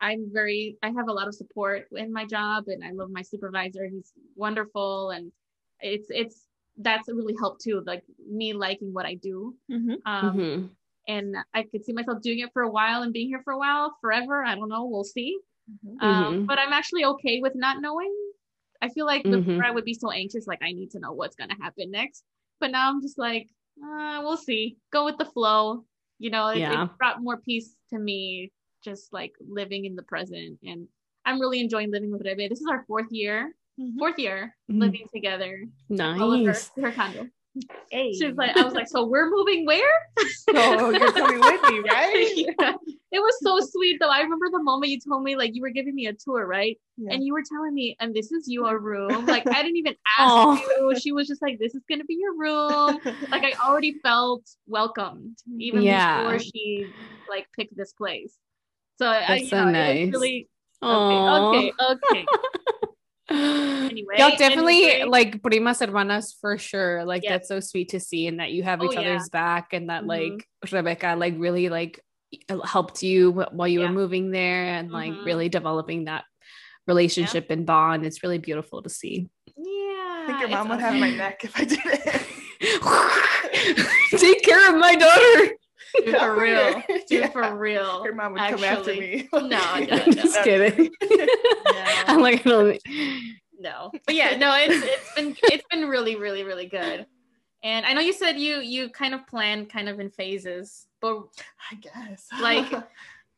I'm 0.01 0.29
very, 0.31 0.77
I 0.81 0.89
have 0.89 1.09
a 1.09 1.13
lot 1.13 1.27
of 1.27 1.35
support 1.35 1.87
in 1.91 2.13
my 2.13 2.25
job 2.25 2.65
and 2.67 2.83
I 2.83 2.91
love 2.91 3.09
my 3.11 3.21
supervisor. 3.21 3.85
He's 3.85 4.11
wonderful. 4.35 5.11
And 5.11 5.31
it's, 5.81 6.07
it's, 6.09 6.45
that's 6.77 7.09
really 7.09 7.35
helped 7.37 7.61
too. 7.61 7.83
Like 7.85 8.03
me 8.29 8.53
liking 8.53 8.93
what 8.93 9.05
I 9.05 9.15
do. 9.15 9.55
Mm-hmm. 9.71 9.95
Um, 10.05 10.37
mm-hmm. 10.37 10.65
And 11.07 11.35
I 11.53 11.63
could 11.63 11.83
see 11.83 11.91
myself 11.91 12.21
doing 12.21 12.39
it 12.39 12.51
for 12.53 12.61
a 12.61 12.69
while 12.69 13.01
and 13.01 13.11
being 13.11 13.27
here 13.27 13.41
for 13.43 13.51
a 13.51 13.57
while, 13.57 13.95
forever. 13.99 14.43
I 14.43 14.55
don't 14.55 14.69
know. 14.69 14.85
We'll 14.85 15.03
see. 15.03 15.37
Mm-hmm. 15.85 16.05
Um, 16.05 16.33
mm-hmm. 16.33 16.45
but 16.45 16.59
I'm 16.59 16.71
actually 16.71 17.05
okay 17.05 17.41
with 17.41 17.53
not 17.55 17.81
knowing 17.81 18.13
I 18.81 18.89
feel 18.89 19.05
like 19.05 19.23
mm-hmm. 19.23 19.41
before 19.41 19.65
I 19.65 19.71
would 19.71 19.85
be 19.85 19.93
so 19.93 20.11
anxious, 20.11 20.47
like 20.47 20.61
I 20.61 20.71
need 20.71 20.91
to 20.91 20.99
know 20.99 21.13
what's 21.13 21.35
gonna 21.35 21.57
happen 21.61 21.91
next. 21.91 22.23
But 22.59 22.71
now 22.71 22.89
I'm 22.89 23.01
just 23.01 23.17
like, 23.17 23.49
uh, 23.83 24.19
we'll 24.23 24.37
see. 24.37 24.77
Go 24.91 25.05
with 25.05 25.17
the 25.17 25.25
flow. 25.25 25.85
You 26.17 26.29
know, 26.29 26.47
it, 26.47 26.59
yeah. 26.59 26.83
it 26.83 26.89
brought 26.97 27.21
more 27.21 27.37
peace 27.37 27.75
to 27.91 27.99
me, 27.99 28.51
just 28.83 29.13
like 29.13 29.33
living 29.39 29.85
in 29.85 29.95
the 29.95 30.03
present. 30.03 30.59
And 30.63 30.87
I'm 31.25 31.39
really 31.39 31.59
enjoying 31.59 31.91
living 31.91 32.11
with 32.11 32.23
Rebe. 32.23 32.49
This 32.49 32.59
is 32.59 32.67
our 32.69 32.83
fourth 32.87 33.11
year, 33.11 33.53
mm-hmm. 33.79 33.97
fourth 33.97 34.19
year 34.19 34.55
mm-hmm. 34.69 34.81
living 34.81 35.05
together. 35.13 35.65
Nice. 35.87 36.71
Her, 36.75 36.81
her 36.81 36.91
condo. 36.91 37.27
Hey. 37.91 38.13
She 38.13 38.25
was 38.27 38.37
like, 38.37 38.55
I 38.55 38.63
was 38.63 38.73
like, 38.73 38.87
so 38.87 39.05
we're 39.05 39.29
moving 39.29 39.65
where? 39.65 39.91
So 40.49 40.89
you're 40.89 41.11
coming 41.11 41.39
with 41.39 41.61
me, 41.71 41.79
right? 41.89 42.33
yeah. 42.59 42.73
It 43.11 43.19
was 43.19 43.35
so 43.41 43.59
sweet 43.59 43.99
though. 43.99 44.09
I 44.09 44.21
remember 44.21 44.49
the 44.51 44.61
moment 44.61 44.91
you 44.91 44.99
told 44.99 45.23
me 45.23 45.35
like 45.35 45.55
you 45.55 45.61
were 45.61 45.69
giving 45.69 45.93
me 45.93 46.07
a 46.07 46.13
tour, 46.13 46.45
right? 46.45 46.77
Yeah. 46.97 47.13
And 47.13 47.23
you 47.23 47.33
were 47.33 47.43
telling 47.43 47.73
me, 47.73 47.95
and 47.99 48.15
this 48.15 48.31
is 48.31 48.47
your 48.47 48.79
room. 48.79 49.25
Like 49.25 49.47
I 49.47 49.61
didn't 49.61 49.77
even 49.77 49.95
ask 50.19 50.61
you. 50.61 50.99
She 50.99 51.11
was 51.11 51.27
just 51.27 51.41
like, 51.41 51.59
this 51.59 51.75
is 51.75 51.83
gonna 51.89 52.05
be 52.05 52.15
your 52.15 52.35
room. 52.35 52.99
like 53.29 53.43
I 53.43 53.53
already 53.63 53.99
felt 54.03 54.43
welcomed 54.67 55.37
even 55.57 55.83
yeah. 55.83 56.23
before 56.23 56.39
she 56.39 56.87
like 57.29 57.47
picked 57.55 57.75
this 57.77 57.93
place. 57.93 58.35
So 58.97 59.05
That's 59.05 59.29
I, 59.29 59.45
so 59.45 59.65
know, 59.65 59.71
nice. 59.71 60.11
really 60.11 60.49
okay, 60.83 61.71
okay, 61.71 61.73
okay. 61.91 62.25
Anyway, 63.31 64.15
y'all 64.17 64.35
definitely 64.37 64.89
anyway. 64.89 65.09
like 65.09 65.41
primas 65.41 65.85
hermanas 65.85 66.35
for 66.39 66.57
sure. 66.57 67.05
Like 67.05 67.23
yes. 67.23 67.31
that's 67.31 67.47
so 67.47 67.59
sweet 67.59 67.89
to 67.89 67.99
see, 67.99 68.27
and 68.27 68.39
that 68.39 68.51
you 68.51 68.63
have 68.63 68.83
each 68.83 68.95
oh, 68.95 69.01
other's 69.01 69.29
yeah. 69.33 69.39
back, 69.39 69.73
and 69.73 69.89
that 69.89 70.03
mm-hmm. 70.03 70.35
like 70.35 70.47
Rebecca 70.71 71.15
like 71.17 71.35
really 71.37 71.69
like 71.69 72.03
helped 72.63 73.03
you 73.03 73.31
while 73.31 73.67
you 73.67 73.81
yeah. 73.81 73.87
were 73.87 73.93
moving 73.93 74.31
there, 74.31 74.65
and 74.65 74.91
like 74.91 75.11
mm-hmm. 75.11 75.25
really 75.25 75.49
developing 75.49 76.05
that 76.05 76.23
relationship 76.87 77.47
yeah. 77.49 77.53
and 77.53 77.65
bond. 77.65 78.05
It's 78.05 78.23
really 78.23 78.39
beautiful 78.39 78.81
to 78.81 78.89
see. 78.89 79.29
Yeah, 79.57 79.63
I 79.65 80.23
think 80.27 80.39
your 80.39 80.49
mom 80.49 80.69
would 80.69 80.79
have 80.79 80.95
my 80.95 81.11
neck 81.11 81.43
if 81.43 81.55
I 81.55 81.65
did 81.65 81.79
it. 81.83 82.25
Take 84.19 84.43
care 84.43 84.69
of 84.73 84.79
my 84.79 84.95
daughter. 84.95 85.53
Dude, 86.05 86.17
for 86.17 86.39
real. 86.39 86.83
Dude, 86.87 87.03
yeah. 87.09 87.29
for 87.29 87.55
real. 87.57 88.03
Your 88.03 88.15
mom 88.15 88.33
would 88.33 88.41
Actually. 88.41 88.61
come 88.61 88.77
after 88.77 88.93
me. 88.93 89.29
no, 89.33 89.39
no, 89.41 89.79
no. 89.79 90.11
just 90.11 90.43
kidding. 90.43 90.91
no. 91.01 91.27
I'm 92.07 92.21
like, 92.21 92.45
no. 92.45 93.91
But 94.05 94.15
yeah, 94.15 94.37
no, 94.37 94.53
it's 94.55 94.83
it's 94.83 95.15
been 95.15 95.35
it's 95.43 95.65
been 95.69 95.87
really, 95.87 96.15
really, 96.15 96.43
really 96.43 96.67
good. 96.67 97.05
And 97.63 97.85
I 97.85 97.93
know 97.93 98.01
you 98.01 98.13
said 98.13 98.39
you 98.39 98.61
you 98.61 98.89
kind 98.89 99.13
of 99.13 99.27
plan 99.27 99.65
kind 99.65 99.89
of 99.89 99.99
in 99.99 100.09
phases, 100.09 100.87
but 101.01 101.23
I 101.71 101.75
guess 101.75 102.27
like 102.41 102.71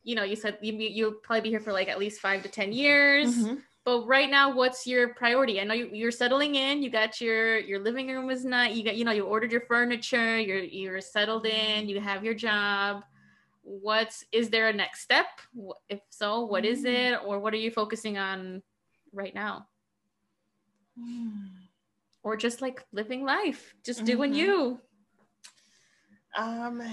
you 0.04 0.16
know, 0.16 0.24
you 0.24 0.36
said 0.36 0.58
you 0.62 0.74
you'll 0.74 1.14
probably 1.14 1.42
be 1.42 1.50
here 1.50 1.60
for 1.60 1.74
like 1.74 1.88
at 1.88 2.00
least 2.00 2.22
five 2.22 2.44
to 2.44 2.50
ten 2.50 2.72
years. 2.72 3.36
Mm-hmm. 3.36 3.56
But 3.84 4.06
right 4.06 4.30
now, 4.30 4.54
what's 4.54 4.86
your 4.86 5.16
priority? 5.16 5.60
I 5.60 5.64
know 5.64 5.74
you, 5.74 6.08
are 6.08 6.12
settling 6.12 6.54
in. 6.54 6.84
You 6.84 6.92
got 6.92 7.20
your 7.20 7.58
your 7.58 7.80
living 7.80 8.10
room 8.10 8.30
is 8.30 8.46
not. 8.46 8.76
You 8.76 8.84
got 8.84 8.96
you 8.96 9.06
know 9.06 9.12
you 9.12 9.26
ordered 9.26 9.52
your 9.52 9.62
furniture. 9.62 10.40
You're 10.40 10.60
you're 10.60 11.02
settled 11.02 11.48
in. 11.48 11.90
You 11.90 12.00
have 12.00 12.24
your 12.24 12.36
job. 12.36 13.04
What's 13.64 14.24
is 14.32 14.50
there 14.50 14.70
a 14.70 14.74
next 14.74 15.02
step? 15.02 15.26
If 15.90 16.00
so, 16.10 16.46
what 16.46 16.64
is 16.64 16.84
mm. 16.84 16.94
it, 16.94 17.20
or 17.26 17.40
what 17.40 17.54
are 17.54 17.58
you 17.58 17.72
focusing 17.72 18.20
on 18.20 18.62
right 19.14 19.34
now? 19.34 19.68
Mm. 21.00 21.50
Or 22.22 22.38
just 22.38 22.62
like 22.62 22.86
living 22.92 23.26
life, 23.26 23.74
just 23.84 24.06
doing 24.06 24.32
mm-hmm. 24.32 24.40
you. 24.40 24.80
Um, 26.38 26.84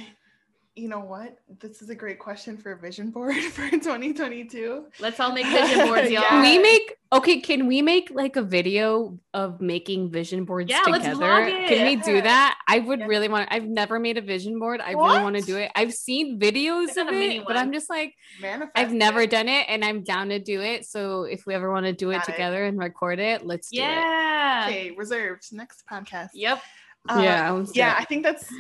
you 0.79 0.89
know 0.89 1.01
what? 1.01 1.37
This 1.61 1.83
is 1.83 1.91
a 1.91 1.95
great 1.95 2.19
question 2.19 2.57
for 2.57 2.73
a 2.73 2.79
vision 2.79 3.11
board 3.11 3.35
for 3.53 3.69
2022. 3.71 4.87
Let's 5.01 5.19
all 5.21 5.33
make 5.33 5.47
vision 5.47 5.87
boards, 5.87 6.11
y'all. 6.11 6.23
Can 6.23 6.43
we 6.43 6.59
make 6.59 6.95
okay? 7.13 7.41
Can 7.41 7.67
we 7.67 7.83
make 7.83 8.11
like 8.11 8.37
a 8.37 8.43
video 8.43 9.19
of 9.35 9.61
making 9.61 10.11
vision 10.11 10.45
boards 10.45 10.71
Yeah, 10.71 10.83
let's 10.87 11.05
together? 11.05 11.25
vlog 11.25 11.49
it. 11.49 11.69
Can 11.69 11.87
we 11.87 11.97
do 11.97 12.23
that? 12.23 12.59
I 12.69 12.79
would 12.79 13.01
Yeah. 13.01 13.07
really 13.07 13.29
want. 13.29 13.49
I've 13.51 13.67
never 13.67 13.99
made 13.99 14.19
a 14.19 14.21
vision 14.23 14.59
board. 14.59 14.81
I 14.81 14.93
really 14.93 15.23
want 15.23 15.37
to 15.37 15.43
do 15.43 15.57
it. 15.57 15.71
I've 15.75 15.93
seen 15.95 16.39
videos 16.39 16.97
of 16.97 17.09
a 17.09 17.13
it, 17.13 17.45
but 17.47 17.57
I'm 17.57 17.73
just 17.73 17.91
like 17.91 18.15
Manifest. 18.41 18.73
I've 18.77 18.93
never 18.93 19.23
it. 19.23 19.31
done 19.31 19.49
it, 19.49 19.67
and 19.69 19.85
I'm 19.85 20.03
down 20.05 20.29
to 20.29 20.39
do 20.39 20.61
it. 20.61 20.85
So 20.87 21.25
if 21.25 21.45
we 21.47 21.55
ever 21.55 21.71
want 21.73 21.87
to 21.87 21.93
do 21.93 22.11
it 22.11 22.19
Got 22.19 22.29
it. 22.29 22.33
together 22.33 22.65
and 22.65 22.79
record 22.79 23.19
it, 23.19 23.45
let's 23.45 23.71
do 23.71 23.81
it. 23.81 23.85
Yeah. 23.85 24.65
Okay, 24.69 24.91
reserved. 24.93 25.53
Next 25.53 25.83
podcast. 25.91 26.31
Yep. 26.35 26.63
Uh, 27.09 27.23
yeah, 27.23 27.63
yeah 27.75 27.95
i 27.99 28.05
think 28.05 28.23
that's 28.23 28.51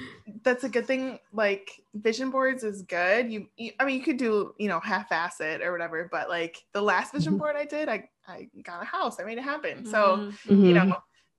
that's 0.42 0.64
a 0.64 0.68
good 0.68 0.86
thing 0.86 1.18
like 1.32 1.82
vision 1.94 2.30
boards 2.30 2.62
is 2.64 2.82
good 2.82 3.30
you, 3.32 3.48
you 3.56 3.72
i 3.80 3.84
mean 3.84 3.96
you 3.96 4.02
could 4.02 4.16
do 4.18 4.54
you 4.58 4.68
know 4.68 4.80
half-ass 4.80 5.40
it 5.40 5.62
or 5.62 5.72
whatever 5.72 6.08
but 6.10 6.28
like 6.28 6.64
the 6.72 6.80
last 6.80 7.12
vision 7.12 7.34
Mhm. 7.34 7.38
board 7.38 7.56
i 7.56 7.64
did 7.64 7.88
i 7.88 8.08
i 8.26 8.48
got 8.62 8.82
a 8.82 8.84
house 8.84 9.18
i 9.20 9.24
made 9.24 9.38
it 9.38 9.44
happen 9.44 9.84
so 9.84 10.24
Mhm. 10.46 10.66
you 10.66 10.74
know 10.74 10.84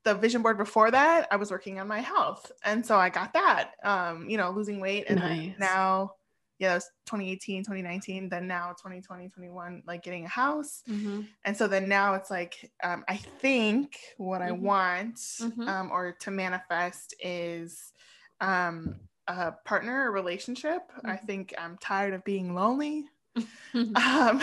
the 0.04 0.16
vision 0.16 0.42
board 0.42 0.58
before 0.58 0.92
that 0.92 1.28
i 1.32 1.36
was 1.36 1.52
working 1.52 1.80
on 1.80 1.88
my 1.88 2.00
health 2.00 2.52
and 2.64 2.86
so 2.86 2.98
i 2.98 3.10
got 3.10 3.34
that 3.34 3.72
um 3.84 4.30
you 4.30 4.38
know 4.38 4.52
losing 4.52 4.80
weight 4.80 5.06
and 5.08 5.20
Nice. 5.20 5.56
now 5.60 6.12
yeah 6.60 6.72
it 6.74 6.76
was 6.76 6.92
2018 7.06 7.64
2019 7.64 8.30
then 8.30 8.48
now 8.48 8.74
2020 8.74 9.30
21 9.30 9.84
like 9.88 10.04
getting 10.04 10.26
a 10.26 10.30
house 10.30 10.84
Mhm. 10.88 11.30
and 11.46 11.56
so 11.58 11.68
then 11.68 11.88
now 11.90 12.14
it's 12.16 12.30
like 12.32 12.72
um, 12.84 13.04
i 13.08 13.18
think 13.18 13.98
what 14.18 14.42
i 14.42 14.52
Mhm. 14.52 14.62
want 14.62 15.20
Mhm. 15.40 15.62
um, 15.68 15.92
or 15.92 16.14
to 16.14 16.32
manifest 16.32 17.14
is 17.20 17.94
um, 18.42 19.00
a 19.28 19.52
partner 19.66 20.10
or 20.10 20.12
relationship 20.12 20.82
i 21.06 21.16
Mhm. 21.16 21.28
think 21.28 21.54
i'm 21.58 21.78
tired 21.78 22.14
of 22.14 22.24
being 22.24 22.54
lonely 22.56 23.06
um, 23.96 24.42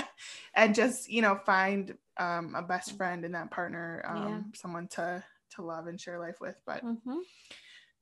and 0.54 0.74
just 0.74 1.08
you 1.08 1.22
know 1.22 1.36
find 1.44 1.96
um, 2.18 2.54
a 2.54 2.62
best 2.62 2.96
friend 2.96 3.24
in 3.24 3.32
that 3.32 3.50
partner 3.50 4.04
um, 4.08 4.46
Yeah. 4.46 4.52
someone 4.54 4.88
to 4.88 5.24
to 5.50 5.62
love 5.62 5.86
and 5.86 6.00
share 6.00 6.18
life 6.18 6.40
with 6.40 6.60
but 6.66 6.82
Mhm. 6.82 7.26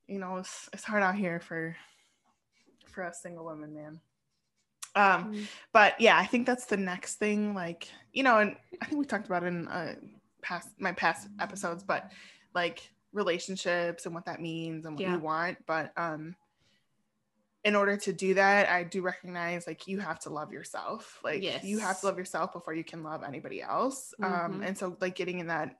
you 0.07 0.19
know 0.19 0.37
it's, 0.37 0.69
it's 0.73 0.83
hard 0.83 1.03
out 1.03 1.15
here 1.15 1.39
for 1.39 1.75
for 2.95 3.03
a 3.03 3.13
single 3.13 3.43
woman, 3.45 3.73
man 3.75 3.99
um 4.95 5.25
Mhm. 5.33 5.47
but 5.73 5.99
yeah 5.99 6.17
i 6.17 6.25
think 6.25 6.47
that's 6.47 6.67
the 6.67 6.77
next 6.77 7.15
thing 7.15 7.53
like 7.53 7.89
you 8.13 8.23
know 8.23 8.39
and 8.39 8.55
i 8.81 8.85
think 8.85 8.97
we 8.97 9.05
talked 9.05 9.25
about 9.25 9.43
in 9.43 9.67
uh 9.67 9.95
past 10.41 10.69
my 10.79 10.93
past 10.93 11.27
episodes 11.41 11.83
but 11.83 12.09
like 12.53 12.89
relationships 13.11 14.05
and 14.05 14.15
what 14.15 14.23
that 14.25 14.39
means 14.41 14.85
and 14.85 14.95
what 14.95 15.03
Yeah. 15.03 15.15
you 15.15 15.19
want 15.19 15.57
but 15.65 15.91
um 15.97 16.35
in 17.65 17.75
order 17.75 17.97
to 17.97 18.13
do 18.13 18.35
that 18.35 18.69
i 18.69 18.83
do 18.83 19.01
recognize 19.01 19.67
like 19.67 19.85
you 19.87 19.99
have 19.99 20.19
to 20.19 20.29
love 20.29 20.53
yourself 20.53 21.19
like 21.25 21.41
you 21.65 21.79
have 21.79 21.99
to 21.99 22.05
love 22.05 22.17
yourself 22.17 22.53
before 22.53 22.73
you 22.73 22.83
can 22.85 23.03
love 23.03 23.21
anybody 23.23 23.61
else 23.61 24.13
um 24.23 24.29
Mhm. 24.61 24.67
and 24.67 24.77
so 24.77 24.95
like 25.01 25.15
getting 25.15 25.39
in 25.39 25.47
that 25.47 25.75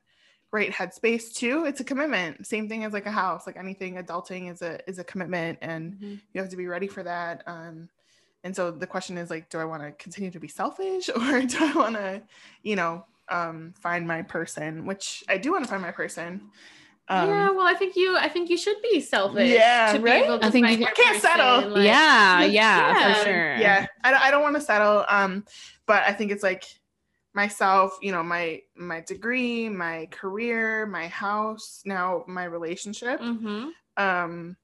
great 0.55 0.71
headspace 0.71 1.33
too 1.35 1.65
it's 1.65 1.81
a 1.81 1.83
commitment 1.83 2.47
same 2.47 2.65
thing 2.69 2.85
as 2.85 2.93
like 2.93 3.05
a 3.05 3.11
house 3.11 3.45
like 3.45 3.57
anything 3.57 3.95
adulting 3.95 4.49
is 4.49 4.61
a 4.61 4.73
is 4.89 4.97
a 4.99 5.03
commitment 5.03 5.57
and 5.61 5.81
Mhm. 5.95 6.21
you 6.31 6.39
have 6.41 6.49
to 6.49 6.55
be 6.55 6.67
ready 6.75 6.87
for 6.87 7.03
that 7.03 7.43
um 7.45 7.89
and 8.45 8.55
so 8.55 8.71
the 8.71 8.87
question 8.87 9.17
is 9.17 9.29
like 9.29 9.49
do 9.49 9.57
i 9.59 9.65
want 9.65 9.81
to 9.83 9.91
continue 10.05 10.31
to 10.31 10.39
be 10.39 10.47
selfish 10.47 11.09
or 11.15 11.41
do 11.41 11.57
i 11.59 11.73
want 11.75 11.95
to 11.95 12.21
you 12.63 12.77
know 12.77 13.03
um 13.27 13.73
find 13.85 14.07
my 14.07 14.21
person 14.21 14.85
which 14.85 15.25
i 15.27 15.35
do 15.37 15.51
want 15.51 15.63
to 15.65 15.69
find 15.69 15.81
my 15.81 15.91
person 15.91 16.29
um 17.07 17.29
yeah, 17.29 17.49
well, 17.51 17.67
I 17.73 17.75
think 17.75 17.95
you, 17.95 18.17
I 18.17 18.29
think 18.33 18.49
you 18.49 18.57
should 18.57 18.81
be 18.81 18.99
selfish. 18.99 19.47
Yeah, 19.47 19.93
to 19.93 19.99
be 19.99 20.05
right? 20.09 20.23
able 20.25 20.39
to 20.39 20.45
I 20.47 20.49
think 20.49 20.65
find 20.65 20.79
you 20.79 20.85
your 20.87 20.95
can't 20.95 21.21
settle. 21.21 21.69
like- 21.75 21.85
yeah, 21.85 22.41
yeah, 22.41 22.49
yeah, 22.57 23.13
for 23.13 23.23
sure. 23.25 23.55
yeah 23.65 23.85
i, 24.05 24.09
don't- 24.11 24.23
I 24.27 24.31
don't 24.31 24.41
want 24.47 24.55
to 24.55 24.61
settle 24.71 25.05
um 25.17 25.31
but 25.85 26.01
i 26.09 26.13
think 26.17 26.31
it's 26.31 26.41
like 26.51 26.63
myself 27.35 27.97
you 28.01 28.11
know 28.11 28.23
my 28.23 28.61
my 28.75 29.01
degree 29.01 29.69
my 29.69 30.07
career 30.11 30.85
my 30.87 31.07
house 31.07 31.83
now 31.85 32.23
my 32.27 32.45
relationship 32.45 33.19
Mhm. 33.19 33.75
um 33.97 34.57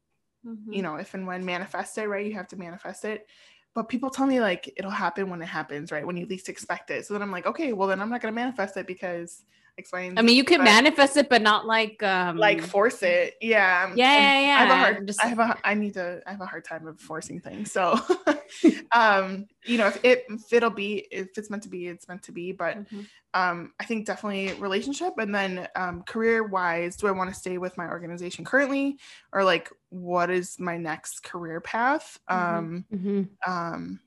Mhm. 0.43 0.71
you 0.71 0.81
know 0.81 0.95
if 0.95 1.13
and 1.13 1.27
when 1.27 1.45
manifest 1.45 1.97
it 1.97 2.07
right 2.07 2.25
you 2.25 2.33
have 2.33 2.47
to 2.47 2.57
manifest 2.57 3.05
it 3.05 3.27
but 3.73 3.89
people 3.89 4.09
tell 4.09 4.25
me 4.27 4.39
like 4.41 4.71
it'll 4.77 4.91
happen 4.91 5.29
when 5.29 5.41
it 5.41 5.47
happens 5.47 5.91
right 5.91 6.05
when 6.05 6.17
you 6.17 6.25
least 6.25 6.49
expect 6.49 6.91
it 6.91 7.05
so 7.05 7.13
then 7.13 7.21
i'm 7.21 7.31
like 7.31 7.45
okay 7.45 7.73
well 7.73 7.87
then 7.87 8.01
i'm 8.01 8.09
not 8.09 8.21
going 8.21 8.33
to 8.33 8.35
manifest 8.41 8.77
it 8.77 8.87
because 8.87 9.45
explain 9.77 10.17
I 10.17 10.21
mean, 10.21 10.35
you 10.35 10.43
can 10.43 10.63
manifest 10.63 11.17
it, 11.17 11.29
but 11.29 11.41
not 11.41 11.65
like 11.65 12.01
um 12.03 12.37
like 12.37 12.61
force 12.61 13.01
it 13.03 13.35
yeah 13.41 13.85
I'm- 13.87 13.97
Yeah, 13.97 14.11
I'm- 14.11 14.21
yeah, 14.21 14.55
i 14.57 14.59
have 14.59 14.69
a 14.69 14.73
yeah. 14.73 14.79
hard 14.93 15.07
Just- 15.07 15.23
i 15.23 15.27
have 15.27 15.39
a 15.39 15.57
i 15.63 15.73
need 15.73 15.93
to 15.95 16.21
i 16.27 16.31
have 16.31 16.41
a 16.41 16.45
hard 16.45 16.65
time 16.65 16.87
of 16.87 16.99
forcing 16.99 17.39
things 17.39 17.71
so 17.71 17.97
um 18.91 19.45
you 19.65 19.77
know 19.77 19.87
if 19.87 20.03
it 20.03 20.25
if 20.29 20.51
it'll 20.51 20.69
be 20.69 21.07
if 21.11 21.29
it's 21.37 21.49
meant 21.49 21.63
to 21.63 21.69
be 21.69 21.87
it's 21.87 22.07
meant 22.07 22.23
to 22.23 22.31
be 22.31 22.51
but 22.51 22.77
Mhm. 22.77 23.07
um 23.33 23.73
i 23.79 23.85
think 23.85 24.05
definitely 24.05 24.53
relationship 24.59 25.13
and 25.17 25.33
then 25.33 25.67
um 25.75 26.03
career 26.03 26.43
wise 26.43 26.95
do 26.97 27.07
i 27.07 27.11
want 27.11 27.29
to 27.29 27.35
stay 27.39 27.57
with 27.57 27.77
my 27.77 27.87
organization 27.87 28.43
currently 28.43 28.97
or 29.33 29.43
like 29.43 29.69
what 29.89 30.29
is 30.29 30.59
my 30.59 30.77
next 30.77 31.23
career 31.23 31.61
path 31.61 32.19
Mhm. 32.29 32.35
um 32.35 32.85
Mhm. 32.93 33.29
um 33.47 33.99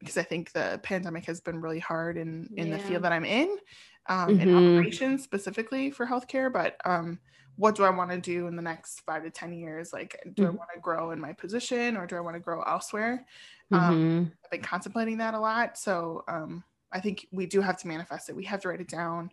because 0.00 0.16
i 0.18 0.22
think 0.24 0.50
the 0.52 0.80
pandemic 0.82 1.24
has 1.26 1.40
been 1.40 1.60
really 1.60 1.78
hard 1.78 2.16
in 2.16 2.48
in 2.56 2.70
the 2.70 2.78
field 2.78 3.04
that 3.04 3.12
i'm 3.12 3.24
in 3.24 3.56
um 4.06 4.36
in 4.38 4.48
Mhm. 4.48 4.52
operations 4.52 5.22
specifically 5.22 5.90
for 5.90 6.06
healthcare 6.06 6.52
but 6.52 6.76
um 6.84 7.20
what 7.56 7.74
do 7.74 7.84
i 7.84 7.90
want 7.90 8.10
to 8.10 8.20
do 8.20 8.46
in 8.46 8.56
the 8.56 8.62
next 8.62 9.00
five 9.02 9.22
to 9.22 9.30
ten 9.30 9.52
years 9.52 9.92
like 9.92 10.16
do 10.34 10.44
i 10.44 10.50
Mhm. 10.50 10.56
want 10.58 10.68
to 10.74 10.80
grow 10.80 11.10
in 11.12 11.20
my 11.20 11.32
position 11.32 11.96
or 11.96 12.06
do 12.06 12.16
i 12.16 12.20
want 12.20 12.34
to 12.34 12.40
grow 12.40 12.62
elsewhere 12.62 13.24
um, 13.72 13.94
Mhm. 13.94 14.32
I've 14.44 14.50
been 14.50 14.62
contemplating 14.62 15.18
that 15.18 15.34
a 15.34 15.40
lot. 15.40 15.78
So 15.78 16.24
um, 16.28 16.64
I 16.92 17.00
think 17.00 17.26
we 17.32 17.46
do 17.46 17.60
have 17.60 17.78
to 17.78 17.88
manifest 17.88 18.28
it. 18.28 18.36
We 18.36 18.44
have 18.44 18.60
to 18.60 18.68
write 18.68 18.80
it 18.80 18.88
down. 18.88 19.30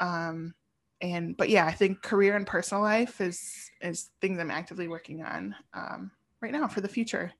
Um, 0.00 0.54
and 1.00 1.36
but 1.36 1.50
yeah, 1.50 1.66
I 1.66 1.72
think 1.72 2.02
career 2.02 2.36
and 2.36 2.46
personal 2.46 2.82
life 2.82 3.20
is 3.20 3.70
is 3.82 4.10
things 4.20 4.38
I'm 4.38 4.50
actively 4.50 4.88
working 4.88 5.22
on 5.22 5.54
um, 5.74 6.12
right 6.40 6.52
now 6.52 6.68
for 6.68 6.80
the 6.80 6.88
future. 6.88 7.32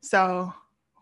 So 0.00 0.52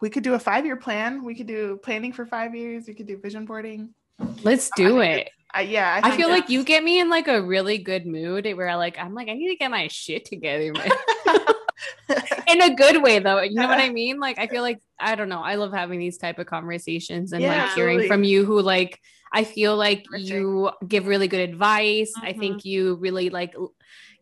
we 0.01 0.11
could 0.11 0.23
do 0.25 0.35
a 0.35 0.39
five 0.39 0.67
year 0.67 0.77
plan. 0.77 1.25
We 1.25 1.35
could 1.35 1.47
do 1.47 1.79
planning 1.79 2.13
for 2.13 2.27
five 2.27 2.55
years. 2.55 2.87
We 2.89 2.95
could 2.95 3.07
do 3.07 3.19
vision 3.19 3.47
boarding. 3.47 3.95
Let's 4.43 4.71
do 4.71 5.01
think 5.01 5.16
it. 5.16 5.31
I, 5.55 5.62
yeah, 5.62 5.95
I 5.97 6.03
think 6.03 6.14
feel 6.21 6.29
like 6.29 6.51
you 6.51 6.62
get 6.64 6.85
me 6.85 7.01
in 7.01 7.09
like 7.09 7.29
a 7.29 7.41
really 7.43 7.79
good 7.79 8.07
mood 8.07 8.45
where 8.57 8.69
I 8.69 8.75
like 8.75 8.99
I'm 8.99 9.14
like 9.14 9.29
I 9.29 9.35
need 9.35 9.49
to 9.49 9.57
get 9.57 9.71
my 9.71 9.89
shit 9.89 10.25
together, 10.25 10.73
in 12.49 12.62
a 12.62 12.75
good 12.75 13.03
way 13.03 13.19
though. 13.19 13.41
You 13.41 13.55
know 13.55 13.69
what 13.69 13.79
I 13.81 13.89
mean? 13.93 14.21
Like 14.21 14.39
I 14.39 14.47
feel 14.47 14.62
like 14.62 14.79
I 15.01 15.14
don't 15.14 15.29
know. 15.29 15.41
I 15.41 15.55
love 15.55 15.73
having 15.73 15.99
these 15.99 16.19
type 16.19 16.39
of 16.39 16.47
conversations 16.47 17.33
and 17.33 17.43
Yeah, 17.43 17.49
like 17.62 17.73
hearing 17.73 17.97
absolutely. 17.99 18.09
from 18.09 18.25
you 18.25 18.45
who 18.45 18.61
like 18.61 18.99
I 19.33 19.45
feel 19.45 19.77
like 19.77 20.05
you 20.16 20.71
give 20.87 21.07
really 21.07 21.29
good 21.29 21.49
advice. 21.49 22.14
I 22.23 22.33
Mhm. 22.33 22.39
think 22.39 22.64
you 22.64 22.95
really 22.97 23.31
like 23.31 23.55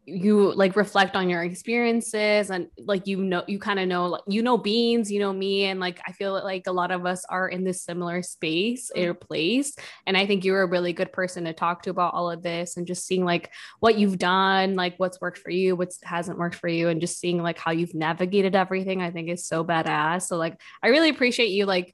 you 0.06 0.54
like 0.54 0.76
reflect 0.76 1.16
on 1.16 1.28
your 1.28 1.42
experiences 1.42 2.50
and 2.50 2.68
like 2.78 3.08
you 3.08 3.16
know 3.16 3.42
you 3.48 3.58
kind 3.58 3.80
of 3.80 3.88
know 3.88 4.06
like 4.06 4.22
you 4.28 4.40
know 4.40 4.56
beans 4.56 5.10
you 5.10 5.18
know 5.18 5.32
me 5.32 5.64
and 5.64 5.80
like 5.80 6.00
i 6.06 6.12
feel 6.12 6.32
like 6.32 6.68
a 6.68 6.72
lot 6.72 6.92
of 6.92 7.04
us 7.04 7.24
are 7.28 7.48
in 7.48 7.64
this 7.64 7.82
similar 7.82 8.22
space 8.22 8.88
mm. 8.96 9.04
or 9.04 9.14
place 9.14 9.74
and 10.06 10.16
i 10.16 10.24
think 10.24 10.44
you're 10.44 10.62
a 10.62 10.70
really 10.70 10.92
good 10.92 11.12
person 11.12 11.44
to 11.44 11.52
talk 11.52 11.82
to 11.82 11.90
about 11.90 12.14
all 12.14 12.30
of 12.30 12.40
this 12.40 12.76
and 12.76 12.86
just 12.86 13.04
seeing 13.04 13.24
like 13.24 13.50
what 13.80 13.98
you've 13.98 14.18
done 14.18 14.76
like 14.76 14.94
what's 14.98 15.20
worked 15.20 15.38
for 15.38 15.50
you 15.50 15.74
what 15.74 15.92
hasn't 16.04 16.38
worked 16.38 16.54
for 16.54 16.68
you 16.68 16.88
and 16.88 17.00
just 17.00 17.18
seeing 17.18 17.42
like 17.42 17.58
how 17.58 17.72
you've 17.72 17.94
navigated 17.94 18.54
everything 18.54 19.02
i 19.02 19.10
think 19.10 19.28
is 19.28 19.44
so 19.44 19.64
badass 19.64 20.22
so 20.22 20.36
like 20.36 20.60
i 20.84 20.88
really 20.88 21.10
appreciate 21.10 21.50
you 21.50 21.66
like 21.66 21.92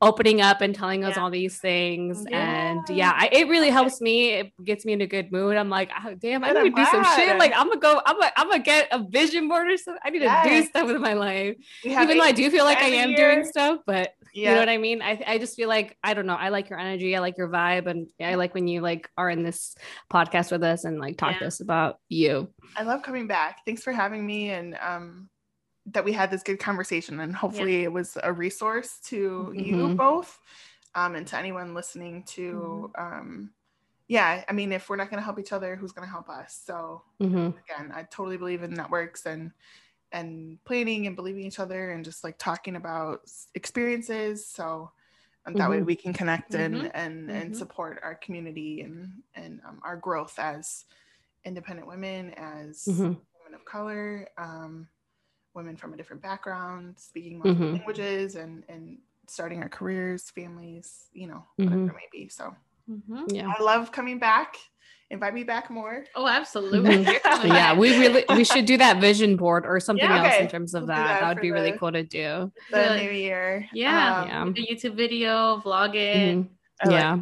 opening 0.00 0.40
up 0.40 0.60
and 0.60 0.74
telling 0.74 1.04
us 1.04 1.16
Yeah. 1.16 1.22
all 1.22 1.30
these 1.30 1.58
things. 1.58 2.24
Yeah. 2.28 2.38
and 2.70 2.88
yeah 2.88 3.12
I, 3.16 3.28
it 3.32 3.48
really 3.48 3.70
helps 3.70 4.00
me. 4.00 4.30
It 4.30 4.52
gets 4.64 4.84
me 4.84 4.92
in 4.92 5.00
a 5.00 5.06
good 5.06 5.32
mood. 5.32 5.56
I'm 5.56 5.68
like 5.68 5.90
oh, 6.04 6.14
damn 6.14 6.44
i 6.44 6.52
need 6.52 6.70
to 6.70 6.76
do 6.76 6.84
some 6.86 7.04
shit. 7.16 7.36
Like 7.38 7.52
i'm 7.56 7.68
gonna 7.68 7.80
go 7.80 8.00
i'm 8.06 8.14
gonna, 8.18 8.32
I'm 8.36 8.48
gonna 8.48 8.62
get 8.62 8.88
a 8.92 9.02
vision 9.02 9.48
board 9.48 9.68
or 9.68 9.76
something. 9.76 10.00
I 10.04 10.10
need 10.10 10.20
to 10.20 10.40
do 10.44 10.62
stuff 10.66 10.86
with 10.86 11.00
my 11.00 11.14
life. 11.14 11.56
Even 11.84 12.16
though 12.18 12.24
i 12.24 12.32
do 12.32 12.50
feel 12.50 12.64
like 12.64 12.78
i 12.78 12.86
am 12.88 13.10
year. 13.10 13.34
doing 13.34 13.44
stuff 13.44 13.80
but 13.86 14.14
yeah, 14.34 14.50
you 14.50 14.54
know 14.54 14.60
what 14.60 14.68
i 14.68 14.76
mean? 14.76 15.02
I, 15.02 15.20
I 15.26 15.38
just 15.38 15.56
feel 15.56 15.68
like 15.68 15.96
i 16.04 16.14
don't 16.14 16.26
know 16.26 16.34
i 16.36 16.50
like 16.50 16.70
your 16.70 16.78
energy 16.78 17.16
i 17.16 17.18
like 17.18 17.36
your 17.36 17.48
vibe 17.48 17.86
and 17.86 18.08
i 18.20 18.34
like 18.36 18.54
when 18.54 18.68
you 18.68 18.80
like 18.82 19.08
are 19.16 19.28
in 19.30 19.42
this 19.42 19.74
podcast 20.12 20.52
with 20.52 20.62
us 20.62 20.84
and 20.84 21.00
like 21.00 21.16
talk 21.16 21.38
to 21.40 21.46
us 21.46 21.60
about 21.60 21.98
you. 22.08 22.48
I 22.76 22.82
love 22.82 23.02
coming 23.02 23.26
back. 23.26 23.60
Thanks 23.66 23.82
for 23.82 23.92
having 23.92 24.24
me 24.24 24.50
and 24.50 24.76
um 24.80 25.28
that 25.92 26.04
we 26.04 26.12
had 26.12 26.30
this 26.30 26.42
good 26.42 26.58
conversation 26.60 27.20
and 27.20 27.34
hopefully 27.36 27.82
it 27.84 27.92
was 27.92 28.16
a 28.22 28.32
resource 28.32 29.00
to 29.00 29.52
you 29.56 29.90
Mhm. 29.90 29.98
both 29.98 30.40
um 30.94 31.14
and 31.14 31.26
to 31.28 31.36
anyone 31.38 31.74
listening 31.74 32.24
to 32.24 32.90
um 32.98 33.54
yeah, 34.08 34.44
I 34.48 34.52
mean 34.52 34.72
if 34.72 34.88
we're 34.88 34.96
not 34.96 35.10
going 35.10 35.18
to 35.20 35.24
help 35.24 35.38
each 35.38 35.52
other, 35.52 35.76
who's 35.76 35.92
going 35.92 36.06
to 36.06 36.10
help 36.12 36.28
us? 36.30 36.54
So 36.64 37.04
Mhm. 37.20 37.58
again, 37.68 37.92
I 37.94 38.04
totally 38.04 38.36
believe 38.38 38.62
in 38.62 38.74
networks 38.74 39.26
and 39.26 39.52
and 40.12 40.62
planning 40.64 41.06
and 41.06 41.16
believing 41.16 41.44
each 41.44 41.58
other 41.60 41.90
and 41.92 42.04
just 42.04 42.24
like 42.24 42.38
talking 42.38 42.76
about 42.76 43.20
experiences 43.54 44.46
so 44.48 44.90
um, 45.46 45.54
that 45.56 45.70
way 45.70 45.82
Mhm. 45.82 45.84
we 45.84 45.96
can 45.96 46.12
connect 46.12 46.54
and 46.54 46.84
Mhm. 46.84 46.92
and 46.94 47.30
and 47.30 47.54
support 47.56 48.00
our 48.02 48.14
community 48.14 48.80
and 48.82 49.22
and 49.34 49.60
um, 49.66 49.80
our 49.84 49.96
growth 49.96 50.38
as 50.38 50.84
independent 51.44 51.88
women 51.88 52.32
as 52.36 53.06
women 53.44 53.54
of 53.54 53.64
color 53.64 54.28
um, 54.38 54.88
women 55.58 55.76
from 55.76 55.92
a 55.92 55.96
different 55.96 56.22
background, 56.22 56.94
speaking 56.96 57.38
multiple 57.38 57.66
Mhm. 57.66 57.72
languages, 57.74 58.36
and 58.36 58.64
and 58.68 58.98
starting 59.26 59.62
our 59.62 59.68
careers, 59.68 60.30
families, 60.30 61.08
you 61.12 61.26
know, 61.26 61.44
whatever 61.56 61.76
Mhm. 61.76 61.88
it 61.90 61.94
may 61.94 62.08
be. 62.10 62.28
So 62.28 62.56
Mhm. 62.90 63.26
Yeah. 63.30 63.52
I 63.58 63.62
love 63.62 63.92
coming 63.92 64.18
back. 64.18 64.56
Invite 65.10 65.34
me 65.34 65.42
back 65.44 65.68
more. 65.70 66.04
Oh, 66.14 66.26
absolutely. 66.26 66.80
Mhm. 66.96 67.10
You're 67.10 67.20
coming 67.20 67.48
yeah, 67.48 67.74
we 67.76 67.98
really 67.98 68.24
we 68.30 68.44
should 68.44 68.64
do 68.64 68.76
that 68.78 69.00
vision 69.00 69.36
board 69.36 69.66
or 69.66 69.80
something 69.80 70.04
Yeah, 70.08 70.24
else 70.24 70.40
in 70.40 70.48
terms 70.48 70.72
of 70.74 70.82
We'll 70.82 70.88
that. 70.96 71.06
that 71.06 71.20
That 71.20 71.28
would 71.28 71.36
for 71.38 71.42
be 71.42 71.50
really 71.50 71.72
cool 71.72 71.92
to 71.92 72.02
do. 72.04 72.50
The 72.70 72.96
new 73.02 73.10
year. 73.10 73.68
Yeah. 73.72 74.22
Um, 74.22 74.28
Yeah. 74.28 74.62
a 74.62 74.66
YouTube 74.74 74.94
video, 74.94 75.58
vlog 75.60 75.94
it. 75.94 76.36
Mhm. 76.38 76.48
I 76.80 76.88
like- 76.88 76.92
Yeah. 77.00 77.18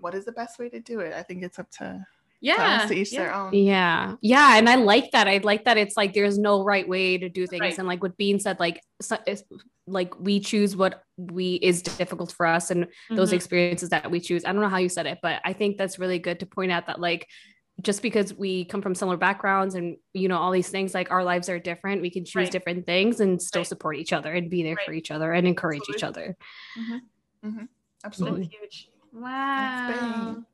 what 0.00 0.14
is 0.14 0.24
the 0.26 0.32
best 0.32 0.58
way 0.58 0.68
to 0.70 0.80
do 0.80 1.00
it? 1.00 1.12
I 1.14 1.22
think 1.22 1.42
it's 1.42 1.58
up 1.58 1.70
to, 1.72 1.84
to 1.84 2.06
Yeah. 2.46 2.86
to 2.86 2.94
each 2.94 3.12
yeah. 3.12 3.18
their 3.20 3.34
own. 3.34 3.52
Yeah. 3.54 4.14
Yeah. 4.20 4.56
And 4.58 4.68
I 4.68 4.76
like 4.76 5.10
that. 5.12 5.26
I 5.28 5.38
like 5.38 5.64
that 5.64 5.76
it's 5.76 5.96
like 5.96 6.14
there's 6.14 6.38
no 6.38 6.62
right 6.64 6.88
way 6.88 7.18
to 7.18 7.28
do 7.28 7.46
things. 7.46 7.60
Right. 7.60 7.78
And 7.78 7.88
like 7.88 8.02
what 8.02 8.16
Bean 8.16 8.38
said, 8.40 8.60
like, 8.60 8.80
so, 9.00 9.18
it's, 9.26 9.42
like 9.88 10.18
we 10.18 10.40
choose 10.40 10.74
what 10.76 11.02
we 11.16 11.54
is 11.62 11.80
difficult 11.82 12.32
for 12.32 12.44
us 12.46 12.70
and 12.72 12.86
those 13.10 13.30
Mhm. 13.30 13.34
experiences 13.34 13.90
that 13.90 14.10
we 14.10 14.18
choose. 14.20 14.44
I 14.44 14.52
don't 14.52 14.60
know 14.60 14.68
how 14.68 14.78
you 14.78 14.88
said 14.88 15.06
it, 15.06 15.18
but 15.22 15.40
I 15.44 15.52
think 15.52 15.76
that's 15.78 15.98
really 15.98 16.18
good 16.18 16.40
to 16.40 16.46
point 16.46 16.72
out 16.72 16.86
that 16.88 17.00
like 17.00 17.28
just 17.82 18.00
because 18.02 18.32
we 18.34 18.64
come 18.64 18.80
from 18.82 18.94
similar 18.94 19.16
backgrounds 19.18 19.74
and 19.74 19.96
you 20.14 20.28
know 20.28 20.38
all 20.38 20.50
these 20.50 20.70
things 20.70 20.94
like 20.94 21.10
our 21.10 21.22
lives 21.22 21.48
are 21.50 21.58
different 21.58 22.00
we 22.00 22.08
can 22.10 22.24
choose 22.24 22.34
Right. 22.46 22.50
different 22.50 22.86
things 22.86 23.20
and 23.20 23.40
still 23.40 23.60
Right. 23.60 23.66
support 23.66 23.96
each 23.96 24.12
other 24.14 24.32
and 24.32 24.48
be 24.50 24.62
there 24.62 24.78
for 24.84 24.92
each 24.92 25.10
other 25.10 25.32
and 25.32 25.46
encourage 25.46 25.82
each 25.90 26.02
Absolutely. 26.02 26.34
other 27.44 27.62
Absolutely. 28.04 28.42
That's 28.44 28.54
huge. 28.54 28.88
Wow. 29.12 30.44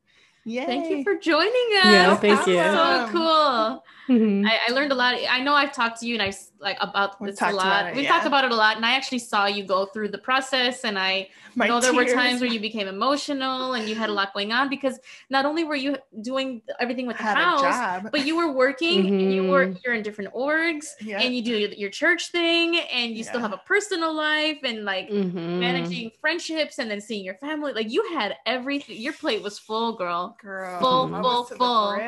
Yay. 0.44 0.66
Thank 0.66 0.90
you 0.90 1.04
for 1.04 1.16
joining 1.18 1.68
us. 1.78 1.84
Yeah, 1.84 2.16
thank 2.16 2.46
you. 2.46 2.56
So 2.56 3.08
cool. 3.12 3.84
Mhm. 4.08 4.46
I, 4.46 4.58
I 4.68 4.72
learned 4.72 4.90
a 4.92 4.94
lot. 4.94 5.14
I 5.30 5.40
know 5.40 5.54
I've 5.54 5.72
talked 5.72 6.00
to 6.00 6.06
you 6.06 6.14
and 6.14 6.22
I've 6.22 6.36
like 6.58 6.76
about 6.80 7.20
We've 7.20 7.30
this 7.32 7.40
a 7.40 7.50
lot. 7.50 7.86
it, 7.86 7.94
We've 7.94 8.04
yeah. 8.04 8.10
talked 8.10 8.26
about 8.26 8.44
it 8.44 8.50
a 8.52 8.54
lot, 8.54 8.76
and 8.76 8.86
I 8.86 8.92
actually 8.92 9.18
saw 9.18 9.46
you 9.46 9.64
go 9.64 9.86
through 9.86 10.08
the 10.08 10.18
process. 10.18 10.84
And 10.84 10.98
I 10.98 11.28
My 11.56 11.66
know 11.68 11.80
there 11.80 11.92
were 11.94 12.04
times 12.04 12.40
where 12.40 12.50
you 12.50 12.60
became 12.60 12.86
emotional 12.88 13.74
and 13.74 13.88
you 13.88 13.94
had 13.94 14.10
a 14.10 14.12
lot 14.12 14.32
going 14.32 14.52
on 14.52 14.68
because 14.68 14.98
not 15.30 15.44
only 15.44 15.64
were 15.64 15.74
you 15.76 15.96
doing 16.20 16.62
everything 16.80 17.06
with 17.06 17.16
the 17.16 17.22
had 17.24 17.36
house, 17.36 18.02
but 18.12 18.24
you 18.26 18.36
were 18.36 18.52
working 18.52 19.06
and 19.06 19.32
you 19.34 19.48
were 19.48 19.66
Mhm. 19.66 19.78
you're 19.84 19.94
in 19.94 20.02
different 20.02 20.32
orgs 20.34 20.86
Yeah. 21.00 21.20
and 21.20 21.34
you 21.34 21.42
do 21.42 21.56
your, 21.56 21.70
your 21.70 21.90
church 21.90 22.30
thing 22.30 22.78
and 22.92 23.16
you 23.16 23.22
still 23.24 23.40
have 23.40 23.52
a 23.52 23.58
personal 23.66 24.12
life 24.14 24.58
and 24.64 24.84
like 24.84 25.08
Mhm. 25.10 25.34
managing 25.60 26.10
friendships 26.20 26.78
and 26.78 26.90
then 26.90 27.00
seeing 27.00 27.24
your 27.24 27.34
family. 27.36 27.72
Like 27.72 27.90
you 27.90 28.02
had 28.14 28.36
everything. 28.46 28.96
Your 28.96 29.12
plate 29.14 29.42
was 29.42 29.58
full, 29.58 29.92
girl. 29.92 30.36
Girl, 30.40 30.80
Full, 30.80 31.08
full, 31.22 31.44
full. 31.44 31.98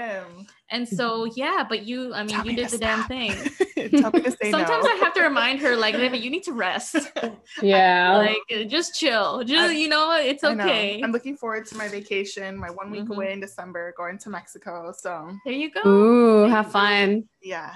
Brim. 0.71 0.81
And 0.81 0.89
so 0.89 1.25
yeah, 1.37 1.65
but 1.69 1.85
you, 1.85 2.15
I 2.15 2.21
mean, 2.23 2.29
Tell 2.29 2.45
you 2.47 2.51
me 2.53 2.57
did 2.57 2.69
to 2.71 2.79
the 2.79 2.85
damn 2.85 3.05
thing. 3.05 3.33
Tell 4.01 4.11
me 4.13 4.23
to 4.23 4.31
say 4.43 4.51
Sometimes 4.51 4.85
no. 4.85 4.91
I 4.93 4.99
have 5.03 5.13
to 5.15 5.23
remind 5.23 5.61
her, 5.61 5.77
like, 5.77 5.95
Rebe, 5.95 6.21
you 6.21 6.31
need 6.31 6.43
to 6.45 6.53
rest. 6.53 6.97
yeah 7.63 8.17
like, 8.17 8.39
uh, 8.55 8.65
just 8.65 8.99
chill. 8.99 9.45
Just 9.45 9.71
I- 9.71 9.73
you 9.73 9.89
know, 9.89 10.07
what? 10.09 10.25
it's 10.25 10.43
I 10.45 10.55
know. 10.55 10.65
okay. 10.65 11.01
I'm 11.03 11.13
looking 11.13 11.37
forward 11.37 11.67
to 11.67 11.77
my 11.77 11.89
vacation, 11.89 12.57
my 12.57 12.71
one 12.71 12.91
week 12.91 13.05
Mhm. 13.05 13.11
away 13.15 13.33
in 13.33 13.41
December, 13.41 13.93
going 13.97 14.19
to 14.19 14.31
Mexico. 14.31 14.93
So 14.97 15.33
There 15.45 15.55
you 15.55 15.71
go. 15.71 15.83
Ooh, 15.87 16.49
have 16.49 16.71
fun. 16.73 17.29
yeah. 17.43 17.73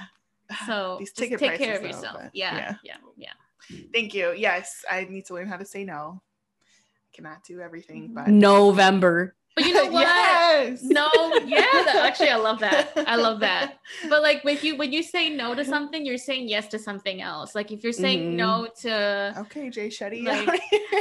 So 0.66 0.96
These 1.00 1.08
just 1.10 1.16
ticket 1.18 1.38
take 1.38 1.58
care 1.58 1.74
of 1.76 1.82
prices, 1.82 2.00
though, 2.00 2.06
yourself. 2.08 2.22
but 2.24 2.30
yeah, 2.34 2.76
yeah, 2.82 2.96
yeah. 3.16 3.32
Thank 3.92 4.14
you. 4.14 4.32
Yes, 4.32 4.84
I 4.90 5.04
need 5.04 5.26
to 5.26 5.34
learn 5.34 5.46
how 5.46 5.56
to 5.58 5.64
say 5.66 5.84
no. 5.84 6.22
I 6.62 7.16
cannot 7.16 7.44
do 7.44 7.60
everything, 7.60 8.12
but 8.14 8.28
November. 8.28 9.34
But 9.58 9.66
you 9.66 9.74
know 9.74 9.86
what? 9.90 10.02
yes. 10.02 10.82
No, 10.82 11.08
yeah. 11.46 11.60
that- 11.84 12.02
actually, 12.04 12.28
I 12.30 12.36
love 12.36 12.60
that. 12.60 12.92
I 13.06 13.16
love 13.16 13.40
that. 13.40 13.74
But 14.08 14.22
like, 14.22 14.44
when 14.44 14.58
you 14.62 14.76
when 14.76 14.92
you 14.92 15.02
say 15.02 15.30
no 15.30 15.54
to 15.54 15.64
something, 15.64 16.04
you're 16.06 16.18
saying 16.18 16.48
yes 16.48 16.68
to 16.68 16.78
something 16.78 17.20
else. 17.22 17.54
Like 17.54 17.72
if 17.72 17.82
you're 17.82 17.92
saying 17.92 18.32
Mhm. 18.32 18.36
no 18.36 18.68
to, 18.82 19.34
Okay, 19.38 19.70
Jay 19.70 19.88
Shetty. 19.88 20.24
Like, 20.24 20.48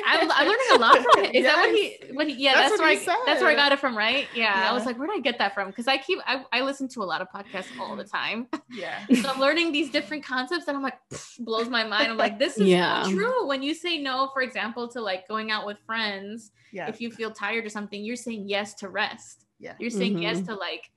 I'm, 0.05 0.31
I'm 0.31 0.47
learning 0.47 0.67
a 0.73 0.77
lot 0.79 0.97
from 0.97 1.23
it. 1.25 1.35
Is 1.35 1.43
that 1.45 1.57
what 1.57 1.75
he? 1.75 1.97
Yes. 2.01 2.11
What 2.13 2.27
he? 2.27 2.33
Yeah, 2.35 2.53
That's 2.53 2.69
that's, 2.69 2.71
what 2.79 2.87
where 2.87 2.97
he 2.99 3.07
I, 3.09 3.23
that's 3.25 3.41
where 3.41 3.51
I 3.51 3.55
got 3.55 3.71
it 3.73 3.79
from, 3.79 3.95
right? 3.97 4.27
Yeah, 4.33 4.67
I 4.69 4.73
was 4.73 4.85
like, 4.85 4.97
where 4.97 5.07
did 5.07 5.17
I 5.17 5.21
get 5.21 5.37
that 5.39 5.53
from? 5.53 5.67
Because 5.67 5.87
I 5.87 5.97
keep 5.97 6.19
I, 6.25 6.45
I 6.51 6.61
listen 6.61 6.87
to 6.89 7.03
a 7.03 7.05
lot 7.05 7.21
of 7.21 7.27
podcasts 7.29 7.67
all 7.79 7.95
the 7.95 8.03
time, 8.03 8.47
Yeah. 8.71 9.05
so 9.21 9.29
I'm 9.29 9.39
learning 9.39 9.71
these 9.71 9.89
different 9.91 10.23
concepts, 10.23 10.67
and 10.67 10.77
I'm 10.77 10.83
like, 10.83 10.97
pff, 11.11 11.39
blows 11.39 11.69
my 11.69 11.83
mind. 11.83 12.09
I'm 12.11 12.17
like, 12.17 12.39
this 12.39 12.57
is 12.57 12.67
Yeah. 12.67 13.03
true. 13.09 13.45
When 13.47 13.61
you 13.61 13.73
say 13.73 13.97
no, 13.97 14.29
for 14.33 14.41
example, 14.41 14.87
to 14.89 15.01
like 15.01 15.27
going 15.27 15.51
out 15.51 15.65
with 15.65 15.77
friends, 15.85 16.51
Yeah. 16.71 16.87
if 16.87 17.01
you 17.01 17.11
feel 17.11 17.31
tired 17.31 17.65
or 17.65 17.69
something, 17.69 18.01
you're 18.03 18.15
saying 18.15 18.46
yes 18.47 18.73
to 18.75 18.89
rest. 18.89 19.45
Yeah. 19.59 19.75
You're 19.79 19.89
saying 19.89 20.17
yes 20.19 20.39
Mhm. 20.41 20.45
to 20.47 20.55
like. 20.55 20.91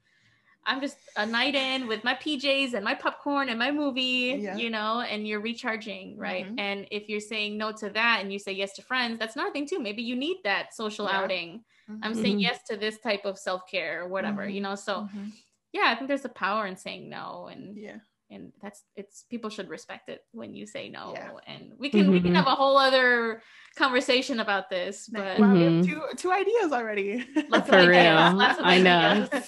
I'm 0.66 0.80
just 0.82 0.98
a 1.16 1.24
night 1.24 1.54
in 1.54 1.86
with 1.88 2.04
my 2.04 2.14
PJs 2.14 2.74
and 2.74 2.84
my 2.84 2.94
popcorn 2.94 3.48
and 3.48 3.58
my 3.58 3.70
movie, 3.70 4.36
Yeah. 4.38 4.56
you 4.56 4.68
know, 4.68 5.00
and 5.00 5.26
you're 5.26 5.40
recharging, 5.40 6.18
right? 6.18 6.46
Mhm. 6.46 6.60
And 6.60 6.86
if 6.90 7.08
you're 7.08 7.18
saying 7.32 7.56
no 7.56 7.72
to 7.72 7.88
that 7.90 8.20
and 8.20 8.30
you 8.30 8.38
say 8.38 8.52
yes 8.52 8.74
to 8.74 8.82
friends, 8.82 9.18
that's 9.18 9.36
another 9.36 9.52
thing 9.52 9.66
too. 9.66 9.80
Maybe 9.80 10.02
you 10.02 10.14
need 10.16 10.38
that 10.44 10.74
social 10.74 11.06
Yeah. 11.06 11.18
outing. 11.18 11.64
I'm 12.02 12.12
Mhm. 12.12 12.22
saying 12.22 12.36
Mhm. 12.38 12.42
yes 12.42 12.62
to 12.64 12.76
this 12.76 13.00
type 13.00 13.24
of 13.24 13.38
self 13.38 13.66
care 13.66 14.02
or 14.02 14.08
whatever, 14.08 14.46
you 14.46 14.60
Mhm. 14.60 14.64
know. 14.64 14.74
So 14.74 15.08
Mhm. 15.14 15.32
yeah, 15.72 15.86
I 15.86 15.94
think 15.94 16.08
there's 16.08 16.26
a 16.26 16.28
power 16.44 16.66
in 16.66 16.76
saying 16.76 17.08
no, 17.08 17.48
and 17.50 17.76
Yeah. 17.76 18.00
And 18.30 18.52
that's 18.62 18.84
it's 18.96 19.24
people 19.28 19.50
should 19.50 19.68
respect 19.68 20.08
it 20.08 20.24
when 20.32 20.54
you 20.54 20.66
say 20.66 20.88
no. 20.88 21.12
Yeah. 21.14 21.30
And 21.46 21.72
we 21.78 21.90
can 21.90 22.10
we 22.10 22.20
can 22.20 22.32
Mhm. 22.32 22.36
have 22.36 22.46
a 22.46 22.54
whole 22.54 22.76
other 22.78 23.42
conversation 23.76 24.40
about 24.40 24.70
this, 24.70 25.08
but 25.08 25.38
Wow, 25.40 25.52
we 25.52 25.62
have 25.62 25.72
Mhm. 25.74 25.86
two 25.86 26.02
two 26.16 26.32
ideas 26.32 26.72
already. 26.72 27.26
Lots 27.48 27.68
of 27.68 27.74
For 27.74 27.80
ideas, 27.80 28.30
real. 28.30 28.38
lots 28.38 28.58
of 28.58 28.64
I 28.74 28.78
know. 28.78 29.28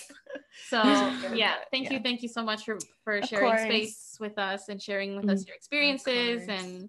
So 0.69 0.83
Yeah. 0.83 1.35
yeah, 1.35 1.55
thank 1.71 1.91
you, 1.91 1.99
thank 2.01 2.23
you 2.23 2.29
so 2.29 2.43
much 2.43 2.65
for 2.65 2.79
for 3.05 3.19
Of 3.19 3.25
sharing 3.25 3.49
course. 3.49 3.63
space 3.63 4.17
with 4.21 4.39
us 4.39 4.69
and 4.69 4.81
sharing 4.83 5.17
with 5.17 5.29
us 5.31 5.47
your 5.47 5.57
experiences 5.57 6.47
and 6.49 6.89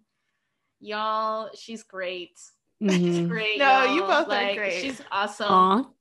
y'all. 0.80 1.50
She's 1.56 1.84
great. 1.84 2.38
She's 2.82 3.20
Mhm. 3.20 3.30
great. 3.30 3.58
No, 3.60 3.84
you 3.86 4.02
y'all. 4.02 4.08
both 4.26 4.34
are 4.34 4.56
great. 4.56 4.82
She's 4.82 5.02
awesome. 5.12 5.48
Aw. 5.50 5.93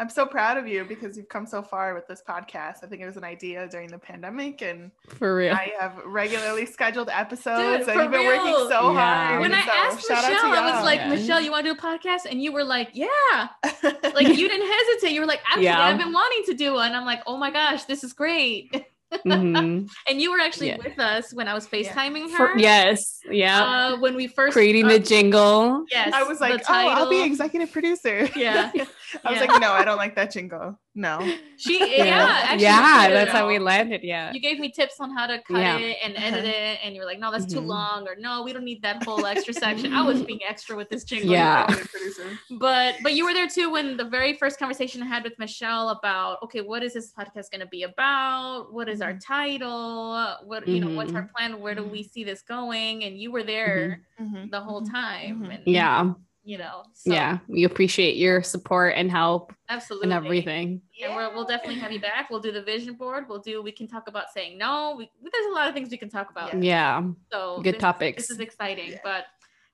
I'm 0.00 0.08
so 0.08 0.26
proud 0.26 0.56
of 0.58 0.68
you 0.68 0.84
because 0.84 1.16
you've 1.16 1.28
come 1.28 1.44
so 1.44 1.60
far 1.60 1.92
with 1.92 2.06
this 2.06 2.22
podcast. 2.26 2.84
I 2.84 2.86
think 2.86 3.02
it 3.02 3.06
was 3.06 3.16
an 3.16 3.24
idea 3.24 3.66
during 3.68 3.88
the 3.88 3.98
pandemic, 3.98 4.62
and 4.62 4.92
For 5.08 5.34
real. 5.34 5.52
I 5.54 5.72
have 5.80 6.00
regularly 6.06 6.66
scheduled 6.66 7.08
episodes, 7.08 7.86
Dude, 7.86 7.88
and 7.88 7.96
for 7.96 8.02
you've 8.04 8.12
been 8.12 8.26
working 8.26 8.44
real. 8.44 8.68
so 8.68 8.92
Yeah. 8.92 9.26
hard. 9.28 9.40
when 9.40 9.52
I 9.52 9.64
So 9.64 9.70
asked 9.74 10.06
shout 10.06 10.24
out 10.24 10.30
Michelle, 10.30 10.52
I 10.52 10.74
was 10.76 10.84
like, 10.84 11.00
Yeah. 11.00 11.08
Michelle, 11.08 11.40
you 11.40 11.50
want 11.50 11.66
to 11.66 11.74
do 11.74 11.78
a 11.78 11.82
podcast? 11.82 12.30
And 12.30 12.40
you 12.42 12.52
were 12.52 12.64
like, 12.64 12.90
Yeah. 12.94 13.08
Like 14.14 14.28
you 14.28 14.48
didn't 14.48 14.68
hesitate. 14.70 15.12
You 15.14 15.20
were 15.20 15.26
like, 15.26 15.40
Absolutely, 15.46 15.64
Yeah. 15.66 15.82
I've 15.82 15.98
been 15.98 16.12
wanting 16.12 16.44
to 16.46 16.54
do 16.54 16.74
one. 16.74 16.92
I'm 16.92 17.04
like, 17.04 17.22
Oh 17.26 17.36
my 17.36 17.50
gosh, 17.50 17.84
this 17.84 18.04
is 18.04 18.12
great. 18.12 18.84
Mhm. 19.26 19.88
And 20.08 20.20
you 20.20 20.30
were 20.30 20.38
actually 20.40 20.68
Yeah. 20.68 20.78
with 20.84 20.98
us 20.98 21.32
when 21.32 21.48
I 21.48 21.54
was 21.54 21.66
Yeah. 21.72 21.80
FaceTiming 21.94 22.28
For- 22.30 22.48
her. 22.48 22.58
yes. 22.58 23.20
Yeah. 23.30 23.62
Uh, 23.64 23.96
when 24.00 24.14
we 24.14 24.26
first 24.26 24.52
Creating 24.52 24.84
uh, 24.86 24.88
the 24.90 24.98
jingle. 24.98 25.84
yes, 25.90 26.12
I 26.12 26.22
was 26.24 26.40
like, 26.40 26.60
oh, 26.68 26.72
I'll 26.88 27.08
be 27.10 27.22
executive 27.22 27.72
producer. 27.72 28.28
Yeah. 28.36 28.70
I 29.24 29.30
was 29.30 29.40
Yeah. 29.40 29.40
like, 29.46 29.60
no, 29.60 29.72
I 29.72 29.84
don't 29.84 29.96
like 29.96 30.14
that 30.16 30.32
jingle. 30.32 30.78
No. 30.98 31.20
She 31.56 31.78
yeah, 31.96 32.40
actually, 32.42 32.62
yeah, 32.64 33.08
that's 33.10 33.30
how 33.30 33.46
we 33.46 33.60
landed. 33.60 34.02
Yeah. 34.02 34.32
You 34.32 34.40
gave 34.40 34.58
me 34.58 34.68
tips 34.70 34.96
on 34.98 35.10
how 35.16 35.28
to 35.28 35.40
cut 35.42 35.58
Yeah. 35.60 35.78
it 35.78 35.96
and 36.02 36.16
edit 36.16 36.44
it, 36.44 36.80
and 36.82 36.92
you 36.94 37.00
were 37.00 37.06
like, 37.06 37.20
"No, 37.20 37.30
that's 37.30 37.46
too 37.46 37.60
Mhm. 37.60 37.66
long," 37.66 38.08
or 38.08 38.16
"No, 38.18 38.42
we 38.42 38.52
don't 38.52 38.64
need 38.64 38.82
that 38.82 39.04
whole 39.04 39.24
extra 39.24 39.54
section." 39.54 39.92
I 39.92 40.02
was 40.02 40.22
being 40.22 40.40
extra 40.48 40.74
with 40.76 40.88
this 40.90 41.04
jingle, 41.04 41.30
Yeah. 41.32 41.66
But 42.50 42.96
but 43.04 43.14
you 43.14 43.24
were 43.24 43.32
there 43.32 43.46
too 43.46 43.70
when 43.70 43.96
the 43.96 44.04
very 44.04 44.32
first 44.34 44.58
conversation 44.58 45.00
I 45.02 45.06
had 45.06 45.22
with 45.22 45.38
Michelle 45.38 45.90
about, 45.90 46.42
okay, 46.44 46.62
what 46.62 46.82
is 46.82 46.94
this 46.94 47.12
podcast 47.12 47.50
going 47.52 47.60
to 47.60 47.66
be 47.78 47.84
about? 47.84 48.72
What 48.72 48.88
is 48.88 49.00
our 49.00 49.12
Mhm. 49.14 49.20
title? 49.24 50.36
What 50.44 50.66
you 50.66 50.80
know, 50.80 50.90
what's 50.96 51.14
our 51.14 51.22
Mhm. 51.22 51.32
plan? 51.32 51.60
Where 51.60 51.76
do 51.76 51.84
we 51.84 52.02
see 52.02 52.24
this 52.24 52.42
going? 52.42 53.04
And 53.04 53.16
you 53.22 53.30
were 53.30 53.44
there 53.44 54.02
Mhm. 54.20 54.50
the 54.50 54.60
whole 54.60 54.82
time, 54.82 55.48
and 55.52 55.62
Yeah. 55.64 56.12
You 56.48 56.56
know, 56.56 56.82
so 56.94 57.12
yeah. 57.12 57.40
We 57.46 57.64
appreciate 57.64 58.16
your 58.16 58.42
support 58.42 58.94
and 58.96 59.10
help 59.10 59.52
absolutely 59.68 60.06
and 60.06 60.14
everything. 60.14 60.80
And 61.04 61.14
we'll, 61.14 61.34
we'll 61.34 61.44
definitely 61.44 61.78
have 61.80 61.92
you 61.92 62.00
back. 62.00 62.30
We'll 62.30 62.40
do 62.40 62.52
the 62.52 62.62
vision 62.62 62.94
board. 62.94 63.26
We'll 63.28 63.42
do. 63.42 63.60
We 63.60 63.70
can 63.70 63.86
talk 63.86 64.08
about 64.08 64.30
saying 64.32 64.56
no. 64.56 64.94
We, 64.96 65.10
there's 65.22 65.46
a 65.52 65.54
lot 65.54 65.68
of 65.68 65.74
things 65.74 65.90
we 65.90 65.98
can 65.98 66.08
talk 66.08 66.30
about. 66.30 66.62
Yeah. 66.62 67.02
So 67.30 67.60
Good 67.62 67.74
this- 67.74 67.82
topics. 67.82 68.22
This 68.22 68.30
is 68.30 68.40
exciting. 68.40 68.92
Yeah. 68.92 69.00
But 69.04 69.24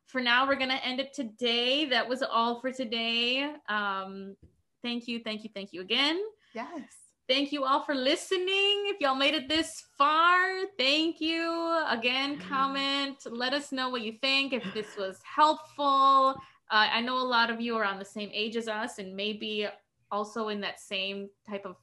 for 0.08 0.20
now, 0.20 0.48
we're 0.48 0.56
gonna 0.56 0.80
end 0.82 0.98
it 0.98 1.14
today. 1.14 1.84
That 1.84 2.08
was 2.08 2.24
all 2.24 2.60
for 2.60 2.72
today. 2.72 3.52
Um, 3.68 4.34
thank 4.82 5.06
you, 5.06 5.20
thank 5.20 5.44
you, 5.44 5.50
thank 5.54 5.72
you 5.72 5.80
again. 5.80 6.20
Yes. 6.56 6.82
Thank 7.28 7.52
you 7.52 7.64
all 7.64 7.84
for 7.84 7.94
listening. 7.94 8.84
If 8.86 9.00
y'all 9.00 9.14
made 9.14 9.32
it 9.32 9.48
this 9.48 9.82
far, 9.96 10.66
thank 10.76 11.20
you. 11.22 11.82
Again, 11.88 12.38
comment. 12.38 13.16
Let 13.30 13.54
us 13.54 13.72
know 13.72 13.88
what 13.88 14.02
you 14.02 14.12
think. 14.20 14.52
If 14.52 14.62
this 14.74 14.94
was 14.98 15.20
helpful. 15.24 16.34
Uh, 16.74 16.88
I 16.92 17.00
know 17.02 17.18
a 17.18 17.22
lot 17.22 17.50
of 17.50 17.60
you 17.60 17.76
are 17.76 17.84
on 17.84 18.00
the 18.00 18.04
same 18.04 18.30
age 18.32 18.56
as 18.56 18.66
us 18.66 18.98
and 18.98 19.14
maybe 19.14 19.68
also 20.10 20.48
in 20.48 20.60
that 20.62 20.80
same 20.80 21.30
type 21.48 21.64
of 21.64 21.76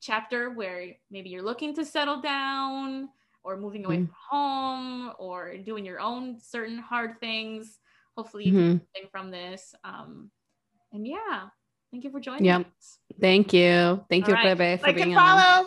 chapter 0.00 0.48
where 0.48 0.86
maybe 1.10 1.28
you're 1.28 1.42
looking 1.42 1.74
to 1.74 1.84
settle 1.84 2.18
down 2.22 3.10
or 3.44 3.58
moving 3.58 3.84
away 3.84 3.98
Mhm. 3.98 4.06
from 4.06 4.16
home 4.30 5.12
or 5.18 5.58
doing 5.58 5.84
your 5.84 6.00
own 6.00 6.40
certain 6.40 6.78
hard 6.78 7.20
things. 7.20 7.78
Hopefully, 8.16 8.44
you 8.46 8.52
Mhm. 8.52 8.56
can 8.56 8.80
something 8.80 9.10
from 9.10 9.30
this. 9.30 9.74
Um, 9.84 10.30
and 10.92 11.06
yeah, 11.06 11.50
thank 11.90 12.02
you 12.02 12.10
for 12.10 12.18
joining 12.18 12.46
Yep. 12.46 12.72
us. 12.78 13.00
Thank 13.20 13.52
you. 13.52 14.02
Thank 14.08 14.28
you, 14.28 14.34
All 14.34 14.40
right. 14.40 14.56
Bebe, 14.56 14.78
for 14.78 14.86
Like 14.86 14.94
being 14.94 15.12
and 15.14 15.18
on. 15.20 15.66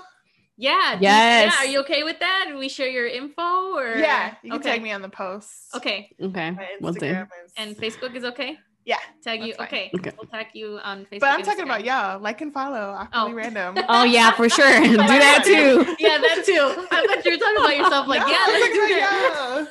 Follow. 0.57 0.67
Yeah. 0.67 0.97
Yes. 1.01 1.53
Yeah. 1.53 1.65
Are 1.65 1.69
you 1.71 1.79
okay 1.81 2.03
with 2.03 2.19
that? 2.19 2.45
Do 2.49 2.57
we 2.57 2.69
share 2.69 2.87
your 2.89 3.07
info 3.07 3.75
or? 3.75 3.97
Yeah, 3.97 4.35
you 4.43 4.51
can 4.51 4.59
okay. 4.59 4.69
tag 4.71 4.83
me 4.83 4.91
on 4.91 5.01
the 5.01 5.09
post. 5.09 5.75
Okay. 5.75 6.09
Okay. 6.21 6.51
My 6.51 6.67
Will 6.81 6.93
do. 6.93 6.99
Instagram 7.05 7.27
is 7.45 7.53
And 7.57 7.75
Facebook 7.77 8.15
is 8.15 8.23
okay. 8.23 8.57
yeah. 8.85 8.97
Tag 9.23 9.43
you. 9.43 9.53
Okay. 9.59 9.89
Okay. 9.95 10.11
We'll 10.17 10.29
tag 10.29 10.47
you 10.53 10.79
on 10.83 11.05
Facebook. 11.05 11.19
But 11.21 11.29
I'm 11.31 11.35
and 11.37 11.45
talking 11.45 11.63
about 11.63 11.81
Instagram. 11.81 12.11
y'all. 12.11 12.19
Like 12.19 12.41
and 12.41 12.53
follow. 12.53 12.95
Awkwardly 12.97 13.31
Oh. 13.31 13.35
random. 13.35 13.77
Oh 13.89 14.03
yeah, 14.03 14.31
for 14.31 14.47
sure. 14.49 14.81
do 14.83 14.95
that 14.97 15.41
too. 15.43 15.95
Yeah, 15.99 16.17
that 16.19 16.43
too. 16.45 16.87
I 16.91 17.07
thought 17.07 17.25
you 17.25 17.31
were 17.31 17.37
talking 17.37 17.57
about 17.57 17.77
yourself. 17.77 18.07
Like, 18.07 18.21
No, 18.21 18.27
yeah, 18.27 18.43
I'm 18.45 18.53
let's 18.53 18.73
do 18.73 18.81
about 18.81 18.99
that. 18.99 19.67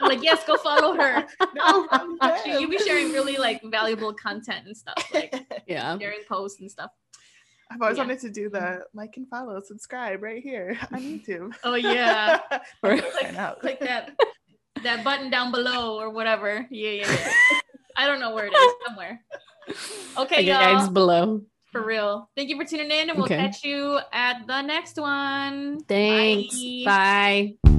I'm 0.00 0.08
like, 0.08 0.22
yes, 0.22 0.44
go 0.46 0.56
follow 0.56 0.94
her. 0.94 1.26
No, 1.54 1.86
I'm 1.90 2.18
She- 2.44 2.50
you 2.60 2.68
be 2.68 2.78
sharing 2.78 3.12
really 3.12 3.36
like 3.38 3.60
valuable 3.64 4.12
content 4.14 4.66
and 4.66 4.76
stuff, 4.76 4.94
like 5.14 5.34
Yeah. 5.66 5.96
sharing 5.98 6.20
posts 6.28 6.60
and 6.60 6.70
stuff. 6.70 6.90
I've 7.70 7.80
always 7.82 7.96
Yeah. 7.98 8.04
wanted 8.04 8.20
to 8.20 8.30
do 8.30 8.48
the 8.48 8.58
mm-hmm. 8.58 8.98
like 8.98 9.16
and 9.16 9.28
follow, 9.28 9.60
subscribe 9.60 10.22
right 10.22 10.42
here 10.42 10.78
on 10.92 11.00
YouTube. 11.00 11.54
Oh 11.64 11.74
yeah. 11.74 12.40
Right. 12.82 13.04
Sign 13.20 13.36
up. 13.36 13.60
click 13.60 13.80
that 13.80 14.16
that 14.82 15.04
button 15.04 15.30
down 15.30 15.50
below 15.50 15.98
or 15.98 16.10
whatever. 16.10 16.66
Yeah, 16.70 16.90
yeah. 16.90 17.10
yeah. 17.10 17.32
I 17.96 18.06
don't 18.06 18.20
know 18.20 18.32
where 18.34 18.46
it 18.46 18.54
is. 18.54 18.74
Somewhere. 18.86 19.20
Okay, 19.68 19.82
Okay, 20.18 20.44
guys 20.46 20.84
y'all. 20.84 20.90
below. 20.90 21.42
For 21.72 21.84
real. 21.84 22.30
Thank 22.36 22.48
you 22.48 22.56
for 22.56 22.64
tuning 22.64 22.90
in, 22.90 23.10
and 23.10 23.18
we'll 23.18 23.24
Okay. 23.26 23.36
catch 23.36 23.62
you 23.64 23.98
at 24.12 24.46
the 24.46 24.62
next 24.62 24.98
one. 24.98 25.80
Thanks. 25.84 26.56
Bye. 26.84 27.56
Bye. 27.64 27.77